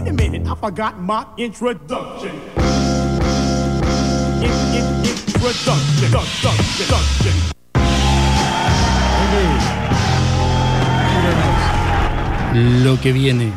wait 0.00 0.10
a 0.10 0.12
minute, 0.12 0.46
I 0.46 0.54
forgot 0.54 1.00
my 1.00 1.26
introduction. 1.36 2.30
In, 4.40 4.52
in, 4.74 4.84
introduction, 5.04 5.76
introduction. 6.02 7.34
Lo 12.82 13.00
que 13.00 13.12
viene. 13.12 13.52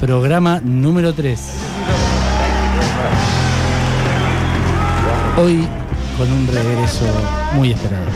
Programa 0.00 0.60
número 0.62 1.12
3. 1.14 1.40
Hoy 5.36 5.68
con 6.16 6.32
un 6.32 6.46
regreso 6.46 7.04
muy 7.54 7.72
esperado. 7.72 8.06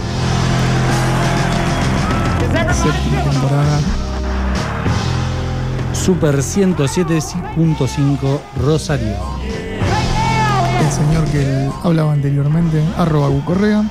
Séptima 2.73 3.23
temporada. 3.25 4.08
Super 6.09 6.37
107.5 6.37 8.41
Rosario. 8.65 9.15
El 10.81 10.91
señor 10.91 11.25
que 11.27 11.69
hablaba 11.85 12.15
anteriormente, 12.15 12.83
arroba 12.97 13.29
Correa. 13.45 13.85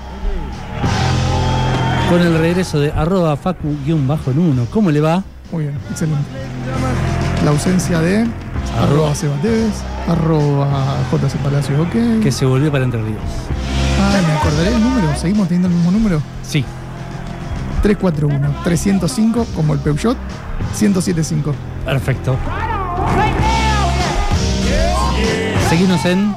Con 2.09 2.19
el 2.19 2.39
regreso 2.39 2.79
de 2.79 2.91
arroba 2.91 3.37
facu-en-uno. 3.37 4.65
¿Cómo 4.71 4.89
le 4.89 4.99
va? 4.99 5.23
Muy 5.51 5.65
bien, 5.65 5.75
excelente. 5.91 6.23
La 7.45 7.51
ausencia 7.51 7.99
de 7.99 8.25
Arroba. 8.81 9.11
arroba 9.11 9.35
arroba 10.07 10.97
JC 11.11 11.37
Palacios, 11.37 11.79
ok. 11.79 12.23
Que 12.23 12.31
se 12.31 12.47
volvió 12.47 12.71
para 12.71 12.85
Entre 12.85 12.99
Ríos. 12.99 13.21
Ah, 14.01 14.19
me 14.25 14.33
acordaré 14.33 14.73
el 14.73 14.81
número, 14.81 15.15
seguimos 15.17 15.49
teniendo 15.49 15.67
el 15.67 15.75
mismo 15.75 15.91
número. 15.91 16.19
Sí. 16.41 16.65
341 17.83 18.63
305 18.63 19.45
como 19.55 19.75
el 19.75 19.79
Peugeot 19.81 20.17
1075. 20.81 21.53
Perfecto. 21.87 22.35
Seguimos 25.69 26.05
en 26.05 26.35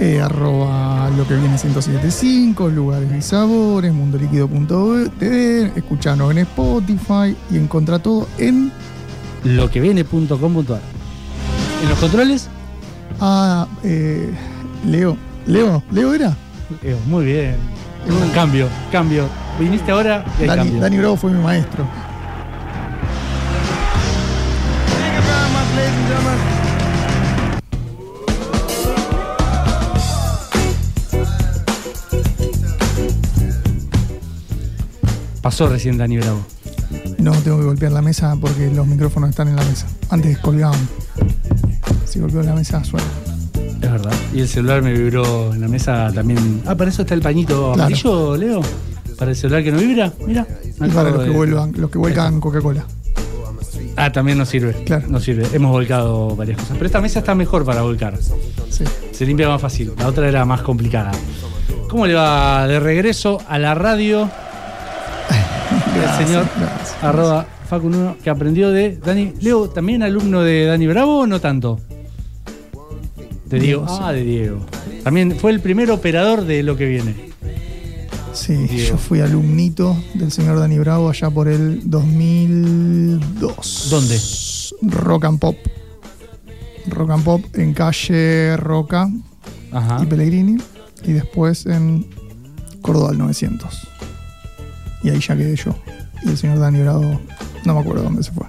Eh, 0.00 0.20
arroba 0.20 1.10
lo 1.16 1.26
que 1.26 1.34
viene 1.34 1.48
1075, 1.48 2.68
lugares 2.68 3.08
y 3.18 3.20
sabores, 3.20 3.92
mundoliquido.tv, 3.92 5.72
escuchanos 5.74 6.30
en 6.30 6.38
Spotify 6.38 7.36
y 7.50 7.56
encontra 7.56 7.98
todo 7.98 8.28
en 8.38 8.70
loqueviene.com.ar. 9.42 10.80
En 11.82 11.88
los 11.88 11.98
controles, 11.98 12.48
ah, 13.20 13.66
eh, 13.82 14.32
Leo. 14.86 15.16
Leo, 15.46 15.82
Leo 15.90 16.14
era. 16.14 16.36
eh, 16.84 16.96
muy 17.08 17.24
bien. 17.24 17.56
Un 18.08 18.30
cambio, 18.30 18.68
cambio. 18.92 19.24
Viniste 19.58 19.90
ahora 19.90 20.24
y 20.38 20.42
hay 20.42 20.46
Dani, 20.48 20.60
cambio. 20.62 20.80
Dani 20.80 20.96
Bravo 20.98 21.16
fue 21.16 21.32
mi 21.32 21.42
maestro. 21.42 21.84
Pasó 35.48 35.66
recién 35.66 35.96
Dani 35.96 36.18
Bravo. 36.18 36.40
No 37.16 37.32
tengo 37.32 37.56
que 37.56 37.64
golpear 37.64 37.90
la 37.90 38.02
mesa 38.02 38.36
porque 38.38 38.70
los 38.70 38.86
micrófonos 38.86 39.30
están 39.30 39.48
en 39.48 39.56
la 39.56 39.64
mesa. 39.64 39.86
Antes 40.10 40.36
colgaban. 40.40 40.78
Si 42.04 42.20
golpeo 42.20 42.42
la 42.42 42.52
mesa 42.54 42.84
suena. 42.84 43.06
Es 43.80 43.90
verdad. 43.90 44.12
Y 44.34 44.40
el 44.40 44.48
celular 44.48 44.82
me 44.82 44.92
vibró 44.92 45.54
en 45.54 45.62
la 45.62 45.68
mesa 45.68 46.12
también. 46.14 46.60
Ah, 46.66 46.74
para 46.74 46.90
eso 46.90 47.00
está 47.00 47.14
el 47.14 47.22
pañito 47.22 47.72
Claro. 47.72 47.80
amarillo, 47.86 48.36
Leo. 48.36 48.60
Para 49.18 49.30
el 49.30 49.36
celular 49.38 49.64
que 49.64 49.72
no 49.72 49.78
vibra. 49.78 50.12
Mira. 50.26 50.46
Y 50.66 50.90
para 50.90 51.08
los 51.08 51.20
que 51.22 51.30
de- 51.30 51.36
vuelvan, 51.36 51.72
los 51.78 51.90
que 51.90 51.96
vuelcan 51.96 52.40
Coca-Cola. 52.40 52.84
Ah, 53.96 54.12
también 54.12 54.36
nos 54.36 54.50
sirve. 54.50 54.74
Claro. 54.84 55.06
Nos 55.08 55.24
sirve. 55.24 55.48
Hemos 55.54 55.70
volcado 55.70 56.36
varias 56.36 56.58
cosas. 56.58 56.74
Pero 56.76 56.84
esta 56.84 57.00
mesa 57.00 57.20
está 57.20 57.34
mejor 57.34 57.64
para 57.64 57.80
volcar. 57.80 58.18
Sí. 58.68 58.84
Se 59.12 59.24
limpia 59.24 59.48
más 59.48 59.62
fácil. 59.62 59.94
La 59.96 60.08
otra 60.08 60.28
era 60.28 60.44
más 60.44 60.60
complicada. 60.60 61.10
¿Cómo 61.88 62.06
le 62.06 62.12
va 62.12 62.66
de 62.68 62.78
regreso 62.80 63.40
a 63.48 63.58
la 63.58 63.74
radio 63.74 64.30
el 66.02 66.26
señor 66.26 66.46
gracias. 66.58 66.96
arroba 67.02 67.46
Facu1 67.70 68.16
que 68.18 68.30
aprendió 68.30 68.70
de 68.70 68.96
Dani? 68.96 69.32
Leo, 69.40 69.68
¿también 69.68 70.02
alumno 70.02 70.42
de 70.42 70.66
Dani 70.66 70.86
Bravo 70.86 71.20
o 71.20 71.26
no 71.26 71.40
tanto? 71.40 71.80
De 73.46 73.58
Diego. 73.60 73.86
Ah, 73.88 74.12
de 74.12 74.24
Diego. 74.24 74.60
También 75.04 75.36
fue 75.38 75.52
el 75.52 75.60
primer 75.60 75.90
operador 75.90 76.44
de 76.44 76.62
lo 76.62 76.76
que 76.76 76.86
viene. 76.86 77.14
Sí, 78.34 78.54
Diego. 78.54 78.90
yo 78.90 78.98
fui 78.98 79.20
alumnito 79.20 79.96
del 80.14 80.30
señor 80.30 80.58
Dani 80.58 80.78
Bravo 80.78 81.08
allá 81.10 81.30
por 81.30 81.48
el 81.48 81.88
2002. 81.90 83.88
¿Dónde? 83.90 84.20
Rock 84.82 85.24
and 85.24 85.38
Pop. 85.38 85.56
Rock 86.88 87.10
and 87.10 87.24
Pop 87.24 87.42
en 87.54 87.74
calle 87.74 88.56
Roca 88.56 89.08
Ajá. 89.72 90.00
y 90.02 90.06
Pellegrini. 90.06 90.58
Y 91.04 91.12
después 91.12 91.64
en 91.66 92.06
Córdoba 92.82 93.10
al 93.10 93.18
900. 93.18 93.88
Y 95.02 95.10
ahí 95.10 95.20
ya 95.20 95.36
quedé 95.36 95.54
yo. 95.56 95.74
Y 96.24 96.30
el 96.30 96.36
señor 96.36 96.58
Dani 96.58 96.80
Bravo, 96.80 97.20
no 97.64 97.74
me 97.74 97.80
acuerdo 97.80 98.02
dónde 98.02 98.22
se 98.22 98.32
fue. 98.32 98.46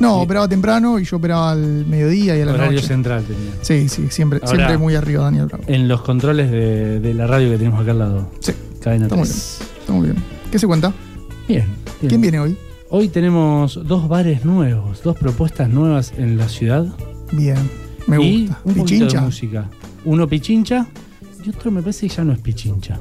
No, 0.00 0.16
Sí. 0.18 0.24
operaba 0.24 0.48
temprano 0.48 0.98
y 0.98 1.04
yo 1.04 1.16
operaba 1.18 1.52
al 1.52 1.86
mediodía 1.86 2.36
y 2.36 2.40
a 2.40 2.46
la 2.46 2.52
Horario 2.54 2.72
noche. 2.76 2.86
central 2.88 3.24
tenía. 3.24 3.50
Sí, 3.62 3.88
sí, 3.88 4.06
siempre, 4.10 4.40
Ahora- 4.42 4.56
siempre 4.56 4.78
muy 4.78 4.94
arriba 4.94 5.24
Daniel 5.24 5.46
Bravo. 5.46 5.64
En 5.66 5.86
los 5.88 6.02
controles 6.02 6.50
de, 6.50 6.98
de 7.00 7.14
la 7.14 7.26
radio 7.26 7.50
que 7.50 7.58
tenemos 7.58 7.80
acá 7.80 7.90
al 7.92 7.98
lado. 7.98 8.30
Sí, 8.40 8.52
Cadena 8.80 9.04
está 9.06 9.16
muy 9.16 9.24
3. 9.26 9.58
está 9.80 9.92
muy 9.92 10.06
bien. 10.08 10.16
¿Qué 10.50 10.58
se 10.58 10.66
cuenta? 10.66 10.92
Bien. 11.46 11.66
bien. 12.00 12.08
¿Quién 12.08 12.20
viene 12.20 12.40
hoy? 12.40 12.56
Hoy 12.90 13.08
tenemos 13.08 13.78
dos 13.86 14.08
bares 14.08 14.44
nuevos, 14.44 15.02
dos 15.02 15.16
propuestas 15.16 15.68
nuevas 15.68 16.12
en 16.16 16.36
la 16.36 16.48
ciudad. 16.48 16.86
Bien, 17.32 17.56
me 18.06 18.22
y 18.22 18.46
gusta. 18.46 18.60
un 18.64 18.74
poquito 18.74 18.84
de 18.84 18.84
Pichincha. 19.06 19.20
música. 19.22 19.70
Uno 20.04 20.28
pichincha 20.28 20.86
y 21.44 21.48
otro 21.50 21.70
me 21.70 21.80
parece 21.80 22.08
que 22.08 22.14
ya 22.14 22.24
no 22.24 22.32
es 22.32 22.38
pichincha. 22.40 22.98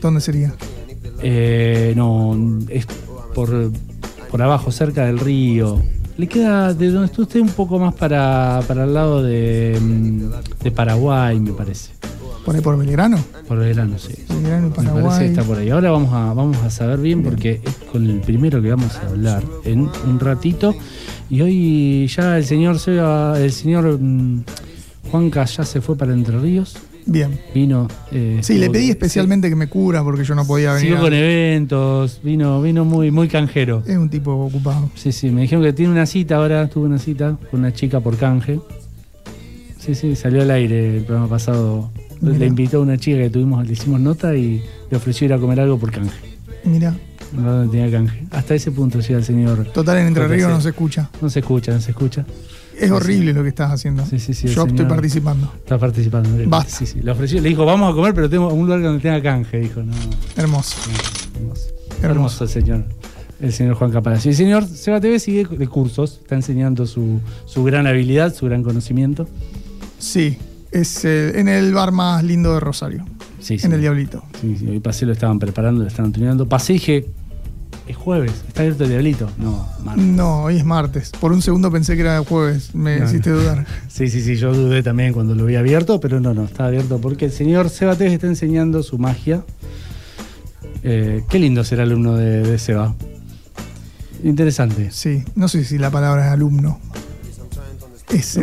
¿Dónde 0.00 0.20
sería? 0.20 0.52
Eh, 1.22 1.92
no, 1.96 2.58
es 2.68 2.86
por, 3.34 3.70
por 4.30 4.42
abajo, 4.42 4.70
cerca 4.70 5.06
del 5.06 5.18
río. 5.18 5.80
Le 6.16 6.26
queda 6.28 6.72
de 6.72 6.90
donde 6.90 7.06
está 7.06 7.22
usted 7.22 7.40
un 7.40 7.50
poco 7.50 7.78
más 7.78 7.94
para, 7.94 8.62
para 8.66 8.84
el 8.84 8.94
lado 8.94 9.22
de, 9.22 9.78
mm, 9.80 10.62
de 10.62 10.70
Paraguay, 10.70 11.38
me 11.40 11.52
parece. 11.52 11.92
¿Por 12.44 12.54
ahí 12.54 12.60
por 12.60 12.78
Belgrano? 12.78 13.18
Por 13.48 13.58
Belgrano, 13.58 13.98
sí. 13.98 14.14
Belgrano 14.28 14.68
y 14.68 14.70
Me 14.70 14.74
parece 14.76 14.88
que 14.92 14.94
Paraguay. 15.00 15.26
está 15.26 15.42
por 15.42 15.58
ahí. 15.58 15.70
Ahora 15.70 15.90
vamos 15.90 16.12
a, 16.12 16.32
vamos 16.32 16.56
a 16.58 16.70
saber 16.70 17.00
bien 17.00 17.22
porque 17.22 17.60
es 17.64 17.74
con 17.90 18.08
el 18.08 18.20
primero 18.20 18.62
que 18.62 18.70
vamos 18.70 18.94
a 18.96 19.08
hablar 19.08 19.42
en 19.64 19.90
un 20.06 20.20
ratito. 20.20 20.74
Y 21.28 21.40
hoy 21.40 22.06
ya 22.06 22.38
el 22.38 22.44
señor 22.44 22.76
el 22.86 23.52
señor 23.52 23.98
mm, 24.00 24.44
Juanca 25.10 25.44
ya 25.44 25.64
se 25.64 25.80
fue 25.80 25.96
para 25.96 26.12
Entre 26.12 26.38
Ríos. 26.38 26.76
Bien. 27.06 27.38
Vino. 27.54 27.86
eh, 28.10 28.40
Sí, 28.42 28.58
le 28.58 28.68
pedí 28.68 28.90
especialmente 28.90 29.48
que 29.48 29.54
me 29.56 29.68
cubra 29.68 30.02
porque 30.02 30.24
yo 30.24 30.34
no 30.34 30.44
podía 30.46 30.72
venir. 30.72 30.88
Siguió 30.88 31.00
con 31.00 31.12
eventos, 31.12 32.20
vino, 32.22 32.60
vino 32.60 32.84
muy, 32.84 33.10
muy 33.12 33.28
canjero. 33.28 33.82
Es 33.86 33.96
un 33.96 34.10
tipo 34.10 34.32
ocupado. 34.32 34.90
Sí, 34.96 35.12
sí, 35.12 35.30
me 35.30 35.42
dijeron 35.42 35.62
que 35.64 35.72
tiene 35.72 35.92
una 35.92 36.04
cita 36.06 36.36
ahora, 36.36 36.68
tuvo 36.68 36.84
una 36.86 36.98
cita 36.98 37.36
con 37.50 37.60
una 37.60 37.72
chica 37.72 38.00
por 38.00 38.16
canje. 38.16 38.58
Sí, 39.78 39.94
sí, 39.94 40.16
salió 40.16 40.42
al 40.42 40.50
aire 40.50 40.96
el 40.98 41.04
programa 41.04 41.28
pasado. 41.28 41.90
Le 42.20 42.46
invitó 42.46 42.78
a 42.78 42.80
una 42.80 42.96
chica 42.98 43.18
que 43.18 43.30
tuvimos, 43.30 43.64
le 43.66 43.74
hicimos 43.74 44.00
nota 44.00 44.34
y 44.34 44.62
le 44.90 44.96
ofreció 44.96 45.26
ir 45.26 45.32
a 45.34 45.38
comer 45.38 45.60
algo 45.60 45.78
por 45.78 45.92
canje. 45.92 46.16
Mira, 46.64 46.96
No 47.32 47.68
tenía 47.70 47.88
canje. 47.90 48.24
Hasta 48.32 48.54
ese 48.56 48.72
punto 48.72 48.98
llega 49.00 49.18
el 49.18 49.24
señor. 49.24 49.64
total 49.72 49.98
en 49.98 50.08
Entre 50.08 50.26
Ríos 50.26 50.50
no 50.50 50.60
se 50.60 50.70
escucha. 50.70 51.08
No 51.22 51.30
se 51.30 51.38
escucha, 51.40 51.72
no 51.72 51.80
se 51.80 51.90
escucha. 51.92 52.26
Es 52.78 52.90
horrible 52.90 53.32
lo 53.32 53.42
que 53.42 53.48
estás 53.48 53.72
haciendo. 53.72 54.04
Sí, 54.04 54.18
sí, 54.18 54.34
sí, 54.34 54.48
yo 54.48 54.66
estoy 54.66 54.86
participando. 54.86 55.52
Está 55.56 55.78
participando. 55.78 56.30
Basta. 56.46 56.84
Le 57.02 57.10
ofreció, 57.10 57.40
le 57.40 57.48
dijo, 57.48 57.64
vamos 57.64 57.90
a 57.90 57.94
comer, 57.94 58.14
pero 58.14 58.28
tengo 58.28 58.52
un 58.52 58.66
lugar 58.66 58.82
donde 58.82 59.00
tenga 59.00 59.22
canje. 59.22 59.58
Dijo, 59.58 59.82
no. 59.82 59.94
Hermoso. 60.36 60.76
no, 60.86 60.94
hermoso. 60.94 61.36
Hermoso. 61.38 61.68
Hermoso 62.02 62.44
el 62.44 62.50
señor. 62.50 62.84
El 63.40 63.52
señor 63.52 63.74
Juan 63.74 63.90
Caparacio. 63.90 64.30
Y 64.30 64.32
el 64.32 64.36
señor 64.36 64.66
Seba 64.66 65.00
TV 65.00 65.18
sigue 65.18 65.44
de 65.44 65.68
cursos, 65.68 66.20
está 66.22 66.34
enseñando 66.34 66.86
su, 66.86 67.20
su 67.44 67.64
gran 67.64 67.86
habilidad, 67.86 68.34
su 68.34 68.46
gran 68.46 68.62
conocimiento. 68.62 69.28
Sí, 69.98 70.38
es 70.70 71.04
eh, 71.04 71.38
en 71.38 71.48
el 71.48 71.72
bar 71.74 71.92
más 71.92 72.24
lindo 72.24 72.54
de 72.54 72.60
Rosario. 72.60 73.04
Sí, 73.38 73.58
sí. 73.58 73.66
En 73.66 73.72
el 73.72 73.80
Diablito. 73.80 74.22
Sí, 74.40 74.56
sí, 74.58 74.66
hoy 74.68 74.80
pasé, 74.80 75.06
lo 75.06 75.12
estaban 75.12 75.38
preparando, 75.38 75.82
lo 75.82 75.88
estaban 75.88 76.12
tuneando. 76.12 76.48
Pasé 76.48 76.72
y 76.72 76.76
dije, 76.76 77.06
es 77.86 77.96
jueves, 77.96 78.32
está 78.48 78.62
abierto 78.62 78.84
el 78.84 78.90
diablito. 78.90 79.30
No, 79.38 79.66
martes. 79.84 80.04
No, 80.04 80.42
hoy 80.44 80.56
es 80.56 80.64
martes. 80.64 81.10
Por 81.20 81.32
un 81.32 81.42
segundo 81.42 81.70
pensé 81.70 81.94
que 81.94 82.02
era 82.02 82.18
jueves. 82.24 82.74
Me 82.74 82.98
No, 82.98 83.06
hiciste 83.06 83.30
dudar. 83.30 83.66
Sí, 83.88 84.08
sí, 84.08 84.20
sí, 84.20 84.36
yo 84.36 84.52
dudé 84.52 84.82
también 84.82 85.12
cuando 85.12 85.34
lo 85.34 85.46
vi 85.46 85.56
abierto, 85.56 86.00
pero 86.00 86.20
no, 86.20 86.34
no, 86.34 86.44
está 86.44 86.66
abierto 86.66 87.00
porque 87.00 87.26
el 87.26 87.32
señor 87.32 87.70
Seba 87.70 87.96
Tevez 87.96 88.12
está 88.14 88.26
enseñando 88.26 88.82
su 88.82 88.98
magia. 88.98 89.44
Eh, 90.82 91.22
qué 91.30 91.38
lindo 91.38 91.64
ser 91.64 91.80
alumno 91.80 92.16
de, 92.16 92.42
de 92.42 92.58
Seba. 92.58 92.94
Interesante. 94.22 94.90
Sí, 94.90 95.24
no 95.34 95.48
sé 95.48 95.64
si 95.64 95.78
la 95.78 95.90
palabra 95.90 96.26
es 96.26 96.32
alumno. 96.32 96.78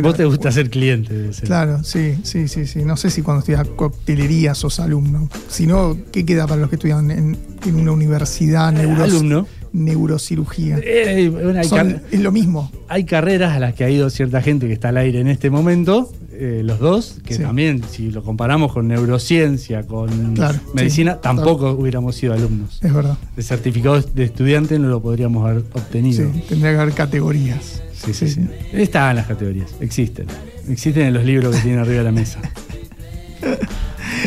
Vos 0.02 0.14
te 0.16 0.24
gusta 0.26 0.52
ser 0.52 0.68
cliente 0.70 1.14
de 1.14 1.32
Seba. 1.32 1.46
Claro, 1.46 1.84
sí, 1.84 2.16
sí, 2.22 2.48
sí, 2.48 2.66
sí. 2.66 2.84
No 2.84 2.96
sé 2.96 3.10
si 3.10 3.22
cuando 3.22 3.40
estudias 3.40 3.66
coctelería 3.76 4.54
sos 4.54 4.78
alumno. 4.80 5.28
Si 5.48 5.66
no, 5.66 5.96
¿qué 6.12 6.24
queda 6.26 6.46
para 6.46 6.60
los 6.60 6.68
que 6.70 6.76
estudian 6.76 7.10
en, 7.10 7.36
en 7.66 7.74
una 7.76 7.92
universidad 7.92 8.70
Eh, 8.78 8.86
neuro- 8.86 9.04
alumno. 9.04 9.46
neurocirugía. 9.72 10.78
Eh, 10.82 11.28
bueno, 11.30 11.64
Son- 11.64 12.02
es 12.10 12.20
lo 12.20 12.30
mismo. 12.32 12.70
hay 12.88 13.04
carreras 13.04 13.54
a 13.56 13.58
las 13.60 13.74
que 13.74 13.84
ha 13.84 13.90
ido 13.90 14.10
cierta 14.10 14.42
gente 14.42 14.66
que 14.66 14.72
está 14.74 14.90
al 14.90 14.98
aire 14.98 15.20
en 15.20 15.28
este 15.28 15.50
momento, 15.50 16.12
eh, 16.36 16.62
los 16.64 16.78
dos, 16.78 17.18
que 17.24 17.34
Sí. 17.34 17.42
también, 17.42 17.82
si 17.88 18.10
lo 18.10 18.22
comparamos 18.22 18.72
con 18.72 18.88
neurociencia, 18.88 19.84
con 19.86 20.34
Claro, 20.34 20.58
medicina, 20.74 21.14
sí, 21.14 21.18
tampoco 21.22 21.70
hubiéramos 21.72 22.16
sido 22.16 22.34
alumnos. 22.34 22.78
Es 22.82 22.92
verdad. 22.92 23.16
El 23.36 23.44
certificado 23.44 24.00
de 24.00 24.24
estudiante 24.24 24.78
no 24.78 24.88
lo 24.88 25.00
podríamos 25.00 25.44
haber 25.48 25.64
obtenido. 25.72 26.30
Sí, 26.32 26.44
tendría 26.48 26.72
que 26.72 26.78
haber 26.80 26.94
categorías. 26.94 27.82
Sí, 27.94 28.12
sí, 28.12 28.28
sí. 28.28 28.46
Están 28.72 29.16
las 29.16 29.26
categorías, 29.26 29.74
existen. 29.80 30.26
Existen 30.68 31.06
en 31.06 31.14
los 31.14 31.24
libros 31.24 31.54
que 31.56 31.62
tienen 31.62 31.80
arriba 31.80 31.98
de 31.98 32.04
la 32.04 32.12
mesa. 32.12 32.40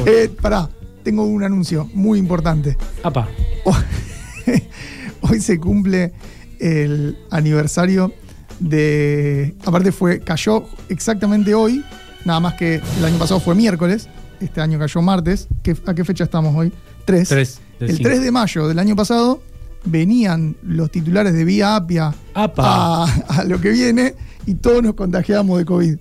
Eh, 0.06 0.30
pará, 0.42 0.69
tengo 1.04 1.24
un 1.25 1.44
anuncio 1.44 1.89
muy 1.94 2.19
importante. 2.19 2.77
Apa, 3.04 3.27
hoy 5.21 5.39
se 5.42 5.59
cumple 5.59 6.13
el 6.59 7.18
aniversario 7.31 8.13
de. 8.59 9.56
Aparte 9.65 9.92
fue. 9.92 10.19
cayó 10.19 10.65
exactamente 10.89 11.54
hoy. 11.54 11.83
Nada 12.25 12.40
más 12.40 12.54
que 12.56 12.81
el 12.98 13.06
año 13.06 13.18
pasado 13.18 13.40
fue 13.40 13.56
miércoles. 13.56 14.10
Este 14.40 14.62
año 14.62 14.78
cayó 14.80 15.02
martes. 15.02 15.48
¿Qué- 15.64 15.75
¿A 15.86 15.94
qué 15.94 16.04
fecha 16.06 16.24
estamos 16.24 16.56
hoy? 16.56 16.72
3. 17.06 17.30
Tres 17.30 17.62
del 17.80 17.90
el 17.92 17.96
cinco. 17.98 18.10
3 18.10 18.22
de 18.22 18.31
mayo 18.31 18.68
del 18.68 18.80
año 18.80 18.96
pasado 18.96 19.42
venían 19.86 20.56
los 20.64 20.92
titulares 20.92 21.34
de 21.34 21.46
Vía 21.46 21.75
Apia 21.78 22.14
a, 22.36 23.06
a 23.30 23.44
lo 23.46 23.62
que 23.62 23.69
viene 23.69 24.16
y 24.46 24.56
todos 24.56 24.84
nos 24.84 24.96
contagiamos 24.96 25.58
de 25.60 25.66
COVID. 25.66 25.98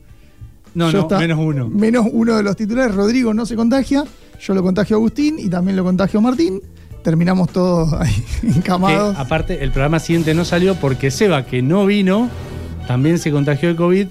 no, 0.74 0.90
Yo 0.90 0.98
no, 0.98 1.02
está- 1.04 1.18
menos 1.18 1.38
uno. 1.38 1.68
Menos 1.68 2.06
uno 2.10 2.36
de 2.36 2.42
los 2.42 2.56
titulares, 2.56 2.94
Rodrigo 2.94 3.32
no 3.32 3.46
se 3.46 3.54
contagia, 3.54 4.04
yo 4.40 4.54
lo 4.54 4.62
contagio 4.62 4.96
a 4.96 4.98
Agustín 4.98 5.36
y 5.38 5.48
también 5.48 5.76
lo 5.76 5.84
contagio 5.84 6.18
a 6.18 6.22
Martín. 6.22 6.60
Terminamos 7.04 7.50
todos 7.50 7.92
ahí 7.92 8.12
Que, 8.40 8.48
encamados. 8.48 9.16
aparte, 9.16 9.62
el 9.62 9.70
programa 9.70 10.00
siguiente 10.00 10.34
no 10.34 10.44
salió 10.44 10.74
porque 10.74 11.12
Seba, 11.12 11.46
que 11.46 11.62
no 11.62 11.86
vino, 11.86 12.28
también 12.88 13.18
se 13.20 13.30
contagió 13.30 13.68
de 13.68 13.76
COVID 13.76 14.08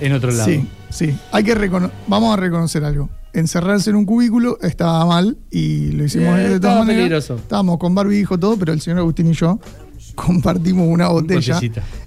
en 0.00 0.12
otro 0.12 0.30
lado. 0.30 0.44
Sí, 0.44 0.68
sí. 0.90 1.14
Hay 1.32 1.44
que 1.44 1.54
recono- 1.54 1.90
Vamos 2.08 2.32
a 2.36 2.40
reconocer 2.40 2.84
algo. 2.84 3.08
Encerrarse 3.32 3.90
en 3.90 3.96
un 3.96 4.04
cubículo 4.04 4.58
estaba 4.62 5.04
mal 5.06 5.36
y 5.50 5.90
lo 5.92 6.04
hicimos 6.04 6.38
Eh, 6.38 6.48
de 6.50 6.60
todas 6.60 6.78
maneras. 6.78 7.00
peligroso. 7.00 7.34
Estábamos 7.36 7.78
con 7.78 7.94
barbijo 7.94 8.38
todo, 8.38 8.56
pero 8.56 8.72
el 8.72 8.80
señor 8.80 9.00
Agustín 9.00 9.28
y 9.28 9.32
yo 9.32 9.58
compartimos 10.14 10.86
una 10.88 11.08
botella. 11.08 11.60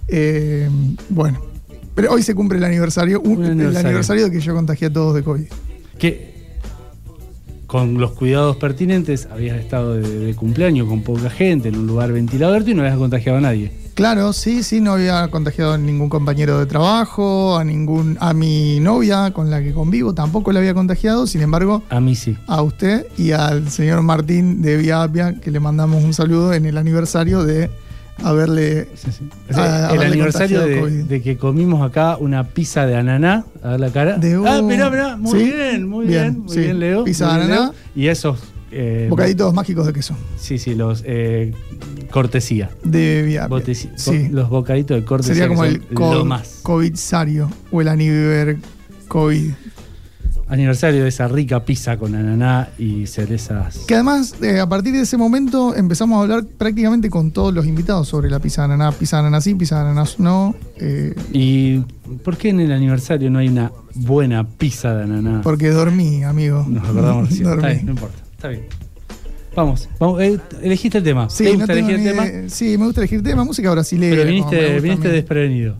Eh, 0.07 0.69
bueno, 1.09 1.41
pero 1.95 2.13
hoy 2.13 2.23
se 2.23 2.33
cumple 2.33 2.57
el 2.59 2.63
aniversario, 2.63 3.19
un- 3.21 3.37
Un 3.39 3.43
el 3.45 3.51
aniversario. 3.51 3.87
aniversario 3.89 4.23
de 4.25 4.31
que 4.31 4.39
yo 4.39 4.53
contagié 4.55 4.87
a 4.87 4.93
todos 4.93 5.15
de 5.15 5.23
COVID. 5.23 5.45
Que 5.99 6.37
con 7.65 7.95
los 7.99 8.11
cuidados 8.13 8.55
pertinentes 8.55 9.27
habías 9.29 9.59
estado 9.59 9.95
de, 9.95 10.07
de 10.19 10.33
cumpleaños 10.35 10.87
con 10.87 11.01
poca 11.03 11.29
gente, 11.29 11.67
en 11.67 11.75
un 11.77 11.87
lugar 11.87 12.13
ventilado 12.13 12.53
abierto 12.53 12.71
y 12.71 12.75
no 12.75 12.83
habías 12.83 12.97
contagiado 12.97 13.39
a 13.39 13.41
nadie. 13.41 13.71
Claro, 13.97 14.31
sí, 14.31 14.61
sí, 14.61 14.79
no 14.79 14.91
había 14.93 15.27
contagiado 15.29 15.73
a 15.73 15.77
ningún 15.79 16.07
compañero 16.07 16.59
de 16.59 16.67
trabajo, 16.67 17.57
a 17.57 17.63
ningún, 17.63 18.15
a 18.19 18.31
mi 18.31 18.79
novia 18.79 19.31
con 19.31 19.49
la 19.49 19.59
que 19.63 19.73
convivo, 19.73 20.13
tampoco 20.13 20.51
la 20.51 20.59
había 20.59 20.75
contagiado, 20.75 21.25
sin 21.25 21.41
embargo, 21.41 21.81
A 21.89 21.99
mí 21.99 22.13
sí. 22.13 22.37
a 22.45 22.61
usted 22.61 23.07
y 23.17 23.31
al 23.31 23.71
señor 23.71 24.03
Martín 24.03 24.61
de 24.61 24.77
Vía 24.77 25.01
Apia, 25.01 25.33
que 25.41 25.49
le 25.49 25.59
mandamos 25.59 26.03
un 26.03 26.13
saludo 26.13 26.53
en 26.53 26.67
el 26.67 26.77
aniversario 26.77 27.43
de 27.43 27.71
haberle 28.23 28.87
Sí, 28.93 29.11
sí. 29.11 29.29
A- 29.49 29.51
O 29.51 29.55
sea, 29.55 29.77
el 29.79 29.85
haberle 29.85 30.05
aniversario 30.05 30.61
de, 30.61 31.21
que 31.23 31.35
comimos 31.37 31.81
acá 31.81 32.17
una 32.19 32.43
pizza 32.43 32.85
de 32.85 32.95
ananá, 32.97 33.45
a 33.63 33.69
ver 33.71 33.79
la 33.79 33.89
cara. 33.89 34.17
De 34.19 34.35
ah, 34.45 34.61
mirá, 34.61 34.91
mirá, 34.91 35.17
muy 35.17 35.39
¿Sí? 35.39 35.45
bien, 35.51 35.87
muy 35.89 36.05
Bien, 36.05 36.33
bien, 36.33 36.43
muy 36.45 36.57
bien, 36.57 36.79
Leo. 36.79 37.03
Pizza 37.03 37.25
de 37.29 37.31
ananá. 37.33 37.55
Leo. 37.61 37.73
Y 37.95 38.07
esos. 38.09 38.37
Eh, 38.71 39.07
bocaditos 39.09 39.53
mágicos 39.53 39.85
de 39.85 39.93
queso 39.93 40.15
Sí, 40.37 40.57
sí, 40.57 40.75
los 40.75 41.03
eh, 41.05 41.53
cortesía. 42.11 42.69
de 42.83 43.23
Vía 43.23 43.45
Apia. 43.45 43.57
Boteci- 43.57 43.89
Sí, 43.95 44.27
Los 44.29 44.49
bocaditos 44.49 44.97
de 44.99 45.05
cortesía. 45.05 45.35
sería 45.35 45.47
como 45.49 45.63
el 45.65 45.81
co- 45.93 46.25
más. 46.25 46.59
COVIDsario 46.63 47.49
o 47.71 47.81
el 47.81 47.87
aniver 47.87 48.57
COVID. 49.07 49.51
Aniversario 50.49 51.03
de 51.03 51.09
esa 51.09 51.27
rica 51.27 51.65
pizza 51.65 51.97
con 51.97 52.15
ananá 52.15 52.69
y 52.77 53.05
cerezas. 53.05 53.79
Que 53.85 53.95
además, 53.95 54.33
eh, 54.41 54.61
a 54.61 54.69
partir 54.69 54.93
de 54.93 55.01
ese 55.01 55.17
momento, 55.17 55.75
empezamos 55.75 56.17
a 56.17 56.21
hablar 56.21 56.45
prácticamente 56.45 57.09
con 57.09 57.31
todos 57.31 57.53
los 57.53 57.65
invitados 57.65 58.07
sobre 58.07 58.29
la 58.29 58.39
pizza 58.39 58.61
de 58.61 58.73
ananá. 58.73 58.93
Pizza 58.93 59.17
de 59.17 59.21
ananá 59.23 59.41
sí, 59.41 59.55
pizza 59.55 59.75
de 59.83 59.89
ananá 59.89 60.05
no. 60.19 60.55
¿Y 61.33 61.79
por 62.23 62.37
qué 62.37 62.49
en 62.49 62.61
el 62.61 62.71
aniversario 62.71 63.29
no 63.29 63.39
hay 63.39 63.49
una 63.49 63.73
buena 63.93 64.47
pizza 64.47 64.95
de 64.95 65.03
ananá? 65.03 65.41
porque 65.43 65.69
dormí, 65.69 66.23
amigo. 66.23 66.65
Nos 66.69 66.83
acordamos 66.87 67.37
dormí. 67.43 67.81
no 67.83 67.91
importa. 67.91 68.19
Está 68.37 68.49
bien. 68.49 68.67
Vamos, 69.55 69.89
vamos 69.97 70.21
eh, 70.21 70.39
elegiste 70.61 70.99
el 70.99 71.03
tema. 71.03 71.27
Sí, 71.27 71.45
¿Te 71.45 71.55
gusta 71.55 71.73
elegir 71.73 71.95
el 71.95 72.03
tema? 72.03 72.25
Sí, 72.49 72.77
me 72.77 72.85
gusta 72.85 73.01
elegir 73.01 73.23
tema, 73.23 73.43
música 73.43 73.71
brasileña. 73.71 74.15
Pero 74.15 74.29
viniste, 74.29 74.79
viniste 74.79 75.09
desprevenido. 75.09 75.75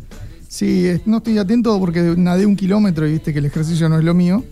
Sí, 0.47 0.99
no 1.05 1.17
estoy 1.17 1.37
atento 1.37 1.79
porque 1.79 2.15
nadé 2.17 2.47
un 2.47 2.55
kilómetro 2.55 3.07
y 3.07 3.11
viste 3.11 3.31
que 3.31 3.37
el 3.37 3.45
ejercicio 3.45 3.87
no 3.89 3.99
es 3.99 4.03
lo 4.03 4.15
mío. 4.15 4.43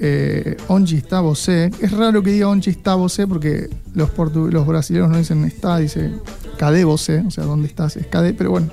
Eh, 0.00 0.56
onde 0.68 0.96
está 0.96 1.20
você? 1.20 1.70
Es 1.82 1.92
raro 1.92 2.22
que 2.22 2.30
diga 2.30 2.48
onde 2.48 2.70
está 2.70 2.94
você 2.94 3.26
porque 3.26 3.68
los, 3.94 4.10
los 4.34 4.66
brasileños 4.66 5.10
no 5.10 5.18
dicen 5.18 5.44
está, 5.44 5.76
dice 5.78 6.12
cadê 6.56 6.84
você, 6.84 7.22
o 7.26 7.30
sea, 7.30 7.44
¿dónde 7.44 7.68
estás? 7.68 7.96
Es 7.96 8.06
cadê, 8.06 8.32
pero 8.32 8.50
bueno, 8.50 8.68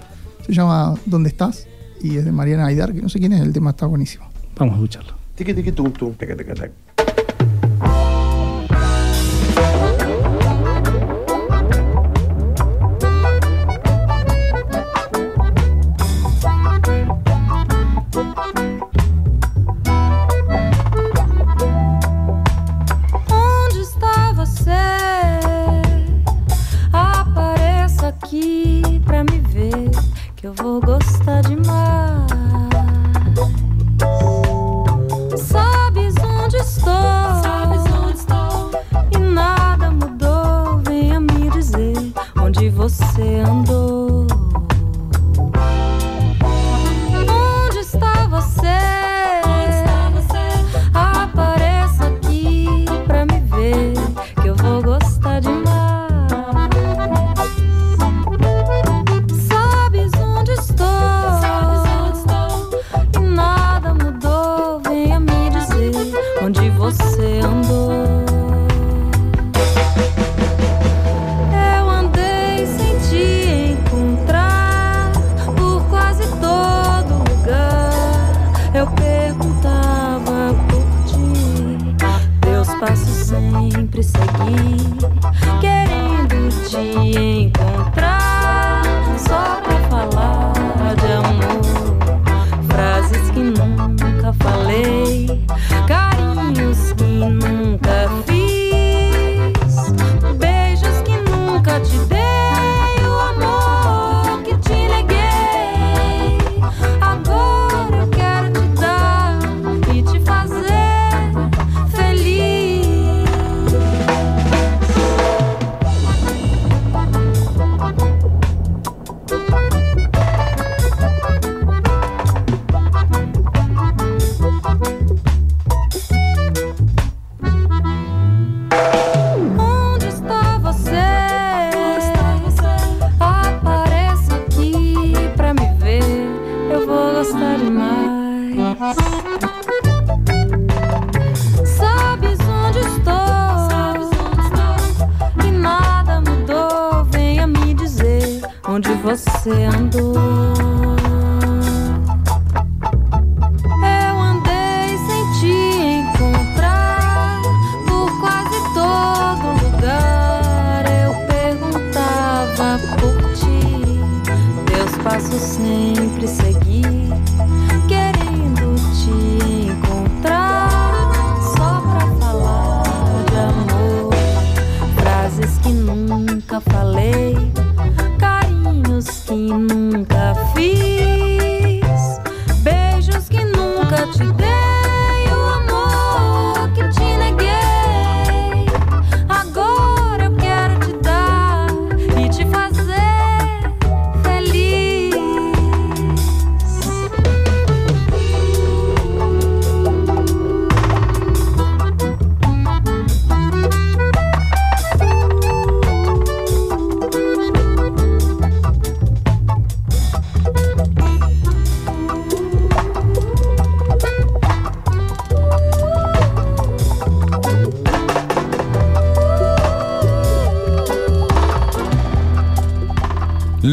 se 0.46 0.54
llama 0.54 0.96
¿Dónde 1.06 1.28
estás? 1.28 1.68
Y 2.02 2.18
es 2.18 2.24
de 2.24 2.32
Mariana 2.32 2.68
Aidar, 2.68 2.94
que 2.94 3.02
no 3.02 3.10
sé 3.10 3.20
quién 3.20 3.34
es, 3.34 3.42
el 3.42 3.52
tema 3.52 3.72
está 3.72 3.86
buenísimo. 3.86 4.30
Vamos 4.58 4.74
a 4.74 4.78
escucharlo. 4.78 5.14
Tiki 5.36 5.54
tiki 5.54 5.72
tum 5.74 5.92
tum, 5.92 6.14
taca 6.14 6.36
taca 6.36 6.54
tac. 6.54 6.72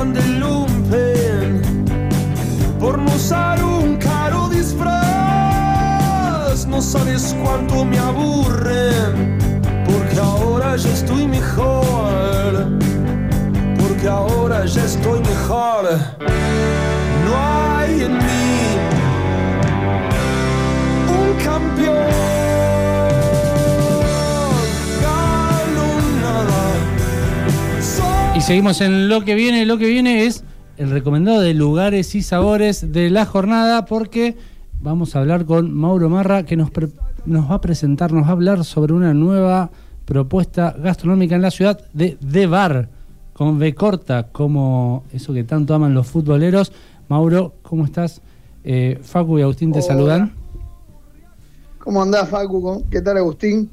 Tildan 0.00 0.12
de 0.14 0.22
lumpen 0.38 1.60
por 2.78 2.98
no 2.98 3.14
usar 3.14 3.62
un 3.62 3.96
caro 3.96 4.48
disfraz? 4.48 4.96
No 6.66 6.80
sabes 6.80 7.36
cuánto 7.42 7.84
me 7.84 7.98
aburren, 7.98 9.38
porque 9.84 10.18
ahora 10.18 10.76
ya 10.76 10.90
estoy 10.90 11.26
mejor, 11.26 12.70
porque 13.78 14.08
ahora 14.08 14.64
ya 14.66 14.84
estoy 14.84 15.20
mejor. 15.20 15.88
Seguimos 28.50 28.80
en 28.80 29.08
lo 29.08 29.24
que 29.24 29.36
viene. 29.36 29.64
Lo 29.64 29.78
que 29.78 29.86
viene 29.86 30.26
es 30.26 30.42
el 30.76 30.90
recomendado 30.90 31.40
de 31.40 31.54
lugares 31.54 32.16
y 32.16 32.22
sabores 32.22 32.90
de 32.92 33.08
la 33.08 33.24
jornada 33.24 33.84
porque 33.84 34.36
vamos 34.80 35.14
a 35.14 35.20
hablar 35.20 35.44
con 35.44 35.72
Mauro 35.72 36.10
Marra 36.10 36.42
que 36.44 36.56
nos, 36.56 36.68
pre- 36.72 36.88
nos 37.26 37.48
va 37.48 37.54
a 37.54 37.60
presentar, 37.60 38.10
nos 38.12 38.24
va 38.24 38.30
a 38.30 38.32
hablar 38.32 38.64
sobre 38.64 38.92
una 38.92 39.14
nueva 39.14 39.70
propuesta 40.04 40.74
gastronómica 40.76 41.36
en 41.36 41.42
la 41.42 41.52
ciudad 41.52 41.78
de 41.92 42.18
The 42.28 42.48
Bar, 42.48 42.88
con 43.34 43.60
B 43.60 43.72
corta, 43.72 44.26
como 44.32 45.04
eso 45.12 45.32
que 45.32 45.44
tanto 45.44 45.72
aman 45.72 45.94
los 45.94 46.08
futboleros. 46.08 46.72
Mauro, 47.08 47.54
¿cómo 47.62 47.84
estás? 47.84 48.20
Eh, 48.64 48.98
Facu 49.00 49.38
y 49.38 49.42
Agustín 49.42 49.70
te 49.70 49.78
Hola. 49.78 49.86
saludan. 49.86 50.32
¿Cómo 51.78 52.02
andás, 52.02 52.28
Facu? 52.28 52.84
¿Qué 52.90 53.00
tal, 53.00 53.16
Agustín? 53.18 53.70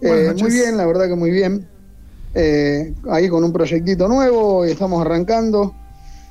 Eh, 0.00 0.32
muy 0.40 0.52
bien, 0.52 0.76
la 0.76 0.86
verdad 0.86 1.08
que 1.08 1.16
muy 1.16 1.32
bien. 1.32 1.66
Eh, 2.34 2.94
ahí 3.10 3.28
con 3.28 3.44
un 3.44 3.52
proyectito 3.52 4.08
nuevo 4.08 4.66
y 4.66 4.70
estamos 4.70 5.00
arrancando. 5.04 5.74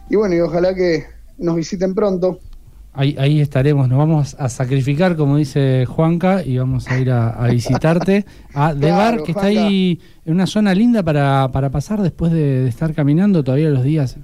Y 0.10 0.16
bueno, 0.16 0.36
y 0.36 0.40
ojalá 0.40 0.74
que 0.74 1.06
nos 1.38 1.56
visiten 1.56 1.94
pronto. 1.94 2.40
Ahí, 2.94 3.16
ahí 3.18 3.40
estaremos, 3.40 3.88
nos 3.88 3.98
vamos 3.98 4.36
a 4.38 4.50
sacrificar, 4.50 5.16
como 5.16 5.38
dice 5.38 5.86
Juanca, 5.86 6.44
y 6.44 6.58
vamos 6.58 6.90
a 6.90 7.00
ir 7.00 7.10
a, 7.10 7.30
a 7.30 7.48
visitarte 7.48 8.26
a 8.54 8.74
The 8.74 8.80
Claro, 8.80 8.96
Bar, 8.98 9.24
que 9.24 9.32
está 9.32 9.44
Juanca. 9.44 9.66
ahí 9.68 10.00
en 10.26 10.34
una 10.34 10.46
zona 10.46 10.74
linda 10.76 11.02
para, 11.02 11.50
para 11.54 11.70
pasar 11.70 12.02
después 12.02 12.34
de, 12.34 12.64
de 12.64 12.68
estar 12.70 12.94
caminando. 12.94 13.44
Todavía 13.46 13.70
los 13.70 13.84
días 13.84 14.18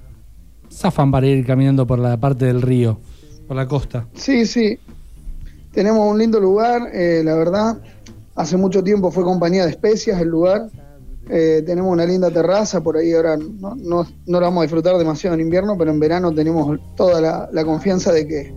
zafan 0.70 1.10
para 1.10 1.26
ir 1.26 1.46
caminando 1.46 1.86
por 1.86 1.98
la 1.98 2.18
parte 2.18 2.44
del 2.44 2.60
río, 2.60 3.00
por 3.46 3.56
la 3.56 3.66
costa. 3.66 4.06
Sí, 4.12 4.44
sí. 4.44 4.78
Tenemos 5.72 6.06
un 6.10 6.18
lindo 6.18 6.38
lugar, 6.38 6.90
eh, 6.92 7.22
la 7.24 7.34
verdad. 7.36 7.78
Hace 8.34 8.56
mucho 8.58 8.84
tiempo 8.84 9.10
fue 9.10 9.24
compañía 9.24 9.64
de 9.64 9.70
especias 9.70 10.20
el 10.20 10.28
lugar. 10.28 10.68
Eh, 11.30 11.62
tenemos 11.66 11.92
una 11.92 12.06
linda 12.06 12.30
terraza, 12.30 12.80
por 12.80 12.96
ahí 12.96 13.12
ahora 13.12 13.36
no, 13.36 13.74
no, 13.76 14.06
no 14.26 14.40
la 14.40 14.46
vamos 14.46 14.60
a 14.60 14.62
disfrutar 14.62 14.96
demasiado 14.96 15.34
en 15.34 15.40
invierno, 15.42 15.76
pero 15.76 15.90
en 15.90 16.00
verano 16.00 16.32
tenemos 16.32 16.78
toda 16.96 17.20
la, 17.20 17.48
la 17.52 17.64
confianza 17.64 18.12
de 18.12 18.26
que, 18.26 18.54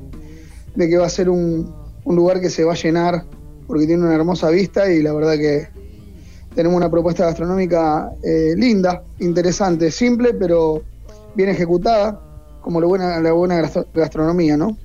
de 0.76 0.90
que 0.90 0.98
va 0.98 1.06
a 1.06 1.10
ser 1.10 1.30
un, 1.30 1.74
un 2.06 2.16
lugar 2.16 2.40
que 2.40 2.50
se 2.50 2.64
va 2.64 2.72
a 2.74 2.76
llenar 2.78 3.26
porque 3.68 3.86
tiene 3.86 4.04
una 4.04 4.16
hermosa 4.16 4.50
vista 4.50 4.90
y 4.92 5.02
la 5.02 5.14
verdad 5.14 5.34
que 5.34 5.68
tenemos 6.56 6.78
una 6.78 6.90
propuesta 6.90 7.26
gastronómica 7.26 8.10
eh, 8.24 8.54
linda, 8.56 9.04
interesante, 9.20 9.92
simple, 9.92 10.34
pero 10.34 10.82
bien 11.36 11.50
ejecutada, 11.50 12.20
como 12.62 12.80
lo 12.80 12.88
buena, 12.88 13.20
la 13.20 13.32
buena 13.34 13.62
gastro- 13.62 13.88
gastronomía, 13.94 14.56
¿no? 14.58 14.78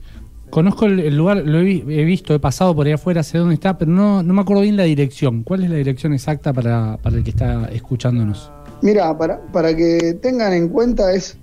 Conozco 0.50 0.86
el, 0.86 1.16
lugar, 1.16 1.38
lo 1.38 1.58
he, 1.58 1.64
vi- 1.64 1.84
he 1.88 2.04
visto, 2.04 2.34
he 2.34 2.38
pasado 2.38 2.74
por 2.74 2.86
ahí 2.86 2.92
afuera, 2.92 3.22
sé 3.22 3.38
dónde 3.38 3.54
está, 3.54 3.76
pero 3.76 3.90
no, 3.90 4.22
me 4.22 4.40
acuerdo 4.40 4.62
bien 4.62 4.76
la 4.76 4.84
dirección. 4.84 5.42
¿Cuál 5.42 5.64
es 5.64 5.70
la 5.70 5.76
dirección 5.76 6.12
exacta 6.12 6.52
para, 6.52 6.98
para 7.02 7.16
el 7.16 7.24
que 7.24 7.30
está 7.30 7.66
escuchándonos? 7.72 8.50
Mira, 8.82 9.16
para, 9.18 9.40
para 9.52 9.74
que 9.74 10.14
tengan 10.22 10.52
en 10.52 10.68
cuenta 10.68 11.12
es 11.12 11.36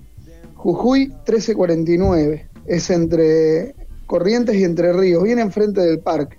Jujuy 0.54 1.08
1349. 1.08 2.48
Es 2.66 2.88
entre 2.90 3.74
Corrientes 4.06 4.56
y 4.56 4.64
Entre 4.64 4.92
Ríos, 4.92 5.22
bien 5.22 5.38
enfrente 5.38 5.80
del 5.82 5.98
parque. 5.98 6.38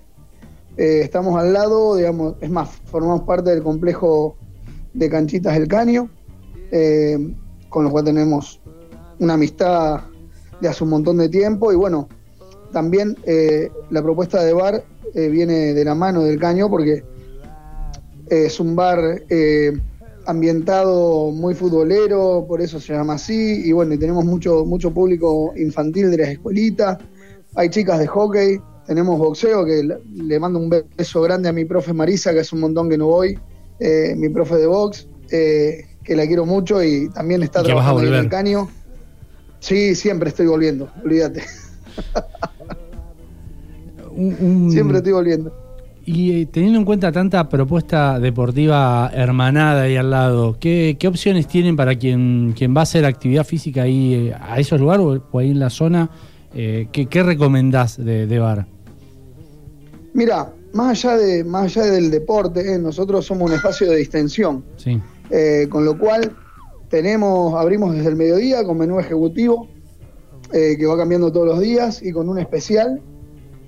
Eh, 0.77 1.01
estamos 1.03 1.39
al 1.39 1.53
lado, 1.53 1.95
digamos, 1.95 2.35
es 2.41 2.49
más, 2.49 2.69
formamos 2.85 3.21
parte 3.21 3.51
del 3.51 3.61
complejo 3.63 4.35
de 4.93 5.09
Canchitas 5.09 5.53
del 5.53 5.67
Caño, 5.67 6.09
eh, 6.71 7.17
con 7.69 7.85
lo 7.85 7.91
cual 7.91 8.05
tenemos 8.05 8.59
una 9.19 9.35
amistad 9.35 10.01
de 10.59 10.67
hace 10.67 10.83
un 10.83 10.89
montón 10.89 11.17
de 11.17 11.29
tiempo 11.29 11.71
y 11.71 11.75
bueno, 11.75 12.09
también 12.71 13.17
eh, 13.25 13.69
la 13.89 14.01
propuesta 14.01 14.43
de 14.43 14.53
bar 14.53 14.83
eh, 15.13 15.29
viene 15.29 15.73
de 15.73 15.85
la 15.85 15.95
mano 15.95 16.23
del 16.23 16.39
Caño 16.39 16.69
porque 16.69 17.03
es 18.29 18.59
un 18.59 18.75
bar 18.75 19.23
eh, 19.29 19.71
ambientado 20.25 21.31
muy 21.31 21.53
futbolero, 21.53 22.45
por 22.47 22.61
eso 22.61 22.79
se 22.79 22.93
llama 22.93 23.13
así. 23.13 23.61
Y 23.65 23.71
bueno, 23.71 23.93
y 23.93 23.97
tenemos 23.97 24.25
mucho, 24.25 24.65
mucho 24.65 24.91
público 24.91 25.53
infantil 25.55 26.11
de 26.11 26.17
las 26.17 26.29
escuelitas. 26.29 26.97
Hay 27.55 27.69
chicas 27.69 27.99
de 27.99 28.07
hockey, 28.07 28.59
tenemos 28.85 29.17
boxeo, 29.17 29.65
que 29.65 29.87
le, 30.15 30.39
mando 30.39 30.59
un 30.59 30.69
beso 30.69 31.21
grande 31.21 31.49
a 31.49 31.53
mi 31.53 31.65
profe 31.65 31.93
Marisa, 31.93 32.33
que 32.33 32.39
es 32.39 32.51
un 32.53 32.59
montón 32.61 32.89
que 32.89 32.97
no 32.97 33.07
voy. 33.07 33.37
eh, 33.79 34.15
mi 34.15 34.29
profe 34.29 34.55
de 34.55 34.67
box, 34.67 35.07
eh, 35.31 35.85
que 36.03 36.15
la 36.15 36.25
quiero 36.25 36.45
mucho 36.45 36.81
y 36.81 37.09
también 37.09 37.43
está 37.43 37.61
trabajando 37.61 38.03
en 38.03 38.13
el 38.13 38.29
caño. 38.29 38.69
Sí, 39.59 39.95
siempre 39.95 40.29
estoy 40.29 40.47
volviendo, 40.47 40.89
olvídate. 41.03 41.43
Un- 44.15 44.35
un- 44.39 44.71
Siempre 44.71 44.97
estoy 44.97 45.13
volviendo. 45.13 45.53
Y 46.07 46.41
eh, 46.41 46.45
teniendo 46.45 46.77
en 46.79 46.85
cuenta 46.85 47.11
tanta 47.11 47.49
propuesta 47.49 48.19
deportiva 48.19 49.09
hermanada 49.13 49.83
ahí 49.83 49.95
al 49.97 50.11
lado, 50.11 50.55
¿qué, 50.59 50.97
qué 50.99 51.07
opciones 51.07 51.47
tienen 51.47 51.75
para 51.75 51.95
quien, 51.95 52.53
quien 52.55 52.75
va 52.75 52.81
a 52.81 52.83
hacer 52.83 53.05
actividad 53.05 53.43
física 53.43 53.81
ahí 53.83 54.13
eh, 54.29 54.35
a 54.39 54.59
esos 54.59 54.79
lugares 54.79 55.03
o, 55.05 55.23
o 55.31 55.39
ahí 55.39 55.49
en 55.51 55.59
la 55.59 55.71
zona? 55.71 56.09
Eh, 56.53 56.87
¿qué, 56.91 57.07
qué 57.07 57.23
recomendás 57.23 57.97
de, 57.97 58.27
de 58.27 58.39
bar? 58.39 58.67
Mira, 60.13 60.53
más 60.73 61.03
allá, 61.03 61.17
de, 61.17 61.43
más 61.43 61.75
allá 61.75 61.87
del 61.91 62.11
deporte, 62.11 62.77
nosotros 62.77 63.25
somos 63.25 63.49
un 63.49 63.55
espacio 63.55 63.89
de 63.89 63.97
distensión. 63.97 64.63
Sí. 64.77 65.01
Con 65.69 65.83
lo 65.85 65.97
cual 65.97 66.31
tenemos, 66.87 67.55
abrimos 67.55 67.95
desde 67.95 68.09
el 68.09 68.15
mediodía 68.15 68.63
con 68.63 68.77
menú 68.77 68.99
ejecutivo, 68.99 69.67
eh, 70.53 70.75
que 70.77 70.85
va 70.85 70.97
cambiando 70.97 71.31
todos 71.31 71.47
los 71.47 71.59
días, 71.59 72.01
y 72.03 72.11
con 72.11 72.29
un 72.29 72.39
especial. 72.39 73.01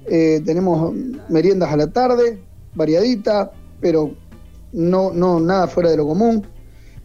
Eh, 0.09 0.41
tenemos 0.45 0.93
meriendas 1.29 1.71
a 1.71 1.77
la 1.77 1.87
tarde, 1.87 2.39
variadita, 2.75 3.51
pero 3.81 4.11
no, 4.73 5.11
no 5.11 5.39
nada 5.39 5.67
fuera 5.67 5.89
de 5.89 5.97
lo 5.97 6.07
común. 6.07 6.45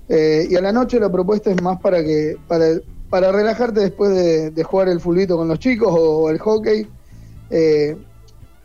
Eh, 0.09 0.47
y 0.51 0.57
a 0.57 0.61
la 0.61 0.73
noche 0.73 1.01
la 1.01 1.11
propuesta 1.11 1.51
es 1.51 1.61
más 1.63 1.81
para 1.81 2.03
que, 2.05 2.37
para, 2.47 2.67
para 3.09 3.33
relajarte 3.33 3.81
después 3.81 4.11
de, 4.15 4.51
de 4.51 4.63
jugar 4.65 4.89
el 4.89 5.01
fulbito 5.01 5.37
con 5.37 5.49
los 5.49 5.59
chicos 5.59 5.89
o, 5.97 6.29
el 6.31 6.39
hockey. 6.39 6.87
Eh, 7.51 7.97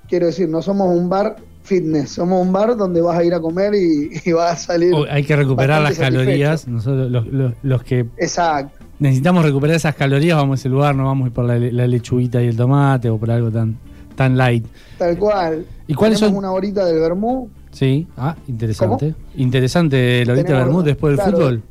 quiero 0.07 0.27
decir, 0.27 0.49
no 0.49 0.61
somos 0.61 0.95
un 0.95 1.09
bar 1.09 1.37
fitness, 1.63 2.11
somos 2.11 2.41
un 2.41 2.53
bar 2.53 2.77
donde 2.77 3.01
vas 3.01 3.17
a 3.17 3.23
ir 3.23 3.33
a 3.33 3.39
comer 3.41 3.73
y, 3.75 4.09
y 4.25 4.31
vas 4.33 4.53
a 4.53 4.65
salir. 4.67 4.93
O 4.93 5.05
hay 5.09 5.23
que 5.23 5.35
recuperar 5.35 5.81
las 5.81 5.97
calorías. 5.97 6.67
Nosotros, 6.67 7.09
los, 7.11 7.27
los- 7.27 7.53
los 7.63 7.83
que 7.83 7.99
Exacto. 8.17 8.85
Necesitamos 8.99 9.43
recuperar 9.43 9.75
esas 9.75 9.95
calorías, 9.95 10.37
vamos 10.37 10.59
a 10.59 10.61
ese 10.61 10.69
lugar, 10.69 10.95
no 10.95 11.05
vamos 11.05 11.25
a 11.25 11.27
ir 11.27 11.33
por 11.33 11.45
la, 11.45 11.57
la 11.59 11.87
lechuguita 11.87 12.41
y 12.41 12.47
el 12.47 12.57
tomate 12.57 13.09
o 13.09 13.17
por 13.17 13.29
algo 13.31 13.51
tan, 13.51 13.77
tan 14.15 14.37
light. 14.37 14.65
Tal 14.97 15.17
cual. 15.17 15.65
¿Y 15.87 15.93
cuáles 15.93 16.19
Tenemos 16.19 16.35
son? 16.35 16.45
una 16.45 16.51
horita 16.51 16.85
del 16.85 16.99
vermú. 16.99 17.49
Sí, 17.71 18.07
ah, 18.17 18.35
interesante. 18.47 19.13
Interesante, 19.35 20.25
Lolita 20.25 20.47
Tenemos- 20.47 20.65
Bermud, 20.67 20.85
después 20.85 21.15
del 21.17 21.25
fútbol. 21.31 21.63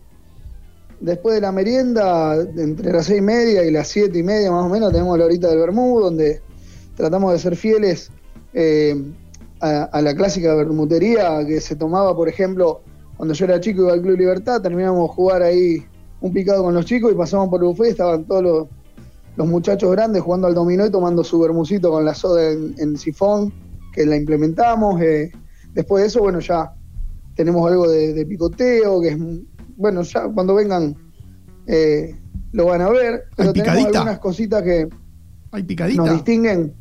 Después 1.01 1.35
de 1.35 1.41
la 1.43 1.53
merienda, 1.53 2.37
entre 2.57 2.91
las 2.93 3.05
seis 3.07 3.19
y 3.19 3.23
media 3.23 3.65
y 3.65 3.71
las 3.71 3.89
siete 3.89 4.19
y 4.19 4.23
media 4.23 4.51
más 4.51 4.65
o 4.65 4.69
menos, 4.69 4.93
tenemos 4.93 5.19
la 5.19 5.27
horita 5.27 5.49
del 5.49 5.59
vermú, 5.59 6.01
donde 6.01 6.41
tratamos 6.97 7.33
de 7.35 7.39
ser 7.39 7.55
fieles 7.57 8.11
eh, 8.55 8.97
a, 9.61 9.83
a 9.85 10.01
la 10.01 10.15
clásica 10.15 10.55
bermutería 10.55 11.45
que 11.47 11.61
se 11.61 11.77
tomaba, 11.77 12.17
por 12.17 12.31
ejemplo, 12.31 12.81
cuando 13.19 13.35
yo 13.35 13.45
era 13.45 13.61
chico 13.61 13.83
iba 13.83 13.93
al 13.93 14.01
Club 14.01 14.17
Libertad, 14.17 14.63
terminábamos 14.63 15.11
de 15.11 15.15
jugar 15.15 15.43
ahí 15.43 15.85
un 16.21 16.33
picado 16.33 16.63
con 16.63 16.75
los 16.75 16.85
chicos 16.87 17.13
y 17.13 17.15
pasamos 17.15 17.49
por 17.49 17.61
el 17.63 17.69
buffet, 17.69 17.91
estaban 17.91 18.25
todos 18.25 18.43
los, 18.43 18.69
los 19.37 19.47
muchachos 19.47 19.91
grandes 19.93 20.23
jugando 20.23 20.47
al 20.47 20.55
dominó 20.55 20.87
y 20.87 20.91
tomando 20.91 21.23
su 21.23 21.39
bermucito 21.41 21.91
con 21.91 22.05
la 22.05 22.15
soda 22.15 22.51
en, 22.51 22.75
en 22.79 22.97
sifón, 22.97 23.53
que 23.93 24.07
la 24.07 24.17
implementamos. 24.17 25.01
eh. 25.03 25.31
Después 25.75 26.03
de 26.03 26.09
eso, 26.09 26.21
bueno, 26.21 26.41
ya 26.41 26.73
tenemos 27.35 27.71
algo 27.71 27.89
de, 27.91 28.15
de 28.15 28.25
picoteo, 28.27 29.01
que 29.01 29.09
es, 29.09 29.19
bueno, 29.77 30.03
ya 30.03 30.27
cuando 30.29 30.55
vengan 30.55 30.97
eh, 31.67 32.15
lo 32.53 32.67
van 32.67 32.81
a 32.81 32.89
ver, 32.89 33.25
pero 33.37 33.53
tenemos 33.53 33.87
algunas 33.87 34.19
cositas 34.19 34.63
que 34.63 34.89
Hay 35.53 35.63
picadita. 35.65 36.03
nos 36.03 36.13
distinguen. 36.13 36.73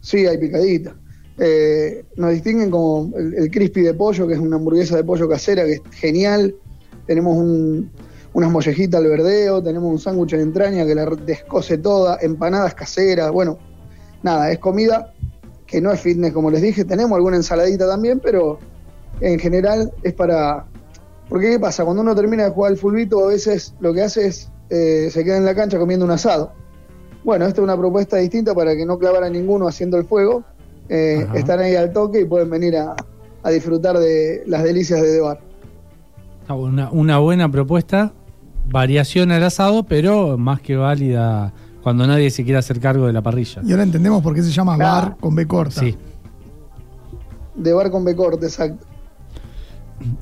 Sí, 0.00 0.26
hay 0.26 0.38
picadita. 0.38 0.94
Eh, 1.38 2.04
nos 2.16 2.30
distinguen 2.30 2.70
como 2.70 3.10
el, 3.16 3.34
el 3.34 3.50
crispy 3.50 3.80
de 3.82 3.94
pollo, 3.94 4.28
que 4.28 4.34
es 4.34 4.38
una 4.40 4.56
hamburguesa 4.56 4.96
de 4.96 5.02
pollo 5.04 5.28
casera, 5.28 5.64
que 5.64 5.72
es 5.74 5.80
genial. 5.92 6.54
Tenemos 7.06 7.36
un- 7.36 7.90
unas 8.34 8.50
mollejitas 8.50 9.00
al 9.00 9.08
verdeo, 9.08 9.62
tenemos 9.62 9.90
un 9.90 9.98
sándwich 9.98 10.32
en 10.34 10.40
entraña 10.40 10.86
que 10.86 10.94
la 10.94 11.06
descose 11.06 11.78
toda, 11.78 12.18
empanadas 12.20 12.74
caseras. 12.74 13.30
Bueno, 13.30 13.58
nada, 14.22 14.50
es 14.50 14.58
comida 14.58 15.12
que 15.66 15.80
no 15.80 15.92
es 15.92 16.00
fitness, 16.00 16.32
como 16.32 16.50
les 16.50 16.62
dije. 16.62 16.84
Tenemos 16.84 17.16
alguna 17.16 17.36
ensaladita 17.36 17.86
también, 17.86 18.20
pero 18.20 18.58
en 19.20 19.38
general 19.38 19.92
es 20.02 20.12
para. 20.14 20.66
Porque, 21.28 21.50
¿qué 21.50 21.60
pasa? 21.60 21.84
Cuando 21.84 22.02
uno 22.02 22.14
termina 22.14 22.44
de 22.44 22.50
jugar 22.50 22.72
al 22.72 22.78
fulbito, 22.78 23.24
a 23.24 23.28
veces 23.28 23.74
lo 23.80 23.92
que 23.92 24.02
hace 24.02 24.26
es 24.26 24.50
eh, 24.70 25.08
se 25.10 25.24
queda 25.24 25.36
en 25.36 25.44
la 25.44 25.54
cancha 25.54 25.78
comiendo 25.78 26.04
un 26.04 26.10
asado. 26.10 26.52
Bueno, 27.24 27.46
esta 27.46 27.60
es 27.60 27.64
una 27.64 27.76
propuesta 27.76 28.16
distinta 28.16 28.54
para 28.54 28.74
que 28.74 28.84
no 28.84 28.98
clavara 28.98 29.30
ninguno 29.30 29.68
haciendo 29.68 29.96
el 29.96 30.04
fuego. 30.04 30.44
Eh, 30.88 31.26
están 31.34 31.60
ahí 31.60 31.74
al 31.76 31.92
toque 31.92 32.20
y 32.20 32.24
pueden 32.24 32.50
venir 32.50 32.76
a, 32.76 32.96
a 33.42 33.50
disfrutar 33.50 33.98
de 33.98 34.42
las 34.46 34.62
delicias 34.62 35.00
de 35.00 35.08
Debar. 35.08 35.40
Una, 36.48 36.90
una 36.90 37.18
buena 37.18 37.50
propuesta, 37.50 38.12
variación 38.68 39.32
al 39.32 39.42
asado, 39.44 39.84
pero 39.84 40.38
más 40.38 40.60
que 40.60 40.76
válida 40.76 41.52
cuando 41.82 42.06
nadie 42.06 42.30
se 42.30 42.44
quiera 42.44 42.60
hacer 42.60 42.78
cargo 42.80 43.06
de 43.06 43.12
la 43.12 43.22
parrilla. 43.22 43.60
Y 43.64 43.70
ahora 43.72 43.82
entendemos 43.82 44.22
por 44.22 44.34
qué 44.34 44.42
se 44.42 44.50
llama 44.52 44.76
Claro. 44.76 45.08
bar 45.08 45.16
con 45.18 45.34
B 45.34 45.46
corta. 45.46 45.80
Sí. 45.80 45.96
De 47.54 47.72
bar 47.72 47.90
con 47.90 48.04
B 48.04 48.14
corte, 48.16 48.46
exacto. 48.46 48.86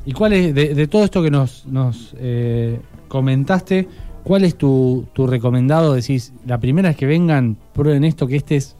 ¿Y 0.04 0.12
cuál 0.12 0.32
es, 0.34 0.54
de, 0.54 0.74
de 0.74 0.86
todo 0.88 1.04
esto 1.04 1.22
que 1.22 1.30
nos, 1.30 1.66
nos 1.66 2.14
eh, 2.18 2.80
comentaste, 3.08 3.88
cuál 4.24 4.44
es 4.44 4.56
tu, 4.56 5.06
tu 5.12 5.26
recomendado? 5.26 5.94
Decís, 5.94 6.32
la 6.46 6.58
primera 6.58 6.90
es 6.90 6.96
que 6.96 7.06
vengan, 7.06 7.56
prueben 7.72 8.04
esto, 8.04 8.26
que 8.26 8.36
este 8.36 8.56
es 8.56 8.76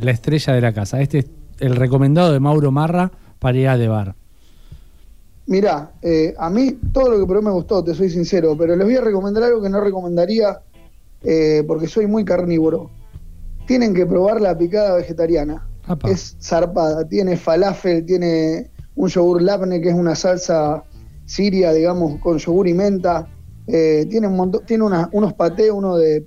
la 0.00 0.10
estrella 0.10 0.52
de 0.54 0.60
la 0.60 0.72
casa. 0.72 1.00
Este 1.00 1.18
es 1.18 1.30
el 1.60 1.76
recomendado 1.76 2.32
de 2.32 2.40
Mauro 2.40 2.72
Marra 2.72 3.12
para 3.38 3.58
ir 3.58 3.68
a 3.68 3.76
de 3.76 3.88
bar. 3.88 4.14
Mirá, 5.46 5.92
eh, 6.02 6.34
a 6.38 6.48
mí 6.50 6.78
todo 6.92 7.10
lo 7.10 7.18
que 7.18 7.26
probé 7.26 7.42
me 7.42 7.50
gustó, 7.50 7.82
te 7.82 7.94
soy 7.94 8.08
sincero, 8.10 8.56
pero 8.56 8.76
les 8.76 8.86
voy 8.86 8.96
a 8.96 9.00
recomendar 9.00 9.42
algo 9.42 9.60
que 9.60 9.68
no 9.68 9.80
recomendaría 9.80 10.60
eh, 11.24 11.64
porque 11.66 11.88
soy 11.88 12.06
muy 12.06 12.24
carnívoro. 12.24 12.90
Tienen 13.66 13.92
que 13.94 14.06
probar 14.06 14.40
la 14.40 14.56
picada 14.56 14.96
vegetariana. 14.96 15.66
Apa. 15.86 16.08
Es 16.10 16.36
zarpada, 16.40 17.06
tiene 17.08 17.36
falafel, 17.36 18.04
tiene 18.06 18.70
un 18.94 19.08
yogur 19.08 19.42
labne 19.42 19.80
que 19.80 19.88
es 19.88 19.94
una 19.94 20.14
salsa 20.14 20.84
siria, 21.26 21.72
digamos, 21.72 22.20
con 22.20 22.38
yogur 22.38 22.68
y 22.68 22.74
menta. 22.74 23.28
Eh, 23.66 24.06
tiene 24.10 24.28
un 24.28 24.36
montón, 24.36 24.64
tiene 24.64 24.84
una- 24.84 25.08
unos 25.12 25.32
patés, 25.34 25.70
uno 25.72 25.96
de, 25.96 26.26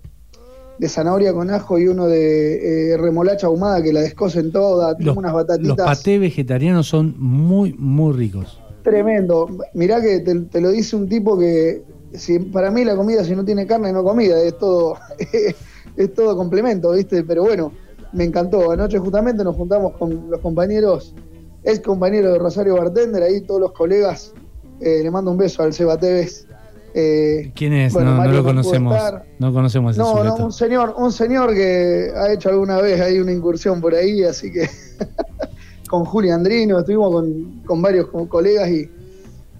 de 0.77 0.89
zanahoria 0.89 1.33
con 1.33 1.49
ajo 1.51 1.77
y 1.79 1.87
uno 1.87 2.07
de 2.07 2.93
eh, 2.93 2.97
remolacha 2.97 3.47
ahumada 3.47 3.81
que 3.81 3.93
la 3.93 4.01
descosen 4.01 4.51
toda, 4.51 4.95
tiene 4.95 5.07
Los, 5.07 5.17
unas 5.17 5.31
los 5.33 5.41
batatitas. 5.47 5.85
patés 5.85 6.19
vegetarianos 6.19 6.87
son 6.87 7.15
muy, 7.17 7.73
muy 7.77 8.13
ricos. 8.13 8.59
Tremendo. 8.85 9.49
Mirá 9.73 9.99
que 9.99 10.19
te, 10.19 10.39
te 10.41 10.61
lo 10.61 10.69
dice 10.69 10.95
un 10.95 11.09
tipo 11.09 11.37
que 11.37 11.83
si, 12.13 12.37
para 12.37 12.69
mí 12.69 12.85
la 12.85 12.95
comida 12.95 13.23
si 13.23 13.35
no 13.35 13.43
tiene 13.43 13.65
carne 13.65 13.91
no 13.91 14.03
comida, 14.03 14.39
es 14.41 14.57
todo, 14.59 14.97
es 15.97 16.13
todo 16.13 16.37
complemento, 16.37 16.91
¿viste? 16.91 17.23
Pero 17.23 17.43
bueno, 17.43 17.71
me 18.13 18.23
encantó. 18.23 18.71
Anoche 18.71 18.99
justamente 18.99 19.43
nos 19.43 19.55
juntamos 19.55 19.93
con 19.93 20.29
los 20.29 20.39
compañeros, 20.39 21.15
ex 21.63 21.79
compañero 21.79 22.31
de 22.31 22.37
Rosario 22.37 22.75
Bartender, 22.75 23.23
ahí 23.23 23.41
todos 23.41 23.59
los 23.59 23.71
colegas. 23.71 24.33
Eh, 24.79 25.01
le 25.01 25.09
mando 25.09 25.31
un 25.31 25.37
beso 25.37 25.63
al 25.63 25.73
Seba 25.73 25.97
Tevez. 25.97 26.45
Eh, 26.93 27.51
¿Quién 27.55 27.73
es? 27.73 27.91
bueno, 27.91 28.23
no, 28.23 28.31
lo 28.31 28.43
conocemos. 28.43 28.95
No 29.39 29.51
conocemos 29.51 29.97
ese 29.97 29.99
no, 29.99 30.23
no, 30.23 30.35
un 30.35 30.53
señor, 30.53 30.93
un 30.95 31.11
señor 31.11 31.53
que 31.55 32.11
ha 32.15 32.31
hecho 32.31 32.49
alguna 32.49 32.79
vez 32.79 33.01
ahí 33.01 33.19
una 33.19 33.33
incursión 33.33 33.81
por 33.81 33.95
ahí, 33.95 34.23
así 34.23 34.51
que 34.51 34.69
con 35.89 36.05
Juli 36.05 36.29
Andrino, 36.29 36.79
estuvimos 36.79 37.11
con, 37.11 37.61
con 37.65 37.81
varios 37.81 38.07
co- 38.07 38.27
colegas 38.27 38.69
y, 38.69 38.89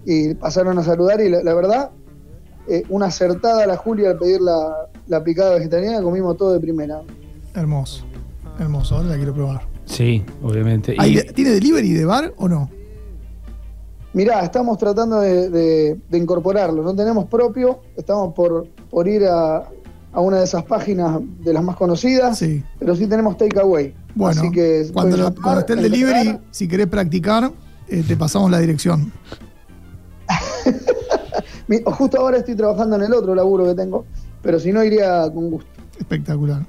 y 0.04 0.34
pasaron 0.34 0.78
a 0.78 0.82
saludar 0.82 1.20
y 1.20 1.28
la, 1.28 1.42
la 1.42 1.54
verdad, 1.54 1.90
eh, 2.68 2.82
una 2.88 3.06
acertada 3.06 3.66
la 3.66 3.76
Juli 3.76 4.04
al 4.06 4.18
pedir 4.18 4.40
la, 4.40 4.88
la 5.06 5.22
picada 5.22 5.54
vegetariana, 5.54 6.02
comimos 6.02 6.36
todo 6.36 6.52
de 6.52 6.60
primera. 6.60 7.00
Hermoso. 7.54 8.04
Hermoso, 8.58 8.96
ahora 8.96 9.08
la 9.10 9.16
quiero 9.16 9.34
probar. 9.34 9.62
Sí, 9.84 10.24
obviamente. 10.42 10.94
Y- 10.94 10.96
¿Hay- 10.98 11.22
¿Tiene 11.34 11.50
delivery 11.50 11.92
de 11.92 12.04
bar 12.04 12.34
o 12.38 12.48
no? 12.48 12.70
Mirá, 14.12 14.40
estamos 14.42 14.78
tratando 14.78 15.20
de, 15.20 15.50
de- 15.50 16.00
de 16.08 16.18
incorporarlo, 16.18 16.82
no 16.82 16.94
tenemos 16.96 17.26
propio, 17.26 17.80
estamos 17.96 18.32
por, 18.34 18.66
por 18.90 19.06
ir 19.06 19.24
a, 19.26 19.68
a 20.16 20.20
una 20.22 20.38
de 20.38 20.44
esas 20.44 20.64
páginas 20.64 21.20
de 21.44 21.52
las 21.52 21.62
más 21.62 21.76
conocidas, 21.76 22.38
Sí. 22.38 22.64
pero 22.78 22.96
sí 22.96 23.06
tenemos 23.06 23.36
takeaway. 23.36 23.92
Bueno, 24.14 24.40
Así 24.40 24.50
que 24.50 24.86
cuando, 24.90 25.14
llamar, 25.14 25.58
esté 25.58 25.74
el 25.74 25.78
entrar. 25.84 25.90
delivery, 26.00 26.38
si 26.50 26.66
querés 26.66 26.86
practicar, 26.86 27.52
eh, 27.86 28.02
te 28.08 28.16
pasamos 28.16 28.50
la 28.50 28.58
dirección. 28.58 29.12
Justo 31.84 32.18
ahora 32.18 32.38
estoy 32.38 32.54
trabajando 32.54 32.96
en 32.96 33.02
el 33.02 33.12
otro 33.12 33.34
laburo 33.34 33.66
que 33.66 33.74
tengo, 33.74 34.06
pero 34.40 34.58
si 34.58 34.72
no 34.72 34.82
iría 34.82 35.30
con 35.34 35.50
gusto. 35.50 35.68
Espectacular. 35.98 36.62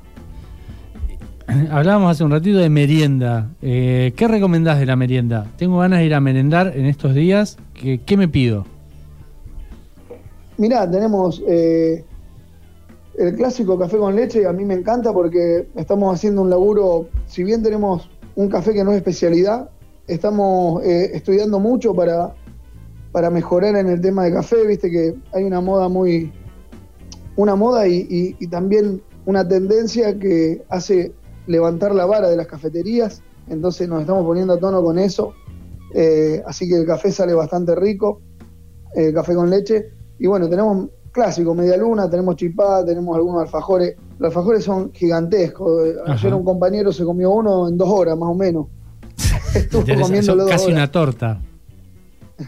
Hablábamos 1.71 2.11
hace 2.11 2.25
un 2.25 2.31
ratito 2.31 2.57
de 2.57 2.69
merienda. 2.69 3.49
Eh, 3.61 4.11
¿Qué 4.17 4.27
recomendás 4.27 4.77
de 4.79 4.85
la 4.85 4.97
merienda? 4.97 5.47
Tengo 5.55 5.77
ganas 5.79 5.99
de 5.99 6.05
ir 6.05 6.13
a 6.13 6.19
merendar 6.19 6.73
en 6.75 6.85
estos 6.85 7.15
días. 7.15 7.57
¿Qué, 7.73 8.01
qué 8.05 8.17
me 8.17 8.27
pido? 8.27 8.65
Mirá, 10.57 10.89
tenemos 10.91 11.41
eh, 11.47 12.03
el 13.17 13.35
clásico 13.35 13.77
café 13.77 13.97
con 13.97 14.15
leche, 14.15 14.45
a 14.45 14.53
mí 14.53 14.63
me 14.65 14.75
encanta 14.75 15.11
porque 15.11 15.67
estamos 15.75 16.13
haciendo 16.13 16.41
un 16.41 16.49
laburo, 16.49 17.09
si 17.25 17.43
bien 17.43 17.63
tenemos 17.63 18.09
un 18.35 18.47
café 18.49 18.73
que 18.73 18.83
no 18.83 18.91
es 18.91 18.97
especialidad, 18.97 19.69
estamos 20.07 20.83
eh, 20.83 21.11
estudiando 21.13 21.59
mucho 21.59 21.93
para, 21.95 22.33
para 23.11 23.29
mejorar 23.29 23.75
en 23.75 23.87
el 23.87 23.99
tema 24.01 24.23
de 24.23 24.33
café, 24.33 24.65
viste 24.65 24.89
que 24.91 25.15
hay 25.33 25.43
una 25.43 25.61
moda 25.61 25.89
muy, 25.89 26.31
una 27.35 27.55
moda 27.55 27.87
y, 27.87 28.35
y- 28.39 28.47
también 28.47 29.01
una 29.25 29.47
tendencia 29.47 30.17
que 30.17 30.63
hace 30.69 31.11
levantar 31.47 31.93
la 31.95 32.05
vara 32.05 32.29
de 32.29 32.37
las 32.37 32.47
cafeterías, 32.47 33.21
entonces 33.49 33.89
nos 33.89 34.01
estamos 34.01 34.25
poniendo 34.25 34.53
a 34.53 34.59
tono 34.59 34.83
con 34.83 34.99
eso, 34.99 35.33
Eh, 35.93 36.43
así 36.45 36.67
que 36.67 36.75
el 36.75 36.85
café 36.85 37.11
sale 37.13 37.33
bastante 37.33 37.73
rico, 37.73 38.19
eh, 38.93 39.13
café 39.13 39.33
con 39.33 39.49
leche, 39.49 39.89
y 40.19 40.27
bueno, 40.27 40.49
tenemos 40.49 40.89
clásico, 41.17 41.55
media 41.55 41.75
luna, 41.77 42.07
tenemos 42.09 42.35
chipá, 42.35 42.85
tenemos 42.85 43.15
algunos 43.15 43.41
alfajores, 43.41 43.95
los 44.19 44.27
alfajores 44.27 44.63
son 44.63 44.91
gigantescos, 44.93 45.83
Ajá. 46.05 46.13
ayer 46.13 46.33
un 46.33 46.43
compañero 46.43 46.91
se 46.93 47.03
comió 47.03 47.31
uno 47.31 47.67
en 47.67 47.75
dos 47.77 47.89
horas 47.89 48.15
más 48.17 48.29
o 48.29 48.35
menos, 48.35 48.67
estuvo 49.55 49.81
son 50.21 50.37
dos 50.37 50.49
casi 50.49 50.65
horas. 50.65 50.75
una 50.77 50.91
torta. 50.91 51.41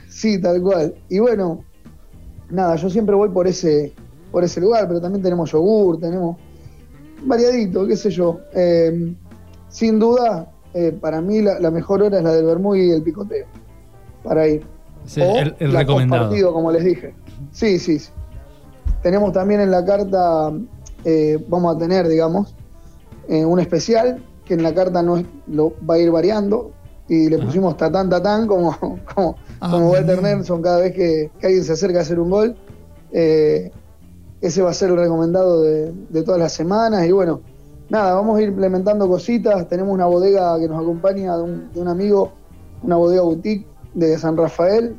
Sí, 0.08 0.39
tal 0.39 0.62
cual. 0.62 0.93
Y 1.10 1.17
bueno, 1.17 1.63
nada, 2.51 2.75
yo 2.75 2.89
siempre 2.91 3.15
voy 3.15 3.29
por 3.29 3.47
ese, 3.47 3.91
por 4.32 4.43
ese 4.43 4.62
lugar, 4.62 4.88
pero 4.88 5.01
también 5.01 5.23
tenemos 5.23 5.51
yogur, 5.51 5.99
tenemos 5.99 6.38
variadito, 7.25 7.88
qué 7.88 7.97
sé 7.97 8.12
yo. 8.12 8.39
Eh, 8.53 9.13
sin 9.67 9.97
duda, 9.97 10.51
eh, 10.75 10.91
para 11.01 11.21
mí 11.21 11.41
la, 11.41 11.60
la 11.60 11.71
mejor 11.71 12.03
hora 12.03 12.19
es 12.19 12.23
la 12.23 12.34
del 12.34 12.45
vermú 12.45 12.75
y 12.75 12.91
el 12.91 13.01
picoteo, 13.01 13.47
para 14.23 14.47
ir. 14.47 14.63
Sí, 15.05 15.21
O 15.21 15.38
el, 15.39 15.55
el 15.58 15.73
la 15.73 15.79
recomendado. 15.79 16.53
como 16.53 16.71
les 16.71 16.84
dije. 16.84 17.15
Sí, 17.51 17.79
sí, 17.79 17.97
sí. 17.97 18.12
Tenemos 19.01 19.31
también 19.33 19.62
en 19.62 19.71
la 19.71 19.83
carta, 19.85 20.51
eh, 21.05 21.43
vamos 21.47 21.75
a 21.75 21.79
tener, 21.79 22.07
digamos, 22.07 22.53
eh, 23.27 23.45
un 23.45 23.59
especial 23.59 24.23
que 24.45 24.55
en 24.55 24.63
la 24.63 24.73
carta 24.73 25.01
no 25.01 25.17
es- 25.17 25.25
lo 25.47 25.73
va 25.89 25.95
a 25.95 25.99
ir 25.99 26.12
variando 26.12 26.71
y 27.07 27.29
le 27.29 27.38
Ajá. 27.38 27.45
pusimos 27.45 27.77
tatán 27.77 28.09
tatán 28.09 28.47
como, 28.47 28.75
como, 29.15 29.35
Ah, 29.62 29.69
como. 29.71 29.91
Walter 29.91 30.21
Nelson 30.21 30.62
cada 30.62 30.79
vez 30.79 30.93
que, 30.93 31.31
que 31.39 31.47
alguien 31.47 31.63
se 31.63 31.73
acerca 31.73 31.99
a 31.99 32.01
hacer 32.01 32.19
un 32.19 32.29
gol. 32.29 32.55
Eh, 33.12 33.71
ese 34.41 34.62
va 34.62 34.69
a 34.69 34.73
ser 34.73 34.89
el 34.89 34.97
recomendado 34.97 35.62
de, 35.63 35.91
de 36.09 36.23
todas 36.23 36.39
las 36.39 36.53
semanas 36.53 37.05
y 37.05 37.12
bueno, 37.12 37.41
nada, 37.89 38.13
vamos 38.13 38.38
a 38.38 38.41
ir 38.41 38.49
implementando 38.49 39.07
cositas. 39.07 39.67
Tenemos 39.67 39.93
una 39.93 40.05
bodega 40.05 40.57
que 40.59 40.67
nos 40.67 40.81
acompaña 40.81 41.35
de 41.38 41.43
un, 41.43 41.73
de 41.73 41.81
un 41.81 41.88
amigo, 41.89 42.31
una 42.83 42.95
bodega 42.95 43.21
boutique 43.21 43.67
de 43.93 44.17
San 44.17 44.38
Rafael, 44.38 44.95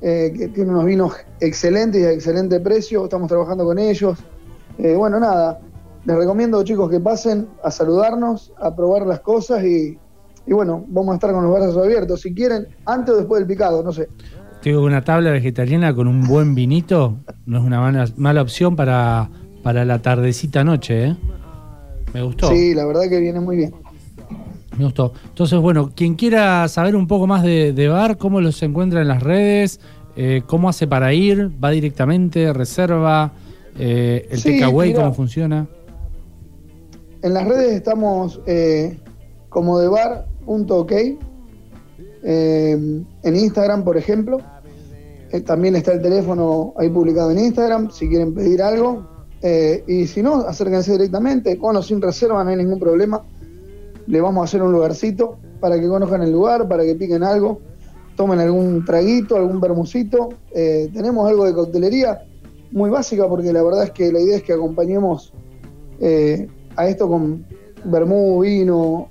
eh, 0.00 0.32
que 0.36 0.48
tiene 0.48 0.70
unos 0.70 0.84
vinos 0.84 1.14
excelentes 1.40 2.00
y 2.00 2.04
a 2.04 2.12
excelente 2.12 2.60
precio. 2.60 3.04
Estamos 3.04 3.28
trabajando 3.28 3.64
con 3.64 3.78
ellos. 3.78 4.18
Eh, 4.78 4.94
bueno, 4.94 5.18
nada, 5.18 5.60
les 6.04 6.16
recomiendo 6.16 6.62
chicos 6.62 6.90
que 6.90 7.00
pasen 7.00 7.48
a 7.62 7.70
saludarnos, 7.70 8.52
a 8.60 8.74
probar 8.74 9.06
las 9.06 9.20
cosas 9.20 9.64
y, 9.64 9.98
y 10.46 10.52
bueno, 10.52 10.84
vamos 10.88 11.12
a 11.12 11.14
estar 11.16 11.32
con 11.32 11.42
los 11.42 11.52
brazos 11.52 11.76
abiertos. 11.76 12.20
Si 12.20 12.34
quieren, 12.34 12.68
antes 12.86 13.14
o 13.14 13.16
después 13.18 13.40
del 13.40 13.48
picado, 13.48 13.82
no 13.82 13.92
sé. 13.92 14.08
Te 14.62 14.70
digo 14.70 14.82
que 14.82 14.86
una 14.86 15.04
tabla 15.04 15.30
vegetariana 15.30 15.94
con 15.94 16.08
un 16.08 16.26
buen 16.26 16.54
vinito 16.54 17.18
no 17.46 17.58
es 17.58 17.64
una 17.64 17.80
mala, 17.80 18.06
mala 18.16 18.42
opción 18.42 18.74
para, 18.74 19.30
para 19.62 19.84
la 19.84 20.00
tardecita 20.00 20.64
noche, 20.64 21.08
¿eh? 21.08 21.16
Me 22.12 22.22
gustó. 22.22 22.48
Sí, 22.48 22.74
la 22.74 22.86
verdad 22.86 23.02
que 23.08 23.20
viene 23.20 23.38
muy 23.38 23.56
bien. 23.56 23.74
Me 24.78 24.84
gustó. 24.84 25.12
Entonces, 25.28 25.58
bueno, 25.58 25.90
quien 25.94 26.14
quiera 26.14 26.68
saber 26.68 26.94
un 26.94 27.08
poco 27.08 27.26
más 27.26 27.42
de, 27.42 27.72
de 27.72 27.88
bar, 27.88 28.16
cómo 28.16 28.40
los 28.40 28.62
encuentra 28.62 29.02
en 29.02 29.08
las 29.08 29.22
redes, 29.22 29.80
eh, 30.16 30.42
cómo 30.46 30.68
hace 30.68 30.86
para 30.86 31.12
ir, 31.12 31.50
va 31.62 31.70
directamente, 31.70 32.52
reserva, 32.52 33.32
eh, 33.78 34.26
el 34.30 34.38
Sí, 34.40 34.52
takeaway, 34.52 34.92
cómo 34.92 35.14
funciona. 35.14 35.68
En 37.22 37.34
las 37.34 37.46
redes 37.46 37.74
estamos 37.74 38.40
eh, 38.46 38.98
como 39.48 39.78
de 39.78 39.88
bar.ok. 39.88 40.92
Eh, 42.24 42.72
en 43.22 43.36
Instagram, 43.36 43.84
por 43.84 43.96
ejemplo. 43.96 44.40
También 45.44 45.76
está 45.76 45.92
el 45.92 46.00
teléfono 46.00 46.72
ahí 46.78 46.88
publicado 46.88 47.30
en 47.30 47.38
Instagram, 47.38 47.90
si 47.90 48.08
quieren 48.08 48.34
pedir 48.34 48.62
algo. 48.62 49.06
Y 49.86 50.06
si 50.06 50.22
no, 50.22 50.36
acérquense 50.36 50.92
directamente, 50.92 51.58
con 51.58 51.76
o 51.76 51.82
sin 51.82 52.00
reserva, 52.00 52.42
no 52.42 52.50
hay 52.50 52.56
ningún 52.56 52.80
problema. 52.80 53.22
Le 54.08 54.20
vamos 54.22 54.40
a 54.40 54.44
hacer 54.44 54.62
un 54.62 54.72
lugarcito 54.72 55.38
para 55.60 55.78
que 55.78 55.86
conozcan 55.86 56.22
el 56.22 56.32
lugar, 56.32 56.66
para 56.66 56.82
que 56.82 56.94
piquen 56.94 57.22
algo, 57.22 57.60
tomen 58.16 58.40
algún 58.40 58.84
traguito, 58.84 59.36
algún 59.36 59.60
bermucito. 59.60 60.30
Eh, 60.52 60.90
tenemos 60.92 61.28
algo 61.28 61.44
de 61.44 61.52
coctelería 61.52 62.24
muy 62.72 62.88
básica, 62.88 63.28
porque 63.28 63.52
la 63.52 63.62
verdad 63.62 63.84
es 63.84 63.90
que 63.90 64.10
la 64.10 64.20
idea 64.20 64.38
es 64.38 64.42
que 64.42 64.54
acompañemos 64.54 65.32
eh, 66.00 66.48
a 66.74 66.88
esto 66.88 67.06
con 67.06 67.44
vermú, 67.84 68.40
vino. 68.40 69.08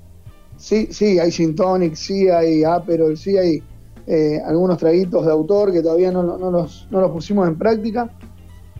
Sí, 0.56 0.88
sí, 0.90 1.20
hay 1.20 1.30
gin 1.30 1.54
sí 1.94 2.28
hay 2.28 2.64
aperol, 2.64 3.16
sí 3.16 3.38
hay 3.38 3.62
eh, 4.08 4.42
algunos 4.44 4.78
traguitos 4.78 5.24
de 5.24 5.30
autor 5.30 5.72
que 5.72 5.80
todavía 5.80 6.10
no, 6.10 6.24
no 6.24 6.50
los, 6.50 6.88
no 6.90 7.00
los 7.00 7.12
pusimos 7.12 7.46
en 7.46 7.56
práctica. 7.56 8.10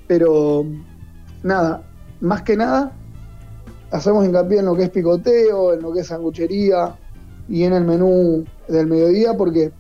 Pero 0.08 0.66
nada, 1.44 1.84
más 2.20 2.42
que 2.42 2.56
nada, 2.56 2.97
hacemos 3.90 4.24
hincapié 4.24 4.58
en 4.58 4.66
lo 4.66 4.76
que 4.76 4.84
es 4.84 4.90
picoteo, 4.90 5.74
en 5.74 5.82
lo 5.82 5.92
que 5.92 6.00
es 6.00 6.06
sanguchería 6.06 6.96
y 7.48 7.64
en 7.64 7.72
el 7.72 7.84
menú 7.84 8.44
del 8.68 8.86
mediodía, 8.86 9.36
porque, 9.36 9.72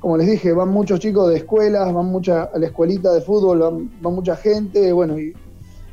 como 0.00 0.16
les 0.16 0.28
dije, 0.28 0.52
van 0.52 0.68
muchos 0.68 1.00
chicos 1.00 1.28
de 1.28 1.36
escuelas, 1.36 1.92
van 1.92 2.06
mucha, 2.06 2.44
a 2.44 2.58
la 2.58 2.66
escuelita 2.66 3.12
de 3.12 3.20
fútbol, 3.20 3.58
van, 3.58 3.90
van 4.00 4.14
mucha 4.14 4.36
gente, 4.36 4.92
bueno, 4.92 5.18
y 5.18 5.34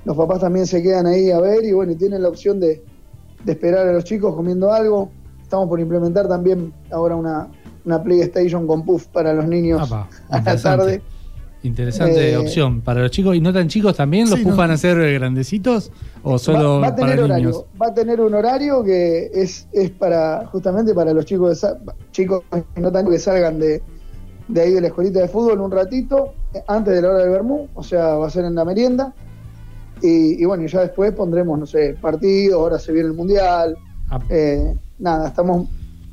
los 0.06 0.16
papás 0.16 0.40
también 0.40 0.66
se 0.66 0.82
quedan 0.82 1.06
ahí 1.06 1.32
a 1.32 1.40
ver 1.40 1.66
y 1.66 1.74
bueno, 1.74 1.92
y 1.92 1.96
tienen 1.96 2.22
la 2.22 2.30
opción 2.30 2.60
de, 2.60 2.82
de 3.44 3.52
esperar 3.52 3.88
a 3.88 3.94
los 3.94 4.04
chicos 4.04 4.36
comiendo 4.36 4.72
algo. 4.72 5.10
Estamos 5.42 5.68
por 5.68 5.80
implementar 5.80 6.28
también 6.28 6.74
ahora 6.92 7.16
una, 7.16 7.50
una 7.86 8.04
PlayStation 8.04 8.68
con 8.68 8.84
puff 8.86 9.08
para 9.08 9.34
los 9.34 9.48
niños 9.48 9.82
Apa, 9.82 10.10
a 10.30 10.42
la 10.42 10.62
tarde. 10.62 11.02
Interesante 11.64 12.32
Eh, 12.32 12.38
opción. 12.38 12.82
Para 12.82 13.02
los 13.02 13.12
chicos 13.12 13.36
y 13.36 13.42
no 13.42 13.52
tan 13.52 13.68
chicos 13.68 13.96
también, 13.96 14.30
¿los 14.30 14.40
Sí, 14.40 14.46
no. 14.46 14.56
van 14.56 14.72
a 14.72 14.78
ser 14.78 14.98
grandecitos 15.14 15.92
o 16.24 16.38
solo 16.38 16.76
va, 16.76 16.80
va 16.82 16.88
a 16.90 16.96
tener 16.96 17.16
para 17.16 17.26
horario, 17.26 17.48
niños? 17.48 17.66
va 17.82 17.88
a 17.88 17.94
tener 17.94 18.22
un 18.22 18.34
horario 18.34 18.84
que 18.84 19.32
es, 19.34 19.68
es 19.72 19.90
para 19.92 20.46
justamente 20.48 20.94
para 20.94 21.14
los 21.14 21.26
chicos 21.26 21.62
de 21.62 21.70
chicos 22.12 22.44
que 22.74 22.82
no 22.82 22.92
tan 22.92 23.10
que 23.10 23.18
salgan 23.20 23.60
de, 23.60 23.82
de 24.48 24.62
ahí 24.62 24.72
de 24.74 24.82
la 24.82 24.88
escuelita 24.88 25.20
de 25.20 25.28
fútbol 25.28 25.60
un 25.62 25.72
ratito 25.72 26.34
eh, 26.54 26.62
antes 26.68 26.94
de 26.94 27.02
la 27.02 27.10
hora 27.10 27.20
del 27.20 27.30
vermú, 27.32 27.68
o 27.74 27.84
sea, 27.84 28.16
va 28.16 28.28
a 28.28 28.30
ser 28.30 28.46
en 28.46 28.56
la 28.56 28.64
merienda. 28.64 29.14
Y, 30.02 30.42
y 30.42 30.46
bueno, 30.46 30.66
ya 30.68 30.82
después 30.82 31.12
pondremos, 31.14 31.58
no 31.58 31.66
sé, 31.66 31.98
partidos, 32.00 32.60
ahora 32.62 32.78
se 32.78 32.92
viene 32.94 33.08
el 33.10 33.16
mundial. 33.16 33.76
Ah, 34.10 34.20
Eh, 34.30 34.76
nada, 35.00 35.28
estamos 35.30 35.68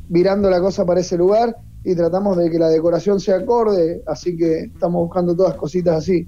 virando 0.08 0.48
la 0.48 0.58
cosa 0.60 0.86
para 0.86 1.00
ese 1.00 1.18
lugar 1.18 1.54
y 1.84 1.94
tratamos 1.94 2.36
de 2.36 2.50
que 2.50 2.58
la 2.58 2.68
decoración 2.68 3.20
sea 3.20 3.36
acorde, 3.36 4.02
así 4.06 4.36
que 4.36 4.60
estamos 4.64 5.02
buscando 5.02 5.36
todas 5.36 5.54
cositas 5.54 5.96
así, 5.98 6.26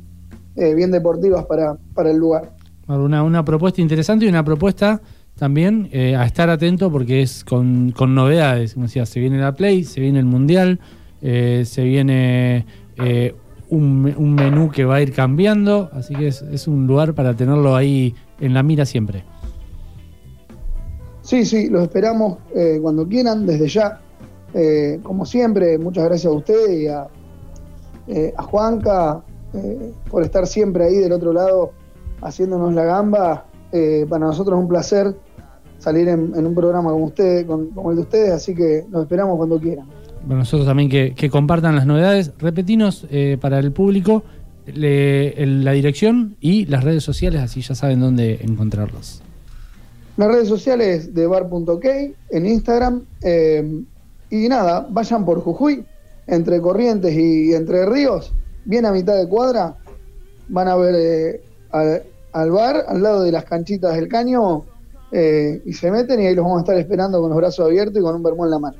eh, 0.55 0.75
bien 0.75 0.91
deportivas 0.91 1.47
para, 1.47 1.77
para 1.95 2.11
el 2.11 2.19
lugar. 2.19 2.53
Una, 2.87 3.23
una 3.23 3.45
propuesta 3.45 3.81
interesante 3.81 4.27
y 4.27 4.29
una 4.29 4.45
propuesta 4.45 5.01
también 5.37 5.89
eh, 5.93 6.15
a 6.15 6.25
estar 6.25 6.49
atento 6.51 6.91
porque 6.91 7.23
es 7.23 7.43
con, 7.45 7.91
con 7.93 8.15
novedades. 8.15 8.75
Como 8.75 8.87
decía, 8.87 9.07
se 9.07 9.19
viene 9.19 9.39
la 9.39 9.55
Play, 9.55 9.85
se 9.85 10.01
viene 10.01 10.19
el 10.19 10.25
Mundial, 10.27 10.79
eh, 11.23 11.65
se 11.67 11.83
viene 11.83 12.67
un, 13.69 14.15
un 14.17 14.35
menú 14.35 14.71
que 14.71 14.85
va 14.85 14.97
a 14.97 15.03
ir 15.03 15.13
cambiando, 15.13 15.91
así 15.93 16.15
que 16.15 16.29
es, 16.29 16.43
es 16.43 16.69
un 16.69 16.87
lugar 16.87 17.15
para 17.15 17.35
tenerlo 17.35 17.75
ahí 17.75 18.15
en 18.41 18.55
la 18.55 18.63
mira 18.63 18.87
siempre. 18.87 19.25
Sí, 21.23 21.45
sí, 21.45 21.69
los 21.69 21.83
esperamos 21.83 22.39
eh, 22.55 22.79
cuando 22.81 23.09
quieran, 23.09 23.47
desde 23.47 23.67
ya. 23.67 24.01
Eh, 24.59 25.01
como 25.03 25.27
siempre, 25.27 25.77
muchas 25.77 26.05
gracias 26.05 26.33
a 26.33 26.35
ustedes 26.35 26.71
y 26.81 26.87
a, 26.87 27.07
eh, 28.09 28.33
a 28.37 28.43
Juanca 28.43 29.23
eh, 29.53 29.93
por 30.11 30.23
estar 30.23 30.47
siempre 30.47 30.85
ahí 30.87 30.97
del 30.97 31.13
otro 31.13 31.33
lado 31.35 31.73
haciéndonos 32.23 32.73
la 32.75 32.85
gamba. 32.85 33.45
Para 34.09 34.25
nosotros 34.25 34.57
es 34.57 34.63
un 34.63 34.69
placer 34.69 35.15
salir 35.79 36.09
en, 36.09 36.33
en 36.35 36.47
un 36.47 36.55
programa 36.55 36.91
como 36.91 37.05
ustedes, 37.05 37.45
con- 37.45 37.67
como 37.73 37.91
el 37.91 37.97
de 37.97 38.03
ustedes, 38.03 38.31
así 38.31 38.55
que 38.55 38.87
los 38.91 39.03
esperamos 39.03 39.37
cuando 39.37 39.61
quieran. 39.61 39.87
Bueno, 40.25 40.39
nosotros 40.39 40.67
también 40.67 40.89
que, 40.89 41.13
que 41.15 41.29
compartan 41.29 41.77
las 41.77 41.85
novedades. 41.85 42.33
Repetinos 42.39 43.07
para 43.39 43.59
el 43.59 43.73
público 43.73 44.23
le- 44.73 45.41
el- 45.43 45.63
la 45.63 45.73
dirección 45.73 46.37
y 46.41 46.65
las 46.67 46.85
redes 46.85 47.05
sociales, 47.05 47.43
así 47.43 47.61
ya 47.61 47.75
saben 47.75 48.01
dónde 48.01 48.39
encontrarlos. 48.43 49.21
Las 50.17 50.29
redes 50.29 50.49
sociales 50.49 51.13
de 51.15 51.27
bar.ok 51.27 51.85
en 52.31 52.47
Instagram. 52.47 53.03
eh, 53.23 53.83
y 54.31 54.49
nada, 54.49 54.87
vayan 54.91 55.25
por 55.25 55.41
Jujuy, 55.41 55.85
entre 56.27 56.61
Corrientes 56.61 57.15
y 57.15 57.55
Entre 57.55 57.87
Ríos, 57.87 58.33
bien 58.65 58.85
a 58.87 58.93
mitad 58.93 59.17
de 59.17 59.29
cuadra. 59.29 59.77
Van 60.49 60.69
a 60.69 60.77
ver 60.77 60.95
eh, 60.97 61.41
al, 61.71 62.03
al 62.33 62.51
bar, 62.51 62.85
al 62.89 63.03
lado 63.03 63.23
de 63.23 63.33
las 63.33 63.45
canchitas 63.45 63.95
del 63.95 64.09
caño, 64.09 64.65
eh, 65.13 65.63
y 65.65 65.73
se 65.73 65.91
meten 65.91 66.21
y 66.21 66.27
ahí 66.27 66.35
los 66.35 66.45
vamos 66.45 66.59
a 66.59 66.63
estar 66.63 66.77
esperando 66.79 67.21
con 67.21 67.31
los 67.31 67.37
brazos 67.37 67.67
abiertos 67.67 67.99
y 67.99 68.03
con 68.03 68.15
un 68.15 68.23
vermú 68.23 68.45
en 68.45 68.51
la 68.51 68.59
mano. 68.59 68.77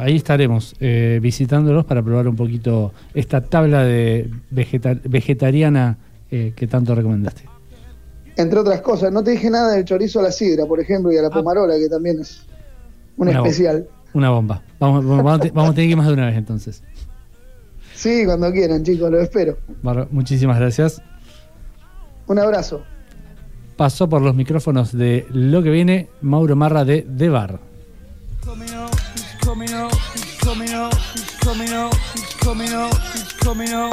Ahí 0.00 0.16
estaremos 0.16 0.74
eh, 0.80 1.20
visitándolos 1.22 1.84
para 1.84 2.02
probar 2.02 2.26
un 2.26 2.34
poquito 2.34 2.92
esta 3.14 3.40
tabla 3.42 3.84
de 3.84 4.28
vegeta- 4.50 4.98
vegetariana 5.04 5.96
eh, 6.30 6.52
que 6.56 6.66
tanto 6.66 6.94
recomendaste. 6.94 7.42
Entre 8.36 8.58
otras 8.58 8.80
cosas, 8.80 9.12
no 9.12 9.22
te 9.22 9.32
dije 9.32 9.50
nada 9.50 9.72
del 9.72 9.84
chorizo 9.84 10.20
a 10.20 10.24
la 10.24 10.32
sidra, 10.32 10.66
por 10.66 10.80
ejemplo, 10.80 11.12
y 11.12 11.16
a 11.16 11.22
la 11.22 11.30
pomarola, 11.30 11.76
que 11.78 11.88
también 11.88 12.20
es 12.20 12.44
un 13.16 13.28
especial. 13.28 13.86
Una 14.14 14.30
bomba. 14.30 14.62
Vamos, 14.78 15.04
vamos, 15.04 15.24
vamos 15.24 15.70
a 15.70 15.74
tener 15.74 15.74
que 15.74 15.90
ir 15.90 15.96
más 15.96 16.06
de 16.06 16.12
una 16.12 16.26
vez 16.26 16.36
entonces. 16.36 16.82
Sí, 17.94 18.24
cuando 18.24 18.50
quieran, 18.52 18.84
chicos, 18.84 19.10
lo 19.10 19.20
espero. 19.20 19.58
Muchísimas 20.10 20.58
gracias. 20.58 21.02
Un 22.26 22.38
abrazo. 22.38 22.82
Pasó 23.76 24.08
por 24.08 24.22
los 24.22 24.34
micrófonos 24.34 24.96
de 24.96 25.26
lo 25.32 25.62
que 25.62 25.70
viene 25.70 26.08
Mauro 26.20 26.56
Marra 26.56 26.84
de 26.84 27.02
The 27.02 27.28
Bar. 27.28 27.60
coming 33.44 33.72
up, 33.72 33.92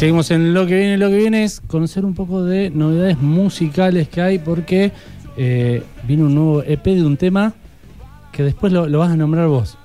Seguimos 0.00 0.30
en 0.30 0.54
lo 0.54 0.66
que 0.66 0.76
viene. 0.76 0.96
Lo 0.98 1.08
que 1.10 1.16
viene 1.18 1.44
es 1.44 1.60
conocer 1.60 2.04
un 2.04 2.14
poco 2.14 2.42
de 2.44 2.70
novedades 2.70 3.18
musicales 3.20 4.08
que 4.08 4.22
hay 4.22 4.38
porque 4.38 4.92
eh, 5.36 5.82
vino 6.06 6.24
un 6.26 6.34
nuevo 6.34 6.62
EP 6.62 6.82
de 6.84 7.04
un 7.04 7.16
tema 7.16 7.52
que 8.32 8.42
después 8.42 8.72
lo, 8.72 8.88
lo 8.88 8.98
vas 9.00 9.10
a 9.10 9.16
nombrar 9.16 9.46
vos. 9.48 9.76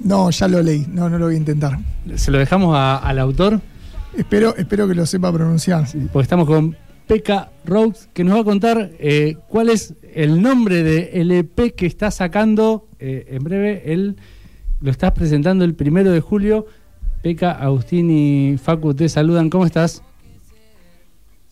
No, 0.00 0.30
ya 0.30 0.48
lo 0.48 0.62
leí. 0.62 0.86
No, 0.88 1.08
no 1.08 1.18
lo 1.18 1.26
voy 1.26 1.34
a 1.34 1.38
intentar. 1.38 1.78
Se 2.16 2.30
lo 2.30 2.38
dejamos 2.38 2.76
a- 2.76 2.96
al 2.98 3.18
autor 3.18 3.60
Espero, 4.16 4.54
espero 4.56 4.86
que 4.86 4.94
lo 4.94 5.04
sepa 5.06 5.32
pronunciar. 5.32 5.84
porque 6.12 6.22
estamos 6.22 6.46
con 6.46 6.76
Pekka 7.08 7.50
Rhodes 7.64 8.08
que 8.12 8.22
nos 8.22 8.36
va 8.36 8.40
a 8.42 8.44
contar 8.44 8.92
eh, 9.00 9.36
cuál 9.48 9.68
es 9.70 9.94
el 10.14 10.40
nombre 10.40 10.84
del 10.84 11.32
EP 11.32 11.74
que 11.74 11.86
está 11.86 12.12
sacando 12.12 12.86
eh, 13.00 13.26
en 13.30 13.42
breve. 13.42 13.82
Él 13.92 14.16
lo 14.80 14.92
estás 14.92 15.10
presentando 15.12 15.64
el 15.64 15.74
primero 15.74 16.12
de 16.12 16.20
julio. 16.20 16.66
Pekka, 17.24 17.52
Agustín 17.52 18.10
y 18.10 18.58
Facu 18.58 18.92
te 18.92 19.08
saludan. 19.08 19.48
¿Cómo 19.48 19.64
estás? 19.64 20.02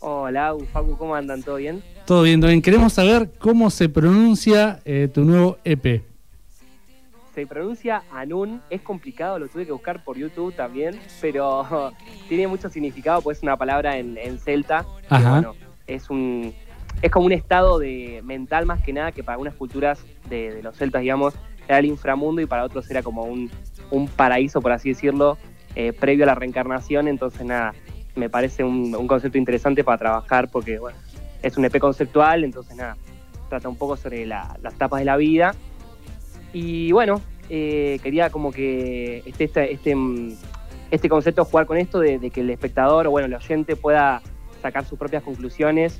Hola, 0.00 0.54
Facu, 0.70 0.98
¿cómo 0.98 1.14
andan? 1.14 1.42
¿Todo 1.42 1.56
bien? 1.56 1.82
Todo 2.04 2.24
bien, 2.24 2.42
todo 2.42 2.50
bien. 2.50 2.60
Queremos 2.60 2.92
saber 2.92 3.30
cómo 3.38 3.70
se 3.70 3.88
pronuncia 3.88 4.80
eh, 4.84 5.08
tu 5.10 5.24
nuevo 5.24 5.56
EP. 5.64 6.02
Se 7.34 7.46
pronuncia 7.46 8.02
Anun, 8.12 8.60
es 8.68 8.82
complicado, 8.82 9.38
lo 9.38 9.48
tuve 9.48 9.64
que 9.64 9.72
buscar 9.72 10.04
por 10.04 10.18
YouTube 10.18 10.54
también, 10.54 11.00
pero 11.22 11.64
tiene 12.28 12.48
mucho 12.48 12.68
significado, 12.68 13.22
pues 13.22 13.38
es 13.38 13.42
una 13.42 13.56
palabra 13.56 13.96
en, 13.96 14.18
en 14.18 14.38
celta. 14.38 14.84
Ajá. 15.08 15.30
bueno, 15.30 15.54
es 15.86 16.10
un 16.10 16.52
es 17.00 17.10
como 17.10 17.24
un 17.24 17.32
estado 17.32 17.78
de 17.78 18.20
mental 18.24 18.66
más 18.66 18.82
que 18.82 18.92
nada 18.92 19.10
que 19.10 19.24
para 19.24 19.36
algunas 19.36 19.54
culturas 19.54 20.04
de, 20.28 20.52
de 20.52 20.62
los 20.62 20.76
celtas, 20.76 21.00
digamos, 21.00 21.32
era 21.66 21.78
el 21.78 21.86
inframundo 21.86 22.42
y 22.42 22.46
para 22.46 22.64
otros 22.64 22.90
era 22.90 23.02
como 23.02 23.22
un, 23.22 23.50
un 23.90 24.08
paraíso, 24.08 24.60
por 24.60 24.72
así 24.72 24.90
decirlo, 24.90 25.38
eh, 25.76 25.92
previo 25.92 26.24
a 26.24 26.26
la 26.26 26.34
reencarnación. 26.34 27.08
Entonces, 27.08 27.44
nada, 27.44 27.74
me 28.14 28.28
parece 28.28 28.64
un, 28.64 28.94
un 28.94 29.06
concepto 29.06 29.38
interesante 29.38 29.84
para 29.84 29.98
trabajar 29.98 30.48
porque, 30.50 30.78
bueno, 30.78 30.98
es 31.42 31.56
un 31.56 31.64
EP 31.64 31.78
conceptual, 31.78 32.44
entonces, 32.44 32.76
nada, 32.76 32.96
trata 33.48 33.68
un 33.68 33.76
poco 33.76 33.96
sobre 33.96 34.26
la- 34.26 34.56
las 34.62 34.74
etapas 34.74 35.00
de 35.00 35.04
la 35.04 35.16
vida. 35.16 35.54
Y 36.52 36.92
bueno, 36.92 37.20
eh, 37.48 37.98
quería 38.02 38.30
como 38.30 38.52
que 38.52 39.22
este, 39.26 39.44
este, 39.44 39.72
este, 39.72 39.94
mm, 39.94 40.32
este 40.90 41.08
concepto 41.08 41.44
jugar 41.44 41.66
con 41.66 41.78
esto 41.78 41.98
de, 42.00 42.18
de 42.18 42.30
que 42.30 42.40
el 42.42 42.50
espectador 42.50 43.06
o 43.06 43.10
bueno, 43.10 43.26
el 43.26 43.34
oyente 43.34 43.76
pueda 43.76 44.22
sacar 44.60 44.84
sus 44.84 44.98
propias 44.98 45.22
conclusiones 45.22 45.98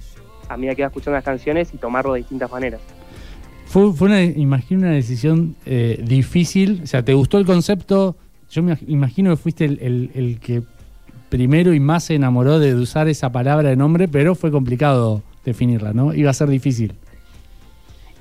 a 0.49 0.57
medida 0.57 0.75
que 0.75 0.83
va 0.83 0.89
escuchando 0.89 1.17
las 1.17 1.25
canciones 1.25 1.73
y 1.73 1.79
tomarlo 1.79 2.13
de 2.13 2.21
distintas 2.21 2.51
maneras. 2.51 2.81
Fue, 3.67 3.93
fue 3.95 4.09
una, 4.09 4.23
imagino 4.23 4.83
una 4.83 4.91
decisión 4.91 5.57
eh, 5.65 5.99
difícil. 6.05 6.81
O 6.85 6.87
sea, 6.87 7.03
¿te 7.03 7.15
gustó 7.15 7.39
el 7.39 7.47
concepto? 7.47 8.17
Yo 8.53 8.63
me 8.63 8.77
imagino 8.87 9.31
que 9.31 9.37
fuiste 9.37 9.65
el, 9.65 9.79
el- 9.81 10.11
el 10.15 10.39
que 10.39 10.63
primero 11.31 11.73
y 11.73 11.81
más 11.81 12.05
se 12.05 12.15
enamoró 12.15 12.59
de 12.59 12.75
usar 12.75 13.09
esa 13.09 13.33
palabra 13.33 13.71
de 13.71 13.77
nombre, 13.77 14.09
pero 14.09 14.35
fue 14.35 14.51
complicado 14.51 15.23
definirla, 15.43 15.95
¿no? 15.95 16.13
Iba 16.13 16.29
a 16.31 16.35
ser 16.35 16.49
difícil. 16.51 16.93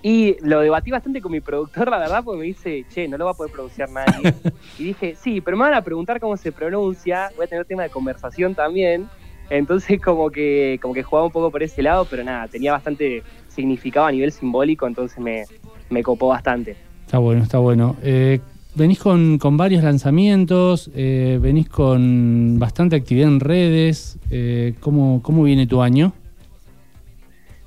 Y 0.02 0.38
lo 0.42 0.62
debatí 0.62 0.90
bastante 0.90 1.20
con 1.20 1.34
mi 1.34 1.42
productor, 1.42 1.90
la 1.90 2.00
verdad, 2.00 2.24
porque 2.24 2.40
me 2.40 2.46
dice, 2.46 2.86
che, 2.90 3.10
no 3.10 3.18
lo 3.18 3.26
va 3.26 3.32
a 3.32 3.34
poder 3.34 3.52
pronunciar 3.52 3.90
nadie. 3.90 4.34
y 4.78 4.86
dije, 4.86 5.16
sí, 5.16 5.42
pero 5.42 5.58
me 5.58 5.64
van 5.66 5.74
a 5.74 5.84
preguntar 5.84 6.20
cómo 6.22 6.38
se 6.38 6.54
pronuncia, 6.54 7.30
voy 7.36 7.44
a 7.44 7.48
tener 7.48 7.66
tema 7.66 7.84
de 7.84 7.90
conversación 7.90 8.56
también. 8.56 9.06
Entonces 9.50 10.00
como 10.02 10.32
que, 10.32 10.80
como 10.82 10.94
que 10.94 11.04
jugaba 11.04 11.26
un 11.28 11.34
poco 11.34 11.52
por 11.52 11.62
ese 11.62 11.84
lado, 11.84 12.08
pero 12.10 12.24
nada, 12.24 12.48
tenía 12.48 12.72
bastante 12.72 13.22
significado 13.50 14.06
a 14.06 14.12
nivel 14.14 14.32
simbólico, 14.32 14.88
entonces 14.88 15.20
me, 15.20 15.46
me 15.90 16.02
copó 16.02 16.30
bastante. 16.30 16.78
Está 17.06 17.18
bueno, 17.18 17.44
está 17.44 17.58
bueno. 17.58 17.98
Eh, 18.02 18.40
venís 18.76 19.00
con, 19.00 19.38
con 19.38 19.58
varios 19.58 19.84
lanzamientos, 19.84 20.90
eh, 20.96 21.40
venís 21.42 21.70
con 21.70 22.58
bastante 22.60 22.96
actividad 22.96 23.28
en 23.28 23.40
redes. 23.40 24.18
Eh, 24.30 24.76
¿cómo, 24.80 25.22
¿Cómo 25.22 25.44
viene 25.44 25.68
tu 25.68 25.82
año? 25.82 26.14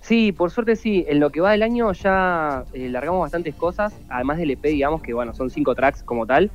Sí, 0.01 0.33
por 0.33 0.51
suerte 0.51 0.77
sí. 0.77 1.05
En 1.09 1.21
lo 1.21 1.31
que 1.31 1.40
va 1.40 1.53
del 1.53 1.62
año 1.62 1.93
ya 1.93 2.64
eh, 2.73 2.88
largamos 2.88 3.21
bastantes 3.21 3.55
cosas, 3.55 3.95
además 4.09 4.38
del 4.38 4.51
EP, 4.51 4.62
digamos 4.62 5.03
que 5.03 5.14
bueno, 5.14 5.35
son 5.35 5.51
cinco 5.51 5.75
tracks 5.75 6.03
como 6.03 6.27
tal. 6.27 6.51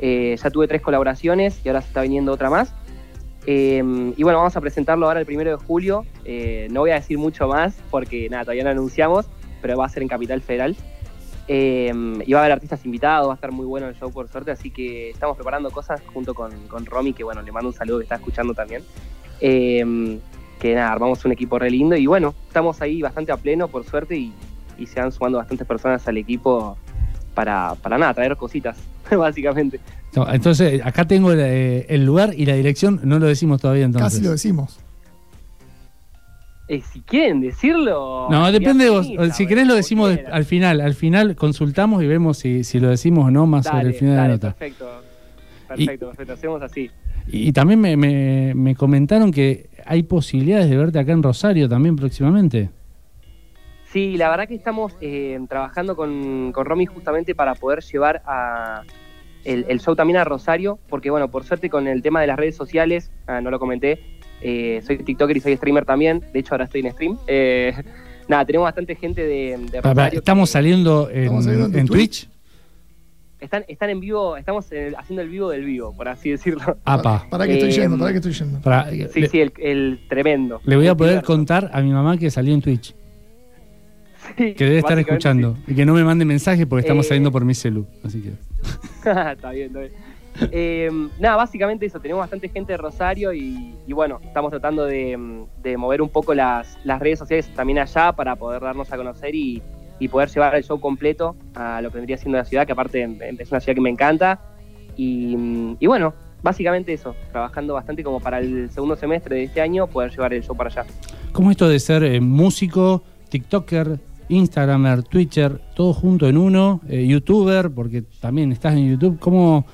Ya 0.00 0.50
tuve 0.50 0.66
tres 0.66 0.80
colaboraciones 0.80 1.60
y 1.62 1.68
ahora 1.68 1.82
se 1.82 1.88
está 1.88 2.00
viniendo 2.00 2.32
otra 2.32 2.48
más. 2.48 2.72
Eh, 3.46 3.82
y 4.16 4.22
bueno, 4.22 4.38
vamos 4.38 4.56
a 4.56 4.60
presentarlo 4.62 5.06
ahora 5.06 5.20
el 5.20 5.26
primero 5.26 5.50
de 5.50 5.56
julio. 5.56 6.06
No 6.70 6.80
voy 6.80 6.90
a 6.90 6.94
decir 6.94 7.18
mucho 7.18 7.48
más 7.48 7.76
porque 7.90 8.30
nada, 8.30 8.44
todavía 8.44 8.64
no 8.64 8.70
anunciamos, 8.70 9.26
pero 9.60 9.76
va 9.76 9.84
a 9.84 9.88
ser 9.90 10.02
en 10.02 10.08
Capital 10.08 10.40
Federal. 10.40 10.74
Eh, 11.52 11.92
y 12.24 12.32
va 12.32 12.38
a 12.38 12.42
haber 12.42 12.52
artistas 12.52 12.84
invitados, 12.84 13.26
va 13.26 13.32
a 13.32 13.34
estar 13.34 13.50
muy 13.50 13.66
bueno 13.66 13.88
el 13.88 13.96
show 13.96 14.12
por 14.12 14.28
suerte, 14.28 14.52
así 14.52 14.70
que 14.70 15.10
estamos 15.10 15.36
preparando 15.36 15.72
cosas 15.72 16.00
junto 16.14 16.32
con, 16.32 16.52
con 16.68 16.86
Romy, 16.86 17.12
que 17.12 17.24
bueno, 17.24 17.42
le 17.42 17.50
mando 17.50 17.70
un 17.70 17.74
saludo 17.74 17.98
que 17.98 18.04
está 18.04 18.14
escuchando 18.14 18.54
también. 18.54 18.84
Eh, 19.40 20.20
que 20.60 20.74
nada, 20.76 20.92
armamos 20.92 21.24
un 21.24 21.32
equipo 21.32 21.58
re 21.58 21.68
lindo 21.68 21.96
y 21.96 22.06
bueno, 22.06 22.36
estamos 22.46 22.80
ahí 22.82 23.02
bastante 23.02 23.32
a 23.32 23.36
pleno 23.36 23.66
por 23.66 23.84
suerte 23.84 24.16
y, 24.16 24.32
y 24.78 24.86
se 24.86 25.00
van 25.00 25.10
sumando 25.10 25.38
bastantes 25.38 25.66
personas 25.66 26.06
al 26.06 26.18
equipo 26.18 26.76
para, 27.34 27.74
para 27.82 27.98
nada, 27.98 28.14
traer 28.14 28.36
cositas, 28.36 28.78
básicamente. 29.10 29.80
No, 30.14 30.32
entonces, 30.32 30.80
acá 30.84 31.04
tengo 31.04 31.32
eh, 31.32 31.84
el 31.88 32.04
lugar 32.04 32.32
y 32.36 32.46
la 32.46 32.54
dirección, 32.54 33.00
no 33.02 33.18
lo 33.18 33.26
decimos 33.26 33.60
todavía 33.60 33.86
entonces. 33.86 34.12
Casi 34.12 34.22
lo 34.24 34.30
decimos. 34.30 34.78
Eh, 36.72 36.82
si 36.82 37.00
quieren 37.00 37.40
decirlo... 37.40 38.28
No, 38.30 38.52
depende 38.52 38.84
de 38.84 38.90
vos. 38.90 39.04
finita, 39.06 39.32
Si 39.32 39.44
querés 39.46 39.66
lo 39.66 39.74
decimos 39.74 40.16
al 40.30 40.44
final. 40.44 40.80
Al 40.80 40.94
final 40.94 41.34
consultamos 41.34 42.00
y 42.02 42.06
vemos 42.06 42.38
si, 42.38 42.62
si 42.62 42.78
lo 42.78 42.88
decimos 42.90 43.26
o 43.26 43.30
no 43.32 43.44
más 43.46 43.66
sobre 43.66 43.80
el 43.80 43.86
Dale, 43.88 43.98
final 43.98 44.14
de 44.14 44.22
la 44.22 44.28
nota. 44.28 44.52
Perfecto, 44.54 44.88
perfecto, 45.66 46.06
perfecto, 46.08 46.32
hacemos 46.34 46.62
así. 46.62 46.88
Y, 47.26 47.48
y 47.48 47.52
también 47.52 47.80
me, 47.80 47.96
me- 47.96 48.54
me 48.54 48.76
comentaron 48.76 49.32
que 49.32 49.68
hay 49.84 50.04
posibilidades 50.04 50.70
de 50.70 50.76
verte 50.76 51.00
acá 51.00 51.10
en 51.10 51.24
Rosario 51.24 51.68
también 51.68 51.96
próximamente. 51.96 52.70
Sí, 53.92 54.16
la 54.16 54.30
verdad 54.30 54.46
que 54.46 54.54
estamos 54.54 54.96
eh, 55.00 55.40
trabajando 55.48 55.96
con, 55.96 56.52
con 56.52 56.64
Romy 56.64 56.86
justamente 56.86 57.34
para 57.34 57.56
poder 57.56 57.80
llevar 57.82 58.22
a, 58.24 58.82
el, 59.44 59.66
el 59.68 59.80
show 59.80 59.96
también 59.96 60.18
a 60.18 60.24
Rosario, 60.24 60.78
porque 60.88 61.10
bueno, 61.10 61.28
por 61.32 61.42
suerte 61.42 61.68
con 61.68 61.88
el 61.88 62.00
tema 62.00 62.20
de 62.20 62.28
las 62.28 62.38
redes 62.38 62.54
sociales, 62.54 63.10
ah, 63.26 63.40
no 63.40 63.50
lo 63.50 63.58
comenté, 63.58 64.00
eh, 64.42 64.82
soy 64.86 64.98
TikToker 64.98 65.36
y 65.36 65.40
soy 65.40 65.56
streamer 65.56 65.84
también, 65.84 66.22
de 66.32 66.38
hecho 66.40 66.54
ahora 66.54 66.64
estoy 66.64 66.80
en 66.80 66.92
stream. 66.92 67.18
Eh, 67.26 67.72
nada, 68.28 68.44
tenemos 68.44 68.66
bastante 68.66 68.94
gente 68.94 69.22
de, 69.26 69.54
estamos 70.14 70.48
que- 70.48 70.52
saliendo 70.52 71.10
en, 71.10 71.18
Estamos 71.24 71.44
saliendo 71.44 71.66
en 71.66 71.72
tu 71.72 71.78
en 71.78 71.86
Twitch. 71.86 72.24
Twitch. 72.24 72.30
Están, 73.40 73.64
están 73.68 73.88
en 73.88 74.00
vivo, 74.00 74.36
estamos 74.36 74.70
en 74.70 74.84
el- 74.88 74.96
haciendo 74.96 75.22
el 75.22 75.28
vivo 75.30 75.48
del 75.50 75.64
vivo, 75.64 75.94
por 75.96 76.08
así 76.08 76.28
decirlo. 76.30 76.76
Apa. 76.84 77.26
Para 77.30 77.46
que 77.46 77.54
estoy 77.54 77.70
Eh, 77.70 77.72
yendo, 77.72 77.98
para 77.98 78.10
que 78.12 78.16
estoy 78.18 78.32
yendo. 78.32 78.60
Para- 78.60 78.90
Sí, 78.90 79.20
le, 79.20 79.28
sí, 79.28 79.40
el, 79.40 79.52
el 79.58 80.00
tremendo. 80.08 80.60
le 80.64 80.76
voy 80.76 80.86
a 80.88 80.94
poder 80.94 81.22
contar 81.22 81.70
a 81.72 81.80
mi 81.80 81.90
mamá 81.90 82.18
que 82.18 82.30
salió 82.30 82.52
en 82.52 82.60
Twitch, 82.60 82.94
Sí, 84.36 84.52
que 84.54 84.64
debe 84.64 84.78
estar 84.78 84.98
escuchando 84.98 85.56
y 85.66 85.74
que 85.74 85.84
no 85.86 85.94
me 85.94 86.04
mande 86.04 86.24
mensaje 86.26 86.66
porque 86.66 86.82
estamos 86.82 87.06
Eh, 87.06 87.08
saliendo 87.08 87.32
por 87.32 87.44
mi 87.44 87.54
celu. 87.54 87.86
Así 88.04 88.20
que. 88.20 88.32
está 89.32 89.50
bien, 89.50 89.68
está 89.68 89.80
bien. 89.80 89.92
Eh, 90.52 90.90
nada, 91.18 91.36
básicamente 91.36 91.86
eso, 91.86 92.00
tenemos 92.00 92.20
bastante 92.20 92.48
gente 92.48 92.72
de 92.72 92.76
Rosario 92.76 93.32
y, 93.32 93.74
bueno, 93.88 94.20
estamos 94.22 94.50
tratando 94.50 94.86
de, 94.86 95.44
de 95.62 95.76
mover 95.76 96.02
un 96.02 96.08
poco 96.08 96.34
las, 96.34 96.78
las 96.84 97.00
redes 97.00 97.18
sociales 97.18 97.48
también 97.54 97.78
allá 97.78 98.12
para 98.12 98.36
poder 98.36 98.62
darnos 98.62 98.92
a 98.92 98.96
conocer 98.96 99.34
y, 99.34 99.62
y 100.00 100.08
poder 100.08 100.28
llevar 100.30 100.54
el 100.56 100.64
show 100.64 100.80
completo 100.80 101.36
a 101.54 101.80
lo 101.82 101.90
que 101.90 101.98
vendría 101.98 102.16
siendo 102.16 102.38
la 102.38 102.44
ciudad, 102.44 102.66
que 102.66 102.72
aparte 102.72 103.02
em, 103.02 103.18
es 103.38 103.50
una 103.50 103.60
ciudad 103.60 103.74
que 103.74 103.80
me 103.82 103.90
encanta. 103.90 104.40
Y, 104.96 105.76
y 105.78 105.86
bueno, 105.86 106.14
básicamente 106.42 106.92
eso, 106.92 107.14
trabajando 107.30 107.74
bastante 107.74 108.02
como 108.02 108.18
para 108.18 108.38
el 108.38 108.70
segundo 108.70 108.96
semestre 108.96 109.36
de 109.36 109.44
este 109.44 109.60
año 109.60 109.86
poder 109.86 110.10
llevar 110.10 110.32
el 110.32 110.42
show 110.42 110.56
para 110.56 110.70
allá. 110.70 110.86
¿Cómo 111.32 111.50
es 111.50 111.54
esto 111.54 111.68
de 111.68 111.78
ser 111.78 112.02
eh, 112.02 112.20
músico, 112.20 113.02
TikToker, 113.28 114.00
Instagramer, 114.28 115.02
Twitcher, 115.02 115.60
todo 115.74 115.92
junto 115.92 116.28
en 116.28 116.38
uno, 116.38 116.80
eh, 116.88 117.06
YouTuber, 117.06 117.70
porque 117.70 118.02
también 118.20 118.52
estás 118.52 118.74
en 118.74 118.88
YouTube? 118.90 119.18
¿Cómo, 119.18 119.66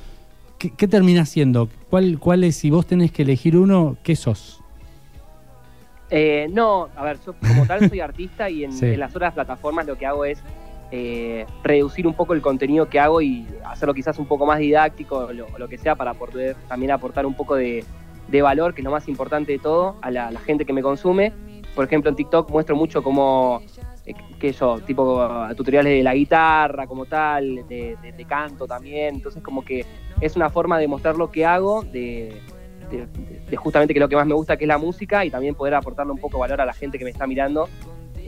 qué, 0.58 0.70
qué 0.70 0.88
terminás 0.88 1.28
siendo? 1.28 1.68
¿Cuál, 1.90 2.18
¿Cuál 2.18 2.44
es, 2.44 2.56
si 2.56 2.70
vos 2.70 2.86
tenés 2.86 3.12
que 3.12 3.22
elegir 3.22 3.56
uno, 3.56 3.96
qué 4.02 4.16
sos? 4.16 4.60
Eh, 6.10 6.46
no, 6.52 6.88
a 6.96 7.02
ver, 7.04 7.18
yo 7.24 7.34
como 7.34 7.66
tal 7.66 7.88
soy 7.88 8.00
artista 8.00 8.48
y 8.48 8.64
en, 8.64 8.72
Sí. 8.72 8.86
en 8.86 9.00
las 9.00 9.14
otras 9.16 9.34
plataformas 9.34 9.86
lo 9.86 9.96
que 9.98 10.06
hago 10.06 10.24
es 10.24 10.38
eh, 10.92 11.44
reducir 11.64 12.06
un 12.06 12.14
poco 12.14 12.32
el 12.32 12.40
contenido 12.40 12.88
que 12.88 13.00
hago 13.00 13.20
y 13.20 13.44
hacerlo 13.64 13.92
quizás 13.92 14.18
un 14.20 14.26
poco 14.26 14.46
más 14.46 14.58
didáctico 14.60 15.16
o 15.18 15.32
lo, 15.32 15.46
lo 15.58 15.68
que 15.68 15.78
sea 15.78 15.96
para 15.96 16.14
poder 16.14 16.54
también 16.68 16.92
aportar 16.92 17.26
un 17.26 17.34
poco 17.34 17.56
de, 17.56 17.84
de 18.28 18.42
valor, 18.42 18.72
que 18.72 18.82
es 18.82 18.84
lo 18.84 18.92
más 18.92 19.08
importante 19.08 19.50
de 19.52 19.58
todo, 19.58 19.96
a 20.00 20.10
la, 20.12 20.30
la 20.30 20.38
gente 20.40 20.64
que 20.64 20.72
me 20.72 20.82
consume. 20.82 21.32
Por 21.74 21.84
ejemplo, 21.84 22.08
en 22.08 22.16
TikTok 22.16 22.48
muestro 22.50 22.76
mucho 22.76 23.02
como, 23.02 23.60
eh, 23.64 23.66
que 24.38 24.52
yo, 24.52 24.78
tipo 24.80 25.28
tutoriales 25.56 25.92
de 25.92 26.02
la 26.02 26.14
guitarra 26.14 26.86
como 26.86 27.06
tal, 27.06 27.66
de, 27.68 27.96
de- 28.02 28.12
de 28.12 28.24
canto 28.24 28.66
también. 28.66 29.16
Entonces 29.16 29.42
como 29.42 29.64
que 29.64 29.84
es 30.20 30.36
una 30.36 30.50
forma 30.50 30.78
de 30.78 30.86
mostrar 30.88 31.16
lo 31.16 31.30
que 31.30 31.44
hago, 31.44 31.82
de, 31.82 32.40
justamente 33.56 33.92
que 33.94 34.00
lo 34.00 34.08
que 34.08 34.16
más 34.16 34.26
me 34.26 34.34
gusta 34.34 34.56
que 34.56 34.64
es 34.64 34.68
la 34.68 34.78
música 34.78 35.24
y 35.24 35.30
también 35.30 35.54
poder 35.54 35.74
aportarle 35.74 36.12
un 36.12 36.18
poco 36.18 36.38
valor 36.38 36.60
a 36.60 36.64
la 36.66 36.72
gente 36.72 36.98
que 36.98 37.04
me 37.04 37.10
está 37.10 37.26
mirando. 37.26 37.68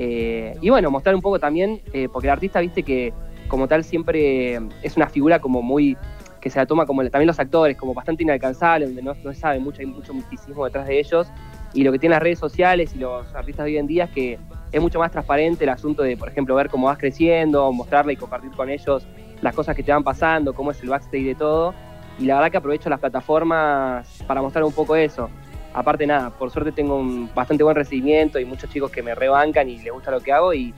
Eh, 0.01 0.57
y 0.61 0.71
bueno, 0.71 0.91
mostrar 0.91 1.15
un 1.15 1.21
poco 1.23 1.39
también, 1.39 1.81
eh, 1.93 2.09
porque 2.13 2.29
el 2.29 2.33
artista, 2.33 2.61
viste 2.61 2.83
que 2.83 3.13
como 3.49 3.67
tal 3.67 3.83
siempre 3.85 4.61
es 4.83 4.97
una 4.97 5.09
figura 5.09 5.39
como 5.41 5.63
muy, 5.63 5.97
que 6.41 6.51
se 6.51 6.59
la 6.59 6.67
toma 6.67 6.87
como 6.87 7.03
también 7.09 7.27
los 7.27 7.39
actores, 7.41 7.77
como 7.77 7.95
bastante 7.95 8.23
inalcanzable, 8.23 8.87
donde 8.87 9.03
no, 9.03 9.15
no 9.25 9.33
se 9.33 9.41
sabe 9.41 9.59
mucho, 9.59 9.81
hay 9.81 9.87
mucho 9.87 10.13
misticismo 10.15 10.65
detrás 10.65 10.87
de 10.87 10.99
ellos. 11.01 11.29
Y 11.75 11.83
lo 11.83 11.93
que 11.93 11.99
tienen 11.99 12.15
las 12.15 12.23
redes 12.23 12.39
sociales 12.39 12.95
y 12.95 12.99
los 12.99 13.35
artistas 13.35 13.67
de 13.67 13.73
hoy 13.73 13.79
en 13.79 13.87
día 13.87 14.05
es 14.05 14.11
que 14.11 14.39
es 14.73 14.81
mucho 14.81 14.99
más 14.99 15.11
transparente 15.11 15.65
el 15.65 15.71
asunto 15.71 16.03
de, 16.03 16.17
por 16.17 16.29
ejemplo, 16.29 16.55
ver 16.55 16.69
cómo 16.69 16.87
vas 16.87 16.99
creciendo, 16.99 17.71
mostrarle 17.73 18.15
y 18.15 18.17
compartir 18.17 18.51
con 18.53 18.71
ellos 18.71 19.07
las 19.43 19.55
cosas 19.55 19.77
que 19.77 19.83
te 19.83 19.93
van 19.93 20.03
pasando, 20.03 20.55
cómo 20.55 20.71
es 20.71 20.83
el 20.83 20.89
backstage 20.89 21.25
de 21.25 21.35
todo. 21.35 21.75
Y 22.19 22.25
la 22.25 22.35
verdad 22.35 22.51
que 22.51 22.57
aprovecho 22.57 22.91
las 22.91 22.99
plataformas 22.99 24.23
para 24.27 24.43
mostrar 24.43 24.65
un 24.65 24.73
poco 24.73 24.97
eso. 24.97 25.31
Aparte 25.75 26.07
nada, 26.07 26.31
por 26.31 26.51
suerte 26.51 26.73
tengo 26.73 26.97
un 26.97 27.31
bastante 27.35 27.63
buen 27.63 27.77
recibimiento 27.77 28.41
y 28.41 28.45
muchos 28.45 28.71
chicos 28.71 28.91
que 28.91 29.03
me 29.03 29.15
rebancan 29.15 29.69
y 29.69 29.79
les 29.79 29.93
gusta 29.93 30.11
lo 30.11 30.21
que 30.21 30.33
hago 30.33 30.55
y, 30.55 30.75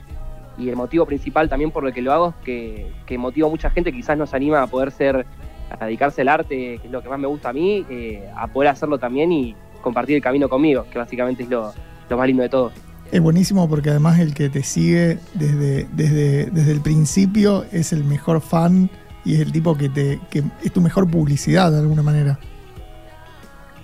el 0.59 0.75
motivo 0.75 1.07
principal 1.07 1.49
también 1.49 1.71
por 1.71 1.87
el 1.87 1.93
que 1.93 2.03
lo 2.03 2.13
hago 2.13 2.29
es 2.29 2.45
que, 2.45 2.93
que 3.07 3.17
motivo 3.17 3.47
a 3.47 3.49
mucha 3.49 3.71
gente 3.71 3.91
quizás 3.91 4.15
nos 4.15 4.35
anima 4.35 4.61
a 4.61 4.67
poder 4.67 4.91
ser, 4.91 5.25
a 5.71 5.85
dedicarse 5.85 6.21
al 6.21 6.29
arte, 6.29 6.77
que 6.77 6.81
es 6.83 6.91
lo 6.91 7.01
que 7.01 7.09
más 7.09 7.17
me 7.17 7.25
gusta 7.25 7.49
a 7.49 7.53
mí, 7.53 7.83
eh, 7.89 8.29
a 8.35 8.45
poder 8.45 8.69
hacerlo 8.69 8.99
también 8.99 9.31
y 9.31 9.55
compartir 9.81 10.15
el 10.15 10.21
camino 10.21 10.47
conmigo, 10.49 10.85
que 10.91 10.97
básicamente 10.97 11.43
es 11.43 11.49
lo, 11.49 11.73
lo 12.09 12.17
más 12.17 12.27
lindo 12.27 12.43
de 12.43 12.49
todo. 12.49 12.71
Es 13.11 13.19
buenísimo 13.19 13.67
porque 13.67 13.89
además 13.89 14.19
el 14.19 14.33
que 14.33 14.49
te 14.49 14.63
sigue 14.63 15.17
desde, 15.33 15.85
desde, 15.91 16.45
desde 16.45 16.71
el 16.71 16.79
principio 16.79 17.65
es 17.71 17.91
el 17.91 18.05
mejor 18.05 18.39
fan 18.39 18.89
y 19.25 19.35
es 19.35 19.41
el 19.41 19.51
tipo 19.51 19.77
que 19.77 19.89
te 19.89 20.19
que 20.29 20.43
es 20.63 20.71
tu 20.71 20.81
mejor 20.81 21.09
publicidad 21.09 21.71
de 21.71 21.79
alguna 21.79 22.03
manera. 22.03 22.39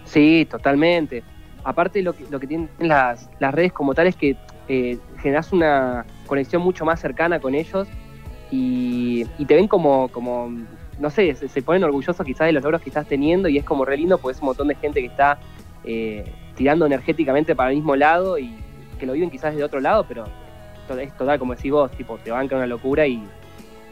Sí, 0.05 0.47
totalmente. 0.49 1.23
Aparte 1.63 2.01
lo 2.01 2.13
que, 2.13 2.25
lo 2.29 2.39
que 2.39 2.47
tienen 2.47 2.69
las, 2.79 3.29
las 3.39 3.53
redes 3.53 3.73
como 3.73 3.93
tal 3.93 4.07
es 4.07 4.15
que 4.15 4.37
eh, 4.69 4.97
generas 5.21 5.51
una 5.51 6.05
conexión 6.25 6.61
mucho 6.61 6.85
más 6.85 7.01
cercana 7.01 7.41
con 7.41 7.53
ellos 7.53 7.87
y, 8.49 9.25
y 9.37 9.45
te 9.45 9.55
ven 9.55 9.67
como, 9.67 10.07
como, 10.07 10.49
no 10.99 11.09
sé, 11.09 11.35
se, 11.35 11.49
se 11.49 11.61
ponen 11.61 11.83
orgullosos 11.83 12.25
quizás 12.25 12.47
de 12.47 12.53
los 12.53 12.63
logros 12.63 12.81
que 12.81 12.89
estás 12.89 13.05
teniendo 13.07 13.49
y 13.49 13.57
es 13.57 13.65
como 13.65 13.83
re 13.83 13.97
lindo 13.97 14.17
porque 14.17 14.37
es 14.37 14.41
un 14.41 14.47
montón 14.47 14.69
de 14.69 14.75
gente 14.75 15.01
que 15.01 15.07
está 15.07 15.37
eh, 15.87 16.23
tirando 16.55 16.85
energéticamente 16.85 17.55
para 17.55 17.69
el 17.71 17.77
mismo 17.77 17.95
lado 17.95 18.37
y 18.37 18.53
que 18.99 19.05
lo 19.05 19.13
viven 19.13 19.29
quizás 19.29 19.55
de 19.55 19.63
otro 19.63 19.79
lado, 19.79 20.05
pero 20.07 20.25
es 20.99 21.15
total 21.17 21.39
como 21.39 21.55
decís 21.55 21.71
vos, 21.71 21.91
tipo, 21.91 22.17
te 22.23 22.31
banca 22.31 22.55
una 22.55 22.67
locura 22.67 23.05
y, 23.07 23.23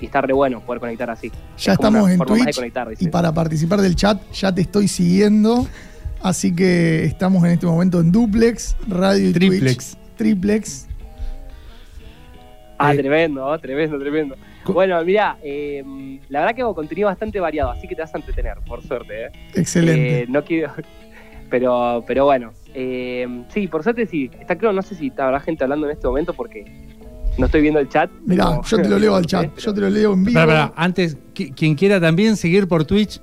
y 0.01 0.05
está 0.05 0.21
re 0.21 0.33
bueno 0.33 0.61
poder 0.61 0.79
conectar 0.79 1.09
así. 1.09 1.29
Ya 1.57 1.73
Es 1.73 1.79
estamos 1.79 2.09
en 2.09 2.19
Twitch 2.19 2.55
conectar, 2.55 2.87
y 2.99 3.07
para 3.07 3.33
participar 3.33 3.81
del 3.81 3.95
chat 3.95 4.21
ya 4.31 4.53
te 4.53 4.61
estoy 4.61 4.87
siguiendo. 4.87 5.67
Así 6.21 6.55
que 6.55 7.03
estamos 7.03 7.43
en 7.43 7.51
este 7.51 7.67
momento 7.67 7.99
en 7.99 8.11
duplex, 8.11 8.75
radio 8.87 9.29
y 9.29 9.33
Triplex. 9.33 9.91
Twitch. 9.95 10.17
Triplex. 10.17 10.87
Ah, 12.77 12.93
Eh, 12.93 12.97
tremendo, 12.97 13.45
oh, 13.45 13.57
tremendo, 13.59 13.97
tremendo. 13.99 14.35
Co- 14.63 14.73
Bueno, 14.73 15.03
mira, 15.05 15.37
eh, 15.43 15.83
la 16.29 16.39
verdad 16.39 16.55
que 16.55 16.61
hago 16.61 16.73
contenido 16.75 17.07
bastante 17.07 17.39
variado, 17.39 17.69
así 17.71 17.87
que 17.87 17.95
te 17.95 18.01
vas 18.01 18.13
a 18.13 18.17
entretener, 18.17 18.57
por 18.67 18.81
suerte. 18.81 19.25
¿eh? 19.27 19.31
Excelente. 19.53 20.21
Eh, 20.21 20.25
no 20.27 20.43
quiero. 20.43 20.73
Pero, 21.57 22.03
pero 22.05 22.25
bueno, 22.25 22.51
eh, 22.73 23.25
sí, 23.47 23.69
por 23.69 23.81
suerte 23.81 24.05
sí. 24.05 24.29
Está 24.41 24.57
claro, 24.57 24.73
no 24.75 24.81
sé 24.81 24.93
si 24.93 25.09
habrá 25.17 25.39
gente 25.39 25.63
hablando 25.63 25.85
en 25.85 25.93
este 25.93 26.05
momento 26.05 26.33
porque 26.33 26.65
no 27.37 27.45
estoy 27.45 27.61
viendo 27.61 27.79
el 27.79 27.87
chat. 27.87 28.11
Mirá, 28.25 28.47
pero- 28.49 28.63
yo 28.63 28.77
te 28.81 28.89
lo 28.89 28.99
leo 28.99 29.15
al 29.15 29.25
chat, 29.25 29.43
pero- 29.43 29.55
yo 29.61 29.73
te 29.73 29.79
lo 29.79 29.89
leo 29.89 30.13
en 30.15 30.25
vivo. 30.25 30.33
Pará, 30.37 30.47
pará, 30.67 30.73
antes, 30.75 31.17
qui- 31.33 31.55
quien 31.55 31.75
quiera 31.75 32.01
también 32.01 32.35
seguir 32.35 32.67
por 32.67 32.83
Twitch, 32.83 33.21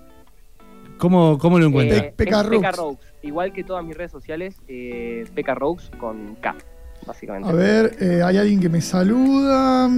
¿cómo, 0.96 1.36
cómo 1.36 1.58
lo 1.58 1.66
encuentra? 1.66 1.98
Eh, 1.98 2.14
Peca. 2.16 2.42
Igual 3.20 3.52
que 3.52 3.64
todas 3.64 3.84
mis 3.84 3.94
redes 3.98 4.12
sociales, 4.12 4.56
eh, 4.66 5.26
Peca 5.34 5.54
Roux 5.54 5.90
con 6.00 6.34
K, 6.36 6.56
básicamente. 7.06 7.50
A 7.50 7.52
ver, 7.52 7.96
eh, 8.00 8.22
hay 8.24 8.38
alguien 8.38 8.60
que 8.60 8.70
me 8.70 8.80
saluda. 8.80 9.90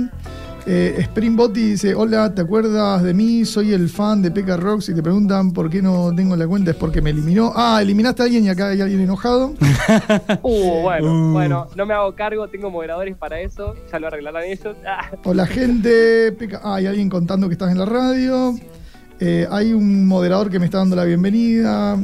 Eh, 0.67 0.99
Springboti 1.05 1.61
dice, 1.73 1.95
hola, 1.95 2.35
¿te 2.35 2.41
acuerdas 2.41 3.03
de 3.03 3.13
mí? 3.13 3.45
Soy 3.45 3.75
el 3.75 3.91
fan 3.91 4.23
de 4.23 4.31
Peca 4.31 4.57
Rocks 4.57 4.89
y 4.89 4.95
te 4.95 5.03
preguntan 5.03 5.53
por 5.53 5.69
qué 5.69 5.83
no 5.83 6.11
tengo 6.17 6.37
la 6.37 6.47
cuenta, 6.47 6.71
es 6.71 6.77
porque 6.79 7.03
me 7.03 7.11
eliminó. 7.11 7.53
Ah, 7.55 7.81
eliminaste 7.83 8.23
a 8.23 8.25
alguien 8.25 8.45
y 8.45 8.49
acá 8.49 8.69
hay 8.69 8.81
alguien 8.81 9.01
enojado. 9.03 9.53
Uh, 10.43 10.81
bueno, 10.83 11.13
Uh. 11.13 11.33
bueno, 11.33 11.67
no 11.77 11.85
me 11.87 11.93
hago 11.95 12.15
cargo, 12.15 12.49
tengo 12.49 12.71
moderadores 12.71 13.15
para 13.17 13.41
eso, 13.41 13.75
ya 13.93 13.99
lo 13.99 14.07
arreglarán 14.07 14.45
ellos. 14.45 14.75
Ah. 14.87 15.11
Hola 15.25 15.47
gente, 15.47 16.33
Peca. 16.33 16.61
Ah, 16.65 16.77
hay 16.77 16.87
alguien 16.87 17.11
contando 17.11 17.47
que 17.49 17.55
estás 17.55 17.71
en 17.71 17.79
la 17.79 17.85
radio. 17.87 18.55
Eh, 19.21 19.47
hay 19.51 19.73
un 19.75 20.07
moderador 20.07 20.51
que 20.51 20.59
me 20.59 20.65
está 20.65 20.79
dando 20.79 20.97
la 20.97 21.05
bienvenida. 21.05 21.99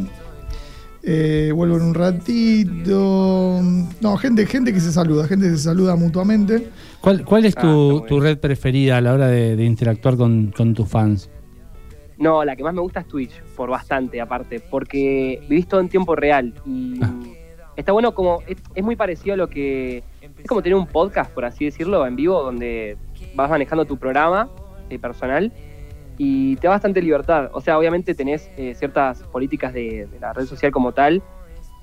Eh, 1.02 1.50
vuelvo 1.54 1.76
en 1.76 1.82
un 1.82 1.94
ratito. 1.94 3.60
No, 4.00 4.16
gente, 4.18 4.44
gente 4.46 4.72
que 4.72 4.80
se 4.80 4.92
saluda, 4.92 5.26
gente 5.26 5.46
que 5.46 5.52
se 5.56 5.62
saluda 5.62 5.96
mutuamente. 5.96 6.68
¿Cuál, 7.00 7.24
cuál 7.24 7.44
es 7.46 7.54
Ah, 7.56 7.60
tu, 7.62 8.02
tu 8.06 8.20
red 8.20 8.38
preferida 8.38 8.98
a 8.98 9.00
la 9.00 9.12
hora 9.14 9.26
de, 9.28 9.56
de 9.56 9.64
interactuar 9.64 10.16
con, 10.16 10.52
con 10.56 10.74
tus 10.74 10.88
fans? 10.88 11.30
No, 12.18 12.44
la 12.44 12.54
que 12.54 12.62
más 12.62 12.74
me 12.74 12.82
gusta 12.82 13.00
es 13.00 13.08
Twitch, 13.08 13.42
por 13.56 13.70
bastante 13.70 14.20
aparte, 14.20 14.60
porque 14.60 15.40
vivís 15.48 15.66
todo 15.66 15.80
en 15.80 15.88
tiempo 15.88 16.14
real 16.14 16.52
y 16.66 17.00
Ah. 17.02 17.14
está 17.76 17.92
bueno 17.92 18.12
como, 18.14 18.42
es, 18.46 18.58
es 18.74 18.84
muy 18.84 18.94
parecido 18.96 19.32
a 19.34 19.36
lo 19.38 19.48
que, 19.48 20.02
es 20.20 20.46
como 20.46 20.60
tener 20.62 20.76
un 20.76 20.86
podcast, 20.86 21.32
por 21.32 21.46
así 21.46 21.64
decirlo, 21.64 22.06
en 22.06 22.16
vivo, 22.16 22.42
donde 22.42 22.98
vas 23.34 23.48
manejando 23.48 23.86
tu 23.86 23.96
programa 23.96 24.50
eh, 24.90 24.98
personal 24.98 25.50
y 26.18 26.56
te 26.56 26.66
da 26.66 26.74
bastante 26.74 27.00
libertad. 27.00 27.48
O 27.54 27.62
sea, 27.62 27.78
obviamente 27.78 28.14
tenés 28.14 28.50
eh, 28.58 28.74
ciertas 28.74 29.22
políticas 29.22 29.72
de, 29.72 30.06
de 30.12 30.20
la 30.20 30.34
red 30.34 30.44
social 30.44 30.70
como 30.72 30.92
tal, 30.92 31.22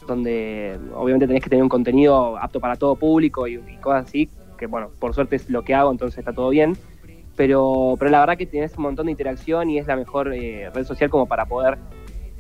donde 0.07 0.77
obviamente 0.95 1.25
tenés 1.25 1.41
que 1.43 1.49
tener 1.49 1.63
un 1.63 1.69
contenido 1.69 2.37
apto 2.37 2.59
para 2.59 2.75
todo 2.75 2.95
público 2.95 3.47
y, 3.47 3.55
y 3.55 3.77
cosas 3.81 4.05
así, 4.07 4.29
que 4.57 4.65
bueno, 4.67 4.89
por 4.99 5.13
suerte 5.13 5.35
es 5.37 5.49
lo 5.49 5.63
que 5.63 5.73
hago, 5.75 5.91
entonces 5.91 6.17
está 6.19 6.33
todo 6.33 6.49
bien 6.49 6.73
pero, 7.35 7.95
pero 7.99 8.09
la 8.09 8.19
verdad 8.21 8.35
que 8.35 8.47
tienes 8.47 8.75
un 8.77 8.83
montón 8.83 9.05
de 9.05 9.11
interacción 9.11 9.69
y 9.69 9.77
es 9.77 9.85
la 9.85 9.95
mejor 9.95 10.33
eh, 10.33 10.71
red 10.73 10.83
social 10.85 11.09
como 11.11 11.27
para 11.27 11.45
poder 11.45 11.77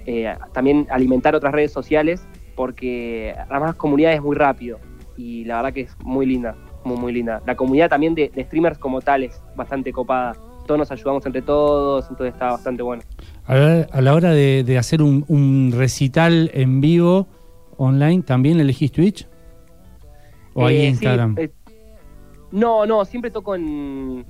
eh, 0.07 0.33
también 0.53 0.87
alimentar 0.89 1.35
otras 1.35 1.53
redes 1.53 1.71
sociales 1.71 2.27
porque 2.55 3.35
además 3.49 3.75
comunidad 3.75 4.13
es 4.13 4.21
muy 4.23 4.35
rápido 4.35 4.79
y 5.15 5.45
la 5.45 5.57
verdad 5.57 5.73
que 5.73 5.81
es 5.81 5.95
muy 6.03 6.25
linda, 6.25 6.55
muy 6.83 6.97
muy 6.97 7.13
linda. 7.13 7.43
La 7.45 7.55
comunidad 7.55 7.89
también 7.89 8.15
de, 8.15 8.31
de 8.33 8.43
streamers 8.43 8.79
como 8.79 9.01
tal 9.01 9.23
es 9.23 9.39
bastante 9.55 9.91
copada. 9.93 10.33
todos 10.65 10.79
nos 10.79 10.91
ayudamos 10.91 11.23
entre 11.27 11.43
todos, 11.43 12.09
entonces 12.09 12.33
está 12.33 12.47
bastante 12.51 12.81
bueno. 12.81 13.03
A 13.45 14.01
la, 14.01 14.13
hora 14.15 14.31
de, 14.31 14.63
de 14.63 14.77
hacer 14.79 15.03
un, 15.03 15.25
un 15.27 15.73
recital 15.77 16.49
en 16.55 16.81
vivo 16.81 17.27
online, 17.77 18.23
¿también 18.23 18.59
elegís 18.59 18.91
Twitch? 18.91 19.27
¿O 20.55 20.65
ahí 20.65 20.77
Eh, 20.77 20.81
sí, 20.81 20.87
Instagram? 20.87 21.35
eh, 21.37 21.51
no, 22.51 22.85
no, 22.85 23.05
siempre 23.05 23.31
toco 23.31 23.55
en, 23.55 24.25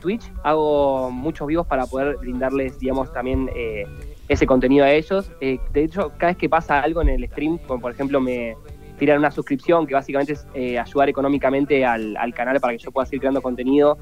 Twitch, 0.00 0.30
hago 0.42 1.10
muchos 1.10 1.46
vivos 1.46 1.66
para 1.66 1.86
poder 1.86 2.16
brindarles, 2.16 2.78
digamos, 2.78 3.12
también 3.12 3.48
eh, 3.54 3.86
ese 4.28 4.46
contenido 4.46 4.84
a 4.84 4.90
ellos. 4.90 5.30
Eh, 5.40 5.58
de 5.72 5.84
hecho, 5.84 6.12
cada 6.18 6.32
vez 6.32 6.36
que 6.36 6.48
pasa 6.48 6.80
algo 6.80 7.00
en 7.00 7.08
el 7.08 7.26
stream, 7.28 7.58
como 7.58 7.80
por 7.80 7.92
ejemplo 7.92 8.20
me 8.20 8.56
tiran 8.98 9.18
una 9.18 9.30
suscripción, 9.30 9.86
que 9.86 9.94
básicamente 9.94 10.32
es 10.32 10.46
eh, 10.54 10.78
ayudar 10.78 11.08
económicamente 11.08 11.86
al, 11.86 12.16
al 12.16 12.34
canal 12.34 12.58
para 12.60 12.72
que 12.72 12.78
yo 12.82 12.90
pueda 12.90 13.06
seguir 13.06 13.20
creando 13.20 13.40
contenido, 13.40 13.96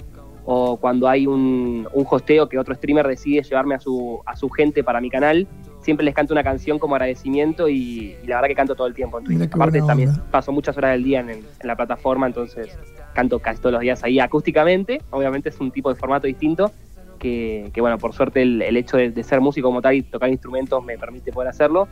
o 0.46 0.76
cuando 0.76 1.08
hay 1.08 1.26
un, 1.26 1.88
un 1.92 2.06
hosteo 2.08 2.48
que 2.48 2.58
otro 2.58 2.74
streamer 2.74 3.06
decide 3.06 3.42
llevarme 3.42 3.74
a 3.74 3.80
su, 3.80 4.20
a 4.24 4.36
su 4.36 4.48
gente 4.48 4.84
para 4.84 5.00
mi 5.00 5.10
canal, 5.10 5.46
siempre 5.80 6.04
les 6.04 6.14
canto 6.14 6.32
una 6.32 6.44
canción 6.44 6.78
como 6.78 6.94
agradecimiento 6.94 7.68
y, 7.68 8.16
y 8.22 8.26
la 8.26 8.36
verdad 8.36 8.48
que 8.48 8.54
canto 8.54 8.76
todo 8.76 8.86
el 8.86 8.94
tiempo 8.94 9.18
en 9.18 9.26
qué 9.26 9.44
Aparte 9.44 9.82
también 9.82 10.12
paso 10.30 10.52
muchas 10.52 10.76
horas 10.76 10.92
del 10.92 11.02
día 11.02 11.20
en, 11.20 11.30
en 11.30 11.44
la 11.62 11.74
plataforma, 11.74 12.28
entonces 12.28 12.78
canto 13.12 13.40
casi 13.40 13.60
todos 13.60 13.72
los 13.72 13.80
días 13.80 14.04
ahí 14.04 14.20
acústicamente. 14.20 15.02
Obviamente 15.10 15.48
es 15.48 15.58
un 15.58 15.72
tipo 15.72 15.92
de 15.92 15.96
formato 15.96 16.28
distinto 16.28 16.70
que, 17.18 17.70
que, 17.72 17.80
bueno, 17.80 17.98
por 17.98 18.12
suerte 18.12 18.42
el, 18.42 18.62
el 18.62 18.76
hecho 18.76 18.98
de, 18.98 19.10
de 19.10 19.22
ser 19.24 19.40
músico 19.40 19.66
como 19.68 19.82
tal 19.82 19.94
y 19.94 20.02
tocar 20.02 20.28
instrumentos 20.28 20.84
me 20.84 20.96
permite 20.96 21.32
poder 21.32 21.48
hacerlo. 21.48 21.88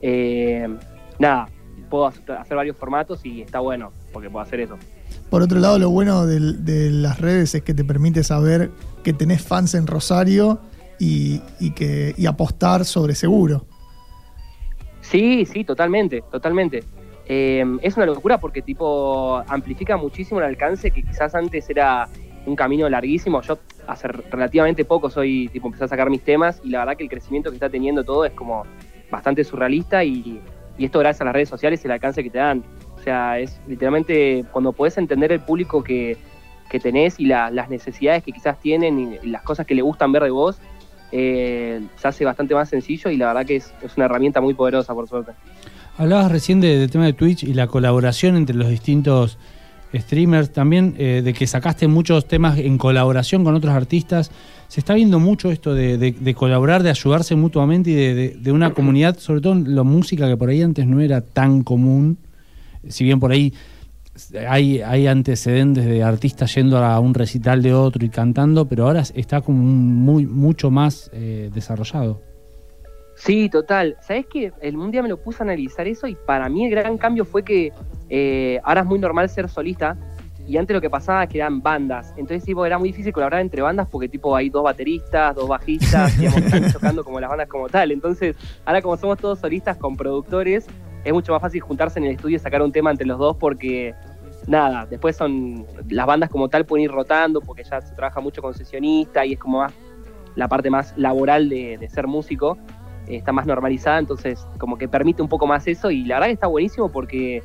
Eh, 0.00 0.68
nada, 1.18 1.48
puedo 1.88 2.06
hacer 2.06 2.56
varios 2.56 2.76
formatos 2.76 3.24
y 3.24 3.42
está 3.42 3.60
bueno 3.60 3.92
porque 4.12 4.28
puedo 4.30 4.42
hacer 4.42 4.60
eso. 4.60 4.78
Por 5.30 5.42
otro 5.42 5.58
lado, 5.58 5.78
lo 5.78 5.90
bueno 5.90 6.26
de, 6.26 6.90
las 6.90 7.20
redes 7.20 7.54
es 7.54 7.62
que 7.62 7.74
te 7.74 7.84
permite 7.84 8.22
saber 8.22 8.70
que 9.02 9.12
tenés 9.12 9.42
fans 9.42 9.74
en 9.74 9.86
Rosario 9.86 10.60
y, 10.98 11.40
que, 11.74 12.14
apostar 12.28 12.84
sobre 12.84 13.14
seguro. 13.14 13.66
Sí, 15.00 15.44
sí, 15.44 15.64
totalmente, 15.64 16.22
totalmente. 16.30 16.84
Eh, 17.26 17.64
es 17.82 17.96
una 17.96 18.06
locura 18.06 18.38
porque 18.38 18.62
tipo 18.62 19.42
amplifica 19.48 19.96
muchísimo 19.96 20.40
el 20.40 20.46
alcance 20.46 20.90
que 20.90 21.02
quizás 21.02 21.34
antes 21.34 21.68
era 21.68 22.08
un 22.46 22.54
camino 22.54 22.88
larguísimo. 22.88 23.40
Yo 23.42 23.58
hace 23.86 24.08
relativamente 24.08 24.84
poco 24.84 25.10
soy 25.10 25.48
tipo 25.48 25.66
empecé 25.66 25.84
a 25.84 25.88
sacar 25.88 26.10
mis 26.10 26.22
temas 26.22 26.60
y 26.62 26.70
la 26.70 26.80
verdad 26.80 26.96
que 26.96 27.02
el 27.02 27.10
crecimiento 27.10 27.50
que 27.50 27.56
está 27.56 27.68
teniendo 27.68 28.04
todo 28.04 28.24
es 28.24 28.32
como 28.32 28.64
bastante 29.10 29.42
surrealista 29.44 30.04
y 30.04 30.40
esto 30.78 30.98
gracias 30.98 31.22
a 31.22 31.24
las 31.24 31.34
redes 31.34 31.48
sociales 31.48 31.82
y 31.82 31.86
el 31.86 31.92
alcance 31.92 32.22
que 32.22 32.30
te 32.30 32.38
dan. 32.38 32.62
O 33.04 33.06
sea, 33.06 33.38
es 33.38 33.54
literalmente 33.68 34.46
cuando 34.50 34.72
podés 34.72 34.96
entender 34.96 35.30
el 35.30 35.40
público 35.40 35.84
que, 35.84 36.16
que 36.70 36.80
tenés 36.80 37.20
y 37.20 37.26
la- 37.26 37.50
las 37.50 37.68
necesidades 37.68 38.22
que 38.22 38.32
quizás 38.32 38.58
tienen 38.58 39.18
y, 39.22 39.26
las 39.28 39.42
cosas 39.42 39.66
que 39.66 39.74
le 39.74 39.82
gustan 39.82 40.10
ver 40.10 40.22
de 40.22 40.30
vos, 40.30 40.56
eh, 41.12 41.82
se 41.96 42.08
hace 42.08 42.24
bastante 42.24 42.54
más 42.54 42.70
sencillo 42.70 43.10
y 43.10 43.18
la 43.18 43.26
verdad 43.26 43.44
que 43.44 43.56
es, 43.56 43.74
es 43.82 43.94
una 43.98 44.06
herramienta 44.06 44.40
muy 44.40 44.54
poderosa 44.54 44.94
por 44.94 45.06
suerte. 45.06 45.32
Hablabas 45.98 46.32
recién 46.32 46.62
de- 46.62 46.78
del 46.78 46.90
tema 46.90 47.04
de 47.04 47.12
Twitch 47.12 47.42
y 47.42 47.52
la 47.52 47.66
colaboración 47.66 48.36
entre 48.36 48.56
los 48.56 48.70
distintos 48.70 49.36
streamers, 49.94 50.50
también 50.54 50.94
eh, 50.96 51.20
de 51.22 51.34
que 51.34 51.46
sacaste 51.46 51.86
muchos 51.88 52.26
temas 52.26 52.56
en 52.58 52.78
colaboración 52.78 53.44
con 53.44 53.54
otros 53.54 53.74
artistas. 53.74 54.30
Se 54.68 54.80
está 54.80 54.94
viendo 54.94 55.20
mucho 55.20 55.50
esto 55.50 55.74
de, 55.74 55.98
de- 55.98 56.12
de 56.12 56.34
colaborar, 56.34 56.82
de 56.82 56.88
ayudarse 56.88 57.34
mutuamente 57.36 57.90
y 57.90 57.94
de, 57.94 58.14
de- 58.14 58.30
de 58.30 58.50
una 58.50 58.72
comunidad, 58.72 59.18
sobre 59.18 59.42
todo 59.42 59.52
en 59.52 59.76
la 59.76 59.82
música 59.82 60.26
que 60.26 60.38
por 60.38 60.48
ahí 60.48 60.62
antes 60.62 60.86
no 60.86 61.02
era 61.02 61.20
tan 61.20 61.62
común. 61.62 62.16
Si 62.88 63.04
bien 63.04 63.20
por 63.20 63.32
ahí 63.32 63.52
hay, 64.48 64.80
hay 64.80 65.06
antecedentes 65.06 65.84
de 65.84 66.02
artistas 66.02 66.54
yendo 66.54 66.78
a 66.78 66.98
un 67.00 67.14
recital 67.14 67.62
de 67.62 67.74
otro 67.74 68.04
y 68.04 68.08
cantando, 68.08 68.66
pero 68.66 68.86
ahora 68.86 69.02
está 69.14 69.40
como 69.40 69.58
muy, 69.58 70.26
mucho 70.26 70.70
más 70.70 71.10
eh, 71.12 71.50
desarrollado. 71.52 72.20
Sí, 73.16 73.48
total. 73.48 73.96
¿Sabes 74.00 74.26
qué? 74.26 74.52
El 74.60 74.76
un 74.76 74.90
día 74.90 75.02
me 75.02 75.08
lo 75.08 75.16
puse 75.16 75.42
a 75.42 75.44
analizar 75.44 75.86
eso 75.86 76.06
y 76.06 76.16
para 76.26 76.48
mí 76.48 76.64
el 76.64 76.70
gran 76.70 76.98
cambio 76.98 77.24
fue 77.24 77.44
que 77.44 77.72
eh, 78.08 78.60
ahora 78.64 78.80
es 78.80 78.86
muy 78.86 78.98
normal 78.98 79.28
ser 79.28 79.48
solista 79.48 79.96
y 80.46 80.58
antes 80.58 80.74
lo 80.74 80.80
que 80.80 80.90
pasaba 80.90 81.24
es 81.24 81.30
que 81.30 81.38
eran 81.38 81.62
bandas. 81.62 82.12
Entonces, 82.16 82.44
tipo, 82.44 82.66
era 82.66 82.78
muy 82.78 82.90
difícil 82.90 83.12
colaborar 83.12 83.40
entre 83.40 83.62
bandas 83.62 83.88
porque, 83.90 84.08
tipo, 84.08 84.36
hay 84.36 84.50
dos 84.50 84.62
bateristas, 84.64 85.34
dos 85.34 85.48
bajistas, 85.48 86.18
digamos, 86.18 86.42
están 86.42 86.70
tocando 86.72 87.02
como 87.02 87.18
las 87.18 87.30
bandas 87.30 87.48
como 87.48 87.68
tal. 87.68 87.92
Entonces, 87.92 88.36
ahora 88.64 88.82
como 88.82 88.96
somos 88.96 89.18
todos 89.18 89.38
solistas 89.38 89.76
con 89.76 89.96
productores, 89.96 90.66
es 91.04 91.12
mucho 91.12 91.32
más 91.32 91.42
fácil 91.42 91.60
juntarse 91.60 91.98
en 91.98 92.06
el 92.06 92.12
estudio 92.12 92.36
y 92.36 92.38
sacar 92.38 92.62
un 92.62 92.72
tema 92.72 92.90
entre 92.90 93.06
los 93.06 93.18
dos 93.18 93.36
porque, 93.36 93.94
nada, 94.46 94.86
después 94.86 95.16
son 95.16 95.66
las 95.88 96.06
bandas 96.06 96.30
como 96.30 96.48
tal 96.48 96.64
pueden 96.64 96.84
ir 96.84 96.90
rotando 96.90 97.40
porque 97.40 97.62
ya 97.64 97.80
se 97.80 97.94
trabaja 97.94 98.20
mucho 98.20 98.40
con 98.42 98.54
sesionista 98.54 99.24
y 99.24 99.34
es 99.34 99.38
como 99.38 99.58
más 99.58 99.72
la 100.34 100.48
parte 100.48 100.70
más 100.70 100.94
laboral 100.96 101.48
de, 101.48 101.88
ser 101.92 102.06
músico 102.06 102.58
eh, 103.06 103.16
está 103.16 103.32
más 103.32 103.46
normalizada, 103.46 103.98
entonces 103.98 104.46
como 104.58 104.76
que 104.78 104.88
permite 104.88 105.22
un 105.22 105.28
poco 105.28 105.46
más 105.46 105.66
eso 105.66 105.90
y 105.90 106.04
la 106.04 106.16
verdad 106.16 106.28
que 106.28 106.32
está 106.32 106.46
buenísimo 106.46 106.90
porque 106.90 107.42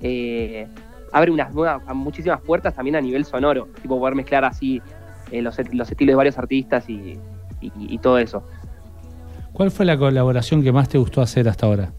eh, 0.00 0.66
abre 1.12 1.30
unas 1.30 1.54
nuevas, 1.54 1.82
muchísimas 1.94 2.40
puertas 2.40 2.74
también 2.74 2.96
a 2.96 3.00
nivel 3.00 3.24
sonoro, 3.24 3.68
tipo 3.80 3.98
poder 3.98 4.14
mezclar 4.14 4.44
así 4.44 4.82
eh, 5.30 5.42
los, 5.42 5.56
los 5.72 5.90
estilos 5.90 6.12
de 6.12 6.16
varios 6.16 6.38
artistas 6.38 6.84
y 6.88 7.18
todo 7.98 8.18
eso. 8.18 8.42
¿Cuál 9.52 9.70
fue 9.70 9.84
la 9.84 9.98
colaboración 9.98 10.62
que 10.62 10.72
más 10.72 10.88
te 10.88 10.98
gustó 10.98 11.20
hacer 11.20 11.48
hasta 11.48 11.66
ahora? 11.66 11.92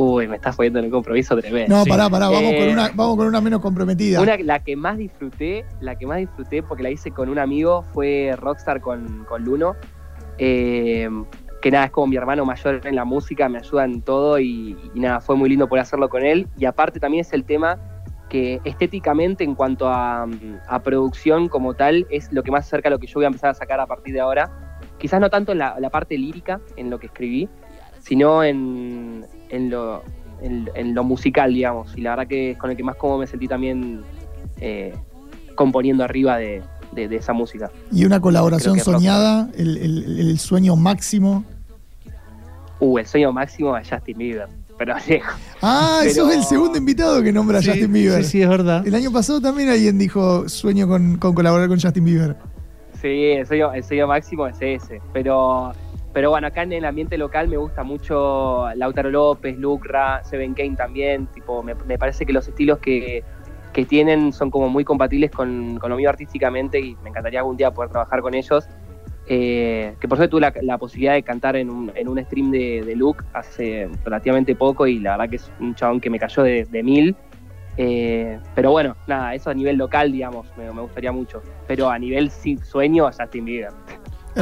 Uy, 0.00 0.28
me 0.28 0.36
estás 0.36 0.54
poniendo 0.54 0.78
en 0.78 0.84
un 0.84 0.90
compromiso 0.92 1.36
tremendo. 1.36 1.76
No, 1.76 1.84
pará, 1.84 2.08
pará, 2.08 2.28
vamos, 2.28 2.52
Eh, 2.52 2.58
con 2.60 2.68
una, 2.68 2.88
vamos 2.94 3.16
con 3.16 3.26
una 3.26 3.40
menos 3.40 3.60
comprometida. 3.60 4.20
Una, 4.20 4.36
la 4.36 4.62
que 4.62 4.76
más 4.76 4.96
disfruté, 4.96 5.64
la 5.80 5.96
que 5.96 6.06
más 6.06 6.18
disfruté 6.18 6.62
porque 6.62 6.84
la 6.84 6.90
hice 6.90 7.10
con 7.10 7.28
un 7.28 7.36
amigo 7.40 7.82
fue 7.92 8.32
Rockstar 8.38 8.80
con, 8.80 9.24
con 9.28 9.42
Luno. 9.42 9.74
Eh, 10.38 11.08
que 11.60 11.72
nada, 11.72 11.86
es 11.86 11.90
como 11.90 12.06
mi 12.06 12.14
hermano 12.14 12.44
mayor 12.44 12.80
en 12.84 12.94
la 12.94 13.04
música, 13.04 13.48
me 13.48 13.58
ayuda 13.58 13.86
en 13.86 14.02
todo 14.02 14.38
y, 14.38 14.76
y 14.94 15.00
nada, 15.00 15.20
fue 15.20 15.34
muy 15.34 15.48
lindo 15.48 15.68
poder 15.68 15.82
hacerlo 15.82 16.08
con 16.08 16.24
él. 16.24 16.46
Y 16.56 16.66
aparte 16.66 17.00
también 17.00 17.22
es 17.22 17.32
el 17.32 17.42
tema 17.42 17.76
que 18.28 18.60
estéticamente 18.62 19.42
en 19.42 19.56
cuanto 19.56 19.88
a, 19.88 20.28
a 20.68 20.82
producción 20.84 21.48
como 21.48 21.74
tal 21.74 22.06
es 22.08 22.32
lo 22.32 22.44
que 22.44 22.52
más 22.52 22.66
acerca 22.66 22.88
a 22.88 22.92
lo 22.92 23.00
que 23.00 23.08
yo 23.08 23.14
voy 23.14 23.24
a 23.24 23.28
empezar 23.28 23.50
a 23.50 23.54
sacar 23.54 23.80
a 23.80 23.86
partir 23.86 24.14
de 24.14 24.20
ahora. 24.20 24.48
Quizás 24.98 25.20
no 25.20 25.28
tanto 25.28 25.50
en 25.50 25.58
la, 25.58 25.74
la 25.80 25.90
parte 25.90 26.16
lírica, 26.16 26.60
en 26.76 26.88
lo 26.88 27.00
que 27.00 27.06
escribí, 27.06 27.48
sino 27.98 28.44
en, 28.44 29.26
en 29.50 29.70
lo, 29.70 30.02
en, 30.42 30.68
en 30.74 30.94
lo 30.94 31.04
musical, 31.04 31.52
digamos. 31.54 31.96
Y 31.96 32.00
la 32.02 32.10
verdad 32.10 32.26
que 32.26 32.50
es 32.52 32.58
con 32.58 32.70
el 32.70 32.76
que 32.76 32.82
más 32.84 32.96
cómodo 32.96 33.18
me 33.18 33.26
sentí 33.26 33.48
también 33.48 34.02
eh, 34.60 34.94
componiendo 35.54 36.04
arriba 36.04 36.36
de, 36.38 36.62
de- 36.92 37.08
de 37.08 37.16
esa 37.16 37.32
música. 37.32 37.70
Y 37.92 38.04
una 38.04 38.20
colaboración 38.20 38.78
soñada, 38.78 39.48
el, 39.56 39.76
el- 39.78 40.20
el 40.20 40.38
sueño 40.38 40.76
máximo. 40.76 41.44
Uh, 42.80 42.98
el 42.98 43.06
sueño 43.06 43.32
máximo 43.32 43.74
de 43.74 43.82
Justin 43.84 44.18
Bieber. 44.18 44.48
Pero 44.78 44.94
lejos. 45.08 45.34
Ah, 45.60 45.98
Pero- 46.02 46.14
sos 46.14 46.34
el 46.34 46.44
segundo 46.44 46.78
invitado 46.78 47.20
que 47.22 47.32
nombra 47.32 47.58
a 47.58 47.62
Justin 47.62 47.92
Bieber. 47.92 48.22
Sí, 48.24 48.30
sí, 48.30 48.42
es 48.42 48.48
verdad. 48.48 48.86
El 48.86 48.94
año 48.94 49.10
pasado 49.10 49.40
también 49.40 49.68
alguien 49.68 49.98
dijo 49.98 50.48
sueño 50.48 50.86
con, 50.86 51.16
con 51.18 51.34
colaborar 51.34 51.68
con 51.68 51.80
Justin 51.80 52.04
Bieber. 52.04 52.36
Sí, 53.02 53.08
el 53.32 53.46
sueño, 53.46 53.72
el 53.72 53.82
sueño 53.84 54.06
máximo 54.06 54.46
es 54.46 54.56
ese. 54.60 55.00
Pero, 55.12 55.72
pero 56.12 56.30
bueno, 56.30 56.46
acá 56.46 56.62
en 56.62 56.72
el 56.72 56.84
ambiente 56.84 57.18
local 57.18 57.48
me 57.48 57.56
gusta 57.56 57.82
mucho 57.84 58.66
Lautaro 58.74 59.10
López, 59.10 59.58
Lucra, 59.58 60.22
Seven 60.24 60.54
Kane 60.54 60.74
también. 60.74 61.26
Tipo, 61.28 61.62
me, 61.62 61.74
me 61.86 61.98
parece 61.98 62.24
que 62.24 62.32
los 62.32 62.48
estilos 62.48 62.78
que, 62.78 63.22
que 63.72 63.84
tienen 63.84 64.32
son 64.32 64.50
como 64.50 64.68
muy 64.68 64.84
compatibles 64.84 65.30
con, 65.30 65.78
con 65.78 65.90
lo 65.90 65.96
mío 65.96 66.08
artísticamente 66.08 66.80
y 66.80 66.96
me 67.02 67.10
encantaría 67.10 67.40
algún 67.40 67.56
día 67.56 67.70
poder 67.70 67.90
trabajar 67.90 68.20
con 68.22 68.34
ellos. 68.34 68.66
Eh, 69.30 69.94
que 70.00 70.08
por 70.08 70.16
suerte 70.16 70.30
tuve 70.30 70.40
la, 70.40 70.54
la 70.62 70.78
posibilidad 70.78 71.12
de 71.12 71.22
cantar 71.22 71.54
en 71.56 71.68
un, 71.68 71.92
en 71.94 72.08
un 72.08 72.18
stream 72.24 72.50
de, 72.50 72.82
de 72.82 72.96
Luke 72.96 73.22
hace 73.34 73.86
relativamente 74.02 74.54
poco 74.54 74.86
y 74.86 75.00
la 75.00 75.18
verdad 75.18 75.28
que 75.28 75.36
es 75.36 75.52
un 75.60 75.74
chabón 75.74 76.00
que 76.00 76.08
me 76.08 76.18
cayó 76.18 76.42
de, 76.42 76.64
de 76.64 76.82
mil. 76.82 77.14
Eh, 77.76 78.40
pero 78.54 78.72
bueno, 78.72 78.96
nada, 79.06 79.34
eso 79.34 79.50
a 79.50 79.54
nivel 79.54 79.76
local, 79.76 80.10
digamos, 80.10 80.46
me, 80.56 80.72
me 80.72 80.80
gustaría 80.80 81.12
mucho. 81.12 81.42
Pero 81.66 81.90
a 81.90 81.98
nivel 81.98 82.30
sí, 82.30 82.56
sueño, 82.56 83.10
Justin 83.16 83.44
Bieber. 83.44 83.70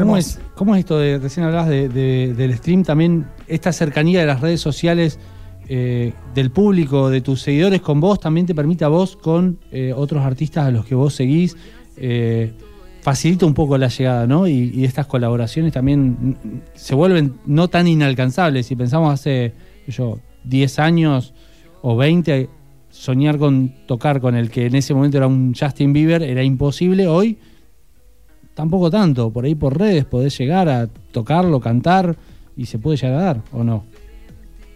¿Cómo 0.03 0.17
es, 0.17 0.41
¿Cómo 0.55 0.75
es 0.75 0.81
esto 0.81 0.99
de, 0.99 1.19
recién 1.19 1.47
hablabas 1.47 1.69
de- 1.69 1.89
de- 1.89 2.35
del 2.35 2.55
stream, 2.57 2.83
también 2.83 3.27
esta 3.49 3.73
cercanía 3.73 4.21
de 4.21 4.27
las 4.27 4.41
redes 4.41 4.61
sociales, 4.61 5.19
eh, 5.69 6.13
del 6.35 6.51
público, 6.51 7.11
de 7.11 7.21
tus 7.21 7.41
seguidores 7.41 7.81
con 7.81 8.01
vos, 8.01 8.21
también 8.21 8.47
te 8.47 8.55
permite 8.55 8.85
a 8.85 8.89
vos 8.89 9.17
con 9.17 9.59
eh, 9.73 9.93
otros 9.97 10.23
artistas 10.25 10.67
a 10.67 10.71
los 10.71 10.85
que 10.85 10.95
vos 10.95 11.15
seguís, 11.15 11.57
eh, 11.97 12.53
facilita 13.01 13.47
un 13.47 13.55
poco 13.55 13.77
la 13.79 13.89
llegada, 13.89 14.27
¿no? 14.27 14.47
Y, 14.47 14.71
y 14.75 14.85
estas 14.85 15.07
colaboraciones 15.07 15.73
también 15.73 16.37
se 16.75 16.95
vuelven 16.95 17.35
no 17.47 17.69
tan 17.69 17.87
inalcanzables. 17.89 18.67
Si 18.67 18.77
pensamos 18.77 19.13
hace, 19.13 19.55
yo, 19.89 20.19
10 20.45 20.79
años 20.79 21.35
o 21.83 21.97
20, 21.97 22.49
soñar 22.91 23.39
con 23.39 23.75
tocar 23.87 24.21
con 24.21 24.35
el 24.37 24.51
que 24.51 24.67
en 24.67 24.75
ese 24.77 24.93
momento 24.95 25.17
era 25.19 25.27
un 25.27 25.55
Justin 25.55 25.93
Bieber 25.93 26.23
era 26.23 26.43
imposible. 26.43 27.07
Hoy 27.09 27.39
tampoco 28.57 28.91
tanto. 28.91 29.31
Por 29.31 29.45
ahí 29.45 29.55
por 29.55 29.79
redes 29.79 30.05
podés 30.05 30.37
llegar 30.37 30.69
a 30.69 30.89
tocarlo, 31.13 31.61
cantar 31.61 32.17
y 32.57 32.67
se 32.67 32.79
puede 32.81 32.97
llegar 32.97 33.19
a 33.21 33.23
dar, 33.23 33.43
¿o 33.53 33.63
no? 33.63 33.85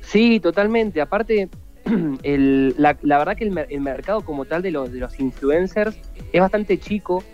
Sí, 0.03 0.39
totalmente. 0.39 1.01
Aparte, 1.01 1.49
el- 2.23 2.75
la, 2.79 2.97
la 3.03 3.19
verdad 3.19 3.37
que 3.37 3.45
el, 3.45 3.51
mer- 3.51 3.67
el 3.71 3.81
mercado 3.81 4.21
como 4.21 4.45
tal 4.45 4.63
de 4.63 4.71
los, 4.71 4.93
de 4.93 4.99
los 5.01 5.19
influencers 5.19 5.97
es 6.33 6.41
bastante 6.41 6.79
chico 6.79 7.25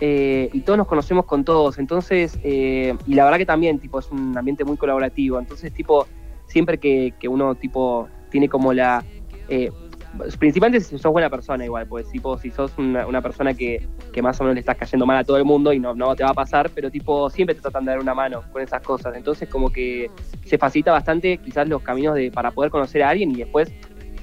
eh, 0.00 0.50
y 0.52 0.60
todos 0.62 0.76
nos 0.76 0.88
conocemos 0.88 1.24
con 1.24 1.44
todos, 1.44 1.78
entonces, 1.78 2.38
eh, 2.42 2.94
y 3.06 3.14
la 3.14 3.24
verdad 3.24 3.38
que 3.38 3.46
también, 3.46 3.78
tipo, 3.78 4.00
es 4.00 4.10
un 4.10 4.36
ambiente 4.36 4.64
muy 4.64 4.76
colaborativo, 4.76 5.38
entonces, 5.38 5.72
tipo, 5.72 6.06
siempre 6.46 6.78
que, 6.78 7.14
que 7.20 7.28
uno, 7.28 7.54
tipo, 7.54 8.08
tiene 8.30 8.48
como 8.48 8.72
la... 8.72 9.04
eh, 9.48 9.70
principalmente 10.38 10.80
si 10.80 10.98
sos 10.98 11.12
buena 11.12 11.30
persona 11.30 11.64
igual, 11.64 11.86
pues 11.86 12.10
tipo, 12.10 12.38
si 12.38 12.50
sos 12.50 12.72
una, 12.78 13.22
persona 13.22 13.54
que, 13.54 13.86
que 14.12 14.22
más 14.22 14.40
o 14.40 14.44
menos 14.44 14.54
le 14.54 14.60
estás 14.60 14.76
cayendo 14.76 15.06
mal 15.06 15.18
a 15.18 15.24
todo 15.24 15.36
el 15.36 15.44
mundo 15.44 15.72
y 15.72 15.78
no, 15.78 15.94
no 15.94 16.14
te 16.14 16.22
va 16.22 16.30
a 16.30 16.34
pasar, 16.34 16.70
pero 16.70 16.90
tipo, 16.90 17.28
siempre 17.30 17.54
te 17.54 17.60
tratan 17.60 17.84
de 17.84 17.92
dar 17.92 18.00
una 18.00 18.14
mano 18.14 18.42
con 18.52 18.62
esas 18.62 18.82
cosas, 18.82 19.16
entonces 19.16 19.48
como 19.48 19.70
que 19.70 20.10
se 20.44 20.58
facilita 20.58 20.92
bastante 20.92 21.38
quizás 21.38 21.68
los 21.68 21.82
caminos 21.82 22.14
de, 22.14 22.30
para 22.30 22.50
poder 22.50 22.70
conocer 22.70 23.02
a 23.02 23.10
alguien 23.10 23.30
y 23.30 23.36
después 23.36 23.72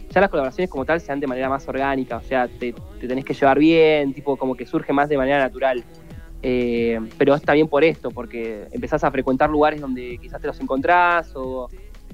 ya 0.09 0.21
las 0.21 0.29
colaboraciones 0.29 0.69
como 0.69 0.85
tal 0.85 0.99
se 0.99 1.07
dan 1.07 1.19
de 1.19 1.27
manera 1.27 1.49
más 1.49 1.67
orgánica, 1.67 2.17
o 2.17 2.23
sea, 2.23 2.47
te, 2.47 2.73
te 2.99 3.07
tenés 3.07 3.25
que 3.25 3.33
llevar 3.33 3.57
bien, 3.57 4.13
tipo, 4.13 4.35
como 4.35 4.55
que 4.55 4.65
surge 4.65 4.91
más 4.91 5.09
de 5.09 5.17
manera 5.17 5.39
natural. 5.39 5.83
Eh, 6.43 6.99
pero 7.17 7.35
es 7.35 7.43
también 7.43 7.67
por 7.67 7.83
esto, 7.83 8.09
porque 8.09 8.67
empezás 8.71 9.03
a 9.03 9.11
frecuentar 9.11 9.49
lugares 9.49 9.79
donde 9.79 10.17
quizás 10.19 10.41
te 10.41 10.47
los 10.47 10.59
encontrás 10.59 11.31
o, 11.35 11.69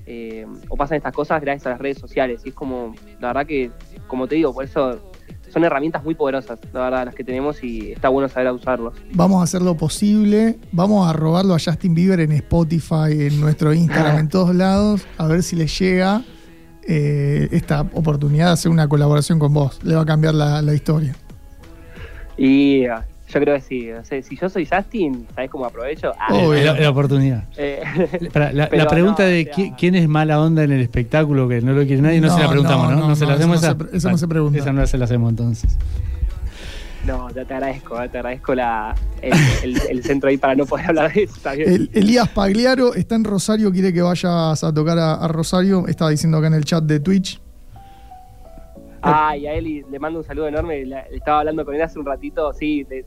eh, 0.08 0.48
o 0.70 0.78
pasan 0.78 0.98
estas 0.98 1.14
cosas 1.14 1.42
gracias 1.42 1.68
a 1.68 1.72
las 1.72 1.80
redes 1.80 1.98
sociales. 1.98 2.42
Y 2.46 2.50
es 2.50 2.56
como, 2.56 2.96
la 3.20 3.28
verdad 3.28 3.46
que, 3.46 3.72
como 4.08 4.28
te 4.28 4.36
digo, 4.36 4.54
por 4.54 4.64
eso 4.64 5.12
son 5.50 5.64
herramientas 5.66 6.04
muy 6.04 6.16
poderosas, 6.16 6.60
la 6.74 6.82
verdad, 6.82 7.06
las 7.06 7.16
que 7.16 7.24
tenemos 7.24 7.64
y 7.64 7.92
está 7.92 8.10
bueno 8.10 8.30
saber 8.30 8.52
usarlos. 8.52 8.94
Vamos 9.14 9.42
a 9.42 9.44
hacer 9.44 9.62
lo 9.62 9.76
posible. 9.76 10.60
Vamos 10.72 11.08
a 11.08 11.14
robarlo 11.14 11.54
a 11.54 11.60
Justin 11.60 11.94
Bieber 11.94 12.22
en 12.22 12.32
Spotify, 12.32 13.28
en 13.28 13.42
nuestro 13.42 13.74
Instagram, 13.74 14.18
en 14.18 14.30
todos 14.30 14.56
lados, 14.56 15.06
a 15.18 15.28
ver 15.28 15.44
si 15.44 15.56
le 15.58 15.68
llega 15.68 16.24
eh, 16.84 17.50
esta 17.52 17.82
oportunidad 17.82 18.48
de 18.48 18.52
hacer 18.54 18.72
una 18.72 18.88
colaboración 18.88 19.40
con 19.40 19.54
vos. 19.54 19.84
Le 19.84 19.96
va 19.96 20.02
a 20.02 20.06
cambiar 20.06 20.34
la, 20.36 20.62
la 20.62 20.74
historia. 20.74 21.16
Y 22.38 22.86
ah, 22.86 23.06
yo 23.28 23.40
creo 23.42 23.56
que 23.56 23.62
sí. 23.62 23.92
o 23.92 24.04
sea, 24.06 24.22
si 24.24 24.38
yo 24.38 24.48
soy 24.50 24.66
Justin, 24.66 25.28
¿sabes 25.36 25.50
cómo 25.50 25.66
aprovecho? 25.66 26.14
Ah. 26.20 26.28
Es 26.34 26.66
la, 26.66 26.80
la 26.80 26.90
oportunidad. 26.90 27.44
eh, 27.58 27.82
la, 28.22 28.68
pero 28.70 28.84
la 28.84 28.88
pregunta 28.90 29.24
no, 29.24 29.30
de 29.30 29.42
o 29.42 29.46
sea, 29.46 29.66
qui- 29.66 29.76
quién 29.78 29.96
es 29.96 30.08
mala 30.08 30.40
onda 30.42 30.64
en 30.64 30.72
el 30.72 30.82
espectáculo 30.82 31.48
que 31.48 31.62
no 31.62 31.74
lo 31.74 31.86
quiere 31.86 32.02
nadie, 32.02 32.22
no, 32.22 32.28
No, 32.28 32.36
se 32.36 32.42
la 32.44 32.50
preguntamos, 32.50 32.90
no, 32.90 32.96
¿no? 32.96 33.02
No, 33.02 33.08
no, 33.10 33.16
se 33.16 33.26
la 33.26 33.34
hacemos 33.34 33.62
no 33.62 33.70
esa. 33.70 34.00
se 34.00 34.10
no 34.10 34.18
se 34.18 34.28
pregunta. 34.28 34.60
Esa 34.60 34.72
no 34.74 34.88
se 34.88 34.98
la 34.98 35.06
hacemos 35.06 35.30
entonces. 35.30 35.78
No, 37.06 37.28
te, 37.30 37.46
te 37.46 37.54
agradezco, 37.54 38.02
eh, 38.04 38.10
te 38.10 38.18
agradezco 38.18 38.54
la, 38.56 38.94
el, 39.22 39.34
el- 39.64 39.82
el 39.92 40.04
centro 40.04 40.30
ahí 40.30 40.38
para 40.38 40.56
no 40.56 40.66
poder 40.66 40.88
hablar 40.88 41.14
de 41.14 41.24
eso. 41.24 41.36
Está 41.38 41.54
bien. 41.54 41.70
El- 41.72 41.90
Elías 41.94 42.28
Pagliaro 42.30 42.94
está 42.96 43.16
en 43.16 43.24
Rosario, 43.24 43.72
quiere 43.72 43.94
que 43.94 44.02
vayas 44.02 44.64
a 44.64 44.74
tocar 44.74 44.98
a, 45.00 45.14
a 45.16 45.28
Rosario. 45.30 45.88
Estaba 45.88 46.12
diciendo 46.12 46.38
acá 46.38 46.48
en 46.48 46.54
el 46.56 46.66
chat 46.66 46.84
de 46.84 47.00
Twitch. 47.00 47.40
Ah, 49.02 49.38
y 49.38 49.48
a 49.48 49.54
Eli 49.54 49.86
le 49.90 50.00
mando 50.00 50.20
un 50.20 50.26
saludo 50.26 50.48
enorme. 50.48 50.86
la- 50.86 51.02
estaba 51.02 51.40
hablando 51.40 51.64
con 51.64 51.76
él 51.76 51.82
hace 51.82 51.98
un 52.00 52.06
ratito. 52.06 52.52
Sí, 52.54 52.86
le- 52.90 53.06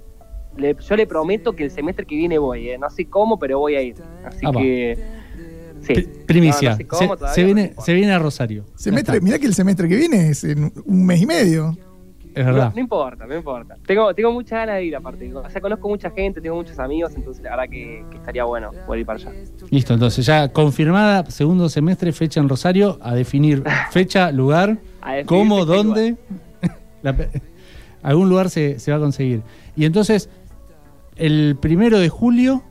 le- 0.57 0.77
yo 0.79 0.97
le 0.97 1.07
prometo 1.07 1.53
que 1.55 1.65
el 1.65 1.71
semestre 1.71 2.05
que 2.07 2.15
viene 2.17 2.39
voy. 2.39 2.71
eh, 2.71 2.79
No 2.79 2.91
sé 2.91 3.07
cómo, 3.07 3.39
pero 3.39 3.59
voy 3.59 3.77
a 3.77 3.83
ir. 3.83 3.95
Así 4.25 4.45
Ah, 4.47 4.53
que. 4.53 4.99
Sí. 5.83 5.95
Primicia. 6.27 6.71
No, 6.71 6.75
no 6.75 6.77
sé 6.79 6.87
cómo 6.87 7.01
se, 7.01 7.07
todavía, 7.09 7.35
se 7.35 7.41
no 7.41 7.47
viene, 7.47 7.73
se 7.83 7.95
viene 7.95 8.13
a 8.13 8.19
Rosario. 8.19 8.65
Semestre, 8.75 9.21
mirá 9.21 9.39
que 9.39 9.47
el 9.47 9.55
semestre 9.55 9.89
que 9.89 9.97
viene 9.97 10.29
es 10.29 10.45
en 10.45 10.71
un 10.85 11.07
mes 11.07 11.23
y 11.23 11.27
medio. 11.27 11.75
Es 12.35 12.45
No, 12.47 12.53
verdad. 12.53 12.73
no 12.75 12.81
importa, 12.81 13.27
no 13.27 13.35
importa. 13.35 13.77
Tengo, 13.87 14.15
tengo 14.15 14.31
muchas 14.31 14.59
ganas 14.61 14.77
de 14.77 14.85
ir 14.85 14.95
aparte. 14.95 15.35
O 15.35 15.51
sea, 15.51 15.61
conozco 15.61 15.89
mucha 15.89 16.11
gente, 16.11 16.41
tengo 16.41 16.55
muchos 16.55 16.79
amigos, 16.79 17.13
entonces 17.17 17.43
la 17.43 17.51
verdad 17.57 17.65
que, 17.71 18.05
que 18.11 18.19
estaría 18.19 18.45
bueno 18.45 18.71
poder 18.87 19.01
ir 19.01 19.07
para 19.07 19.19
allá. 19.19 19.33
Listo, 19.71 19.95
entonces 19.95 20.25
ya 20.27 20.49
confirmada, 20.53 21.29
segundo 21.31 21.69
semestre, 21.69 22.13
fecha 22.13 22.39
en 22.39 22.49
Rosario, 22.49 22.99
a 23.03 23.15
definir 23.15 23.65
fecha, 23.91 24.31
lugar, 24.31 24.79
A 25.01 25.15
definir 25.15 25.27
cómo, 25.27 25.61
fecha 25.61 25.73
y 25.73 25.77
dónde. 25.77 26.17
La 27.03 27.17
algún 28.03 28.29
lugar 28.29 28.49
se, 28.51 28.79
se 28.79 28.91
va 28.93 28.99
a 28.99 29.01
conseguir. 29.01 29.43
Y 29.77 29.85
entonces, 29.87 30.29
el 31.21 31.57
primero 31.61 31.99
de 31.99 32.09
julio, 32.09 32.63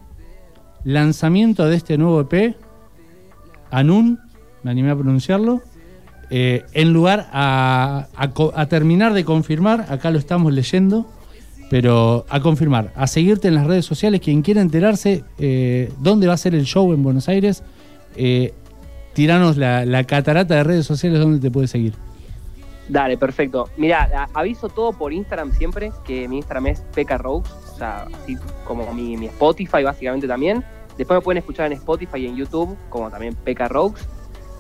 lanzamiento 0.84 1.68
de 1.68 1.76
este 1.76 1.97
nuevo 1.97 2.22
EP, 2.22 2.56
Anun, 3.70 4.20
me 4.64 4.72
animé 4.72 4.89
a 4.89 4.95
pronunciarlo, 4.95 5.62
eh, 6.32 6.66
en 6.74 6.91
lugar 6.91 7.28
a, 7.32 8.08
terminar 8.68 9.14
de 9.14 9.24
confirmar, 9.24 9.86
acá 9.89 10.10
lo 10.10 10.18
estamos 10.18 10.52
leyendo, 10.52 11.08
pero 11.70 12.26
a 12.28 12.39
confirmar, 12.39 12.91
a 12.95 13.06
seguirte 13.06 13.47
en 13.47 13.56
las 13.56 13.68
redes 13.68 13.86
sociales, 13.86 14.20
quien 14.20 14.41
quiera 14.41 14.62
enterarse 14.62 15.24
eh, 15.38 15.91
dónde 16.00 16.26
va 16.26 16.34
a 16.34 16.38
ser 16.38 16.56
el 16.56 16.66
show 16.66 16.91
en 16.91 17.04
Buenos 17.04 17.30
Aires, 17.30 17.64
eh, 18.16 18.54
tiranos 19.14 19.58
la, 19.58 20.04
catarata 20.06 20.56
de 20.56 20.64
redes 20.64 20.88
sociales 20.88 21.20
donde 21.20 21.39
te 21.39 21.52
puede 21.52 21.68
seguir. 21.68 21.93
Dale, 22.88 23.16
perfecto. 23.18 23.70
Mira, 23.78 24.28
aviso 24.34 24.70
todo 24.70 24.93
por 24.93 25.14
Instagram 25.14 25.52
siempre, 25.52 25.91
que 26.04 26.28
mi 26.28 26.38
Instagram 26.38 26.68
es 26.68 26.82
Peca 26.95 27.20
Rogues, 27.20 27.52
o 27.52 27.69
sea, 27.80 28.08
así 28.14 28.38
como 28.66 28.94
mi, 28.94 29.18
mi 29.18 29.28
Spotify 29.28 29.84
básicamente 29.84 30.28
también. 30.28 30.64
Después 30.98 31.18
me 31.18 31.22
pueden 31.22 31.38
escuchar 31.38 31.68
en 31.68 31.74
Spotify 31.74 32.20
y 32.20 32.28
en 32.28 32.36
YouTube, 32.36 32.78
como 32.90 33.10
también 33.10 33.34
Peca 33.34 33.68
Rogues. 33.70 34.08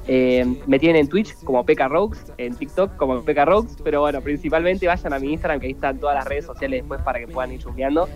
Eh, 0.07 0.43
me 0.65 0.79
tienen 0.79 1.01
en 1.01 1.07
Twitch 1.07 1.35
como 1.43 1.63
Peca 1.65 1.87
Rogues, 1.87 2.31
en 2.37 2.55
TikTok 2.55 2.95
como 2.95 3.21
Peca 3.23 3.45
Rogues, 3.45 3.77
pero 3.83 4.01
bueno, 4.01 4.21
principalmente 4.21 4.87
vayan 4.87 5.13
a 5.13 5.19
mi 5.19 5.33
Instagram, 5.33 5.59
que 5.59 5.67
ahí 5.67 5.73
están 5.73 5.99
todas 5.99 6.15
las 6.15 6.25
redes 6.25 6.45
sociales 6.45 6.81
después 6.81 7.01
para 7.01 7.19
que 7.19 7.27
puedan 7.27 7.51
ir 7.51 7.59
chusmeando. 7.59 8.07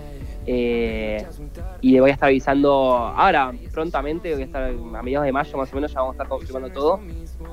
Eh, 0.45 1.24
y 1.82 1.99
voy 1.99 2.10
a 2.10 2.14
estar 2.14 2.30
avisando 2.30 2.95
ahora, 2.97 3.54
prontamente, 3.72 4.34
voy 4.34 4.41
a 4.41 4.45
estar 4.45 4.64
a 4.64 5.04
mediados 5.04 5.26
de 5.26 5.32
mayo 5.32 5.58
más 5.58 5.72
o 5.72 5.76
menos, 5.76 5.93
ya 5.93 5.99
vamos 5.99 6.14
a 6.14 6.16
estar 6.16 6.28
confirmando 6.28 6.70
todo 6.70 6.99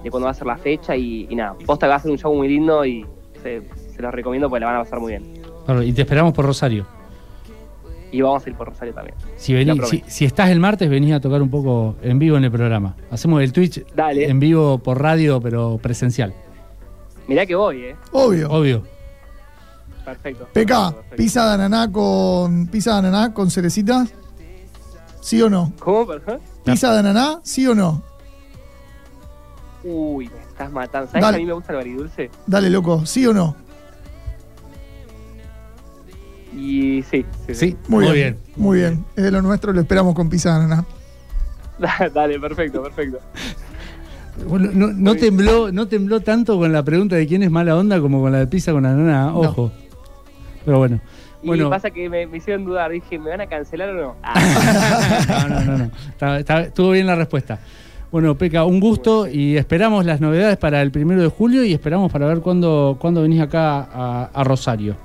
de 0.03 0.11
cuándo 0.11 0.24
va 0.24 0.30
a 0.30 0.34
ser 0.34 0.46
la 0.46 0.57
fecha 0.57 0.96
y, 0.96 1.26
nada, 1.34 1.57
posta 1.66 1.86
que 1.86 1.90
va 1.90 1.96
a 1.96 2.01
ser 2.01 2.11
un 2.11 2.18
show 2.18 2.34
muy 2.34 2.48
lindo 2.48 2.84
y 2.84 3.05
se, 3.42 3.62
se 3.94 4.03
los 4.03 4.12
recomiendo 4.12 4.48
porque 4.48 4.61
la 4.61 4.66
van 4.66 4.76
a 4.76 4.84
pasar 4.84 5.01
muy 5.01 5.12
bien. 5.12 5.34
Claro, 5.66 5.82
Y 5.82 5.92
te 5.92 6.03
esperamos 6.03 6.32
por 6.32 6.46
Rosario. 6.46 6.99
Y 8.12 8.20
vamos 8.22 8.44
a 8.44 8.50
ir 8.50 8.56
por 8.56 8.68
Rosario 8.68 8.92
también. 8.92 9.16
Si, 9.36 9.52
Lo 9.52 9.61
vení- 9.61 9.76
prometo. 9.76 9.86
si, 9.86 10.02
si 10.08 10.24
estás 10.24 10.50
el 10.50 10.58
martes, 10.61 10.90
venís 10.90 11.12
a 11.14 11.20
tocar 11.20 11.40
un 11.42 11.48
poco 11.50 11.96
en 12.02 12.18
vivo 12.18 12.36
en 12.36 12.44
el 12.44 12.50
programa. 12.50 12.96
Hacemos 13.11 13.42
el 13.42 13.52
Twitch 13.52 13.84
Dale. 13.94 14.28
en 14.28 14.40
vivo 14.40 14.78
por 14.78 15.00
radio, 15.00 15.40
pero 15.40 15.78
presencial. 15.80 16.34
Mirá 17.28 17.46
que 17.46 17.54
voy, 17.54 17.84
eh. 17.84 17.96
Obvio. 18.12 18.50
Obvio. 18.50 18.82
Perfecto. 20.04 20.48
PK, 20.52 20.94
pizza 21.16 21.46
de 21.46 21.54
ananá 21.54 21.92
con 21.92 22.66
pizza 22.66 22.92
de 22.94 22.98
ananá 23.08 23.32
con 23.32 23.50
cerecitas. 23.50 24.12
¿Sí 25.20 25.40
o 25.42 25.48
no? 25.50 25.72
¿Cómo, 25.78 26.06
perdón? 26.06 26.40
¿Pizza 26.64 26.92
de 26.92 26.98
ananá? 27.00 27.38
¿Sí 27.44 27.66
o 27.66 27.74
no? 27.74 28.02
Uy, 29.84 30.28
me 30.28 30.40
estás 30.50 30.72
matando. 30.72 31.06
¿Sabes 31.08 31.22
Dale. 31.22 31.36
que 31.36 31.42
a 31.42 31.44
mí 31.44 31.46
me 31.46 31.52
gusta 31.52 31.72
el 31.72 31.76
baridulce? 31.78 32.30
Dale, 32.46 32.70
loco, 32.70 33.06
¿sí 33.06 33.26
o 33.26 33.32
no? 33.32 33.54
Y 36.57 37.03
sí, 37.03 37.24
sí. 37.46 37.55
Sí, 37.55 37.76
Muy, 37.88 38.07
muy, 38.07 38.14
bien, 38.14 38.34
bien. 38.34 38.55
Muy 38.57 38.78
bien. 38.78 39.05
Es 39.16 39.24
de 39.24 39.30
lo 39.30 39.42
nuestro, 39.42 39.72
lo 39.72 39.80
esperamos 39.80 40.14
con 40.14 40.28
pizza 40.28 40.51
de 40.59 40.64
ananá. 40.64 40.84
Dale, 42.14 42.38
perfecto, 42.40 42.82
perfecto. 42.82 43.18
Bueno, 44.46 44.70
no, 44.72 44.88
no 44.88 45.14
tembló, 45.16 45.70
no 45.72 45.86
tembló 45.86 46.20
tanto 46.20 46.59
con 46.59 46.72
la 46.72 46.82
pregunta 46.82 47.16
de 47.16 47.26
quién 47.26 47.42
es 47.42 47.51
mala 47.51 47.76
onda 47.76 48.01
como 48.01 48.20
con 48.20 48.32
la 48.32 48.38
de 48.38 48.46
pizza 48.46 48.72
con 48.72 48.82
nana, 48.84 49.34
ojo. 49.34 49.70
Pero 50.64 50.78
bueno. 50.78 51.01
Y 51.42 51.46
Bueno, 51.46 51.70
pasa 51.70 51.90
que 51.90 52.09
me, 52.09 52.26
me 52.26 52.36
hicieron 52.38 52.64
dudar. 52.64 52.90
Dije, 52.90 53.18
¿me 53.18 53.30
van 53.30 53.40
a 53.40 53.46
cancelar 53.46 53.88
o 53.90 53.94
no? 53.94 54.16
Ah, 54.22 55.46
no, 55.48 55.48
no, 55.48 55.64
no, 55.64 55.78
no. 55.78 55.90
Está- 56.11 56.38
está- 56.38 56.61
estuvo 56.62 56.90
bien 56.90 57.07
la 57.07 57.16
respuesta. 57.16 57.59
Bueno, 58.12 58.36
Peca, 58.36 58.64
un 58.64 58.80
gusto 58.80 59.26
y 59.28 59.57
esperamos 59.57 60.05
las 60.05 60.20
novedades 60.20 60.57
para 60.59 60.82
el 60.82 60.90
primero 60.90 61.22
de 61.22 61.28
julio 61.28 61.64
y 61.64 61.72
esperamos 61.72 62.11
para 62.12 62.26
ver 62.26 62.40
cuándo, 62.40 62.96
cuándo 63.01 63.22
venís 63.22 63.40
acá 63.40 63.88
a, 63.90 64.30
a 64.34 64.44
Rosario. 64.44 64.96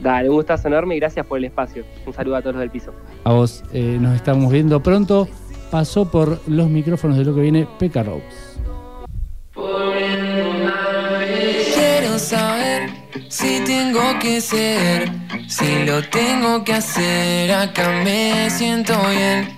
Dale, 0.00 0.28
un 0.28 0.36
gustazo 0.36 0.68
enorme 0.68 0.96
y 0.96 1.00
gracias 1.00 1.26
por 1.26 1.38
el 1.38 1.44
espacio. 1.44 1.84
Un 2.06 2.12
saludo 2.12 2.36
a 2.36 2.40
todos 2.40 2.54
los 2.54 2.60
del 2.60 2.70
piso. 2.70 2.92
A 3.24 3.32
vos, 3.32 3.62
eh, 3.72 3.98
nos 4.00 4.16
estamos 4.16 4.52
viendo 4.52 4.82
pronto. 4.82 5.28
Pasó 5.70 6.10
por 6.10 6.40
los 6.48 6.68
micrófonos 6.68 7.16
de 7.16 7.24
lo 7.24 7.34
que 7.34 7.40
viene 7.42 7.68
Peca 7.78 8.02
Rose. 8.02 8.24
Quiero 11.74 12.18
saber 12.18 12.90
si 13.28 13.60
tengo 13.64 14.00
que 14.20 14.40
ser, 14.40 15.08
si 15.46 15.84
lo 15.84 16.02
tengo 16.02 16.64
que 16.64 16.74
hacer, 16.74 17.52
acá 17.52 18.02
me 18.04 18.50
siento 18.50 18.94
bien. 19.10 19.48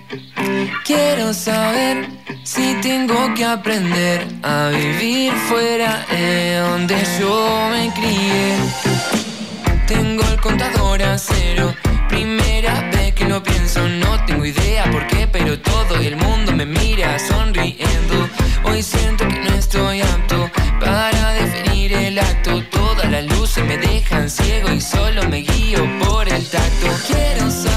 Quiero 0.85 1.33
saber 1.33 2.07
si 2.43 2.75
tengo 2.81 3.33
que 3.35 3.45
aprender 3.45 4.27
a 4.43 4.69
vivir 4.69 5.31
fuera 5.33 6.05
de 6.11 6.57
donde 6.57 6.95
yo 7.19 7.69
me 7.71 7.91
crié. 7.93 8.92
Tengo 9.87 10.23
el 10.23 10.39
contador 10.39 11.03
a 11.03 11.17
cero, 11.17 11.73
primera 12.07 12.89
vez 12.91 13.13
que 13.13 13.25
lo 13.25 13.43
pienso, 13.43 13.87
no 13.89 14.23
tengo 14.25 14.45
idea 14.45 14.89
por 14.91 15.05
qué, 15.07 15.27
pero 15.27 15.59
todo 15.59 15.97
el 15.97 16.15
mundo 16.15 16.53
me 16.53 16.65
mira 16.65 17.19
sonriendo. 17.19 18.29
Hoy 18.63 18.81
siento 18.81 19.27
que 19.27 19.39
no 19.39 19.53
estoy 19.55 20.01
apto 20.01 20.49
para 20.79 21.33
definir 21.33 21.93
el 21.93 22.17
acto, 22.17 22.63
todas 22.71 23.11
las 23.11 23.25
luces 23.25 23.65
me 23.65 23.77
dejan 23.77 24.29
ciego 24.29 24.71
y 24.71 24.79
solo 24.79 25.27
me 25.27 25.39
guío 25.39 25.79
por 25.99 26.29
el 26.29 26.45
tacto. 26.47 26.87
Quiero 27.07 27.51
saber 27.51 27.72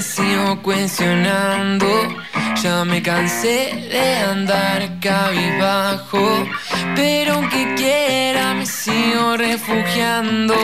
sigo 0.00 0.62
cuestionando. 0.62 1.86
Ya 2.62 2.84
me 2.84 3.02
cansé 3.02 3.88
de 3.90 4.16
andar 4.16 4.98
cabizbajo. 5.00 6.46
Pero 6.96 7.34
aunque 7.34 7.74
quiera, 7.76 8.54
me 8.54 8.66
sigo 8.66 9.36
refugiando. 9.36 10.54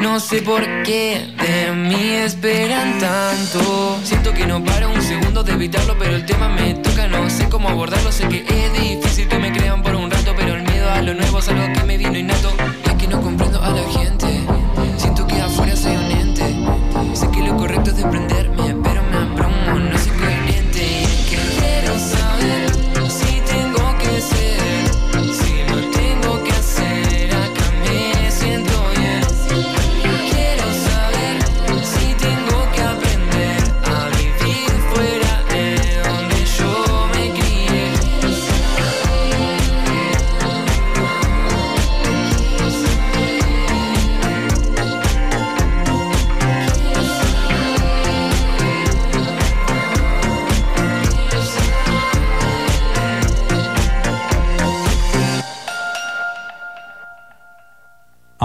No 0.00 0.20
sé 0.20 0.42
por 0.42 0.62
qué 0.82 1.26
de 1.38 1.72
mí 1.72 2.10
esperan 2.24 2.98
tanto. 2.98 3.98
Siento 4.04 4.32
que 4.32 4.46
no 4.46 4.62
paro 4.64 4.90
un 4.90 5.02
segundo 5.02 5.42
de 5.42 5.52
evitarlo, 5.52 5.96
pero 5.98 6.14
el 6.14 6.26
tema 6.26 6.48
me 6.48 6.74
toca. 6.74 7.08
No 7.08 7.28
sé 7.30 7.48
cómo 7.48 7.68
abordarlo. 7.68 8.12
Sé 8.12 8.28
que 8.28 8.44
es 8.46 8.72
difícil 8.72 9.28
que 9.28 9.38
me 9.38 9.52
crean 9.52 9.82
por 9.82 9.94
un 9.94 10.10
rato, 10.10 10.34
pero 10.36 10.54
el 10.54 10.62
miedo 10.62 10.90
a 10.90 11.00
lo 11.02 11.14
nuevo 11.14 11.38
es 11.38 11.48
algo 11.48 11.72
que 11.72 11.82
me 11.84 11.96
vino 11.96 12.16
innato. 12.16 12.57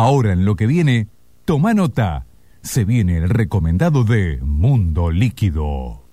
Ahora 0.05 0.33
en 0.33 0.43
lo 0.43 0.57
que 0.57 0.67
viene, 0.67 1.07
toma 1.45 1.73
nota. 1.73 2.25
Se 2.61 2.83
viene 2.83 3.15
el 3.15 3.29
recomendado 3.29 4.03
de 4.03 4.37
Mundo 4.41 5.09
Líquido. 5.09 6.03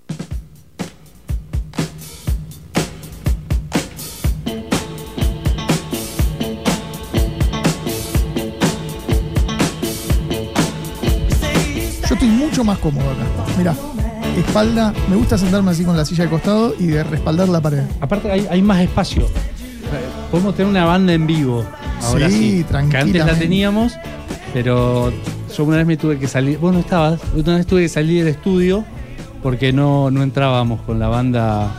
Yo 12.07 12.13
estoy 12.13 12.29
mucho 12.29 12.63
más 12.63 12.77
cómodo 12.77 13.11
acá. 13.11 13.25
Mirá, 13.57 13.75
espalda, 14.37 14.93
me 15.09 15.17
gusta 15.17 15.37
sentarme 15.37 15.71
así 15.71 15.83
con 15.83 15.97
la 15.97 16.05
silla 16.05 16.23
de 16.23 16.29
costado 16.29 16.73
y 16.79 16.87
de 16.87 17.03
respaldar 17.03 17.49
la 17.49 17.59
pared. 17.59 17.83
Aparte 17.99 18.31
hay, 18.31 18.47
hay 18.49 18.61
más 18.61 18.79
espacio. 18.79 19.27
Podemos 20.31 20.55
tener 20.55 20.69
una 20.69 20.85
banda 20.85 21.11
en 21.11 21.27
vivo. 21.27 21.65
Ahora 22.03 22.29
Sí, 22.29 22.65
sí. 22.67 22.89
Que 22.89 22.97
antes 22.97 23.25
la 23.25 23.37
teníamos, 23.37 23.93
pero 24.53 25.11
yo 25.55 25.63
una 25.63 25.77
vez 25.77 25.85
me 25.85 25.97
tuve 25.97 26.17
que 26.17 26.27
salir. 26.27 26.57
Vos 26.57 26.73
no 26.73 26.79
estabas. 26.79 27.19
Una 27.35 27.57
vez 27.57 27.67
tuve 27.67 27.81
que 27.81 27.89
salir 27.89 28.23
del 28.23 28.33
estudio 28.33 28.83
porque 29.41 29.73
no, 29.73 30.11
no 30.11 30.23
entrábamos 30.23 30.81
con 30.81 30.99
la 30.99 31.07
banda 31.07 31.71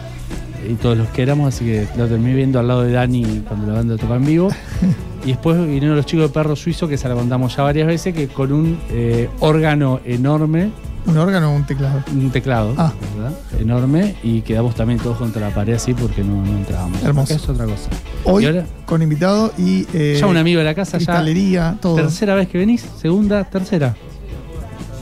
y 0.68 0.74
todos 0.74 0.96
los 0.96 1.08
que 1.08 1.22
éramos, 1.22 1.54
así 1.54 1.64
que 1.64 1.86
lo 1.96 2.06
terminé 2.06 2.34
viendo 2.34 2.58
al 2.60 2.68
lado 2.68 2.82
de 2.82 2.92
Dani 2.92 3.42
cuando 3.46 3.66
la 3.66 3.74
banda 3.74 3.96
tocaba 3.96 4.16
en 4.16 4.26
vivo. 4.26 4.48
Y 5.24 5.28
después 5.28 5.56
vinieron 5.56 5.94
los 5.94 6.04
chicos 6.04 6.26
de 6.26 6.34
Perro 6.34 6.56
Suizo, 6.56 6.88
que 6.88 6.96
se 6.98 7.08
la 7.08 7.14
contamos 7.14 7.54
ya 7.56 7.62
varias 7.62 7.86
veces, 7.86 8.12
que 8.12 8.26
con 8.26 8.52
un 8.52 8.76
eh, 8.90 9.28
órgano 9.38 10.00
enorme, 10.04 10.72
¿Un 11.04 11.18
órgano 11.18 11.50
o 11.52 11.56
un 11.56 11.64
teclado? 11.64 12.02
un 12.12 12.30
teclado, 12.30 12.74
Ah. 12.78 12.92
¿verdad? 13.16 13.32
Enorme, 13.60 14.14
y 14.22 14.42
quedamos 14.42 14.74
también 14.76 15.00
todos 15.00 15.16
contra 15.18 15.40
la 15.48 15.54
pared 15.54 15.74
así 15.74 15.94
porque 15.94 16.22
no, 16.22 16.44
no 16.44 16.58
entrábamos. 16.58 17.02
Hermoso. 17.02 17.34
Es 17.34 17.48
otra 17.48 17.64
cosa. 17.64 17.90
Hoy 18.24 18.44
Y 18.44 18.46
ahora- 18.46 18.66
con 18.86 19.02
invitado 19.02 19.52
y. 19.58 19.86
eh, 19.94 20.16
ya 20.20 20.26
un 20.26 20.36
amigo 20.36 20.58
de 20.60 20.64
la 20.64 20.74
casa, 20.74 20.98
ya. 20.98 21.76
todo. 21.80 21.96
Tercera 21.96 22.34
vez 22.36 22.48
que 22.48 22.58
venís, 22.58 22.86
segunda, 23.00 23.42
tercera. 23.44 23.94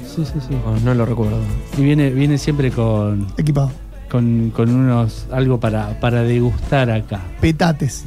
Sí, 0.06 0.24
sí, 0.24 0.40
sí. 0.48 0.56
No, 0.64 0.80
no 0.80 0.94
lo 0.94 1.04
recuerdo. 1.06 1.38
Y 1.78 1.82
viene, 1.82 2.10
viene 2.10 2.36
siempre 2.38 2.70
con, 2.72 3.26
Equipado. 3.36 3.70
con, 4.10 4.50
con 4.56 4.68
unos 4.70 5.26
algo 5.30 5.60
para, 5.60 6.00
para 6.00 6.22
degustar 6.22 6.90
acá. 6.90 7.20
Petates. 7.40 8.04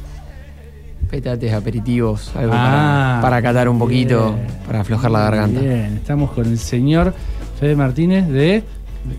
Petates, 1.10 1.52
aperitivos, 1.52 2.32
algo 2.34 2.52
Ah, 2.54 3.18
para, 3.20 3.22
para 3.22 3.42
catar 3.42 3.68
un 3.68 3.78
poquito, 3.78 4.32
bien. 4.34 4.46
para 4.66 4.80
aflojar 4.80 5.10
la 5.12 5.20
garganta. 5.20 5.60
Bien, 5.60 5.94
estamos 5.96 6.32
con 6.32 6.46
el 6.46 6.58
señor 6.58 7.14
Fede 7.58 7.76
Martínez 7.76 8.28
de. 8.28 8.62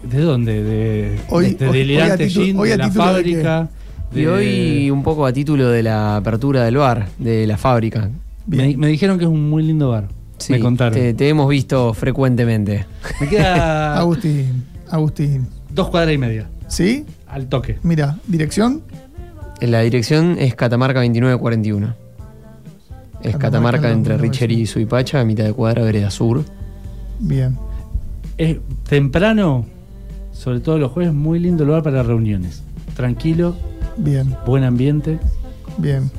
¿De 0.04 0.20
dónde? 0.22 0.64
De, 0.64 1.20
Hoy- 1.30 1.50
de, 1.52 1.56
de 1.56 1.68
hoy- 1.70 1.78
Delirante 1.78 2.24
hoy 2.24 2.30
a 2.30 2.34
titu- 2.34 2.44
Gin, 2.46 2.58
hoy 2.60 2.70
de 2.70 2.78
la 2.78 2.86
de 2.86 2.92
fábrica. 2.92 3.70
Y 4.16 4.26
hoy 4.28 4.90
un 4.92 5.04
poco 5.04 5.26
a 5.26 5.34
título 5.34 5.70
de 5.70 5.84
la 5.84 6.16
apertura 6.18 6.64
del 6.64 6.78
bar, 6.78 7.08
de 7.18 7.46
la 7.46 7.58
fábrica. 7.58 8.10
me, 8.48 8.76
me 8.78 8.88
dijeron 8.88 9.18
que 9.18 9.26
es 9.26 9.30
un 9.30 9.50
muy 9.50 9.64
lindo 9.64 9.90
bar. 9.90 10.08
Sí, 10.38 10.54
me 10.54 10.60
contaron. 10.60 10.94
Te, 10.94 11.14
te 11.14 11.30
hemos 11.30 11.48
visto 11.50 11.94
frecuentemente. 11.94 12.86
Me 13.22 13.28
queda 13.28 13.98
Agustín. 13.98 14.64
Agustín. 14.90 15.48
dos 15.70 15.90
cuadras 15.90 16.14
y 16.14 16.18
media. 16.18 16.48
¿Sí? 16.68 17.06
Al 17.28 17.48
toque. 17.48 17.78
Mira, 17.84 18.18
dirección. 18.28 18.82
La 19.62 19.82
dirección 19.82 20.36
es 20.40 20.56
Catamarca 20.56 21.00
2941. 21.00 21.88
Es 23.22 23.34
Catamarca 23.38 23.40
Catamarca 23.40 23.92
entre 23.92 24.14
2941. 24.14 24.22
Richeri 24.32 24.62
y 24.62 24.66
Suipacha, 24.66 25.20
a 25.22 25.26
mitad 25.26 25.44
de 25.46 25.54
cuadra, 25.54 25.84
vereda 25.84 26.10
sur. 26.12 26.44
Bien. 27.20 27.58
Es 28.38 28.58
temprano, 28.88 29.66
sobre 30.34 30.60
todo 30.60 30.78
los 30.78 30.92
jueves, 30.92 31.14
muy 31.14 31.40
lindo 31.40 31.64
lugar 31.66 31.84
para 31.84 32.04
reuniones. 32.04 32.64
Tranquilo, 32.96 33.56
Bien. 33.98 34.36
buen 34.46 34.64
ambiente, 34.64 35.20
Bien. 35.78 36.10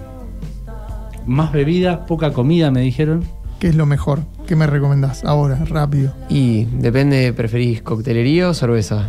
más 1.27 1.53
bebida, 1.53 2.07
poca 2.07 2.33
comida, 2.33 2.71
me 2.71 2.81
dijeron. 2.81 3.25
¿Qué 3.59 3.69
es 3.69 3.75
lo 3.75 3.87
mejor? 3.87 4.21
¿Qué 4.47 4.57
me 4.57 4.67
recomendás? 4.67 5.25
Ahora, 5.25 5.57
rápido. 5.65 6.13
Y 6.29 6.65
depende, 6.65 7.33
¿preferís 7.33 7.83
coctelería 7.83 8.49
o 8.49 8.55
cerveza? 8.55 9.09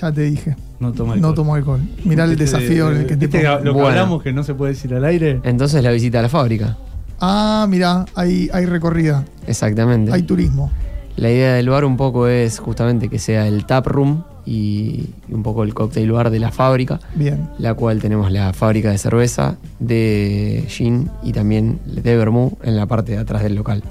Ya 0.00 0.10
te 0.10 0.22
dije. 0.22 0.56
No 0.80 0.92
toma 0.92 1.14
No 1.16 1.32
tomo 1.34 1.54
alcohol. 1.54 1.80
Mirá 2.04 2.24
el 2.24 2.30
¿Viste 2.30 2.44
desafío 2.44 2.88
de- 2.88 2.94
en 2.96 3.00
el 3.02 3.06
que 3.06 3.16
te 3.16 3.26
¿viste 3.26 3.42
pongo. 3.44 3.56
lo 3.58 3.62
que 3.62 3.70
Bueno. 3.70 3.88
hablamos 3.88 4.22
que 4.22 4.32
no 4.32 4.42
se 4.42 4.54
puede 4.54 4.72
decir 4.72 4.92
al 4.94 5.04
aire? 5.04 5.40
Entonces 5.44 5.82
la 5.84 5.92
visita 5.92 6.18
a 6.18 6.22
la 6.22 6.28
fábrica. 6.28 6.76
Ah, 7.20 7.66
mirá, 7.68 8.04
hay, 8.16 8.48
hay 8.52 8.66
recorrida. 8.66 9.24
Exactamente. 9.46 10.12
Hay 10.12 10.22
turismo. 10.22 10.72
La 11.16 11.30
idea 11.30 11.54
del 11.54 11.68
bar 11.68 11.84
un 11.84 11.96
poco 11.96 12.26
es 12.26 12.58
justamente 12.58 13.08
que 13.08 13.18
sea 13.18 13.46
el 13.46 13.66
tap 13.66 13.86
room 13.86 14.24
y, 14.44 15.10
y 15.28 15.34
un 15.34 15.42
poco 15.42 15.62
el 15.62 15.74
cocktail 15.74 16.10
bar 16.10 16.30
de 16.30 16.38
la 16.38 16.50
fábrica, 16.50 17.00
Bien. 17.14 17.48
la 17.58 17.74
cual 17.74 18.00
tenemos 18.00 18.32
la 18.32 18.52
fábrica 18.52 18.90
de 18.90 18.98
cerveza, 18.98 19.56
de 19.78 20.64
gin 20.68 21.10
y 21.22 21.32
también 21.32 21.80
de 21.86 22.16
vermú 22.16 22.56
en 22.62 22.76
la 22.76 22.86
parte 22.86 23.12
de 23.12 23.18
atrás 23.18 23.42
del 23.42 23.54
local. 23.54 23.82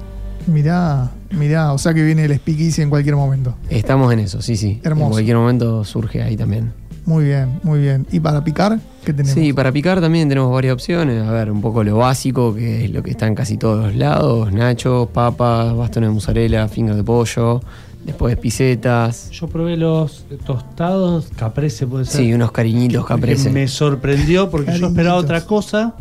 Mirá, 0.46 1.10
mirá. 1.30 1.72
O 1.72 1.78
sea 1.78 1.94
que 1.94 2.02
viene 2.02 2.24
el 2.24 2.34
speakeasy 2.34 2.82
en 2.82 2.90
cualquier 2.90 3.16
momento. 3.16 3.54
Estamos 3.68 4.12
en 4.12 4.20
eso, 4.20 4.42
sí, 4.42 4.56
sí. 4.56 4.80
Hermoso. 4.82 5.06
En 5.06 5.12
cualquier 5.12 5.36
momento 5.36 5.84
surge 5.84 6.22
ahí 6.22 6.36
también. 6.36 6.72
Muy 7.04 7.24
bien, 7.24 7.58
muy 7.64 7.80
bien. 7.80 8.06
¿Y 8.12 8.20
para 8.20 8.44
picar? 8.44 8.78
¿Qué 9.04 9.12
tenemos? 9.12 9.34
Sí, 9.34 9.52
para 9.52 9.72
picar 9.72 10.00
también 10.00 10.28
tenemos 10.28 10.52
varias 10.52 10.74
opciones. 10.74 11.26
A 11.26 11.32
ver, 11.32 11.50
un 11.50 11.60
poco 11.60 11.82
lo 11.82 11.96
básico, 11.96 12.54
que 12.54 12.84
es 12.84 12.90
lo 12.92 13.02
que 13.02 13.10
está 13.10 13.26
en 13.26 13.34
casi 13.34 13.56
todos 13.56 13.86
los 13.86 13.96
lados: 13.96 14.52
nachos, 14.52 15.08
papas, 15.08 15.74
bastones 15.76 16.10
de 16.10 16.14
mozzarella, 16.14 16.68
finger 16.68 16.94
de 16.94 17.02
pollo, 17.02 17.60
después 18.04 18.36
pisetas. 18.36 19.30
Yo 19.32 19.48
probé 19.48 19.76
los 19.76 20.26
tostados 20.46 21.28
caprese, 21.36 21.88
puede 21.88 22.04
ser. 22.04 22.20
Sí, 22.20 22.32
unos 22.32 22.52
cariñitos 22.52 23.04
caprese. 23.04 23.50
Me 23.50 23.66
sorprendió 23.66 24.48
porque 24.48 24.78
yo 24.78 24.86
esperaba 24.86 25.16
otra 25.16 25.44
cosa. 25.44 25.96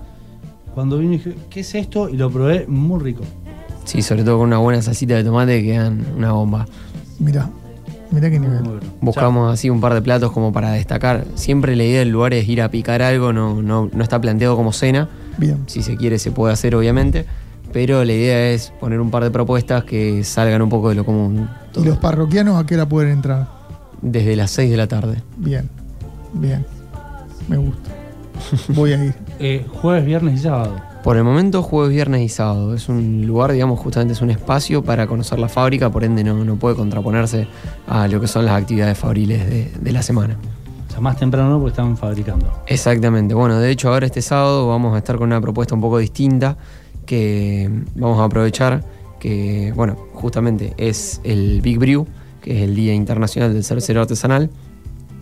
Cuando 0.75 0.99
vine 0.99 1.13
dije, 1.13 1.35
¿qué 1.49 1.61
es 1.61 1.75
esto? 1.75 2.09
Y 2.09 2.15
lo 2.15 2.29
probé 2.29 2.65
muy 2.67 3.01
rico. 3.01 3.23
Sí, 3.91 4.01
sobre 4.01 4.23
todo 4.23 4.37
con 4.37 4.47
una 4.47 4.57
buena 4.57 4.81
salsita 4.81 5.15
de 5.15 5.23
tomate 5.25 5.61
que 5.61 5.77
dan 5.77 6.05
una 6.15 6.31
bomba. 6.31 6.65
Mirá, 7.19 7.49
mirá 8.09 8.29
qué 8.29 8.39
nivel. 8.39 8.63
Bueno. 8.63 8.79
Buscamos 9.01 9.53
así 9.53 9.69
un 9.69 9.81
par 9.81 9.93
de 9.93 10.01
platos 10.01 10.31
como 10.31 10.53
para 10.53 10.71
destacar. 10.71 11.25
Siempre 11.35 11.75
la 11.75 11.83
idea 11.83 11.99
del 11.99 12.07
lugar 12.07 12.33
es 12.33 12.47
ir 12.47 12.61
a 12.61 12.71
picar 12.71 13.01
algo, 13.01 13.33
no, 13.33 13.61
no, 13.61 13.89
no 13.91 14.01
está 14.01 14.21
planteado 14.21 14.55
como 14.55 14.71
cena. 14.71 15.09
Bien. 15.37 15.65
Si 15.65 15.83
se 15.83 15.97
quiere 15.97 16.19
se 16.19 16.31
puede 16.31 16.53
hacer 16.53 16.73
obviamente. 16.73 17.25
Pero 17.73 18.05
la 18.05 18.13
idea 18.13 18.51
es 18.51 18.71
poner 18.79 19.01
un 19.01 19.11
par 19.11 19.25
de 19.25 19.31
propuestas 19.31 19.83
que 19.83 20.23
salgan 20.23 20.61
un 20.61 20.69
poco 20.69 20.87
de 20.87 20.95
lo 20.95 21.03
común. 21.03 21.49
¿Y 21.75 21.83
los 21.83 21.97
parroquianos 21.97 22.63
a 22.63 22.65
qué 22.65 22.75
hora 22.75 22.87
pueden 22.87 23.11
entrar? 23.11 23.49
Desde 24.01 24.37
las 24.37 24.51
6 24.51 24.71
de 24.71 24.77
la 24.77 24.87
tarde. 24.87 25.21
Bien, 25.35 25.69
bien. 26.31 26.65
Me 27.49 27.57
gusta. 27.57 27.89
Voy 28.69 28.93
a 28.93 29.03
ir. 29.03 29.15
Eh, 29.39 29.65
jueves, 29.69 30.05
viernes 30.05 30.39
y 30.39 30.43
sábado. 30.43 30.90
Por 31.03 31.17
el 31.17 31.23
momento, 31.23 31.63
jueves, 31.63 31.91
viernes 31.91 32.21
y 32.21 32.29
sábado. 32.29 32.75
Es 32.75 32.87
un 32.87 33.25
lugar, 33.25 33.51
digamos, 33.51 33.79
justamente 33.79 34.13
es 34.13 34.21
un 34.21 34.29
espacio 34.29 34.83
para 34.83 35.07
conocer 35.07 35.39
la 35.39 35.49
fábrica, 35.49 35.89
por 35.89 36.03
ende 36.03 36.23
no, 36.23 36.45
no 36.45 36.55
puede 36.57 36.75
contraponerse 36.75 37.47
a 37.87 38.07
lo 38.07 38.21
que 38.21 38.27
son 38.27 38.45
las 38.45 38.61
actividades 38.61 38.97
fabriles 38.97 39.49
de, 39.49 39.71
de 39.79 39.91
la 39.91 40.03
semana. 40.03 40.37
O 40.87 40.91
sea, 40.91 41.01
más 41.01 41.17
temprano 41.17 41.49
no, 41.49 41.55
porque 41.57 41.71
estaban 41.71 41.97
fabricando. 41.97 42.51
Exactamente. 42.67 43.33
Bueno, 43.33 43.57
de 43.59 43.71
hecho, 43.71 43.89
ahora 43.89 44.05
este 44.05 44.21
sábado 44.21 44.67
vamos 44.67 44.93
a 44.93 44.99
estar 44.99 45.17
con 45.17 45.27
una 45.27 45.41
propuesta 45.41 45.73
un 45.73 45.81
poco 45.81 45.97
distinta 45.97 46.57
que 47.07 47.69
vamos 47.95 48.19
a 48.19 48.25
aprovechar 48.25 48.83
que, 49.19 49.73
bueno, 49.75 49.95
justamente 50.13 50.73
es 50.77 51.21
el 51.23 51.61
Big 51.61 51.79
Brew, 51.79 52.05
que 52.41 52.57
es 52.57 52.63
el 52.63 52.75
Día 52.75 52.93
Internacional 52.93 53.53
del 53.53 53.63
Cervecero 53.63 54.01
Artesanal, 54.01 54.49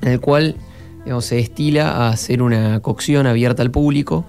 en 0.02 0.08
el 0.10 0.20
cual 0.20 0.56
digamos, 1.04 1.26
se 1.26 1.36
destila 1.36 1.92
a 1.92 2.10
hacer 2.10 2.42
una 2.42 2.80
cocción 2.82 3.28
abierta 3.28 3.62
al 3.62 3.72
público, 3.72 4.26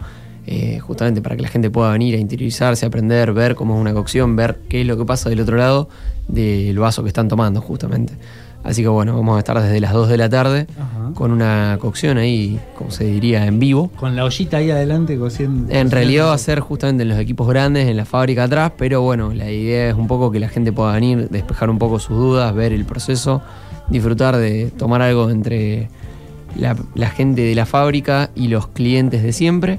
eh, 0.53 0.81
justamente 0.81 1.23
para 1.23 1.37
que 1.37 1.43
la 1.43 1.49
gente 1.49 1.71
pueda 1.71 1.93
venir 1.93 2.17
a 2.17 2.19
interiorizarse, 2.19 2.85
aprender, 2.85 3.33
ver 3.33 3.55
cómo 3.55 3.77
es 3.77 3.81
una 3.81 3.95
cocción, 3.95 4.35
ver 4.35 4.59
qué 4.69 4.81
es 4.81 4.87
lo 4.87 4.97
que 4.97 5.05
pasa 5.05 5.31
del 5.31 5.41
otro 5.43 5.57
lado 5.57 5.89
del 6.27 6.77
vaso 6.77 7.05
que 7.05 7.09
están 7.09 7.29
tomando, 7.29 7.61
justamente. 7.61 8.15
Así 8.65 8.83
que 8.83 8.89
bueno, 8.89 9.15
vamos 9.15 9.37
a 9.37 9.39
estar 9.39 9.63
desde 9.63 9.79
las 9.79 9.93
2 9.93 10.09
de 10.09 10.17
la 10.17 10.29
tarde 10.29 10.67
Ajá. 10.77 11.13
con 11.15 11.31
una 11.31 11.79
cocción 11.81 12.19
ahí, 12.19 12.59
como 12.77 12.91
se 12.91 13.05
diría, 13.05 13.47
en 13.47 13.61
vivo. 13.61 13.93
Con 13.95 14.17
la 14.17 14.25
ollita 14.25 14.57
ahí 14.57 14.73
adelante 14.73 15.17
cociendo. 15.17 15.73
En 15.73 15.89
realidad 15.89 16.27
va 16.27 16.35
a 16.35 16.39
ser 16.39 16.59
justamente 16.59 17.05
en 17.05 17.11
los 17.11 17.19
equipos 17.21 17.47
grandes, 17.47 17.87
en 17.87 17.97
la 17.97 18.05
fábrica 18.05 18.43
atrás, 18.43 18.73
pero 18.77 19.03
bueno, 19.03 19.33
la 19.33 19.53
idea 19.53 19.91
es 19.91 19.95
un 19.95 20.09
poco 20.09 20.33
que 20.33 20.41
la 20.41 20.49
gente 20.49 20.73
pueda 20.73 20.93
venir, 20.95 21.29
despejar 21.31 21.71
un 21.71 21.79
poco 21.79 22.01
sus 22.01 22.17
dudas, 22.17 22.53
ver 22.57 22.73
el 22.73 22.85
proceso, 22.85 23.41
disfrutar 23.89 24.37
de 24.37 24.73
tomar 24.77 25.01
algo 25.01 25.31
entre 25.31 25.89
la, 26.57 26.77
la 26.97 27.09
gente 27.09 27.43
de 27.43 27.55
la 27.55 27.67
fábrica 27.67 28.31
y 28.35 28.49
los 28.49 28.67
clientes 28.67 29.23
de 29.23 29.33
siempre. 29.33 29.79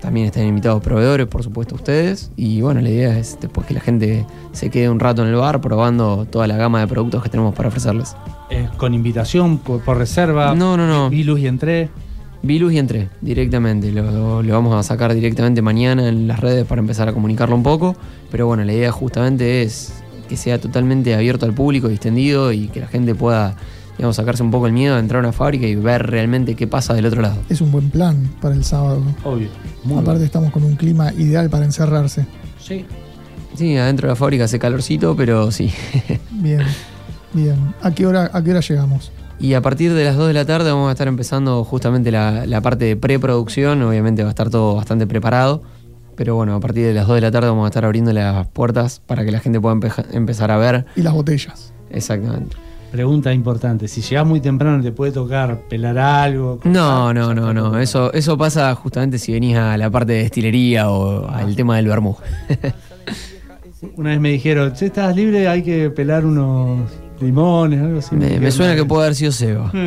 También 0.00 0.26
están 0.26 0.44
invitados 0.46 0.82
proveedores, 0.82 1.26
por 1.26 1.42
supuesto, 1.42 1.74
ustedes. 1.74 2.30
Y 2.36 2.60
bueno, 2.60 2.80
la 2.80 2.90
idea 2.90 3.18
es 3.18 3.38
después 3.40 3.66
que 3.66 3.74
la 3.74 3.80
gente 3.80 4.24
se 4.52 4.70
quede 4.70 4.88
un 4.88 5.00
rato 5.00 5.22
en 5.22 5.28
el 5.28 5.34
bar 5.36 5.60
probando 5.60 6.26
toda 6.30 6.46
la 6.46 6.56
gama 6.56 6.80
de 6.80 6.86
productos 6.86 7.22
que 7.22 7.28
tenemos 7.28 7.54
para 7.54 7.68
ofrecerles. 7.68 8.14
Eh, 8.50 8.68
con 8.76 8.94
invitación, 8.94 9.58
por, 9.58 9.80
por 9.82 9.98
reserva. 9.98 10.54
No, 10.54 10.76
no, 10.76 10.86
no. 10.86 11.10
Vi 11.10 11.24
luz 11.24 11.40
y 11.40 11.46
entré. 11.48 11.88
Vi 12.42 12.58
luz 12.58 12.72
y 12.74 12.78
entré 12.78 13.08
directamente. 13.20 13.90
Lo, 13.90 14.02
lo- 14.10 14.42
lo 14.42 14.52
vamos 14.52 14.74
a 14.76 14.82
sacar 14.82 15.12
directamente 15.14 15.62
mañana 15.62 16.08
en 16.08 16.28
las 16.28 16.38
redes 16.40 16.64
para 16.66 16.80
empezar 16.80 17.08
a 17.08 17.12
comunicarlo 17.12 17.56
un 17.56 17.62
poco. 17.64 17.96
Pero 18.30 18.46
bueno, 18.46 18.62
la 18.64 18.72
idea 18.72 18.92
justamente 18.92 19.62
es 19.62 19.94
que 20.28 20.36
sea 20.36 20.60
totalmente 20.60 21.14
abierto 21.14 21.46
al 21.46 21.54
público, 21.54 21.88
distendido 21.88 22.52
y 22.52 22.68
que 22.68 22.80
la 22.80 22.86
gente 22.88 23.14
pueda 23.14 23.56
digamos, 23.96 24.16
sacarse 24.16 24.42
un 24.42 24.50
poco 24.50 24.66
el 24.66 24.72
miedo 24.72 24.94
de 24.94 25.00
entrar 25.00 25.24
a 25.24 25.28
una 25.28 25.32
fábrica 25.32 25.66
y 25.66 25.74
ver 25.74 26.06
realmente 26.06 26.54
qué 26.54 26.66
pasa 26.66 26.94
del 26.94 27.06
otro 27.06 27.22
lado. 27.22 27.36
Es 27.48 27.60
un 27.60 27.72
buen 27.72 27.90
plan 27.90 28.30
para 28.40 28.54
el 28.54 28.64
sábado. 28.64 29.02
Obvio. 29.24 29.48
Muy 29.84 29.98
Aparte 29.98 30.24
estamos 30.24 30.52
con 30.52 30.64
un 30.64 30.76
clima 30.76 31.12
ideal 31.14 31.48
para 31.50 31.64
encerrarse. 31.64 32.26
Sí. 32.58 32.84
Sí, 33.54 33.76
adentro 33.76 34.08
de 34.08 34.12
la 34.12 34.16
fábrica 34.16 34.44
hace 34.44 34.58
calorcito, 34.58 35.16
pero 35.16 35.50
sí. 35.50 35.72
Bien, 36.30 36.62
bien. 37.32 37.74
¿A 37.80 37.90
qué 37.92 38.06
hora, 38.06 38.30
a 38.32 38.42
qué 38.42 38.50
hora 38.50 38.60
llegamos? 38.60 39.10
Y 39.38 39.54
a 39.54 39.60
partir 39.62 39.92
de 39.92 40.04
las 40.04 40.16
2 40.16 40.28
de 40.28 40.34
la 40.34 40.44
tarde 40.44 40.70
vamos 40.70 40.88
a 40.88 40.92
estar 40.92 41.08
empezando 41.08 41.64
justamente 41.64 42.10
la, 42.10 42.46
la 42.46 42.60
parte 42.60 42.84
de 42.86 42.96
preproducción. 42.96 43.82
Obviamente 43.82 44.22
va 44.22 44.28
a 44.28 44.30
estar 44.30 44.50
todo 44.50 44.76
bastante 44.76 45.06
preparado. 45.06 45.62
Pero 46.16 46.34
bueno, 46.34 46.54
a 46.54 46.60
partir 46.60 46.86
de 46.86 46.94
las 46.94 47.06
2 47.06 47.16
de 47.16 47.20
la 47.20 47.30
tarde 47.30 47.48
vamos 47.48 47.64
a 47.64 47.68
estar 47.68 47.84
abriendo 47.84 48.12
las 48.12 48.46
puertas 48.48 49.00
para 49.06 49.24
que 49.24 49.30
la 49.30 49.40
gente 49.40 49.60
pueda 49.60 49.78
empezar 50.12 50.50
a 50.50 50.56
ver. 50.56 50.86
Y 50.96 51.02
las 51.02 51.12
botellas. 51.12 51.72
Exactamente. 51.90 52.56
Pregunta 52.90 53.32
importante. 53.32 53.88
Si 53.88 54.00
llegas 54.00 54.26
muy 54.26 54.40
temprano, 54.40 54.82
¿te 54.82 54.92
puede 54.92 55.12
tocar 55.12 55.60
pelar 55.68 55.98
algo? 55.98 56.60
No, 56.64 57.12
no, 57.12 57.34
no, 57.34 57.52
no. 57.52 57.78
Eso, 57.78 58.12
eso 58.12 58.38
pasa 58.38 58.74
justamente 58.74 59.18
si 59.18 59.32
venís 59.32 59.56
a 59.56 59.76
la 59.76 59.90
parte 59.90 60.12
de 60.12 60.22
destilería 60.22 60.90
o 60.90 61.28
al 61.28 61.54
tema 61.56 61.76
del 61.76 61.88
vermú. 61.88 62.16
Una 63.96 64.10
vez 64.10 64.20
me 64.20 64.30
dijeron, 64.30 64.74
si 64.76 64.86
estás 64.86 65.14
libre, 65.14 65.48
hay 65.48 65.62
que 65.62 65.90
pelar 65.90 66.24
unos 66.24 66.90
limones, 67.20 67.80
algo 67.80 67.98
así. 67.98 68.16
Me, 68.16 68.50
suena 68.50 68.74
que 68.74 68.84
puede 68.84 69.02
haber 69.04 69.14
sido 69.14 69.32
Seba. 69.32 69.70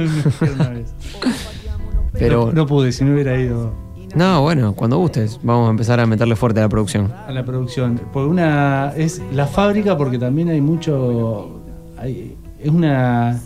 Pero 2.14 2.48
no, 2.48 2.52
no 2.52 2.66
pude, 2.68 2.92
si 2.92 3.04
no 3.04 3.14
hubiera 3.14 3.40
ido 3.40 3.90
no, 4.16 4.42
bueno, 4.42 4.74
cuando 4.74 4.98
gustes, 4.98 5.40
vamos 5.44 5.68
a 5.68 5.72
empezar 5.72 6.00
a 6.00 6.06
meterle 6.06 6.36
fuerte 6.36 6.60
a 6.60 6.64
la 6.64 6.70
producción. 6.70 7.14
a 7.28 7.32
la 7.32 7.46
producción. 7.46 8.00
Porque 8.12 8.30
una 8.30 8.92
es 8.96 9.22
la 9.32 9.46
fábrica, 9.46 9.98
porque 9.98 10.18
también 10.18 10.50
hay 10.50 10.62
mucho. 10.62 11.62
hay- 11.98 12.36
es 12.62 12.70
una. 12.70 13.40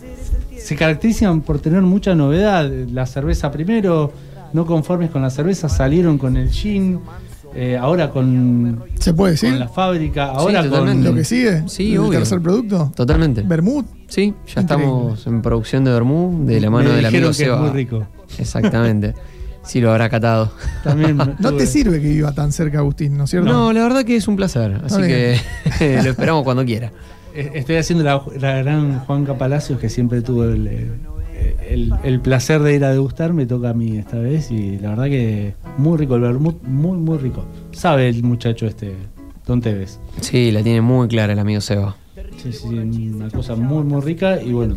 Se 0.58 0.76
caracterizan 0.76 1.40
por 1.42 1.58
tener 1.58 1.82
mucha 1.82 2.14
novedad. 2.14 2.70
La 2.90 3.06
cerveza 3.06 3.50
primero, 3.50 4.12
no 4.52 4.64
conformes 4.66 5.10
con 5.10 5.22
la 5.22 5.30
cerveza, 5.30 5.68
salieron 5.68 6.16
con 6.18 6.36
el 6.36 6.50
gin. 6.50 7.00
eh, 7.54 7.76
ahora 7.80 8.10
con, 8.10 8.82
¿Se 8.98 9.12
puede 9.14 9.36
con 9.36 9.40
decir? 9.50 9.58
la 9.60 9.68
fábrica, 9.68 10.26
ahora 10.26 10.60
con. 10.62 10.70
totalmente. 10.70 11.08
¿Lo 11.08 11.14
que 11.14 11.24
sigue? 11.24 11.62
Sí, 11.68 11.92
¿El 11.92 11.98
obvio. 12.00 12.18
tercer 12.18 12.40
producto? 12.40 12.92
Totalmente. 12.96 13.42
Bermud. 13.42 13.84
Sí, 14.08 14.34
ya 14.46 14.62
Increíble. 14.62 14.84
estamos 14.84 15.26
en 15.26 15.42
producción 15.42 15.84
de 15.84 15.90
vermú 15.92 16.44
de 16.46 16.60
la 16.60 16.70
mano 16.70 16.88
Me 16.90 16.96
del 16.96 17.06
amigo 17.06 17.24
que 17.26 17.30
es 17.30 17.36
Seba. 17.36 17.58
muy 17.58 17.70
rico. 17.70 18.06
Exactamente. 18.38 19.14
Sí, 19.66 19.80
lo 19.80 19.90
habrá 19.92 20.10
catado. 20.10 20.52
También 20.82 21.16
No 21.38 21.54
te 21.54 21.66
sirve 21.66 21.98
que 21.98 22.08
viva 22.08 22.32
tan 22.32 22.52
cerca 22.52 22.80
Agustín, 22.80 23.16
¿no 23.16 23.24
es 23.24 23.30
cierto? 23.30 23.50
No, 23.50 23.72
la 23.72 23.82
verdad 23.82 24.04
que 24.04 24.14
es 24.14 24.28
un 24.28 24.36
placer. 24.36 24.78
Así 24.84 25.00
que 25.00 25.38
lo 26.04 26.10
esperamos 26.10 26.44
cuando 26.44 26.66
quiera. 26.66 26.92
Eh, 27.34 27.50
Estoy 27.54 27.76
haciendo 27.76 28.04
la, 28.04 28.22
la 28.40 28.62
gran 28.62 29.00
Juanca 29.00 29.36
Palacios 29.36 29.78
que 29.80 29.88
siempre 29.88 30.22
tuvo 30.22 30.44
el, 30.44 30.66
eh, 30.66 30.90
el- 31.68 31.92
el 32.04 32.20
placer 32.20 32.62
de 32.62 32.74
ir 32.76 32.84
a 32.84 32.90
degustar, 32.90 33.32
me 33.32 33.46
toca 33.46 33.70
a 33.70 33.74
mí 33.74 33.96
esta 33.96 34.18
vez 34.18 34.50
y 34.50 34.78
la 34.78 34.90
verdad 34.90 35.04
que 35.06 35.54
muy 35.78 35.98
rico 35.98 36.16
el 36.16 36.22
vermut, 36.22 36.62
muy 36.62 36.96
muy 36.98 37.18
rico. 37.18 37.44
Sabe 37.72 38.08
el 38.08 38.22
muchacho 38.22 38.66
este, 38.66 38.92
Don 39.46 39.60
Tevez. 39.60 39.98
Sí, 40.20 40.52
la 40.52 40.62
tiene 40.62 40.80
muy 40.80 41.08
clara 41.08 41.32
el 41.32 41.38
amigo 41.38 41.60
Seba. 41.60 41.96
Sí, 42.42 42.52
sí, 42.52 42.66
una 43.14 43.30
cosa 43.30 43.56
muy 43.56 43.82
muy 43.84 44.00
rica 44.02 44.40
y 44.40 44.52
bueno, 44.52 44.76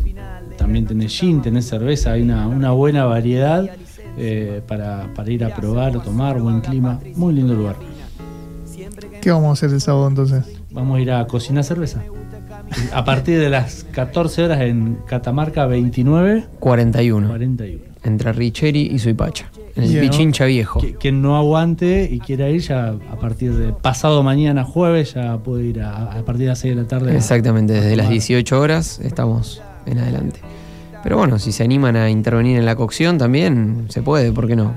también 0.56 0.86
tenés 0.86 1.12
gin, 1.16 1.40
tenés 1.42 1.66
cerveza, 1.66 2.12
hay 2.12 2.22
una, 2.22 2.48
una 2.48 2.72
buena 2.72 3.04
variedad 3.04 3.70
eh, 4.16 4.62
para, 4.66 5.12
para 5.14 5.30
ir 5.30 5.44
a 5.44 5.54
probar 5.54 5.96
o 5.96 6.00
tomar, 6.00 6.40
buen 6.40 6.60
clima, 6.60 6.98
muy 7.14 7.34
lindo 7.34 7.54
lugar. 7.54 7.76
¿Qué 9.20 9.30
vamos 9.30 9.50
a 9.50 9.52
hacer 9.52 9.70
el 9.70 9.80
sábado 9.80 10.08
entonces? 10.08 10.44
Vamos 10.72 10.98
a 10.98 11.00
ir 11.00 11.10
a 11.12 11.26
cocinar 11.26 11.62
cerveza. 11.64 12.02
A 12.92 13.04
partir 13.04 13.38
de 13.38 13.48
las 13.50 13.84
14 13.92 14.44
horas 14.44 14.60
en 14.60 14.98
Catamarca 15.06 15.66
29, 15.66 16.44
41. 16.60 17.28
41. 17.28 17.78
Entre 18.04 18.32
Richeri 18.32 18.82
y 18.92 18.98
Suipacha. 18.98 19.50
En 19.74 19.84
el. 19.84 20.00
Pichincha 20.00 20.44
Viejo. 20.44 20.80
Qui- 20.80 20.96
Quien 20.98 21.20
no 21.22 21.36
aguante 21.36 22.08
y 22.10 22.18
quiera 22.20 22.48
ir 22.48 22.60
ya 22.60 22.88
a 22.90 23.16
partir 23.20 23.52
de 23.54 23.72
pasado 23.72 24.22
mañana 24.22 24.64
jueves 24.64 25.14
ya 25.14 25.36
puede 25.38 25.64
ir 25.66 25.80
a, 25.82 26.12
a 26.12 26.24
partir 26.24 26.42
de 26.44 26.48
las 26.48 26.58
6 26.60 26.76
de 26.76 26.82
la 26.82 26.88
tarde. 26.88 27.16
Exactamente, 27.16 27.72
desde 27.72 27.96
las 27.96 28.08
18 28.08 28.60
horas 28.60 29.00
estamos 29.02 29.60
en 29.86 29.98
adelante. 29.98 30.40
Pero 31.02 31.16
bueno, 31.16 31.38
si 31.38 31.52
se 31.52 31.62
animan 31.64 31.96
a 31.96 32.10
intervenir 32.10 32.58
en 32.58 32.66
la 32.66 32.76
cocción 32.76 33.18
también 33.18 33.86
se 33.88 34.02
puede, 34.02 34.32
¿por 34.32 34.46
qué 34.46 34.56
no? 34.56 34.72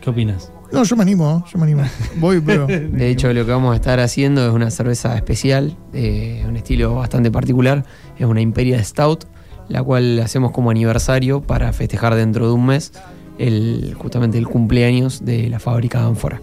¿Qué 0.00 0.10
opinas? 0.10 0.50
No, 0.72 0.84
yo 0.84 0.96
me 0.96 1.02
animo, 1.02 1.44
yo 1.50 1.58
me 1.58 1.64
animo. 1.64 1.82
Voy, 2.16 2.40
pero. 2.40 2.66
De 2.66 3.08
hecho, 3.08 3.32
lo 3.32 3.44
que 3.46 3.50
vamos 3.50 3.72
a 3.72 3.76
estar 3.76 4.00
haciendo 4.00 4.46
es 4.46 4.52
una 4.52 4.70
cerveza 4.70 5.16
especial, 5.16 5.76
eh, 5.92 6.44
un 6.46 6.56
estilo 6.56 6.94
bastante 6.96 7.30
particular. 7.30 7.84
Es 8.18 8.26
una 8.26 8.40
Imperial 8.40 8.84
Stout, 8.84 9.24
la 9.68 9.82
cual 9.82 10.18
hacemos 10.20 10.52
como 10.52 10.70
aniversario 10.70 11.40
para 11.40 11.72
festejar 11.72 12.14
dentro 12.14 12.46
de 12.46 12.52
un 12.52 12.66
mes 12.66 12.92
el, 13.38 13.94
justamente 13.98 14.36
el 14.36 14.46
cumpleaños 14.46 15.24
de 15.24 15.48
la 15.48 15.58
fábrica 15.58 16.00
de 16.00 16.06
Ánfora. 16.06 16.40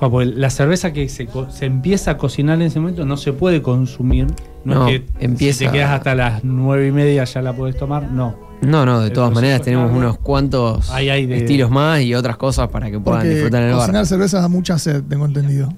Ah, 0.00 0.08
porque 0.08 0.26
la 0.26 0.50
cerveza 0.50 0.92
que 0.92 1.08
se, 1.08 1.28
se 1.50 1.66
empieza 1.66 2.12
a 2.12 2.16
cocinar 2.18 2.56
en 2.60 2.68
ese 2.68 2.80
momento 2.80 3.04
no 3.04 3.16
se 3.16 3.32
puede 3.32 3.62
consumir. 3.62 4.28
No, 4.64 4.74
No, 4.74 4.88
es 4.88 5.00
que 5.00 5.06
empieza- 5.24 5.58
si 5.60 5.64
te 5.66 5.72
quedas 5.72 5.90
hasta 5.90 6.14
las 6.14 6.44
9 6.44 6.88
y 6.88 6.92
media 6.92 7.24
ya 7.24 7.42
la 7.42 7.52
puedes 7.54 7.76
tomar. 7.76 8.10
No. 8.10 8.34
No, 8.60 8.84
no, 8.84 9.00
de 9.00 9.10
todas 9.10 9.32
maneras 9.32 9.62
tenemos 9.62 9.92
unos 9.92 10.18
cuantos 10.18 10.90
Ahí 10.90 11.08
hay 11.08 11.26
de- 11.26 11.38
estilos 11.38 11.70
más 11.70 12.00
y 12.02 12.14
otras 12.14 12.36
cosas 12.36 12.68
para 12.68 12.90
que 12.90 12.98
puedan 12.98 13.20
Porque 13.20 13.30
disfrutar 13.34 13.62
en 13.62 13.68
el 13.68 13.74
bar. 13.74 13.82
cocinar 13.82 14.06
cerveza 14.06 14.40
da 14.40 14.48
mucha 14.48 14.78
sed, 14.78 15.02
tengo 15.08 15.26
entendido. 15.26 15.72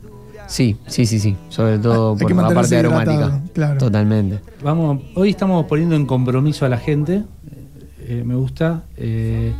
Sí, 0.47 0.77
sí, 0.87 1.05
sí, 1.07 1.21
sí. 1.21 1.37
Sobre 1.51 1.79
todo 1.79 2.13
Hay 2.19 2.19
por 2.27 2.35
la 2.35 2.49
parte 2.49 2.77
aromática. 2.77 3.41
claro. 3.53 3.79
Totalmente. 3.79 4.41
Vamos, 4.65 5.03
hoy 5.15 5.29
estamos 5.31 5.67
poniendo 5.67 5.95
en 5.95 6.07
compromiso 6.07 6.65
a 6.65 6.69
la 6.69 6.79
gente. 6.79 7.23
eh, 8.09 8.25
me 8.27 8.35
gusta. 8.35 8.83
eh, 8.97 9.53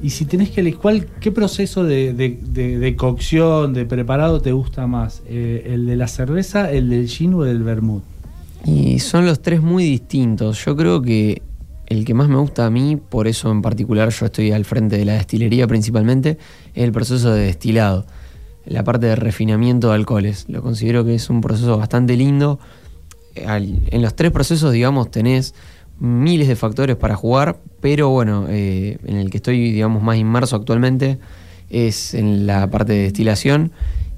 y 0.00 0.10
si 0.10 0.24
tenés 0.24 0.48
que 0.50 0.60
elegir, 0.62 0.78
¿cuál, 0.80 1.06
¿qué 1.20 1.30
proceso 1.32 1.84
de, 1.84 2.14
de- 2.14 2.38
de- 2.40 2.78
de 2.78 2.96
cocción, 2.96 3.74
de 3.74 3.84
preparado 3.84 4.40
te 4.40 4.52
gusta 4.52 4.86
más? 4.86 5.22
Eh, 5.26 5.72
¿El 5.74 5.84
de 5.84 5.96
la 5.96 6.06
cerveza, 6.08 6.70
el 6.70 6.88
del 6.88 7.06
gin 7.08 7.34
o 7.34 7.44
el 7.44 7.48
del 7.54 7.62
vermut? 7.64 8.02
Y 8.64 8.98
son 8.98 9.26
los 9.26 9.40
tres 9.40 9.62
muy 9.62 9.84
distintos. 9.84 10.64
Yo 10.64 10.76
creo 10.76 11.00
que 11.02 11.42
el 11.86 12.04
que 12.04 12.14
más 12.14 12.28
me 12.28 12.36
gusta 12.36 12.66
a 12.66 12.70
mí, 12.70 12.96
por 12.96 13.28
eso 13.28 13.50
en 13.50 13.62
particular 13.62 14.10
yo 14.10 14.26
estoy 14.26 14.52
al 14.52 14.64
frente 14.64 14.98
de 14.98 15.04
la 15.04 15.14
destilería 15.14 15.66
principalmente, 15.66 16.38
es 16.74 16.84
el 16.84 16.92
proceso 16.92 17.30
de 17.32 17.46
destilado. 17.46 18.06
La 18.66 18.84
parte 18.84 19.06
de 19.06 19.16
refinamiento 19.16 19.88
de 19.88 19.94
alcoholes. 19.94 20.44
Lo 20.48 20.60
considero 20.60 21.04
que 21.04 21.14
es 21.14 21.30
un 21.30 21.40
proceso 21.40 21.78
bastante 21.78 22.16
lindo. 22.16 22.58
En 23.34 24.02
los 24.02 24.14
tres 24.14 24.30
procesos, 24.32 24.72
digamos, 24.72 25.10
tenés 25.10 25.54
miles 25.98 26.48
de 26.48 26.56
factores 26.56 26.96
para 26.96 27.14
jugar, 27.14 27.58
pero 27.80 28.10
bueno, 28.10 28.46
eh, 28.48 28.98
en 29.04 29.16
el 29.16 29.30
que 29.30 29.38
estoy, 29.38 29.72
digamos, 29.72 30.02
más 30.02 30.16
inmerso 30.16 30.56
actualmente 30.56 31.18
es 31.70 32.14
en 32.14 32.46
la 32.46 32.68
parte 32.70 32.92
de 32.92 33.02
destilación 33.04 33.72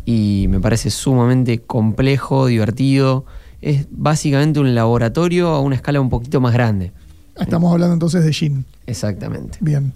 y 0.05 0.47
me 0.49 0.61
parece 0.61 0.91
sumamente 0.91 1.59
complejo, 1.59 2.47
divertido. 2.47 3.24
Es 3.63 3.87
básicamente 3.91 4.61
un 4.61 4.75
laboratorio 4.75 5.49
a 5.49 5.61
una 5.61 5.75
escala 5.77 6.01
un 6.01 6.09
poquito 6.11 6.41
más 6.41 6.53
grande. 6.53 6.93
Estamos 7.39 7.73
hablando 7.73 7.95
entonces 7.95 8.25
de 8.25 8.33
gin. 8.33 8.65
Exactamente, 8.87 9.59
Bien. 9.61 9.93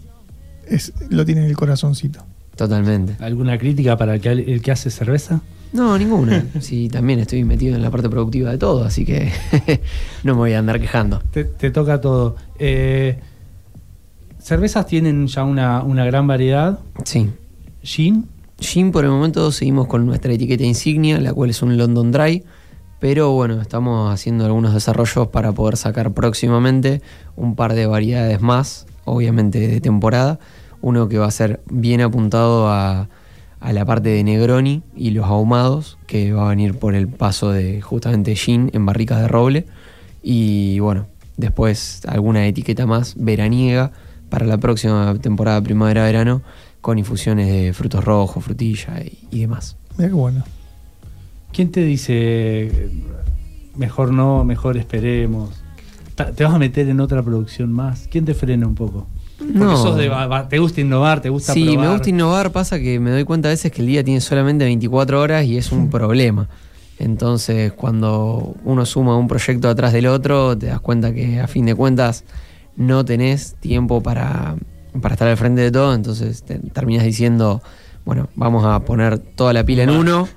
Es, 0.67 0.93
lo 1.11 1.25
tiene 1.27 1.43
en 1.43 1.49
el 1.49 1.57
corazoncito. 1.57 2.25
totalmente. 2.57 3.17
¿Alguna 3.23 3.59
crítica 3.59 3.97
para 3.99 4.15
el 4.15 4.21
que, 4.21 4.31
el 4.31 4.63
que 4.63 4.71
hace 4.71 4.91
cerveza? 4.91 5.43
No, 5.73 5.99
ninguna. 5.99 6.47
sí, 6.61 6.89
también 6.89 7.19
estoy 7.19 7.45
metido 7.45 7.75
en 7.77 7.83
la 7.83 7.91
parte 7.91 8.09
productiva 8.09 8.51
de 8.51 8.59
todo, 8.59 8.85
así 8.85 9.05
que 9.05 9.31
no 10.25 10.33
me 10.35 10.39
voy 10.39 10.53
a 10.53 10.61
andar 10.61 10.81
quejando. 10.81 11.21
Te, 11.33 11.45
te 11.45 11.71
toca 11.71 12.01
todo. 12.01 12.37
Eh, 12.59 13.19
cervezas 14.39 14.87
tienen 14.87 15.27
ya 15.27 15.45
una, 15.45 15.83
una 15.83 16.05
gran 16.05 16.27
variedad. 16.27 16.79
Sí. 17.05 17.31
Gin. 17.83 18.27
Gin 18.59 18.93
por 18.93 19.05
el 19.05 19.11
momento 19.11 19.51
seguimos 19.53 19.87
con 19.89 20.07
nuestra 20.07 20.33
etiqueta 20.33 20.65
insignia, 20.65 21.21
la 21.21 21.35
cual 21.35 21.51
es 21.51 21.61
un 21.61 21.77
London 21.77 22.13
Dry, 22.13 22.45
pero 23.05 23.33
bueno, 23.33 23.61
estamos 23.61 24.11
haciendo 24.11 24.47
algunos 24.47 24.73
desarrollos 24.73 25.29
para 25.29 25.53
poder 25.53 25.77
sacar 25.77 26.15
próximamente 26.15 27.03
un 27.37 27.55
par 27.55 27.75
de 27.75 27.85
variedades 27.85 28.41
más, 28.41 28.87
obviamente 29.05 29.69
de 29.69 29.83
temporada. 29.83 30.39
Uno 30.81 31.07
que 31.07 31.19
va 31.19 31.27
a 31.27 31.31
ser 31.31 31.61
bien 31.69 32.01
apuntado 32.01 32.71
a, 32.71 33.11
la 33.61 33.85
parte 33.85 34.09
de 34.09 34.25
Negroni 34.25 34.83
y 34.97 35.11
los 35.11 35.27
ahumados, 35.27 35.99
que 36.07 36.33
va 36.33 36.47
a 36.47 36.49
venir 36.49 36.79
por 36.79 36.95
el 36.95 37.09
paso 37.09 37.53
de 37.53 37.83
justamente 37.83 38.37
gin 38.37 38.71
en 38.73 38.87
barricas 38.87 39.21
de 39.21 39.29
roble. 39.29 39.67
Y 40.23 40.79
bueno, 40.79 41.07
después 41.37 42.01
alguna 42.09 42.47
etiqueta 42.47 42.87
más 42.87 43.17
veraniega 43.19 43.93
para 44.31 44.47
la 44.47 44.57
próxima 44.57 45.15
temporada 45.21 45.61
primavera-verano 45.61 46.41
con 46.81 46.99
infusiones 46.99 47.49
de 47.49 47.75
frutos 47.75 48.03
rojos, 48.03 48.43
frutilla 48.43 48.99
y, 49.05 49.29
y 49.31 49.41
demás. 49.41 49.77
Mira 49.99 50.09
qué 50.09 50.15
bueno. 50.15 50.45
¿Quién 51.55 51.71
te 51.71 51.83
dice 51.85 52.89
mejor 53.77 54.13
no, 54.13 54.45
mejor 54.45 54.77
esperemos? 54.77 55.51
¿Te 56.35 56.45
vas 56.45 56.55
a 56.55 56.59
meter 56.59 56.89
en 56.89 57.01
otra 57.01 57.23
producción 57.23 57.73
más? 57.73 58.09
¿Quién 58.11 58.25
te 58.25 58.35
frena 58.35 58.67
un 58.67 58.75
poco? 58.75 59.07
Porque 59.39 59.55
No. 59.59 59.77
sos 59.77 59.97
de 59.97 60.11
te 60.49 60.59
gusta 60.59 60.81
innovar, 60.81 61.21
te 61.21 61.29
gusta 61.29 61.53
Sí, 61.53 61.65
probar. 61.65 61.87
me 61.87 61.93
gusta 61.93 62.11
innovar, 62.11 62.53
pasa 62.53 62.79
que 62.79 62.99
me 63.01 63.11
doy 63.11 63.25
cuenta 63.25 63.49
a 63.49 63.51
veces 63.53 63.71
que 63.73 63.83
el 63.83 63.87
día 63.89 64.03
tiene 64.05 64.21
solamente 64.21 64.65
24 64.65 65.21
horas 65.21 65.45
y 65.45 65.57
es 65.57 65.71
un 65.73 65.91
problema. 65.91 66.49
Entonces, 66.99 67.73
cuando 67.73 68.55
uno 68.65 68.87
suma 68.87 69.17
un 69.17 69.27
proyecto 69.29 69.69
atrás 69.69 69.93
del 69.93 70.07
otro, 70.07 70.57
te 70.57 70.67
das 70.67 70.81
cuenta 70.81 71.13
que 71.13 71.41
a 71.41 71.49
fin 71.49 71.67
de 71.67 71.75
cuentas 71.75 72.25
no 72.77 73.05
tenés 73.05 73.55
tiempo 73.61 74.01
para, 74.03 74.57
para 75.01 75.15
estar 75.15 75.29
al 75.29 75.37
frente 75.37 75.63
de 75.63 75.73
todo, 75.73 75.95
entonces 75.95 76.43
te 76.45 76.59
terminas 76.59 77.05
diciendo, 77.05 77.63
bueno, 78.05 78.29
vamos 78.37 78.65
a 78.65 78.81
poner 78.81 79.19
toda 79.19 79.53
la 79.53 79.65
pila 79.65 79.83
en 79.85 79.91
uno. 79.91 80.29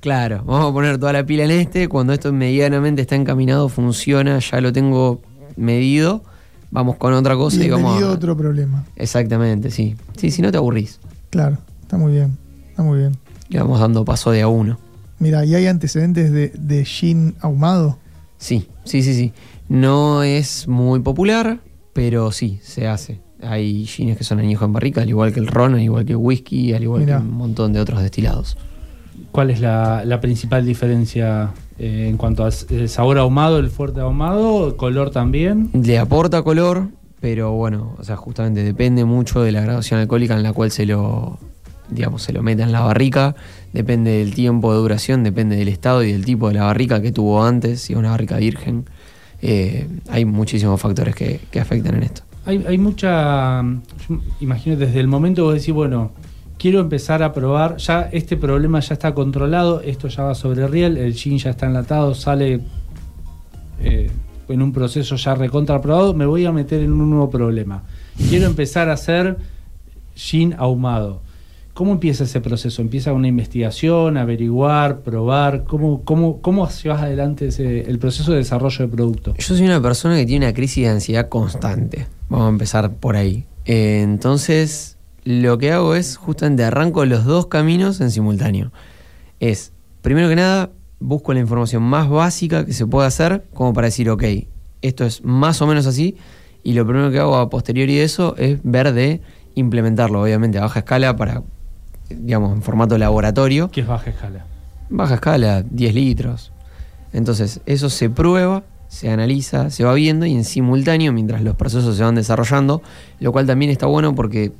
Claro, 0.00 0.42
vamos 0.44 0.70
a 0.70 0.72
poner 0.72 0.98
toda 0.98 1.12
la 1.12 1.24
pila 1.24 1.44
en 1.44 1.50
este, 1.50 1.88
cuando 1.88 2.12
esto 2.12 2.32
medianamente 2.32 3.02
está 3.02 3.16
encaminado, 3.16 3.68
funciona, 3.68 4.38
ya 4.38 4.60
lo 4.60 4.72
tengo 4.72 5.20
medido, 5.56 6.24
vamos 6.70 6.96
con 6.96 7.12
otra 7.12 7.36
cosa 7.36 7.62
y 7.62 7.68
vamos 7.68 8.02
a... 8.02 8.06
a 8.06 8.10
otro 8.10 8.36
problema. 8.36 8.84
Exactamente, 8.96 9.70
sí. 9.70 9.96
Sí, 10.16 10.30
si 10.30 10.40
no 10.40 10.50
te 10.50 10.56
aburrís. 10.56 11.00
Claro, 11.28 11.58
está 11.82 11.98
muy 11.98 12.12
bien. 12.12 12.38
Está 12.70 12.82
muy 12.82 12.98
bien. 12.98 13.16
Le 13.50 13.58
vamos 13.60 13.78
dando 13.78 14.04
paso 14.04 14.30
de 14.30 14.40
a 14.42 14.48
uno. 14.48 14.78
Mira, 15.18 15.44
¿y 15.44 15.54
hay 15.54 15.66
antecedentes 15.66 16.32
de, 16.32 16.48
de 16.48 16.84
gin 16.86 17.34
ahumado? 17.40 17.98
Sí, 18.38 18.68
sí, 18.84 19.02
sí, 19.02 19.12
sí. 19.14 19.32
No 19.68 20.22
es 20.22 20.66
muy 20.66 21.00
popular, 21.00 21.60
pero 21.92 22.32
sí, 22.32 22.58
se 22.62 22.88
hace. 22.88 23.20
Hay 23.42 23.84
gines 23.84 24.16
que 24.16 24.24
son 24.24 24.38
añejos 24.38 24.66
en 24.66 24.72
barrica, 24.72 25.02
al 25.02 25.08
igual 25.10 25.32
que 25.32 25.40
el 25.40 25.46
ron, 25.46 25.74
al 25.74 25.82
igual 25.82 26.06
que 26.06 26.12
el 26.12 26.18
whisky, 26.18 26.72
al 26.72 26.82
igual 26.82 27.02
Mirá. 27.02 27.18
que 27.18 27.22
un 27.22 27.34
montón 27.34 27.72
de 27.74 27.80
otros 27.80 28.00
destilados. 28.00 28.56
¿Cuál 29.32 29.50
es 29.50 29.60
la, 29.60 30.04
la 30.04 30.20
principal 30.20 30.66
diferencia 30.66 31.50
eh, 31.78 32.08
en 32.08 32.16
cuanto 32.16 32.44
al 32.44 32.52
el 32.70 32.88
sabor 32.88 33.18
ahumado, 33.18 33.58
el 33.58 33.70
fuerte 33.70 34.00
ahumado, 34.00 34.76
color 34.76 35.10
también? 35.10 35.70
Le 35.72 35.98
aporta 35.98 36.42
color, 36.42 36.88
pero 37.20 37.52
bueno, 37.52 37.94
o 37.98 38.04
sea, 38.04 38.16
justamente 38.16 38.64
depende 38.64 39.04
mucho 39.04 39.40
de 39.42 39.52
la 39.52 39.60
graduación 39.60 40.00
alcohólica 40.00 40.34
en 40.34 40.42
la 40.42 40.52
cual 40.52 40.70
se 40.70 40.84
lo, 40.84 41.38
digamos, 41.88 42.22
se 42.22 42.32
lo 42.32 42.42
meta 42.42 42.64
en 42.64 42.72
la 42.72 42.80
barrica. 42.80 43.36
Depende 43.72 44.18
del 44.18 44.34
tiempo 44.34 44.72
de 44.72 44.78
duración, 44.78 45.22
depende 45.22 45.56
del 45.56 45.68
estado 45.68 46.02
y 46.02 46.12
del 46.12 46.24
tipo 46.24 46.48
de 46.48 46.54
la 46.54 46.64
barrica 46.64 47.00
que 47.00 47.12
tuvo 47.12 47.44
antes, 47.44 47.82
si 47.82 47.92
es 47.92 47.98
una 47.98 48.10
barrica 48.10 48.36
virgen. 48.36 48.86
Eh, 49.42 49.86
hay 50.10 50.24
muchísimos 50.24 50.80
factores 50.80 51.14
que, 51.14 51.40
que 51.50 51.60
afectan 51.60 51.94
en 51.94 52.02
esto. 52.02 52.22
Hay, 52.46 52.64
hay 52.66 52.78
mucha. 52.78 53.62
yo 53.62 54.20
imagino 54.40 54.76
desde 54.76 54.98
el 54.98 55.08
momento 55.08 55.42
que 55.42 55.46
vos 55.46 55.54
decís, 55.54 55.74
bueno, 55.74 56.12
quiero 56.60 56.80
empezar 56.80 57.22
a 57.22 57.32
probar, 57.32 57.78
ya 57.78 58.10
este 58.12 58.36
problema 58.36 58.80
ya 58.80 58.92
está 58.92 59.14
controlado, 59.14 59.80
esto 59.80 60.08
ya 60.08 60.24
va 60.24 60.34
sobre 60.34 60.66
riel, 60.68 60.98
el 60.98 61.14
gin 61.14 61.38
ya 61.38 61.50
está 61.50 61.64
enlatado, 61.66 62.14
sale 62.14 62.60
eh, 63.82 64.10
en 64.48 64.62
un 64.62 64.72
proceso 64.72 65.16
ya 65.16 65.34
recontraprobado, 65.34 66.12
me 66.12 66.26
voy 66.26 66.44
a 66.44 66.52
meter 66.52 66.82
en 66.82 66.92
un 66.92 67.08
nuevo 67.10 67.30
problema. 67.30 67.82
Quiero 68.28 68.46
empezar 68.46 68.90
a 68.90 68.92
hacer 68.94 69.38
gin 70.14 70.54
ahumado. 70.58 71.22
¿Cómo 71.72 71.92
empieza 71.92 72.24
ese 72.24 72.40
proceso? 72.42 72.82
¿Empieza 72.82 73.12
una 73.14 73.28
investigación, 73.28 74.18
averiguar, 74.18 75.00
probar? 75.00 75.64
¿Cómo, 75.64 76.02
cómo, 76.04 76.42
cómo 76.42 76.68
llevas 76.68 77.00
adelante 77.00 77.46
ese- 77.46 77.88
el 77.88 77.98
proceso 77.98 78.32
de 78.32 78.38
desarrollo 78.38 78.84
de 78.86 78.88
producto? 78.92 79.34
Yo 79.38 79.54
soy 79.54 79.64
una 79.64 79.80
persona 79.80 80.16
que 80.16 80.26
tiene 80.26 80.44
una 80.46 80.52
crisis 80.52 80.84
de 80.84 80.90
ansiedad 80.90 81.28
constante. 81.30 82.06
Vamos 82.28 82.46
a 82.46 82.50
empezar 82.50 82.92
por 82.96 83.16
ahí. 83.16 83.46
Eh, 83.64 84.02
entonces, 84.02 84.98
lo 85.24 85.58
que 85.58 85.72
hago 85.72 85.94
es 85.94 86.16
justamente 86.16 86.64
arranco 86.64 87.04
los 87.04 87.24
dos 87.24 87.46
caminos 87.46 88.00
en 88.00 88.10
simultáneo. 88.10 88.72
Es, 89.38 89.72
primero 90.02 90.28
que 90.28 90.36
nada, 90.36 90.70
busco 90.98 91.32
la 91.32 91.40
información 91.40 91.82
más 91.82 92.08
básica 92.08 92.64
que 92.64 92.72
se 92.72 92.86
pueda 92.86 93.06
hacer, 93.06 93.44
como 93.54 93.72
para 93.72 93.86
decir, 93.86 94.10
ok, 94.10 94.24
esto 94.82 95.04
es 95.04 95.24
más 95.24 95.60
o 95.62 95.66
menos 95.66 95.86
así, 95.86 96.16
y 96.62 96.74
lo 96.74 96.86
primero 96.86 97.10
que 97.10 97.18
hago 97.18 97.36
a 97.36 97.50
posteriori 97.50 97.96
de 97.96 98.04
eso 98.04 98.34
es 98.36 98.58
ver 98.62 98.92
de 98.92 99.20
implementarlo, 99.54 100.22
obviamente 100.22 100.58
a 100.58 100.62
baja 100.62 100.80
escala, 100.80 101.16
para, 101.16 101.42
digamos, 102.08 102.52
en 102.52 102.62
formato 102.62 102.98
laboratorio. 102.98 103.70
¿Qué 103.70 103.80
es 103.80 103.86
baja 103.86 104.10
escala? 104.10 104.44
Baja 104.90 105.14
escala, 105.14 105.62
10 105.62 105.94
litros. 105.94 106.52
Entonces, 107.12 107.60
eso 107.66 107.90
se 107.90 108.10
prueba, 108.10 108.62
se 108.88 109.10
analiza, 109.10 109.70
se 109.70 109.84
va 109.84 109.94
viendo 109.94 110.26
y 110.26 110.34
en 110.34 110.44
simultáneo, 110.44 111.12
mientras 111.12 111.42
los 111.42 111.56
procesos 111.56 111.96
se 111.96 112.02
van 112.02 112.14
desarrollando, 112.14 112.82
lo 113.20 113.32
cual 113.32 113.46
también 113.46 113.70
está 113.70 113.86
bueno 113.86 114.14
porque 114.14 114.52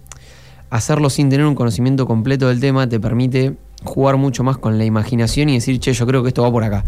hacerlo 0.70 1.10
sin 1.10 1.28
tener 1.28 1.46
un 1.46 1.54
conocimiento 1.54 2.06
completo 2.06 2.48
del 2.48 2.60
tema 2.60 2.88
te 2.88 2.98
permite 2.98 3.56
jugar 3.84 4.16
mucho 4.16 4.44
más 4.44 4.58
con 4.58 4.78
la 4.78 4.84
imaginación 4.84 5.48
y 5.48 5.54
decir, 5.54 5.78
che, 5.80 5.92
yo 5.92 6.06
creo 6.06 6.22
que 6.22 6.28
esto 6.28 6.42
va 6.42 6.50
por 6.50 6.64
acá. 6.64 6.84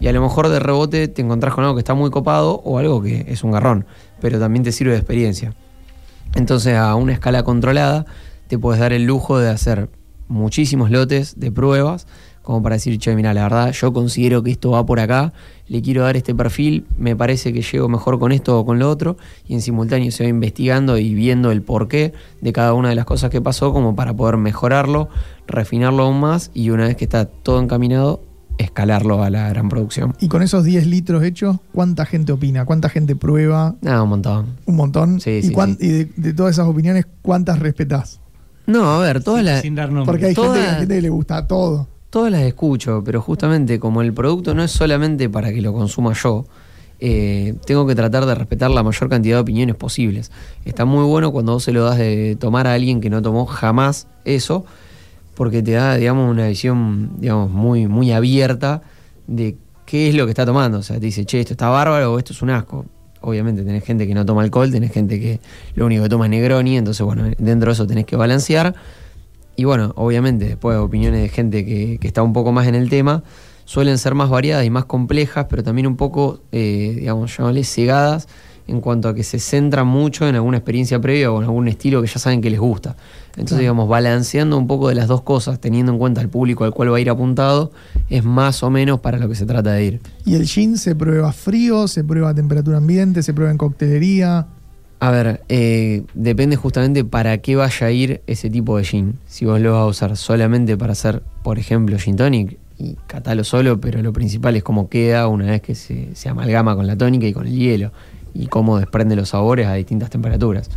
Y 0.00 0.08
a 0.08 0.12
lo 0.12 0.20
mejor 0.20 0.48
de 0.48 0.58
rebote 0.58 1.08
te 1.08 1.22
encontrás 1.22 1.54
con 1.54 1.64
algo 1.64 1.74
que 1.74 1.80
está 1.80 1.94
muy 1.94 2.10
copado 2.10 2.60
o 2.64 2.78
algo 2.78 3.02
que 3.02 3.26
es 3.28 3.44
un 3.44 3.52
garrón, 3.52 3.86
pero 4.20 4.38
también 4.38 4.62
te 4.62 4.72
sirve 4.72 4.92
de 4.92 4.98
experiencia. 4.98 5.54
Entonces, 6.34 6.76
a 6.76 6.94
una 6.96 7.12
escala 7.12 7.44
controlada, 7.44 8.04
te 8.48 8.58
puedes 8.58 8.80
dar 8.80 8.92
el 8.92 9.04
lujo 9.04 9.38
de 9.38 9.48
hacer 9.48 9.88
muchísimos 10.28 10.90
lotes 10.90 11.38
de 11.38 11.50
pruebas, 11.50 12.06
como 12.46 12.62
para 12.62 12.76
decir, 12.76 12.96
che, 13.00 13.16
mira, 13.16 13.34
la 13.34 13.42
verdad, 13.42 13.72
yo 13.72 13.92
considero 13.92 14.40
que 14.44 14.52
esto 14.52 14.70
va 14.70 14.86
por 14.86 15.00
acá, 15.00 15.32
le 15.66 15.82
quiero 15.82 16.02
dar 16.04 16.16
este 16.16 16.32
perfil, 16.32 16.86
me 16.96 17.16
parece 17.16 17.52
que 17.52 17.60
llego 17.60 17.88
mejor 17.88 18.20
con 18.20 18.30
esto 18.30 18.56
o 18.56 18.64
con 18.64 18.78
lo 18.78 18.88
otro, 18.88 19.16
y 19.48 19.54
en 19.54 19.60
simultáneo 19.62 20.12
se 20.12 20.22
va 20.22 20.28
investigando 20.30 20.96
y 20.96 21.12
viendo 21.12 21.50
el 21.50 21.62
porqué 21.62 22.12
de 22.40 22.52
cada 22.52 22.72
una 22.74 22.88
de 22.90 22.94
las 22.94 23.04
cosas 23.04 23.30
que 23.30 23.40
pasó, 23.40 23.72
como 23.72 23.96
para 23.96 24.14
poder 24.14 24.36
mejorarlo, 24.36 25.08
refinarlo 25.48 26.04
aún 26.04 26.20
más, 26.20 26.52
y 26.54 26.70
una 26.70 26.84
vez 26.84 26.94
que 26.94 27.02
está 27.04 27.24
todo 27.24 27.60
encaminado, 27.60 28.22
escalarlo 28.58 29.24
a 29.24 29.28
la 29.28 29.48
gran 29.48 29.68
producción. 29.68 30.14
Y 30.20 30.28
con 30.28 30.40
esos 30.42 30.62
10 30.62 30.86
litros 30.86 31.24
hechos, 31.24 31.56
¿cuánta 31.72 32.06
gente 32.06 32.30
opina? 32.30 32.64
¿Cuánta 32.64 32.88
gente 32.88 33.16
prueba? 33.16 33.74
Nada, 33.82 34.04
un 34.04 34.08
montón. 34.10 34.46
Un 34.66 34.76
montón. 34.76 35.20
Sí, 35.20 35.30
¿Y, 35.30 35.42
sí, 35.42 35.52
cuán- 35.52 35.76
sí. 35.80 35.84
y 35.86 35.88
de, 35.88 36.04
de 36.16 36.32
todas 36.32 36.52
esas 36.52 36.68
opiniones, 36.68 37.06
¿cuántas 37.22 37.58
respetás? 37.58 38.20
No, 38.66 38.84
a 38.94 38.98
ver, 39.00 39.22
todas 39.22 39.44
las. 39.44 39.62
Sin 39.62 39.74
dar 39.74 39.88
nombres. 39.88 40.06
Porque 40.06 40.26
hay 40.26 40.34
gente, 40.34 40.48
Todas- 40.48 40.68
hay 40.74 40.78
gente 40.78 40.94
que 40.94 41.02
le 41.02 41.08
gusta 41.10 41.46
todo. 41.46 41.88
Todas 42.16 42.32
las 42.32 42.44
escucho, 42.44 43.02
pero 43.04 43.20
justamente 43.20 43.78
como 43.78 44.00
el 44.00 44.14
producto 44.14 44.54
no 44.54 44.62
es 44.62 44.70
solamente 44.70 45.28
para 45.28 45.52
que 45.52 45.60
lo 45.60 45.74
consuma 45.74 46.14
yo, 46.14 46.46
eh, 46.98 47.52
tengo 47.66 47.86
que 47.86 47.94
tratar 47.94 48.24
de 48.24 48.34
respetar 48.34 48.70
la 48.70 48.82
mayor 48.82 49.10
cantidad 49.10 49.36
de 49.36 49.42
opiniones 49.42 49.76
posibles. 49.76 50.32
Está 50.64 50.86
muy 50.86 51.04
bueno 51.04 51.30
cuando 51.30 51.52
vos 51.52 51.64
se 51.64 51.72
lo 51.72 51.84
das 51.84 51.98
de 51.98 52.34
tomar 52.40 52.68
a 52.68 52.72
alguien 52.72 53.02
que 53.02 53.10
no 53.10 53.20
tomó 53.20 53.44
jamás 53.44 54.08
eso, 54.24 54.64
porque 55.34 55.62
te 55.62 55.72
da, 55.72 55.96
digamos, 55.96 56.30
una 56.30 56.48
visión, 56.48 57.10
digamos, 57.18 57.50
muy, 57.50 57.86
muy 57.86 58.12
abierta 58.12 58.80
de 59.26 59.58
qué 59.84 60.08
es 60.08 60.14
lo 60.14 60.24
que 60.24 60.30
está 60.30 60.46
tomando. 60.46 60.78
O 60.78 60.82
sea, 60.82 60.98
te 60.98 61.04
dice, 61.04 61.26
che, 61.26 61.40
esto 61.40 61.52
está 61.52 61.68
bárbaro 61.68 62.14
o 62.14 62.18
esto 62.18 62.32
es 62.32 62.40
un 62.40 62.48
asco. 62.48 62.86
Obviamente 63.20 63.62
tenés 63.62 63.84
gente 63.84 64.06
que 64.06 64.14
no 64.14 64.24
toma 64.24 64.40
alcohol, 64.40 64.70
tenés 64.70 64.90
gente 64.90 65.20
que 65.20 65.38
lo 65.74 65.84
único 65.84 66.04
que 66.04 66.08
toma 66.08 66.24
es 66.24 66.30
Negroni, 66.30 66.78
entonces 66.78 67.04
bueno, 67.04 67.24
dentro 67.36 67.68
de 67.68 67.72
eso 67.74 67.86
tenés 67.86 68.06
que 68.06 68.16
balancear. 68.16 68.74
Y 69.56 69.64
bueno, 69.64 69.92
obviamente, 69.96 70.46
después 70.46 70.76
opiniones 70.78 71.22
de 71.22 71.28
gente 71.28 71.64
que, 71.64 71.98
que 71.98 72.06
está 72.06 72.22
un 72.22 72.32
poco 72.32 72.52
más 72.52 72.66
en 72.66 72.74
el 72.74 72.88
tema, 72.88 73.22
suelen 73.66 73.98
ser 73.98 74.14
más 74.14 74.30
variadas 74.30 74.64
y 74.64 74.70
más 74.70 74.86
complejas, 74.86 75.46
pero 75.50 75.62
también 75.62 75.86
un 75.86 75.96
poco, 75.96 76.40
eh, 76.52 76.94
digamos, 77.00 77.36
llamarle 77.36 77.64
cegadas 77.64 78.28
en 78.68 78.80
cuanto 78.80 79.08
a 79.08 79.14
que 79.14 79.22
se 79.22 79.38
centran 79.38 79.86
mucho 79.86 80.26
en 80.26 80.34
alguna 80.34 80.56
experiencia 80.56 81.00
previa 81.00 81.30
o 81.30 81.38
en 81.38 81.44
algún 81.44 81.68
estilo 81.68 82.02
que 82.02 82.08
ya 82.08 82.18
saben 82.18 82.40
que 82.40 82.50
les 82.50 82.58
gusta. 82.58 82.96
Entonces, 83.30 83.58
digamos, 83.58 83.88
balanceando 83.88 84.56
un 84.56 84.66
poco 84.66 84.88
de 84.88 84.94
las 84.94 85.08
dos 85.08 85.22
cosas, 85.22 85.60
teniendo 85.60 85.92
en 85.92 85.98
cuenta 85.98 86.20
el 86.20 86.28
público 86.28 86.64
al 86.64 86.72
cual 86.72 86.92
va 86.92 86.96
a 86.96 87.00
ir 87.00 87.10
apuntado, 87.10 87.70
es 88.08 88.24
más 88.24 88.62
o 88.62 88.70
menos 88.70 89.00
para 89.00 89.18
lo 89.18 89.28
que 89.28 89.34
se 89.34 89.46
trata 89.46 89.72
de 89.72 89.84
ir. 89.84 90.00
Y 90.24 90.34
el 90.34 90.46
gin 90.46 90.78
se 90.78 90.94
prueba 90.94 91.32
frío, 91.32 91.86
se 91.86 92.02
prueba 92.02 92.30
a 92.30 92.34
temperatura 92.34 92.78
ambiente, 92.78 93.22
se 93.22 93.34
prueba 93.34 93.52
en 93.52 93.58
coctelería. 93.58 94.46
A 94.98 95.10
ver, 95.10 95.42
eh, 95.48 96.04
depende 96.14 96.56
justamente 96.56 97.04
para 97.04 97.38
qué 97.38 97.54
vaya 97.54 97.86
a 97.86 97.90
ir 97.90 98.22
ese 98.26 98.48
tipo 98.48 98.78
de 98.78 98.84
gin. 98.84 99.18
Si 99.26 99.44
vos 99.44 99.60
lo 99.60 99.72
vas 99.72 99.82
a 99.82 99.86
usar 99.86 100.16
solamente 100.16 100.76
para 100.76 100.92
hacer, 100.92 101.22
por 101.42 101.58
ejemplo, 101.58 101.98
gin 101.98 102.16
tonic, 102.16 102.58
y 102.78 102.96
catalo 103.06 103.44
solo, 103.44 103.80
pero 103.80 104.02
lo 104.02 104.12
principal 104.12 104.56
es 104.56 104.62
cómo 104.62 104.88
queda 104.88 105.28
una 105.28 105.46
vez 105.46 105.62
que 105.62 105.74
se, 105.74 106.14
se 106.14 106.28
amalgama 106.28 106.76
con 106.76 106.86
la 106.86 106.96
tónica 106.96 107.26
y 107.26 107.32
con 107.32 107.46
el 107.46 107.54
hielo 107.54 107.90
y 108.34 108.46
cómo 108.48 108.78
desprende 108.78 109.16
los 109.16 109.30
sabores 109.30 109.66
a 109.66 109.74
distintas 109.74 110.10
temperaturas. 110.10 110.68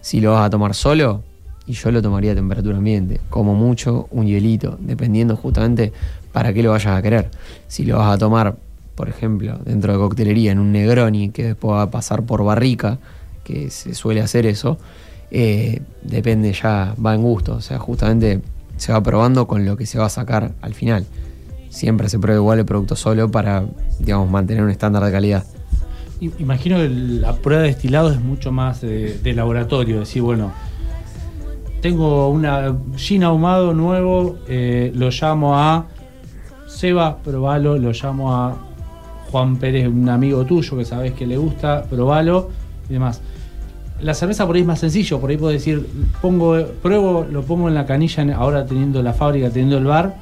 Si 0.00 0.20
lo 0.20 0.32
vas 0.32 0.46
a 0.46 0.50
tomar 0.50 0.74
solo, 0.74 1.22
y 1.66 1.72
yo 1.72 1.90
lo 1.90 2.02
tomaría 2.02 2.32
a 2.32 2.34
temperatura 2.34 2.76
ambiente, 2.76 3.20
como 3.30 3.54
mucho 3.54 4.08
un 4.10 4.26
hielito, 4.26 4.76
dependiendo 4.80 5.36
justamente 5.36 5.92
para 6.32 6.52
qué 6.52 6.62
lo 6.62 6.72
vayas 6.72 6.98
a 6.98 7.02
querer. 7.02 7.30
Si 7.68 7.84
lo 7.84 7.98
vas 7.98 8.14
a 8.14 8.18
tomar, 8.18 8.56
por 8.94 9.08
ejemplo, 9.08 9.58
dentro 9.64 9.92
de 9.92 9.98
coctelería 9.98 10.52
en 10.52 10.58
un 10.58 10.72
Negroni 10.72 11.30
que 11.30 11.44
después 11.44 11.74
va 11.74 11.82
a 11.82 11.90
pasar 11.90 12.24
por 12.24 12.44
barrica, 12.44 12.98
que 13.44 13.70
se 13.70 13.94
suele 13.94 14.20
hacer 14.20 14.46
eso, 14.46 14.78
eh, 15.30 15.82
depende 16.02 16.52
ya, 16.52 16.94
va 17.04 17.14
en 17.14 17.22
gusto, 17.22 17.56
o 17.56 17.60
sea, 17.60 17.78
justamente 17.78 18.40
se 18.76 18.92
va 18.92 19.02
probando 19.02 19.46
con 19.46 19.64
lo 19.64 19.76
que 19.76 19.86
se 19.86 19.98
va 19.98 20.06
a 20.06 20.10
sacar 20.10 20.52
al 20.60 20.74
final. 20.74 21.06
Siempre 21.68 22.08
se 22.08 22.18
prueba 22.18 22.40
igual 22.40 22.58
el 22.60 22.64
producto 22.64 22.96
solo 22.96 23.30
para, 23.30 23.64
digamos, 23.98 24.30
mantener 24.30 24.62
un 24.62 24.70
estándar 24.70 25.04
de 25.04 25.12
calidad. 25.12 25.44
Imagino 26.38 26.76
que 26.76 26.88
la 26.88 27.34
prueba 27.34 27.62
de 27.62 27.68
destilado 27.68 28.10
es 28.10 28.20
mucho 28.20 28.52
más 28.52 28.80
de, 28.80 29.18
de 29.18 29.32
laboratorio. 29.34 30.00
Decir, 30.00 30.22
bueno, 30.22 30.52
tengo 31.84 32.30
una 32.30 32.74
gin 32.96 33.24
ahumado 33.24 33.74
nuevo, 33.74 34.38
eh, 34.48 34.90
lo 34.94 35.10
llamo 35.10 35.58
a 35.58 35.86
Seba, 36.66 37.18
probalo, 37.18 37.76
lo 37.76 37.92
llamo 37.92 38.34
a 38.34 38.56
Juan 39.30 39.56
Pérez, 39.56 39.88
un 39.88 40.08
amigo 40.08 40.46
tuyo 40.46 40.78
que 40.78 40.86
sabes 40.86 41.12
que 41.12 41.26
le 41.26 41.36
gusta, 41.36 41.82
probalo 41.82 42.48
y 42.88 42.94
demás. 42.94 43.20
La 44.00 44.12
cerveza 44.12 44.46
por 44.46 44.56
ahí 44.56 44.62
es 44.62 44.66
más 44.66 44.80
sencillo, 44.80 45.20
por 45.20 45.30
ahí 45.30 45.36
puedo 45.36 45.52
decir, 45.52 45.86
pongo, 46.20 46.58
pruebo, 46.82 47.26
lo 47.30 47.42
pongo 47.42 47.68
en 47.68 47.74
la 47.74 47.86
canilla, 47.86 48.26
ahora 48.36 48.66
teniendo 48.66 49.02
la 49.02 49.12
fábrica, 49.12 49.48
teniendo 49.50 49.78
el 49.78 49.84
bar, 49.84 50.16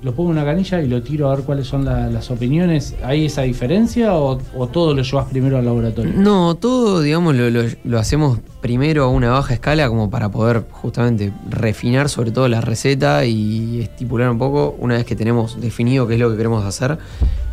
lo 0.00 0.14
pongo 0.14 0.30
en 0.30 0.36
una 0.36 0.44
canilla 0.46 0.80
y 0.80 0.86
lo 0.86 1.02
tiro 1.02 1.28
a 1.28 1.34
ver 1.34 1.44
cuáles 1.44 1.66
son 1.66 1.84
la- 1.84 2.06
las 2.08 2.30
opiniones. 2.30 2.94
¿Hay 3.04 3.26
esa 3.26 3.42
diferencia 3.42 4.14
o, 4.14 4.38
o 4.56 4.66
todo 4.68 4.94
lo 4.94 5.02
llevas 5.02 5.26
primero 5.28 5.58
al 5.58 5.64
laboratorio? 5.64 6.12
No, 6.14 6.54
todo, 6.54 7.00
digamos, 7.02 7.34
lo, 7.34 7.50
lo- 7.50 7.64
lo 7.82 7.98
hacemos 7.98 8.38
primero 8.60 9.02
a 9.04 9.08
una 9.08 9.30
baja 9.30 9.54
escala 9.54 9.88
como 9.88 10.08
para 10.08 10.28
poder 10.30 10.64
justamente 10.70 11.32
refinar 11.50 12.08
sobre 12.08 12.30
todo 12.30 12.46
la 12.46 12.60
receta 12.60 13.24
y 13.24 13.80
estipular 13.80 14.30
un 14.30 14.38
poco. 14.38 14.76
Una 14.78 14.94
vez 14.94 15.04
que 15.04 15.16
tenemos 15.16 15.60
definido 15.60 16.06
qué 16.06 16.14
es 16.14 16.20
lo 16.20 16.30
que 16.30 16.36
queremos 16.36 16.64
hacer, 16.64 16.96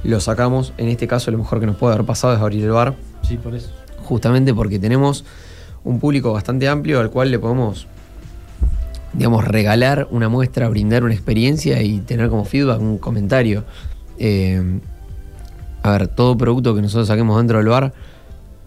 lo 0.04 0.20
sacamos. 0.20 0.72
En 0.78 0.88
este 0.88 1.08
caso, 1.08 1.32
lo 1.32 1.40
mejor 1.40 1.60
que 1.60 1.66
nos 1.66 1.78
puede 1.78 1.96
haber 1.96 2.06
pasado 2.06 2.36
es 2.36 2.40
abrir 2.40 2.64
el 2.64 2.70
bar, 2.72 2.94
Sí, 3.24 3.38
por 3.38 3.56
eso. 3.56 3.72
Justamente 4.06 4.54
porque 4.54 4.80
tenemos 4.80 5.26
un 5.84 6.00
público 6.00 6.34
bastante 6.34 6.68
amplio 6.68 7.00
al 7.00 7.12
cual 7.12 7.32
le 7.32 7.40
podemos, 7.40 7.88
digamos, 9.14 9.46
regalar 9.46 10.08
una 10.12 10.30
muestra, 10.30 10.70
brindar 10.70 11.04
una 11.04 11.14
experiencia 11.14 11.82
y 11.82 12.00
tener 12.00 12.30
como 12.30 12.46
feedback 12.46 12.80
un 12.80 12.98
comentario. 12.98 13.64
Eh, 14.18 14.80
a 15.84 15.92
ver, 15.92 16.08
todo 16.08 16.38
producto 16.38 16.74
que 16.74 16.82
nosotros 16.82 17.08
saquemos 17.08 17.38
dentro 17.38 17.60
del 17.60 17.68
bar, 17.68 17.94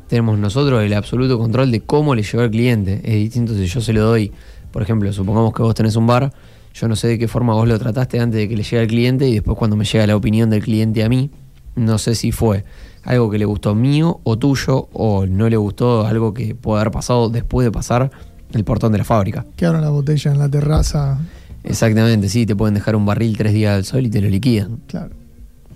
tenemos 0.08 0.38
nosotros 0.38 0.82
el 0.82 0.94
absoluto 0.94 1.38
control 1.38 1.70
de 1.70 1.80
cómo 1.80 2.14
le 2.14 2.22
llegó 2.22 2.42
al 2.42 2.50
cliente. 2.50 3.00
Es 3.04 3.14
distinto 3.14 3.54
si 3.54 3.66
yo 3.66 3.80
se 3.80 3.92
lo 3.92 4.02
doy, 4.02 4.32
por 4.72 4.82
ejemplo, 4.82 5.12
supongamos 5.12 5.52
que 5.52 5.62
vos 5.62 5.74
tenés 5.74 5.96
un 5.96 6.06
bar, 6.06 6.32
yo 6.74 6.86
no 6.86 6.94
sé 6.94 7.08
de 7.08 7.18
qué 7.18 7.26
forma 7.26 7.54
vos 7.54 7.66
lo 7.66 7.78
trataste 7.78 8.20
antes 8.20 8.38
de 8.38 8.48
que 8.48 8.56
le 8.56 8.62
llegue 8.62 8.80
al 8.80 8.86
cliente 8.86 9.28
y 9.28 9.34
después 9.34 9.58
cuando 9.58 9.76
me 9.76 9.84
llega 9.84 10.06
la 10.06 10.16
opinión 10.16 10.48
del 10.48 10.62
cliente 10.62 11.02
a 11.02 11.08
mí, 11.08 11.30
no 11.78 11.98
sé 11.98 12.14
si 12.14 12.32
fue 12.32 12.64
algo 13.04 13.30
que 13.30 13.38
le 13.38 13.44
gustó 13.44 13.74
mío 13.74 14.20
o 14.24 14.38
tuyo 14.38 14.88
o 14.92 15.26
no 15.26 15.48
le 15.48 15.56
gustó 15.56 16.06
algo 16.06 16.34
que 16.34 16.54
puede 16.54 16.80
haber 16.80 16.92
pasado 16.92 17.30
después 17.30 17.64
de 17.64 17.72
pasar 17.72 18.10
el 18.52 18.64
portón 18.64 18.92
de 18.92 18.98
la 18.98 19.04
fábrica. 19.04 19.46
Que 19.56 19.66
abran 19.66 19.82
la 19.82 19.90
botella 19.90 20.32
en 20.32 20.38
la 20.38 20.48
terraza. 20.48 21.18
Exactamente, 21.64 22.28
sí, 22.28 22.46
te 22.46 22.56
pueden 22.56 22.74
dejar 22.74 22.96
un 22.96 23.06
barril 23.06 23.36
tres 23.36 23.52
días 23.52 23.74
al 23.74 23.84
sol 23.84 24.06
y 24.06 24.10
te 24.10 24.20
lo 24.20 24.28
liquidan. 24.28 24.80
Claro, 24.86 25.14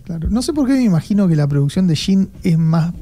claro. 0.04 0.28
No 0.30 0.42
sé 0.42 0.52
por 0.52 0.66
qué 0.66 0.74
me 0.74 0.84
imagino 0.84 1.28
que 1.28 1.36
la 1.36 1.46
producción 1.46 1.86
de 1.86 1.96
gin 1.96 2.30
es 2.42 2.58
más 2.58 2.92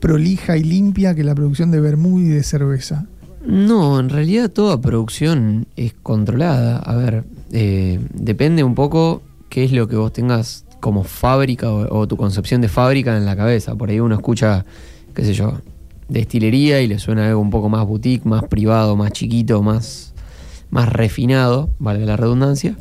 prolija 0.00 0.56
y 0.56 0.64
limpia 0.64 1.14
que 1.14 1.24
la 1.24 1.34
producción 1.34 1.70
de 1.70 1.80
vermú 1.80 2.20
y 2.20 2.24
de 2.24 2.42
cerveza. 2.42 3.06
No, 3.46 4.00
en 4.00 4.08
realidad 4.08 4.50
toda 4.50 4.80
producción 4.80 5.66
es 5.76 5.94
controlada. 6.02 6.78
A 6.78 6.94
ver, 6.94 7.24
eh, 7.52 8.00
depende 8.12 8.64
un 8.64 8.74
poco 8.74 9.22
qué 9.48 9.64
es 9.64 9.72
lo 9.72 9.86
que 9.86 9.96
vos 9.96 10.12
tengas 10.12 10.63
como 10.84 11.02
fábrica 11.02 11.72
o, 11.72 12.06
tu 12.06 12.18
concepción 12.18 12.60
de 12.60 12.68
fábrica 12.68 13.16
en 13.16 13.24
la 13.24 13.34
cabeza. 13.34 13.74
Por 13.74 13.88
ahí 13.88 14.00
uno 14.00 14.16
escucha, 14.16 14.66
qué 15.14 15.24
sé 15.24 15.32
yo, 15.32 15.54
destilería 16.10 16.82
y 16.82 16.86
le 16.86 16.98
suena 16.98 17.26
algo 17.26 17.40
un 17.40 17.48
poco 17.48 17.70
más 17.70 17.86
boutique, 17.86 18.26
más 18.26 18.44
privado, 18.44 18.94
más 18.94 19.12
chiquito, 19.12 19.62
más, 19.62 20.12
más 20.68 20.92
refinado, 20.92 21.70
vale 21.78 22.04
la 22.04 22.18
redundancia. 22.18 22.76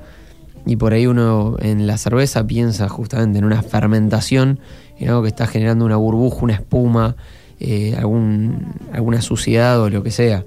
Y 0.65 0.75
por 0.75 0.91
ahí 0.91 1.07
uno 1.07 1.55
en 1.61 1.87
la 1.87 1.95
cerveza 1.97 2.45
piensa 2.45 2.89
justamente 2.89 3.39
en 3.39 3.45
una 3.45 3.61
fermentación, 3.61 4.59
en 4.99 5.07
algo 5.07 5.21
que 5.21 5.29
está 5.29 5.47
generando 5.47 5.85
una 5.85 5.95
burbuja, 5.95 6.39
una 6.41 6.55
espuma, 6.55 7.15
eh, 7.61 7.95
algún, 7.97 8.73
alguna 8.91 9.21
suciedad 9.21 9.79
o 9.79 9.89
lo 9.89 10.03
que 10.03 10.11
sea. 10.11 10.43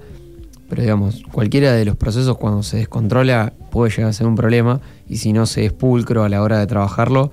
Pero 0.69 0.81
digamos, 0.81 1.23
cualquiera 1.31 1.71
de 1.73 1.85
los 1.85 1.95
procesos 1.95 2.37
cuando 2.37 2.63
se 2.63 2.77
descontrola 2.77 3.53
puede 3.71 3.91
llegar 3.91 4.09
a 4.09 4.13
ser 4.13 4.27
un 4.27 4.35
problema 4.35 4.81
y 5.07 5.17
si 5.17 5.31
no 5.33 5.45
se 5.45 5.65
es 5.65 5.73
pulcro 5.73 6.23
a 6.23 6.29
la 6.29 6.41
hora 6.41 6.59
de 6.59 6.67
trabajarlo, 6.67 7.31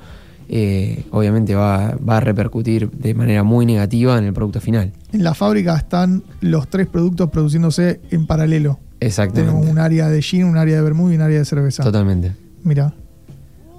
eh, 0.48 1.04
obviamente 1.10 1.54
va, 1.54 1.96
va 1.96 2.18
a 2.18 2.20
repercutir 2.20 2.90
de 2.90 3.14
manera 3.14 3.42
muy 3.42 3.66
negativa 3.66 4.16
en 4.18 4.24
el 4.24 4.32
producto 4.32 4.60
final. 4.60 4.92
En 5.12 5.24
la 5.24 5.34
fábrica 5.34 5.76
están 5.76 6.22
los 6.40 6.68
tres 6.68 6.86
productos 6.86 7.30
produciéndose 7.30 8.00
en 8.10 8.26
paralelo. 8.26 8.78
Exactamente. 9.00 9.50
Tenemos 9.50 9.70
un 9.70 9.78
área 9.78 10.08
de 10.08 10.22
gin, 10.22 10.44
un 10.44 10.56
área 10.56 10.76
de 10.76 10.82
vermú 10.82 11.10
y 11.10 11.16
un 11.16 11.22
área 11.22 11.38
de 11.38 11.44
cerveza. 11.44 11.82
Totalmente. 11.82 12.36
Mira. 12.62 12.94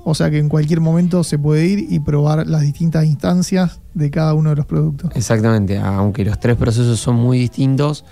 O 0.07 0.13
sea 0.13 0.29
que 0.29 0.37
en 0.37 0.49
cualquier 0.49 0.81
momento 0.81 1.23
se 1.23 1.39
puede 1.39 1.65
ir 1.65 1.87
y 1.89 1.99
probar 1.99 2.45
las 2.45 2.61
distintas 2.61 3.05
instancias 3.05 3.79
de 3.95 4.11
cada 4.11 4.35
uno 4.35 4.51
de 4.51 4.57
los 4.57 4.67
productos. 4.67 5.09
Exactamente, 5.15 5.79
aunque 5.79 6.23
los 6.23 6.39
tres 6.39 6.57
procesos 6.57 6.99
son 6.99 7.15
muy 7.15 7.39
distintos 7.39 8.05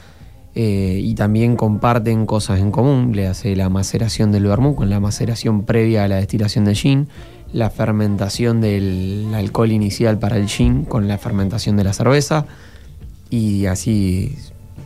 eh, 0.55 0.99
y 1.03 1.15
también 1.15 1.55
comparten 1.55 2.27
cosas 2.27 2.59
en 2.59 2.71
común, 2.71 3.15
le 3.15 3.27
hace 3.27 3.55
la 3.55 3.69
maceración 3.69 4.31
del 4.31 4.45
vermú 4.45 4.75
con 4.75 4.89
la 4.89 4.99
maceración 4.99 5.63
previa 5.63 6.03
a 6.03 6.07
la 6.07 6.17
destilación 6.17 6.65
del 6.65 6.75
gin, 6.75 7.07
la 7.53 7.71
fermentación 7.71 8.61
del 8.61 9.31
alcohol 9.33 9.71
inicial 9.71 10.19
para 10.19 10.37
el 10.37 10.47
gin 10.47 10.85
con 10.85 11.07
la 11.07 11.17
fermentación 11.17 11.75
de 11.75 11.83
la 11.83 11.93
cerveza. 11.93 12.45
Y 13.31 13.65
así 13.65 14.35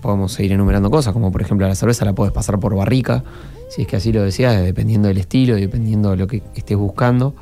podemos 0.01 0.31
seguir 0.31 0.53
enumerando 0.53 0.89
cosas, 0.89 1.11
como 1.11 1.33
por 1.33 1.41
ejemplo 1.41 1.67
la 1.67 1.75
cerveza 1.75 2.05
la 2.05 2.13
puedes 2.13 2.33
pasar 2.33 2.59
por 2.59 2.73
barrica, 2.73 3.25
si 3.69 3.81
es 3.81 3.87
que 3.87 3.97
así 3.97 4.13
lo 4.13 4.23
deseas, 4.23 4.63
dependiendo 4.63 5.09
del 5.09 5.17
estilo 5.17 5.57
y 5.57 5.61
dependiendo 5.61 6.11
de 6.11 6.17
lo 6.17 6.27
que 6.27 6.43
estés 6.55 6.77
buscando, 6.77 7.35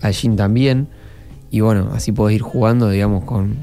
al 0.00 0.14
gin 0.14 0.36
también. 0.36 0.88
Y 1.50 1.60
bueno, 1.60 1.90
así 1.94 2.12
podés 2.12 2.36
ir 2.36 2.42
jugando, 2.42 2.88
digamos, 2.88 3.24
con, 3.24 3.56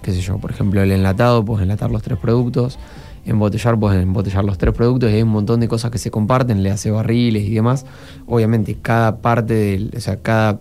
qué 0.00 0.12
sé 0.12 0.20
yo, 0.20 0.38
por 0.38 0.50
ejemplo, 0.50 0.82
el 0.82 0.90
enlatado, 0.92 1.44
puedes 1.44 1.62
enlatar 1.62 1.90
los 1.90 2.02
tres 2.02 2.18
productos, 2.18 2.78
embotellar, 3.24 3.78
puedes 3.78 4.02
embotellar 4.02 4.44
los 4.44 4.58
tres 4.58 4.74
productos 4.74 5.10
y 5.10 5.14
hay 5.14 5.22
un 5.22 5.30
montón 5.30 5.60
de 5.60 5.68
cosas 5.68 5.90
que 5.90 5.98
se 5.98 6.10
comparten, 6.10 6.62
le 6.62 6.70
hace 6.70 6.90
barriles 6.90 7.44
y 7.44 7.54
demás. 7.54 7.86
Obviamente, 8.26 8.76
cada 8.80 9.18
parte 9.18 9.54
del, 9.54 9.92
o 9.96 10.00
sea, 10.00 10.16
cada 10.16 10.60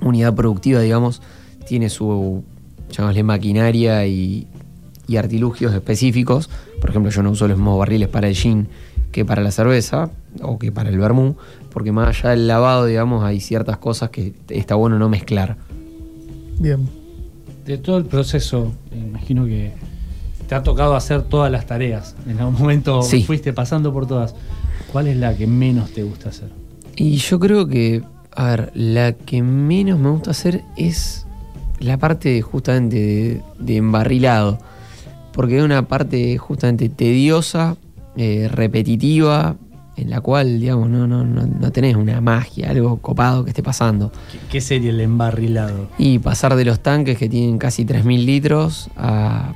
unidad 0.00 0.34
productiva, 0.34 0.80
digamos, 0.80 1.22
tiene 1.66 1.88
su, 1.88 2.42
llamémosle, 2.90 3.22
maquinaria 3.22 4.06
y, 4.06 4.46
y 5.06 5.16
artilugios 5.16 5.74
específicos. 5.74 6.50
Por 6.80 6.90
ejemplo, 6.90 7.10
yo 7.10 7.22
no 7.22 7.30
uso 7.30 7.46
los 7.48 7.56
mismos 7.56 7.78
barriles 7.78 8.08
para 8.08 8.28
el 8.28 8.34
gin 8.34 8.68
que 9.12 9.24
para 9.24 9.42
la 9.42 9.50
cerveza 9.50 10.10
o 10.40 10.58
que 10.58 10.72
para 10.72 10.88
el 10.88 10.98
vermú, 10.98 11.36
porque 11.70 11.92
más 11.92 12.08
allá 12.08 12.30
del 12.30 12.48
lavado, 12.48 12.86
digamos, 12.86 13.22
hay 13.24 13.40
ciertas 13.40 13.76
cosas 13.76 14.10
que 14.10 14.32
está 14.48 14.74
bueno 14.74 14.98
no 14.98 15.08
mezclar. 15.08 15.58
Bien. 16.58 17.01
De 17.64 17.78
todo 17.78 17.96
el 17.98 18.04
proceso, 18.06 18.72
imagino 18.92 19.44
que 19.46 19.72
te 20.48 20.54
ha 20.54 20.62
tocado 20.62 20.96
hacer 20.96 21.22
todas 21.22 21.50
las 21.50 21.66
tareas. 21.66 22.16
En 22.28 22.38
algún 22.40 22.54
momento 22.58 23.02
Sí. 23.02 23.22
fuiste 23.22 23.52
pasando 23.52 23.92
por 23.92 24.06
todas. 24.06 24.34
¿Cuál 24.90 25.06
es 25.08 25.16
la 25.16 25.36
que 25.36 25.46
menos 25.46 25.90
te 25.92 26.02
gusta 26.02 26.30
hacer? 26.30 26.48
Y 26.96 27.16
yo 27.16 27.38
creo 27.38 27.66
que, 27.68 28.02
a 28.34 28.44
ver, 28.50 28.72
la 28.74 29.12
que 29.12 29.42
menos 29.42 29.98
me 29.98 30.10
gusta 30.10 30.32
hacer 30.32 30.62
es 30.76 31.24
la 31.78 31.96
parte 31.98 32.42
justamente 32.42 32.96
de, 32.96 33.40
de 33.58 33.76
embarrilado. 33.76 34.58
Porque 35.32 35.58
es 35.58 35.64
una 35.64 35.88
parte 35.88 36.36
justamente 36.36 36.88
tediosa, 36.90 37.76
eh, 38.16 38.48
repetitiva, 38.52 39.56
en 39.96 40.10
la 40.10 40.20
cual, 40.20 40.58
digamos, 40.60 40.88
no, 40.88 41.06
no, 41.06 41.24
no, 41.24 41.46
no 41.46 41.70
tenés 41.72 41.96
una 41.96 42.20
magia, 42.20 42.70
algo 42.70 42.96
copado 42.98 43.44
que 43.44 43.50
esté 43.50 43.62
pasando. 43.62 44.10
¿Qué, 44.32 44.38
qué 44.50 44.60
sería 44.60 44.90
el 44.90 45.00
embarrilado? 45.00 45.88
Y 45.98 46.18
pasar 46.18 46.56
de 46.56 46.64
los 46.64 46.80
tanques 46.80 47.18
que 47.18 47.28
tienen 47.28 47.58
casi 47.58 47.84
3.000 47.84 48.24
litros 48.24 48.88
a 48.96 49.52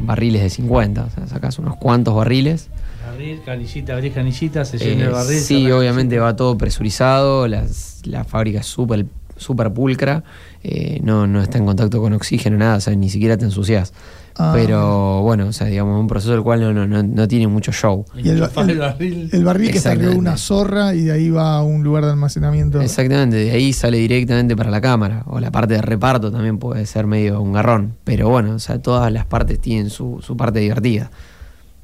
barriles 0.00 0.42
de 0.42 0.50
50. 0.50 1.04
O 1.04 1.10
sea, 1.10 1.26
sacas 1.26 1.58
unos 1.58 1.76
cuantos 1.76 2.14
barriles. 2.14 2.68
Abrir 3.12 3.42
canillita, 3.44 3.92
abrir 3.94 4.12
canillita, 4.12 4.64
se 4.64 4.78
llena 4.78 5.02
Eh, 5.02 5.06
el 5.06 5.12
barril. 5.12 5.38
sí, 5.40 5.70
obviamente 5.70 6.18
va 6.18 6.34
todo 6.34 6.56
presurizado, 6.58 7.46
las- 7.46 8.00
la 8.06 8.24
fábrica 8.24 8.60
es 8.60 8.66
súper 8.66 9.06
súper 9.44 9.72
pulcra, 9.72 10.24
eh, 10.62 10.98
no, 11.02 11.26
no 11.26 11.42
está 11.42 11.58
en 11.58 11.66
contacto 11.66 12.00
con 12.00 12.12
oxígeno, 12.14 12.56
nada, 12.56 12.76
o 12.76 12.80
sea, 12.80 12.94
ni 12.96 13.08
siquiera 13.10 13.36
te 13.36 13.44
ensucias. 13.44 13.92
Ah. 14.36 14.50
Pero 14.52 15.22
bueno, 15.22 15.46
o 15.46 15.52
sea, 15.52 15.68
digamos, 15.68 16.00
un 16.00 16.08
proceso 16.08 16.32
del 16.32 16.42
cual 16.42 16.60
no, 16.60 16.72
no, 16.72 16.88
no, 16.88 17.02
no 17.04 17.28
tiene 17.28 17.46
mucho 17.46 17.70
show. 17.70 18.04
Y 18.16 18.30
el, 18.30 18.42
el- 18.42 19.28
el 19.32 19.44
barril 19.44 19.70
que 19.70 19.78
de 19.80 20.08
una 20.08 20.36
zorra 20.36 20.92
y 20.92 21.02
de 21.02 21.12
ahí 21.12 21.30
va 21.30 21.56
a 21.58 21.62
un 21.62 21.84
lugar 21.84 22.04
de 22.04 22.10
almacenamiento. 22.10 22.80
Exactamente, 22.80 23.36
de 23.36 23.52
ahí 23.52 23.72
sale 23.72 23.96
directamente 23.98 24.56
para 24.56 24.70
la 24.72 24.80
cámara. 24.80 25.22
O 25.26 25.38
la 25.38 25.52
parte 25.52 25.74
de 25.74 25.82
reparto 25.82 26.32
también 26.32 26.58
puede 26.58 26.84
ser 26.86 27.06
medio 27.06 27.40
un 27.40 27.52
garrón. 27.52 27.94
Pero 28.02 28.28
bueno, 28.28 28.54
o 28.56 28.58
sea, 28.58 28.82
todas 28.82 29.12
las 29.12 29.24
partes 29.26 29.60
tienen 29.60 29.88
su, 29.88 30.18
su 30.20 30.36
parte 30.36 30.58
divertida. 30.58 31.12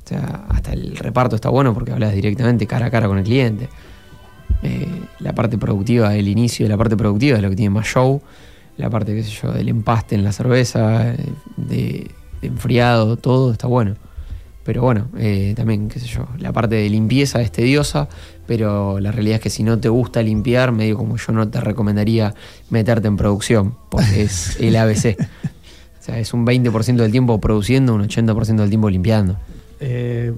O 0.04 0.08
sea, 0.08 0.46
hasta 0.48 0.72
el 0.72 0.96
reparto 0.96 1.36
está 1.36 1.50
bueno 1.50 1.72
porque 1.72 1.92
hablas 1.92 2.12
directamente 2.14 2.66
cara 2.66 2.86
a 2.86 2.90
cara 2.90 3.06
con 3.06 3.18
el 3.18 3.22
cliente. 3.24 3.68
Eh, 4.62 4.88
la 5.20 5.34
parte 5.34 5.58
productiva, 5.58 6.14
el 6.14 6.28
inicio 6.28 6.66
de 6.66 6.70
la 6.70 6.76
parte 6.76 6.96
productiva 6.96 7.36
es 7.36 7.42
lo 7.42 7.50
que 7.50 7.56
tiene 7.56 7.70
más 7.70 7.86
show. 7.86 8.20
La 8.76 8.88
parte, 8.88 9.14
qué 9.14 9.22
sé 9.22 9.30
yo, 9.30 9.52
del 9.52 9.68
empaste 9.68 10.14
en 10.14 10.24
la 10.24 10.32
cerveza, 10.32 11.14
de, 11.56 12.11
de 12.40 12.46
enfriado, 12.48 13.16
todo 13.16 13.52
está 13.52 13.66
bueno. 13.66 13.96
Pero 14.64 14.82
bueno, 14.82 15.08
eh, 15.18 15.54
también, 15.56 15.88
qué 15.88 15.98
sé 15.98 16.06
yo, 16.06 16.28
la 16.38 16.52
parte 16.52 16.74
de 16.74 16.88
limpieza 16.90 17.40
es 17.40 17.50
tediosa, 17.50 18.08
pero 18.46 19.00
la 19.00 19.11
realidad 19.11 19.36
es 19.36 19.42
que 19.42 19.50
si 19.50 19.62
no 19.62 19.78
te 19.78 19.88
gusta 19.88 20.22
limpiar, 20.22 20.70
medio 20.70 20.96
como 20.96 21.16
yo 21.16 21.32
no 21.32 21.48
te 21.48 21.61
recomendaría 21.61 22.34
meterte 22.68 23.08
en 23.08 23.16
producción, 23.16 23.74
porque 23.90 24.22
es 24.22 24.56
el 24.61 24.76
ABC. 24.76 25.16
O 25.18 26.02
sea, 26.02 26.18
es 26.18 26.32
un 26.34 26.46
20% 26.46 26.96
del 26.96 27.11
tiempo 27.11 27.40
produciendo, 27.40 27.94
un 27.94 28.02
80% 28.06 28.56
del 28.56 28.68
tiempo 28.68 28.90
limpiando. 28.90 29.36
Eh, 29.80 30.32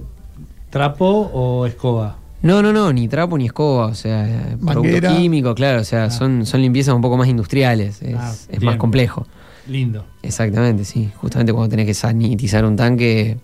¿Trapo 0.70 1.30
o 1.32 1.66
escoba? 1.66 2.16
No, 2.42 2.60
no, 2.62 2.72
no, 2.72 2.92
ni 2.92 3.06
trapo 3.08 3.38
ni 3.38 3.46
escoba, 3.46 3.86
o 3.86 3.94
sea, 3.94 4.56
Manguera. 4.60 5.00
producto 5.00 5.16
químico, 5.22 5.54
claro, 5.54 5.80
o 5.80 5.84
sea, 5.84 6.10
son, 6.10 6.44
son 6.44 6.60
limpiezas 6.60 6.94
un 6.94 7.00
poco 7.00 7.16
más 7.16 7.28
industriales, 7.28 8.02
es, 8.02 8.16
Ah, 8.18 8.34
es 8.48 8.62
más 8.62 8.76
complejo. 8.76 9.26
Lindo. 9.68 10.04
Exactamente, 10.22 10.84
sí. 10.84 11.10
Justamente 11.16 11.52
cuando 11.52 11.70
tenés 11.70 11.86
que 11.86 11.94
sanitizar 11.94 12.64
un 12.64 12.74
tanque, 12.74 13.38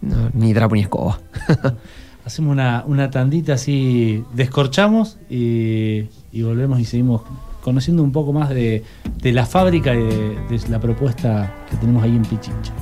no, 0.00 0.30
ni 0.32 0.54
trapo 0.54 0.74
ni 0.74 0.80
escoba. 0.80 1.20
Hacemos 2.24 2.52
una, 2.52 2.82
una 2.86 3.10
tandita 3.10 3.52
así, 3.52 4.24
descorchamos 4.32 5.18
y, 5.28 6.06
y 6.32 6.40
volvemos 6.42 6.80
y 6.80 6.86
seguimos 6.86 7.20
conociendo 7.62 8.02
un 8.02 8.12
poco 8.12 8.32
más 8.32 8.48
de, 8.48 8.82
de 9.20 9.32
la 9.32 9.44
fábrica 9.44 9.94
y 9.94 9.98
de, 10.02 10.28
de 10.48 10.68
la 10.70 10.80
propuesta 10.80 11.54
que 11.70 11.76
tenemos 11.76 12.02
ahí 12.02 12.16
en 12.16 12.22
Pichincha. 12.22 12.72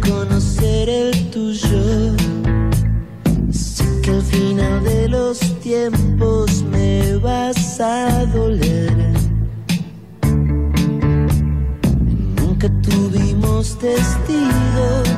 Conocer 0.00 0.88
el 0.88 1.30
tuyo. 1.30 2.14
Sé 3.50 3.84
que 4.02 4.10
al 4.10 4.22
final 4.22 4.84
de 4.84 5.08
los 5.08 5.38
tiempos 5.60 6.62
me 6.62 7.16
vas 7.16 7.80
a 7.80 8.24
doler. 8.26 8.94
Nunca 12.40 12.68
tuvimos 12.82 13.78
testigos, 13.78 15.08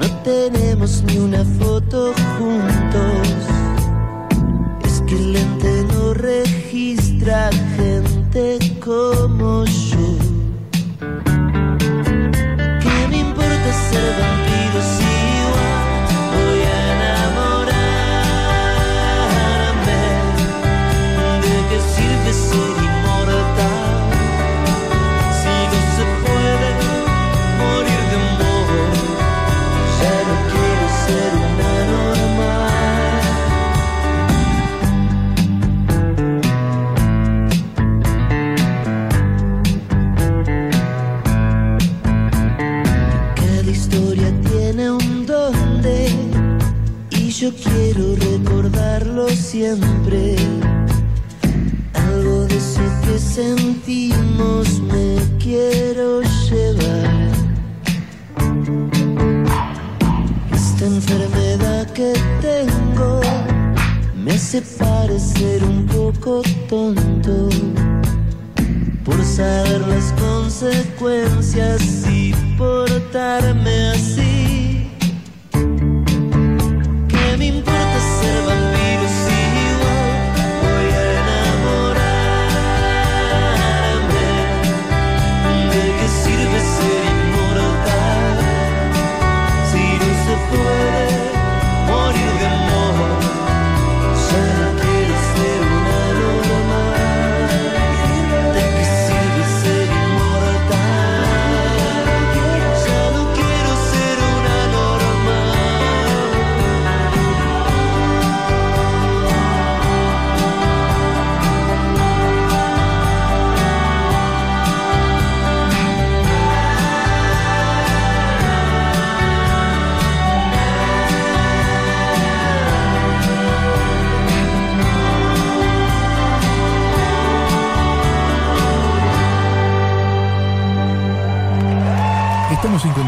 no 0.00 0.06
tenemos 0.22 1.02
ni 1.04 1.18
una 1.18 1.44
foto 1.58 2.12
juntos. 2.38 2.75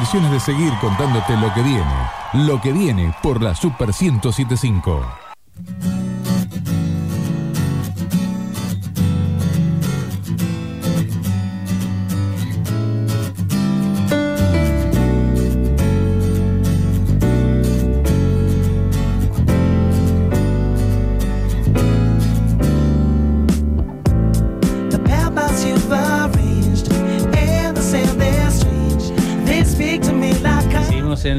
De 0.09 0.41
seguir 0.41 0.73
contándote 0.81 1.37
lo 1.37 1.53
que 1.53 1.61
viene. 1.61 1.85
Lo 2.33 2.59
que 2.63 2.73
viene 2.73 3.15
por 3.23 3.43
la 3.43 3.55
Super 3.55 3.89
1075. 3.89 5.28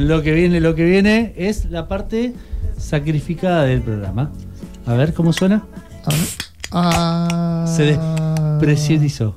Lo 0.09 0.23
que 0.23 0.33
viene, 0.33 0.59
lo 0.59 0.73
que 0.73 0.83
viene 0.85 1.33
es 1.37 1.65
la 1.65 1.87
parte 1.87 2.33
sacrificada 2.77 3.63
del 3.63 3.81
programa. 3.81 4.31
A 4.87 4.93
ver 4.95 5.13
cómo 5.13 5.31
suena. 5.33 5.63
Ah, 6.71 7.65
Se 7.67 7.83
despresurizó. 7.83 9.35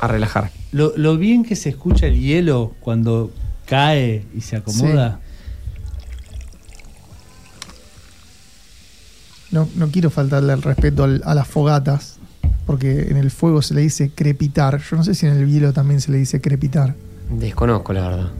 a 0.00 0.08
relajar. 0.08 0.50
Lo, 0.72 0.92
lo 0.96 1.16
bien 1.16 1.44
que 1.44 1.56
se 1.56 1.68
escucha 1.70 2.06
el 2.06 2.20
hielo 2.20 2.74
cuando 2.80 3.32
cae 3.66 4.24
y 4.34 4.40
se 4.40 4.56
acomoda. 4.56 5.20
No, 9.50 9.68
no 9.76 9.88
quiero 9.90 10.10
faltarle 10.10 10.52
el 10.52 10.62
respeto 10.62 11.04
al- 11.04 11.22
a 11.24 11.34
las 11.34 11.46
fogatas, 11.46 12.16
porque 12.66 13.08
en 13.10 13.16
el 13.16 13.30
fuego 13.30 13.62
se 13.62 13.74
le 13.74 13.82
dice 13.82 14.10
crepitar. 14.14 14.80
Yo 14.80 14.96
no 14.96 15.04
sé 15.04 15.14
si 15.14 15.26
en 15.26 15.32
el 15.34 15.48
hielo 15.50 15.72
también 15.72 16.00
se 16.00 16.10
le 16.12 16.18
dice 16.18 16.40
crepitar. 16.40 16.94
Desconozco, 17.30 17.92
la 17.92 18.08
verdad. 18.08 18.30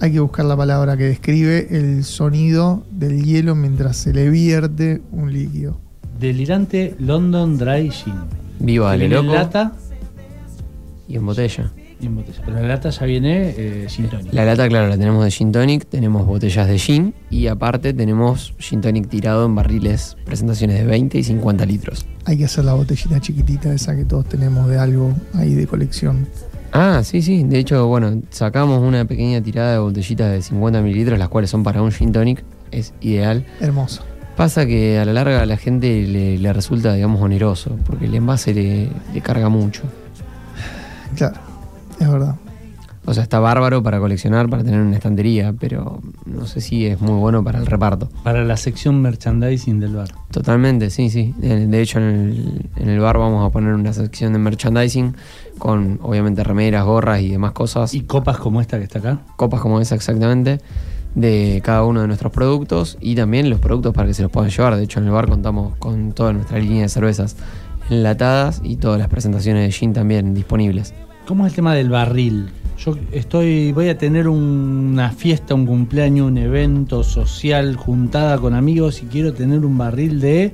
Hay 0.00 0.12
que 0.12 0.20
buscar 0.20 0.44
la 0.44 0.56
palabra 0.56 0.96
que 0.96 1.04
describe 1.04 1.68
el 1.70 2.04
sonido 2.04 2.84
del 2.90 3.22
hielo 3.24 3.54
mientras 3.54 3.96
se 3.96 4.12
le 4.12 4.28
vierte 4.28 5.00
un 5.12 5.32
líquido. 5.32 5.78
Delirante 6.18 6.94
London 6.98 7.56
Dry 7.58 7.90
Gin. 7.90 8.14
Viva, 8.58 8.88
dale 8.90 9.08
viene 9.08 9.20
en 9.20 9.26
loco. 9.26 9.36
lata 9.38 9.72
Y 11.08 11.16
en 11.16 11.26
botella. 11.26 11.72
y 12.00 12.06
en 12.06 12.16
botella. 12.16 12.42
Pero 12.44 12.60
la 12.60 12.68
lata 12.68 12.90
ya 12.90 13.06
viene 13.06 13.54
eh, 13.56 13.86
gin 13.88 14.08
tonic. 14.08 14.32
La 14.32 14.44
lata, 14.44 14.68
claro, 14.68 14.88
la 14.88 14.96
tenemos 14.98 15.24
de 15.24 15.30
gin 15.30 15.52
tonic, 15.52 15.86
tenemos 15.86 16.26
botellas 16.26 16.68
de 16.68 16.78
gin 16.78 17.14
y 17.30 17.46
aparte 17.46 17.92
tenemos 17.94 18.54
gin 18.58 18.80
tonic 18.80 19.08
tirado 19.08 19.46
en 19.46 19.54
barriles, 19.54 20.16
presentaciones 20.24 20.78
de 20.78 20.84
20 20.84 21.18
y 21.18 21.24
50 21.24 21.66
litros. 21.66 22.06
Hay 22.26 22.38
que 22.38 22.44
hacer 22.46 22.64
la 22.64 22.74
botellita 22.74 23.20
chiquitita 23.20 23.72
esa 23.72 23.94
que 23.94 24.04
todos 24.04 24.26
tenemos 24.26 24.68
de 24.68 24.78
algo 24.78 25.12
ahí 25.34 25.54
de 25.54 25.66
colección. 25.66 26.26
Ah, 26.72 27.02
sí, 27.04 27.22
sí. 27.22 27.44
De 27.44 27.58
hecho, 27.58 27.86
bueno, 27.86 28.22
sacamos 28.30 28.82
una 28.82 29.04
pequeña 29.04 29.40
tirada 29.40 29.72
de 29.72 29.78
botellitas 29.78 30.32
de 30.32 30.42
50 30.42 30.80
mililitros, 30.82 31.18
las 31.18 31.28
cuales 31.28 31.50
son 31.50 31.62
para 31.62 31.82
un 31.82 31.92
gin 31.92 32.12
tonic. 32.12 32.42
Es 32.72 32.92
ideal. 33.00 33.46
Hermoso. 33.60 34.02
Pasa 34.36 34.66
que 34.66 34.98
a 34.98 35.04
la 35.04 35.12
larga 35.12 35.42
a 35.42 35.46
la 35.46 35.56
gente 35.56 36.02
le, 36.08 36.38
le 36.38 36.52
resulta, 36.52 36.92
digamos, 36.94 37.22
oneroso, 37.22 37.76
porque 37.86 38.06
el 38.06 38.14
envase 38.16 38.52
le, 38.52 38.88
le 39.12 39.20
carga 39.20 39.48
mucho. 39.48 39.82
Claro, 41.14 41.36
es 42.00 42.10
verdad. 42.10 42.34
O 43.06 43.12
sea, 43.12 43.22
está 43.22 43.38
bárbaro 43.38 43.82
para 43.82 43.98
coleccionar, 43.98 44.48
para 44.48 44.64
tener 44.64 44.80
una 44.80 44.96
estantería, 44.96 45.52
pero 45.58 46.00
no 46.24 46.46
sé 46.46 46.62
si 46.62 46.86
es 46.86 47.00
muy 47.00 47.18
bueno 47.20 47.44
para 47.44 47.58
el 47.58 47.66
reparto. 47.66 48.08
Para 48.22 48.44
la 48.44 48.56
sección 48.56 49.02
merchandising 49.02 49.78
del 49.78 49.96
bar. 49.96 50.08
Totalmente, 50.30 50.88
sí, 50.88 51.10
sí. 51.10 51.34
De 51.36 51.82
hecho, 51.82 51.98
en 51.98 52.04
el, 52.04 52.70
en 52.76 52.88
el 52.88 53.00
bar 53.00 53.18
vamos 53.18 53.46
a 53.46 53.50
poner 53.52 53.74
una 53.74 53.92
sección 53.92 54.32
de 54.32 54.38
merchandising 54.38 55.14
con, 55.58 55.98
obviamente, 56.02 56.42
remeras, 56.44 56.84
gorras 56.84 57.20
y 57.20 57.28
demás 57.28 57.52
cosas. 57.52 57.92
Y 57.92 58.02
copas 58.02 58.38
como 58.38 58.62
esta 58.62 58.78
que 58.78 58.84
está 58.84 59.00
acá. 59.00 59.18
Copas 59.36 59.60
como 59.60 59.80
esa, 59.80 59.94
exactamente, 59.94 60.60
de 61.14 61.60
cada 61.62 61.84
uno 61.84 62.00
de 62.00 62.06
nuestros 62.06 62.32
productos 62.32 62.96
y 63.00 63.14
también 63.16 63.50
los 63.50 63.60
productos 63.60 63.92
para 63.92 64.08
que 64.08 64.14
se 64.14 64.22
los 64.22 64.30
puedan 64.30 64.50
llevar. 64.50 64.76
De 64.76 64.84
hecho, 64.84 65.00
en 65.00 65.06
el 65.06 65.12
bar 65.12 65.28
contamos 65.28 65.76
con 65.76 66.12
toda 66.12 66.32
nuestra 66.32 66.58
línea 66.58 66.82
de 66.82 66.88
cervezas 66.88 67.36
enlatadas 67.90 68.62
y 68.64 68.76
todas 68.76 68.98
las 68.98 69.08
presentaciones 69.08 69.66
de 69.66 69.72
gin 69.72 69.92
también 69.92 70.32
disponibles. 70.32 70.94
¿Cómo 71.26 71.46
es 71.46 71.52
el 71.52 71.56
tema 71.56 71.74
del 71.74 71.90
barril? 71.90 72.50
Yo 72.76 72.96
estoy, 73.12 73.72
voy 73.72 73.88
a 73.88 73.96
tener 73.96 74.28
una 74.28 75.10
fiesta, 75.10 75.54
un 75.54 75.66
cumpleaños, 75.66 76.28
un 76.28 76.38
evento 76.38 77.02
social, 77.02 77.76
juntada 77.76 78.38
con 78.38 78.54
amigos 78.54 79.02
y 79.02 79.06
quiero 79.06 79.32
tener 79.32 79.64
un 79.64 79.78
barril 79.78 80.20
de 80.20 80.52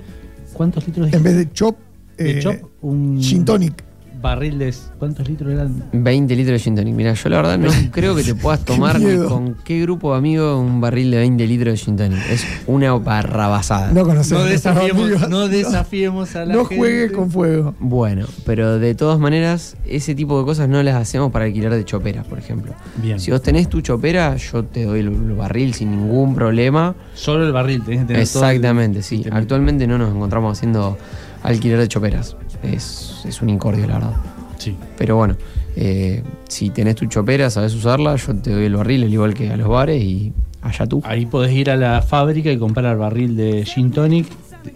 ¿cuántos 0.53 0.87
litros? 0.87 1.13
En 1.13 1.23
vez 1.23 1.37
de 1.37 1.51
chop, 1.53 1.77
de 2.17 2.39
eh, 2.39 2.41
chop, 2.41 2.57
un 2.83 3.21
gin 3.21 3.45
tonic. 3.45 3.90
Barril 4.21 4.59
de 4.59 4.75
¿cuántos 4.99 5.29
litros 5.29 5.53
eran? 5.53 5.85
20 5.93 6.37
litros 6.37 6.53
de 6.53 6.59
gin 6.59 6.75
tonic. 6.77 6.95
Mira, 6.95 7.15
yo 7.15 7.29
la 7.29 7.37
verdad 7.37 7.59
no 7.59 7.71
creo 7.91 8.15
que 8.15 8.23
te 8.23 8.35
puedas 8.35 8.61
tomar 8.65 9.01
con 9.29 9.55
qué 9.65 9.81
grupo 9.83 10.13
de 10.13 10.19
amigos 10.19 10.61
un 10.61 10.81
barril 10.81 11.11
de 11.11 11.19
20 11.19 11.47
litros 11.47 11.73
de 11.73 11.77
gin 11.79 11.97
tonic. 11.97 12.19
Es 12.31 12.47
una 12.67 12.93
barrabasada. 12.95 13.93
No 13.93 14.05
conocemos. 14.05 14.45
No 14.45 14.51
desafiemos, 14.51 15.29
no 15.29 15.49
desafiemos 15.49 16.37
a 16.37 16.45
la 16.45 16.55
No 16.55 16.61
gente. 16.65 16.77
juegues 16.77 17.13
con 17.13 17.31
fuego. 17.31 17.75
Bueno, 17.81 18.27
pero 18.45 18.79
de 18.79 18.95
todas 18.95 19.19
maneras, 19.19 19.77
ese 19.87 20.15
tipo 20.15 20.39
de 20.39 20.45
cosas 20.45 20.69
no 20.69 20.83
las 20.83 20.97
hacemos 20.97 21.33
para 21.33 21.47
alquiler 21.47 21.73
de 21.75 21.85
choperas, 21.85 22.27
por 22.27 22.39
ejemplo. 22.39 22.73
Bien. 23.03 23.19
Si 23.21 23.31
vos 23.31 23.43
tenés 23.43 23.69
tu 23.69 23.81
chopera, 23.81 24.37
yo 24.37 24.65
te 24.65 24.85
doy 24.85 25.01
el, 25.01 25.09
el 25.09 25.33
barril 25.35 25.75
sin 25.75 25.91
ningún 25.91 26.35
problema. 26.35 26.95
Solo 27.15 27.47
el 27.47 27.53
barril, 27.53 27.83
tenés 27.83 28.01
que 28.01 28.07
tener 28.07 28.29
todo 28.29 28.45
el- 28.45 28.51
Exactamente, 28.57 29.03
sí. 29.03 29.25
Actualmente 29.31 29.87
no 29.87 29.99
nos 29.99 30.15
encontramos 30.15 30.57
haciendo 30.59 30.99
alquiler 31.43 31.79
de 31.79 31.89
choperas. 31.89 32.37
Es, 32.63 33.23
es 33.25 33.41
un 33.43 33.49
incordio, 33.51 33.87
la 33.87 33.95
verdad. 33.95 34.17
Sí. 34.59 34.77
Pero 34.99 35.17
bueno, 35.17 35.37
eh, 35.77 36.23
si 36.49 36.71
tenés 36.71 36.97
tu 36.97 37.07
chopera, 37.07 37.49
sabes 37.51 37.75
usarla, 37.75 38.17
yo 38.17 38.35
te 38.37 38.51
doy 38.53 38.65
el 38.65 38.77
barril, 38.77 39.05
al 39.05 39.13
igual 39.13 39.35
que 39.35 39.51
a 39.51 39.57
los 39.57 39.69
bares, 39.69 40.03
y 40.03 40.33
allá 40.63 40.87
tú. 40.87 41.01
Ahí 41.05 41.25
podés 41.27 41.53
ir 41.53 41.71
a 41.71 41.77
la 41.77 42.03
fábrica 42.03 42.51
y 42.53 42.59
comprar 42.59 42.97
barril 42.99 43.37
de 43.37 43.65
gin 43.65 43.91
tonic 43.91 44.27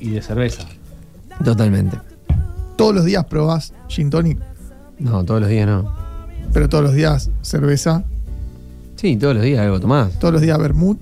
y 0.00 0.10
de 0.10 0.22
cerveza. 0.22 0.62
Totalmente. 1.44 1.98
Todos 2.76 2.94
los 2.94 3.04
días 3.04 3.24
probás 3.26 3.72
gin 3.88 4.08
tonic, 4.10 4.38
No, 4.98 5.24
todos 5.24 5.40
los 5.40 5.50
días 5.50 5.66
no. 5.66 5.92
pero 6.52 6.68
todos 6.68 6.84
los 6.84 6.94
días 6.94 7.30
cerveza, 7.42 8.04
Sí, 8.96 9.16
todos 9.16 9.34
los 9.34 9.44
días 9.44 9.60
algo 9.60 9.78
tomás. 9.80 10.18
todos 10.18 10.32
los 10.32 10.40
días 10.42 10.58
vermut. 10.58 10.98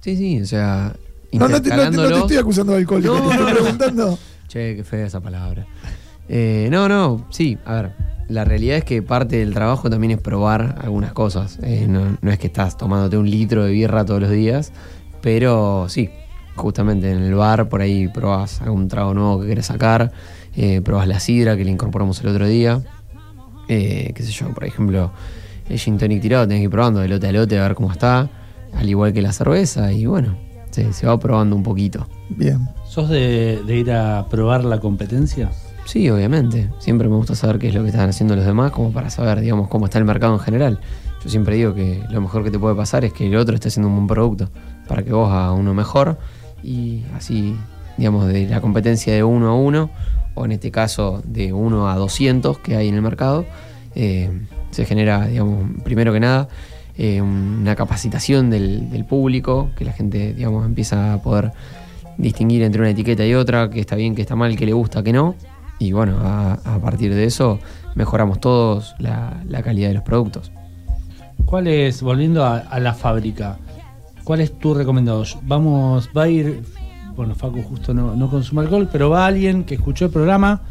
Sí, 0.00 0.16
sí, 0.16 0.40
o 0.40 0.46
sea. 0.46 0.94
No, 1.32 1.48
no 1.48 1.60
te, 1.60 1.68
no 1.68 1.76
te- 1.76 1.76
no 1.76 1.90
te 1.90 1.96
intercalándolos- 1.98 2.20
estoy 2.22 2.36
acusando 2.38 2.72
de 2.72 2.78
alcohol, 2.78 3.02
No, 3.04 3.12
te 3.12 3.18
estoy 3.18 3.36
no, 3.36 3.48
no. 3.48 3.54
preguntando. 3.54 4.18
Che, 4.56 4.74
qué 4.74 4.84
fea 4.84 5.04
esa 5.04 5.20
palabra. 5.20 5.66
Eh, 6.30 6.68
no, 6.70 6.88
no, 6.88 7.26
sí, 7.28 7.58
a 7.66 7.74
ver. 7.74 7.92
La 8.28 8.42
realidad 8.46 8.78
es 8.78 8.84
que 8.84 9.02
parte 9.02 9.36
del 9.36 9.52
trabajo 9.52 9.90
también 9.90 10.12
es 10.12 10.18
probar 10.18 10.76
algunas 10.82 11.12
cosas. 11.12 11.58
Eh, 11.62 11.84
no, 11.86 12.16
no 12.22 12.30
es 12.30 12.38
que 12.38 12.46
estás 12.46 12.78
tomándote 12.78 13.18
un 13.18 13.30
litro 13.30 13.64
de 13.64 13.72
birra 13.72 14.06
todos 14.06 14.22
los 14.22 14.30
días, 14.30 14.72
pero 15.20 15.90
sí, 15.90 16.08
justamente 16.54 17.10
en 17.10 17.18
el 17.18 17.34
bar 17.34 17.68
por 17.68 17.82
ahí 17.82 18.08
probás 18.08 18.62
algún 18.62 18.88
trago 18.88 19.12
nuevo 19.12 19.42
que 19.42 19.48
querés 19.48 19.66
sacar, 19.66 20.10
eh, 20.56 20.82
la 21.06 21.20
sidra 21.20 21.54
que 21.54 21.64
le 21.66 21.70
incorporamos 21.70 22.18
el 22.22 22.28
otro 22.28 22.46
día. 22.46 22.80
Eh, 23.68 24.12
qué 24.14 24.22
sé 24.22 24.32
yo, 24.32 24.54
por 24.54 24.64
ejemplo, 24.64 25.12
el 25.68 25.78
gin 25.78 25.98
tonic 25.98 26.22
tirado 26.22 26.48
tenés 26.48 26.60
que 26.60 26.64
ir 26.64 26.70
probando 26.70 27.00
de 27.00 27.08
lote 27.08 27.28
a 27.28 27.32
lote 27.32 27.58
a 27.58 27.62
ver 27.62 27.74
cómo 27.74 27.92
está, 27.92 28.30
al 28.72 28.88
igual 28.88 29.12
que 29.12 29.20
la 29.20 29.32
cerveza, 29.34 29.92
y 29.92 30.06
bueno, 30.06 30.34
se, 30.70 30.94
se 30.94 31.06
va 31.06 31.18
probando 31.18 31.54
un 31.54 31.62
poquito. 31.62 32.08
Bien. 32.30 32.66
¿Sos 32.96 33.10
de, 33.10 33.62
de 33.66 33.76
ir 33.76 33.92
a 33.92 34.24
probar 34.30 34.64
la 34.64 34.80
competencia? 34.80 35.50
Sí, 35.84 36.08
obviamente. 36.08 36.70
Siempre 36.78 37.10
me 37.10 37.16
gusta 37.16 37.34
saber 37.34 37.58
qué 37.58 37.68
es 37.68 37.74
lo 37.74 37.82
que 37.82 37.90
están 37.90 38.08
haciendo 38.08 38.34
los 38.34 38.46
demás, 38.46 38.72
como 38.72 38.90
para 38.90 39.10
saber, 39.10 39.40
digamos, 39.40 39.68
cómo 39.68 39.84
está 39.84 39.98
el 39.98 40.06
mercado 40.06 40.32
en 40.32 40.40
general. 40.40 40.80
Yo 41.22 41.28
siempre 41.28 41.56
digo 41.56 41.74
que 41.74 42.02
lo 42.08 42.22
mejor 42.22 42.42
que 42.42 42.50
te 42.50 42.58
puede 42.58 42.74
pasar 42.74 43.04
es 43.04 43.12
que 43.12 43.26
el 43.26 43.36
otro 43.36 43.54
esté 43.54 43.68
haciendo 43.68 43.90
un 43.90 43.96
buen 43.96 44.06
producto, 44.06 44.48
para 44.88 45.02
que 45.02 45.12
vos 45.12 45.30
hagas 45.30 45.58
uno 45.58 45.74
mejor 45.74 46.16
y 46.62 47.02
así, 47.14 47.54
digamos, 47.98 48.28
de 48.28 48.48
la 48.48 48.62
competencia 48.62 49.12
de 49.12 49.22
uno 49.22 49.50
a 49.50 49.54
uno, 49.54 49.90
o 50.34 50.46
en 50.46 50.52
este 50.52 50.70
caso 50.70 51.22
de 51.26 51.52
uno 51.52 51.90
a 51.90 51.96
200 51.96 52.60
que 52.60 52.76
hay 52.76 52.88
en 52.88 52.94
el 52.94 53.02
mercado, 53.02 53.44
eh, 53.94 54.30
se 54.70 54.86
genera, 54.86 55.26
digamos, 55.26 55.68
primero 55.84 56.14
que 56.14 56.20
nada, 56.20 56.48
eh, 56.96 57.20
una 57.20 57.76
capacitación 57.76 58.48
del, 58.48 58.88
del 58.88 59.04
público, 59.04 59.68
que 59.76 59.84
la 59.84 59.92
gente, 59.92 60.32
digamos, 60.32 60.64
empieza 60.64 61.12
a 61.12 61.20
poder 61.20 61.52
distinguir 62.18 62.62
entre 62.62 62.80
una 62.80 62.90
etiqueta 62.90 63.24
y 63.26 63.34
otra, 63.34 63.68
que 63.70 63.80
está 63.80 63.96
bien, 63.96 64.14
que 64.14 64.22
está 64.22 64.36
mal, 64.36 64.56
que 64.56 64.66
le 64.66 64.72
gusta, 64.72 65.02
que 65.02 65.12
no. 65.12 65.34
Y 65.78 65.92
bueno, 65.92 66.16
a, 66.20 66.54
a 66.64 66.78
partir 66.80 67.14
de 67.14 67.24
eso 67.24 67.58
mejoramos 67.94 68.40
todos 68.40 68.94
la, 68.98 69.42
la 69.48 69.62
calidad 69.62 69.88
de 69.88 69.94
los 69.94 70.02
productos. 70.02 70.50
¿Cuál 71.44 71.66
es, 71.66 72.02
volviendo 72.02 72.44
a, 72.44 72.58
a 72.58 72.80
la 72.80 72.94
fábrica, 72.94 73.58
cuál 74.24 74.40
es 74.40 74.58
tu 74.58 74.74
recomendado? 74.74 75.22
Vamos, 75.42 76.08
va 76.16 76.22
a 76.24 76.28
ir, 76.28 76.62
bueno, 77.14 77.34
Facu 77.34 77.62
justo 77.62 77.92
no, 77.94 78.16
no 78.16 78.30
consume 78.30 78.62
alcohol, 78.62 78.88
pero 78.90 79.10
va 79.10 79.26
alguien 79.26 79.64
que 79.64 79.74
escuchó 79.74 80.06
el 80.06 80.10
programa, 80.10 80.62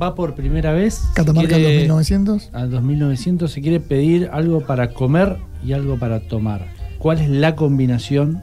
va 0.00 0.14
por 0.14 0.34
primera 0.34 0.72
vez. 0.72 1.02
Catamarca 1.14 1.56
quiere- 1.56 1.78
2900. 1.88 2.50
Al 2.52 2.70
2900 2.70 3.50
se 3.50 3.60
quiere 3.60 3.80
pedir 3.80 4.30
algo 4.32 4.60
para 4.60 4.92
comer 4.94 5.36
y 5.64 5.72
algo 5.72 5.98
para 5.98 6.20
tomar. 6.20 6.66
¿Cuál 6.98 7.18
es 7.20 7.28
la 7.28 7.56
combinación? 7.56 8.42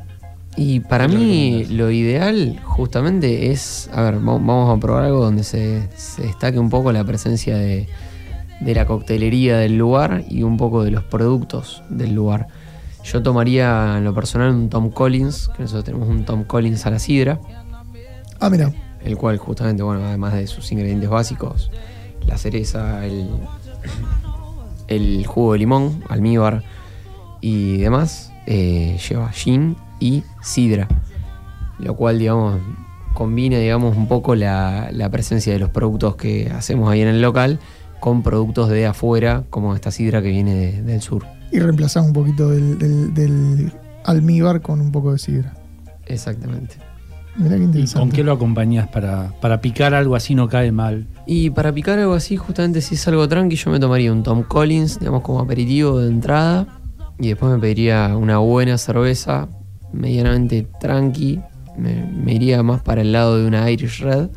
Y 0.57 0.81
para 0.81 1.07
¿Qué 1.07 1.15
mí 1.15 1.65
lo 1.69 1.89
ideal 1.91 2.59
justamente 2.65 3.51
es, 3.51 3.89
a 3.93 4.01
ver, 4.01 4.15
va- 4.15 4.33
vamos 4.33 4.75
a 4.75 4.79
probar 4.79 5.03
algo 5.05 5.23
donde 5.23 5.43
se, 5.43 5.87
se 5.95 6.23
destaque 6.23 6.59
un 6.59 6.69
poco 6.69 6.91
la 6.91 7.03
presencia 7.05 7.55
de, 7.57 7.87
de 8.59 8.75
la 8.75 8.85
coctelería 8.85 9.57
del 9.57 9.77
lugar 9.77 10.25
y 10.27 10.43
un 10.43 10.57
poco 10.57 10.83
de 10.83 10.91
los 10.91 11.03
productos 11.03 11.83
del 11.89 12.13
lugar. 12.13 12.47
Yo 13.05 13.23
tomaría 13.23 13.95
en 13.97 14.03
lo 14.03 14.13
personal 14.13 14.51
un 14.53 14.69
Tom 14.69 14.89
Collins, 14.89 15.49
que 15.55 15.61
nosotros 15.63 15.85
tenemos 15.85 16.09
un 16.09 16.25
Tom 16.25 16.43
Collins 16.43 16.85
a 16.85 16.91
la 16.91 16.99
sidra, 16.99 17.39
Ah, 18.41 18.49
mira. 18.49 18.73
el 19.03 19.15
cual 19.15 19.37
justamente, 19.37 19.81
bueno, 19.83 20.03
además 20.05 20.33
de 20.33 20.45
sus 20.47 20.69
ingredientes 20.73 21.09
básicos, 21.09 21.71
la 22.27 22.37
cereza, 22.37 23.05
el, 23.05 23.29
el 24.87 25.25
jugo 25.25 25.53
de 25.53 25.59
limón, 25.59 26.03
almíbar 26.09 26.63
y 27.41 27.77
demás, 27.77 28.33
eh, 28.45 28.99
lleva 29.07 29.31
gin 29.31 29.77
y 29.99 30.23
sidra, 30.41 30.87
lo 31.79 31.95
cual, 31.95 32.19
digamos, 32.19 32.59
combina, 33.13 33.57
digamos, 33.57 33.95
un 33.97 34.07
poco 34.07 34.35
la, 34.35 34.89
la 34.91 35.09
presencia 35.09 35.51
de 35.53 35.59
los 35.59 35.69
productos 35.69 36.15
que 36.15 36.51
hacemos 36.55 36.89
ahí 36.89 37.01
en 37.01 37.07
el 37.09 37.21
local 37.21 37.59
con 37.99 38.23
productos 38.23 38.69
de 38.69 38.85
afuera, 38.85 39.43
como 39.49 39.75
esta 39.75 39.91
sidra 39.91 40.21
que 40.21 40.29
viene 40.29 40.53
de- 40.55 40.81
del 40.83 41.01
sur. 41.01 41.25
Y 41.51 41.59
reemplazamos 41.59 42.09
un 42.09 42.13
poquito 42.13 42.49
del, 42.49 42.77
del- 42.77 43.13
del 43.13 43.71
almíbar 44.05 44.61
con 44.61 44.79
un 44.79 44.91
poco 44.91 45.11
de 45.11 45.19
sidra. 45.19 45.53
Exactamente. 46.05 46.75
Mirá 47.35 47.55
qué 47.55 47.61
¿Y 47.61 47.65
interesante. 47.65 47.99
con 47.99 48.11
qué 48.11 48.23
lo 48.23 48.31
acompañás 48.33 48.87
para, 48.87 49.33
para 49.41 49.61
picar 49.61 49.93
algo 49.93 50.15
así 50.15 50.33
no 50.35 50.47
cae 50.49 50.71
mal? 50.71 51.07
Y 51.25 51.49
para 51.51 51.71
picar 51.73 51.99
algo 51.99 52.13
así, 52.13 52.37
justamente 52.37 52.81
si 52.81 52.95
es 52.95 53.07
algo 53.07 53.27
tranqui, 53.27 53.55
yo 53.55 53.69
me 53.71 53.79
tomaría 53.79 54.11
un 54.11 54.23
Tom 54.23 54.43
Collins, 54.43 54.99
digamos, 54.99 55.21
como 55.21 55.39
aperitivo 55.39 55.99
de 55.99 56.09
entrada. 56.09 56.67
Y 57.19 57.27
después 57.29 57.51
me 57.51 57.59
pediría 57.59 58.15
una 58.15 58.37
buena 58.37 58.77
cerveza, 58.77 59.47
medianamente 59.93 60.67
tranqui. 60.79 61.39
Me, 61.77 62.05
me 62.05 62.33
iría 62.33 62.61
más 62.63 62.81
para 62.81 63.01
el 63.01 63.11
lado 63.11 63.37
de 63.37 63.47
una 63.47 63.69
Irish 63.71 64.01
Red 64.01 64.29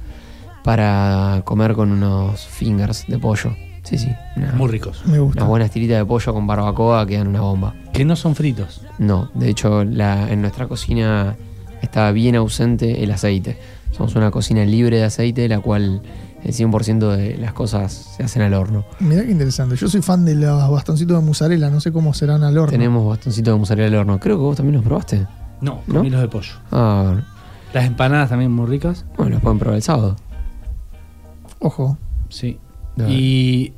para 0.65 1.43
comer 1.45 1.75
con 1.75 1.91
unos 1.91 2.47
fingers 2.47 3.07
de 3.09 3.19
pollo. 3.19 3.55
Sí, 3.83 3.99
sí. 3.99 4.09
una- 4.37 4.53
Muy 4.53 4.69
ricos. 4.71 5.03
Me 5.07 5.19
gusta. 5.19 5.41
Unas 5.41 5.49
buenas 5.49 5.71
tiritas 5.71 5.99
de 5.99 6.05
pollo 6.05 6.33
con 6.33 6.47
barbacoa 6.47 7.05
quedan 7.07 7.27
una 7.29 7.41
bomba. 7.41 7.75
Que 7.93 8.05
no 8.05 8.15
son 8.15 8.35
fritos. 8.37 8.83
No, 8.99 9.31
de 9.35 9.49
hecho 9.51 9.85
la, 9.85 10.31
en 10.31 10.41
nuestra 10.41 10.69
cocina 10.69 11.37
está 11.83 12.13
bien 12.13 12.37
ausente 12.37 13.03
el 13.03 13.11
aceite. 13.11 13.59
Somos 13.91 14.15
una 14.15 14.31
cocina 14.31 14.65
libre 14.65 14.99
de 14.99 15.05
aceite, 15.05 15.49
la 15.49 15.59
cual 15.59 16.01
el 16.45 16.53
100% 16.53 17.17
de 17.17 17.37
las 17.39 17.53
cosas 17.53 18.15
se 18.17 18.23
hacen 18.23 18.43
al 18.43 18.55
horno. 18.55 18.85
Mirá 19.01 19.25
qué 19.25 19.33
interesante. 19.33 19.75
Yo 19.77 19.89
soy 19.89 20.01
fan 20.01 20.25
de 20.25 20.35
los 20.37 20.71
bastoncitos 20.71 21.21
de 21.21 21.27
mozzarella, 21.27 21.69
no 21.71 21.81
sé 21.81 21.91
cómo 21.93 22.15
serán 22.15 22.45
al 22.45 22.57
horno. 22.57 22.71
Tenemos 22.71 23.07
bastoncitos 23.07 23.53
de 23.53 23.59
mozzarella 23.59 23.89
al 23.89 23.95
horno. 23.97 24.21
Creo 24.21 24.37
que 24.37 24.43
vos 24.43 24.57
también 24.57 24.77
los 24.77 24.85
probaste. 24.85 25.27
No, 25.63 25.81
¿No? 25.87 25.95
comí 25.95 26.11
los 26.11 26.21
de 26.21 26.29
pollo. 26.29 26.53
Ah, 26.71 27.05
bueno. 27.07 27.25
Las 27.73 27.87
empanadas 27.87 28.29
también 28.29 28.51
muy 28.51 28.67
ricas. 28.67 29.07
Bueno, 29.17 29.33
los 29.33 29.41
pueden 29.41 29.59
probar 29.59 29.77
el 29.77 29.83
sábado. 29.83 30.17
Ojo. 31.61 31.97
Sí. 32.29 32.59
Y 33.09 33.73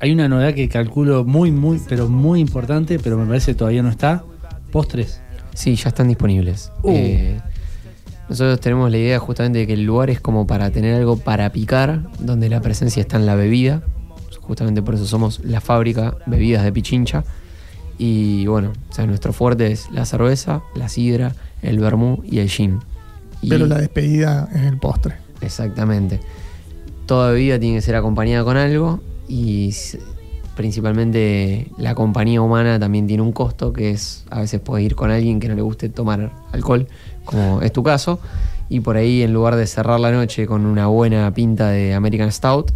hay 0.00 0.10
una 0.10 0.28
novedad 0.28 0.54
que 0.54 0.68
calculo 0.68 1.24
muy, 1.24 1.52
muy, 1.52 1.80
pero 1.88 2.08
muy 2.08 2.40
importante, 2.40 2.98
pero 2.98 3.16
me 3.16 3.26
parece 3.26 3.52
que 3.52 3.58
todavía 3.58 3.82
no 3.82 3.90
está. 3.90 4.24
Postres. 4.72 5.20
Sí, 5.54 5.76
ya 5.76 5.90
están 5.90 6.08
disponibles. 6.08 6.72
Uh. 6.82 6.90
Eh, 6.90 7.40
nosotros 8.28 8.60
tenemos 8.60 8.90
la 8.90 8.96
idea 8.96 9.18
justamente 9.18 9.60
de 9.60 9.66
que 9.66 9.74
el 9.74 9.84
lugar 9.84 10.10
es 10.10 10.20
como 10.20 10.46
para 10.46 10.70
tener 10.70 10.94
algo 10.94 11.18
para 11.18 11.52
picar, 11.52 12.00
donde 12.18 12.48
la 12.48 12.60
presencia 12.60 13.00
está 13.00 13.18
en 13.18 13.26
la 13.26 13.34
bebida. 13.34 13.82
Justamente 14.40 14.82
por 14.82 14.94
eso 14.94 15.06
somos 15.06 15.40
la 15.44 15.60
fábrica 15.60 16.16
Bebidas 16.26 16.64
de 16.64 16.72
Pichincha. 16.72 17.24
Y 17.98 18.46
bueno, 18.46 18.72
o 18.90 18.92
sea, 18.94 19.06
nuestro 19.06 19.32
fuerte 19.32 19.70
es 19.72 19.90
la 19.90 20.04
cerveza, 20.06 20.62
la 20.74 20.88
sidra, 20.88 21.34
el 21.62 21.78
vermú 21.78 22.22
y 22.24 22.38
el 22.40 22.48
gin. 22.48 22.78
Y- 23.40 23.48
Pero 23.48 23.66
la 23.66 23.78
despedida 23.78 24.48
es 24.54 24.62
el 24.62 24.78
postre. 24.78 25.14
Exactamente. 25.40 26.20
Toda 27.06 27.30
bebida 27.32 27.58
tiene 27.58 27.76
que 27.76 27.82
ser 27.82 27.96
acompañada 27.96 28.44
con 28.44 28.56
algo 28.56 29.00
y 29.28 29.74
principalmente 30.56 31.66
la 31.78 31.94
compañía 31.94 32.40
humana 32.40 32.78
también 32.78 33.06
tiene 33.06 33.22
un 33.22 33.32
costo 33.32 33.72
que 33.72 33.90
es 33.90 34.24
a 34.30 34.40
veces 34.40 34.60
puedes 34.60 34.84
ir 34.86 34.94
con 34.94 35.10
alguien 35.10 35.40
que 35.40 35.48
no 35.48 35.54
le 35.54 35.62
guste 35.62 35.88
tomar 35.88 36.30
alcohol, 36.52 36.86
como 37.24 37.60
es 37.62 37.72
tu 37.72 37.82
caso, 37.82 38.20
y 38.68 38.80
por 38.80 38.96
ahí 38.96 39.22
en 39.22 39.32
lugar 39.32 39.56
de 39.56 39.66
cerrar 39.66 39.98
la 40.00 40.12
noche 40.12 40.46
con 40.46 40.64
una 40.66 40.86
buena 40.86 41.32
pinta 41.34 41.68
de 41.70 41.94
American 41.94 42.30
Stout, 42.30 42.70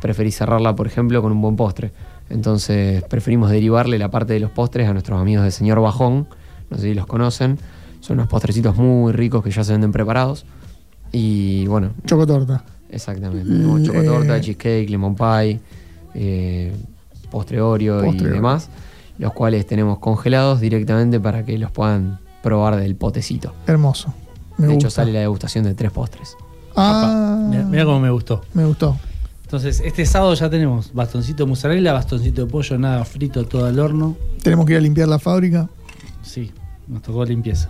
preferís 0.00 0.36
cerrarla 0.36 0.74
por 0.76 0.86
ejemplo 0.86 1.20
con 1.22 1.32
un 1.32 1.40
buen 1.42 1.56
postre. 1.56 1.90
Entonces 2.32 3.02
preferimos 3.04 3.50
derivarle 3.50 3.98
la 3.98 4.10
parte 4.10 4.32
de 4.32 4.40
los 4.40 4.50
postres 4.50 4.88
a 4.88 4.92
nuestros 4.92 5.20
amigos 5.20 5.42
del 5.44 5.52
señor 5.52 5.80
Bajón, 5.80 6.26
no 6.70 6.76
sé 6.78 6.84
si 6.84 6.94
los 6.94 7.06
conocen, 7.06 7.58
son 8.00 8.16
unos 8.16 8.28
postrecitos 8.28 8.74
muy 8.76 9.12
ricos 9.12 9.44
que 9.44 9.50
ya 9.50 9.62
se 9.62 9.72
venden 9.72 9.92
preparados. 9.92 10.46
Y 11.12 11.66
bueno, 11.66 11.90
Chocotorta. 12.06 12.64
Exactamente. 12.90 13.44
Tenemos 13.50 13.80
Mm, 13.80 13.84
chocotorta, 13.84 14.36
eh, 14.38 14.40
cheesecake, 14.40 14.88
lemon 14.90 15.14
pie, 15.14 15.60
eh, 16.14 16.72
postre 17.30 17.60
Oreo 17.60 18.02
Postre 18.02 18.28
y 18.28 18.32
demás, 18.32 18.68
los 19.18 19.32
cuales 19.34 19.66
tenemos 19.66 19.98
congelados 19.98 20.60
directamente 20.60 21.20
para 21.20 21.44
que 21.44 21.58
los 21.58 21.70
puedan 21.70 22.18
probar 22.42 22.76
del 22.76 22.96
potecito. 22.96 23.54
Hermoso. 23.66 24.12
Me 24.58 24.66
de 24.68 24.74
gusta. 24.74 24.88
hecho, 24.88 24.90
sale 24.94 25.12
la 25.12 25.20
degustación 25.20 25.64
de 25.64 25.74
tres 25.74 25.90
postres. 25.92 26.36
Ah, 26.76 27.46
mira 27.68 27.84
cómo 27.84 28.00
me 28.00 28.10
gustó. 28.10 28.42
me 28.54 28.64
gustó. 28.64 28.96
Entonces, 29.52 29.82
este 29.84 30.06
sábado 30.06 30.32
ya 30.32 30.48
tenemos 30.48 30.94
bastoncito 30.94 31.44
de 31.44 31.50
mozzarella, 31.50 31.92
bastoncito 31.92 32.46
de 32.46 32.50
pollo, 32.50 32.78
nada 32.78 33.04
frito, 33.04 33.44
todo 33.44 33.66
al 33.66 33.78
horno. 33.78 34.16
Tenemos 34.42 34.64
que 34.64 34.72
ir 34.72 34.78
a 34.78 34.80
limpiar 34.80 35.08
la 35.08 35.18
fábrica. 35.18 35.68
Sí, 36.22 36.50
nos 36.88 37.02
tocó 37.02 37.22
limpieza. 37.26 37.68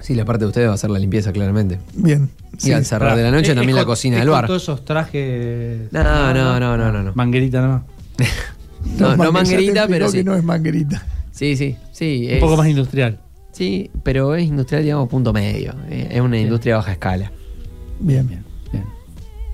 Sí, 0.00 0.14
la 0.14 0.24
parte 0.24 0.44
de 0.44 0.48
ustedes 0.48 0.70
va 0.70 0.72
a 0.72 0.78
ser 0.78 0.88
la 0.88 0.98
limpieza, 0.98 1.30
claramente. 1.30 1.80
Bien. 1.92 2.30
Y 2.64 2.72
al 2.72 2.86
cerrar 2.86 3.14
de 3.14 3.24
la 3.24 3.30
noche 3.30 3.48
Es- 3.50 3.54
también 3.56 3.76
es 3.76 3.82
la 3.82 3.84
cocina 3.84 4.16
es 4.16 4.22
del 4.22 4.30
bar. 4.30 4.46
todos 4.46 4.62
esos 4.62 4.86
trajes. 4.86 5.92
No, 5.92 6.02
no, 6.02 6.58
no, 6.58 6.78
no, 6.78 6.90
no, 6.92 7.02
no. 7.02 7.12
Manguerita 7.14 7.60
nomás. 7.60 7.82
No, 8.98 9.14
no 9.14 9.24
te 9.26 9.30
manguerita, 9.30 9.86
pero 9.86 10.06
que 10.06 10.18
sí. 10.20 10.24
no 10.24 10.34
es 10.34 10.42
manguerita. 10.42 11.04
Sí, 11.32 11.56
sí, 11.58 11.76
sí. 11.92 12.24
Un 12.26 12.32
es- 12.36 12.40
poco 12.40 12.56
más 12.56 12.68
industrial. 12.68 13.18
Sí, 13.52 13.90
pero 14.02 14.34
es 14.34 14.46
industrial, 14.46 14.82
digamos, 14.82 15.10
punto 15.10 15.34
medio. 15.34 15.74
Eh, 15.90 16.08
Es 16.12 16.20
una 16.22 16.38
industria 16.38 16.76
a 16.76 16.78
baja 16.78 16.92
escala. 16.92 17.30
Bien, 18.00 18.26
bien. 18.26 18.47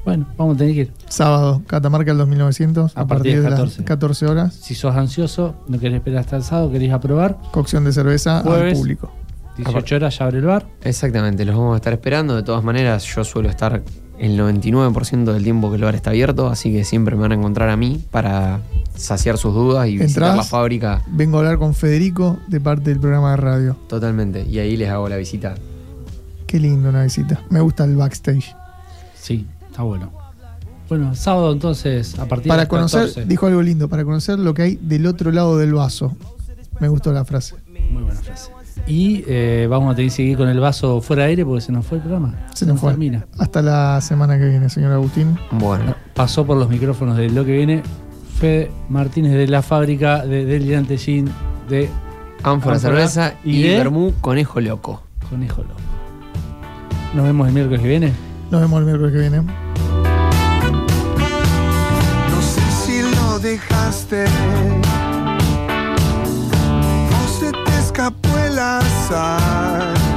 Bueno, 0.04 0.26
vamos 0.36 0.56
a 0.56 0.58
tener 0.58 0.74
que 0.74 0.80
ir. 0.82 0.92
Sábado, 1.08 1.62
Catamarca 1.66 2.10
el 2.12 2.18
2900, 2.18 2.96
a, 2.96 3.00
A 3.00 3.06
partir, 3.06 3.34
partir 3.34 3.36
de 3.36 3.42
de 3.42 3.48
14. 3.50 3.78
las 3.78 3.86
14 3.86 4.26
horas. 4.26 4.54
Si 4.54 4.74
sos 4.74 4.94
ansioso, 4.96 5.54
no 5.68 5.78
querés 5.78 5.96
esperar 5.96 6.20
hasta 6.20 6.36
el 6.36 6.42
sábado, 6.42 6.70
querés 6.70 6.92
aprobar, 6.92 7.38
Cocción 7.52 7.84
de 7.84 7.92
cerveza 7.92 8.42
Jueves. 8.42 8.72
al 8.74 8.78
público. 8.78 9.10
18 9.56 9.96
horas 9.96 10.18
ya 10.18 10.24
abre 10.26 10.38
el 10.38 10.44
bar. 10.46 10.66
Exactamente, 10.82 11.44
los 11.44 11.56
vamos 11.56 11.74
a 11.74 11.76
estar 11.76 11.92
esperando. 11.92 12.34
De 12.36 12.42
todas 12.42 12.64
maneras, 12.64 13.04
yo 13.04 13.22
suelo 13.24 13.48
estar 13.48 13.82
el 14.18 14.38
99% 14.38 15.32
del 15.32 15.42
tiempo 15.42 15.70
que 15.70 15.76
el 15.76 15.84
bar 15.84 15.94
está 15.94 16.10
abierto, 16.10 16.48
así 16.48 16.72
que 16.72 16.84
siempre 16.84 17.14
me 17.16 17.22
van 17.22 17.32
a 17.32 17.34
encontrar 17.36 17.68
a 17.70 17.76
mí 17.76 18.04
para 18.10 18.60
saciar 18.96 19.38
sus 19.38 19.54
dudas 19.54 19.88
y 19.88 19.96
visitar 19.98 20.36
la 20.36 20.44
fábrica 20.44 21.02
Vengo 21.08 21.38
a 21.38 21.40
hablar 21.40 21.58
con 21.58 21.74
Federico 21.74 22.38
de 22.46 22.60
parte 22.60 22.90
del 22.90 23.00
programa 23.00 23.30
de 23.30 23.36
radio. 23.38 23.76
totalmente. 23.88 24.42
Y 24.48 24.58
ahí 24.58 24.76
les 24.76 24.88
hago 24.90 25.08
la 25.08 25.16
visita. 25.16 25.54
Qué 26.46 26.60
lindo 26.60 26.88
una 26.90 27.02
visita. 27.04 27.40
Me 27.50 27.60
gusta 27.60 27.84
el 27.84 27.96
backstage. 27.96 28.54
Sí, 29.16 29.46
está 29.74 29.82
bueno. 29.82 30.12
Bueno, 30.88 31.14
sábado 31.16 31.52
entonces, 31.52 32.16
a 32.20 32.26
partir 32.26 32.48
Para 32.48 32.62
de 32.62 32.68
conocer, 32.68 33.00
14. 33.08 33.24
dijo 33.26 33.46
algo 33.48 33.60
lindo, 33.60 33.88
para 33.88 34.04
conocer 34.04 34.38
lo 34.38 34.54
que 34.54 34.62
hay 34.62 34.78
del 34.80 35.04
otro 35.06 35.32
lado 35.32 35.58
del 35.58 35.74
vaso. 35.74 36.16
Me 36.78 36.86
gustó 36.88 37.12
la 37.12 37.24
frase. 37.24 37.56
Muy 37.90 38.04
buena 38.04 38.20
frase. 38.20 38.52
Y 38.86 39.24
eh, 39.26 39.66
vamos 39.68 39.92
a 39.92 39.96
tener 39.96 40.10
que 40.10 40.16
seguir 40.16 40.36
con 40.36 40.48
el 40.48 40.60
vaso 40.60 41.00
fuera 41.00 41.24
de 41.24 41.30
aire 41.30 41.44
porque 41.44 41.62
se 41.62 41.72
nos 41.72 41.84
fue 41.86 41.98
el 41.98 42.02
programa. 42.04 42.34
Se 42.54 42.66
nos 42.66 42.78
fue. 42.78 42.90
termina. 42.90 43.26
Hasta 43.38 43.62
la 43.62 44.00
semana 44.00 44.38
que 44.38 44.44
viene, 44.48 44.68
señor 44.68 44.92
Agustín. 44.92 45.36
Bueno, 45.52 45.94
Pasó 46.14 46.44
por 46.46 46.56
los 46.56 46.68
micrófonos 46.68 47.16
de 47.16 47.30
lo 47.30 47.44
que 47.44 47.52
viene 47.52 47.82
Fede 48.38 48.70
Martínez 48.88 49.32
de 49.32 49.48
la 49.48 49.62
fábrica 49.62 50.24
de 50.24 50.44
Delirante 50.44 50.98
Gin 50.98 51.28
de 51.68 51.88
ánfora 52.42 52.78
cerveza 52.78 53.34
y 53.42 53.56
y, 53.56 53.62
de- 53.62 53.78
vermú 53.78 54.12
conejo 54.20 54.60
loco. 54.60 55.02
Conejo 55.30 55.62
Loco. 55.62 55.74
Nos 57.14 57.24
vemos 57.24 57.48
el 57.48 57.54
miércoles 57.54 57.80
que 57.80 57.88
viene. 57.88 58.12
Nos 58.54 58.62
vemos 58.62 58.78
el 58.78 58.84
miércoles 58.84 59.12
que 59.12 59.18
viene. 59.18 59.42
No 62.30 62.40
sé 62.40 62.62
si 62.86 63.02
lo 63.02 63.40
dejaste. 63.40 64.26
No 67.10 67.28
se 67.40 67.50
te 67.50 67.78
escapó 67.80 68.28
el 68.46 68.56
azar. 68.56 70.13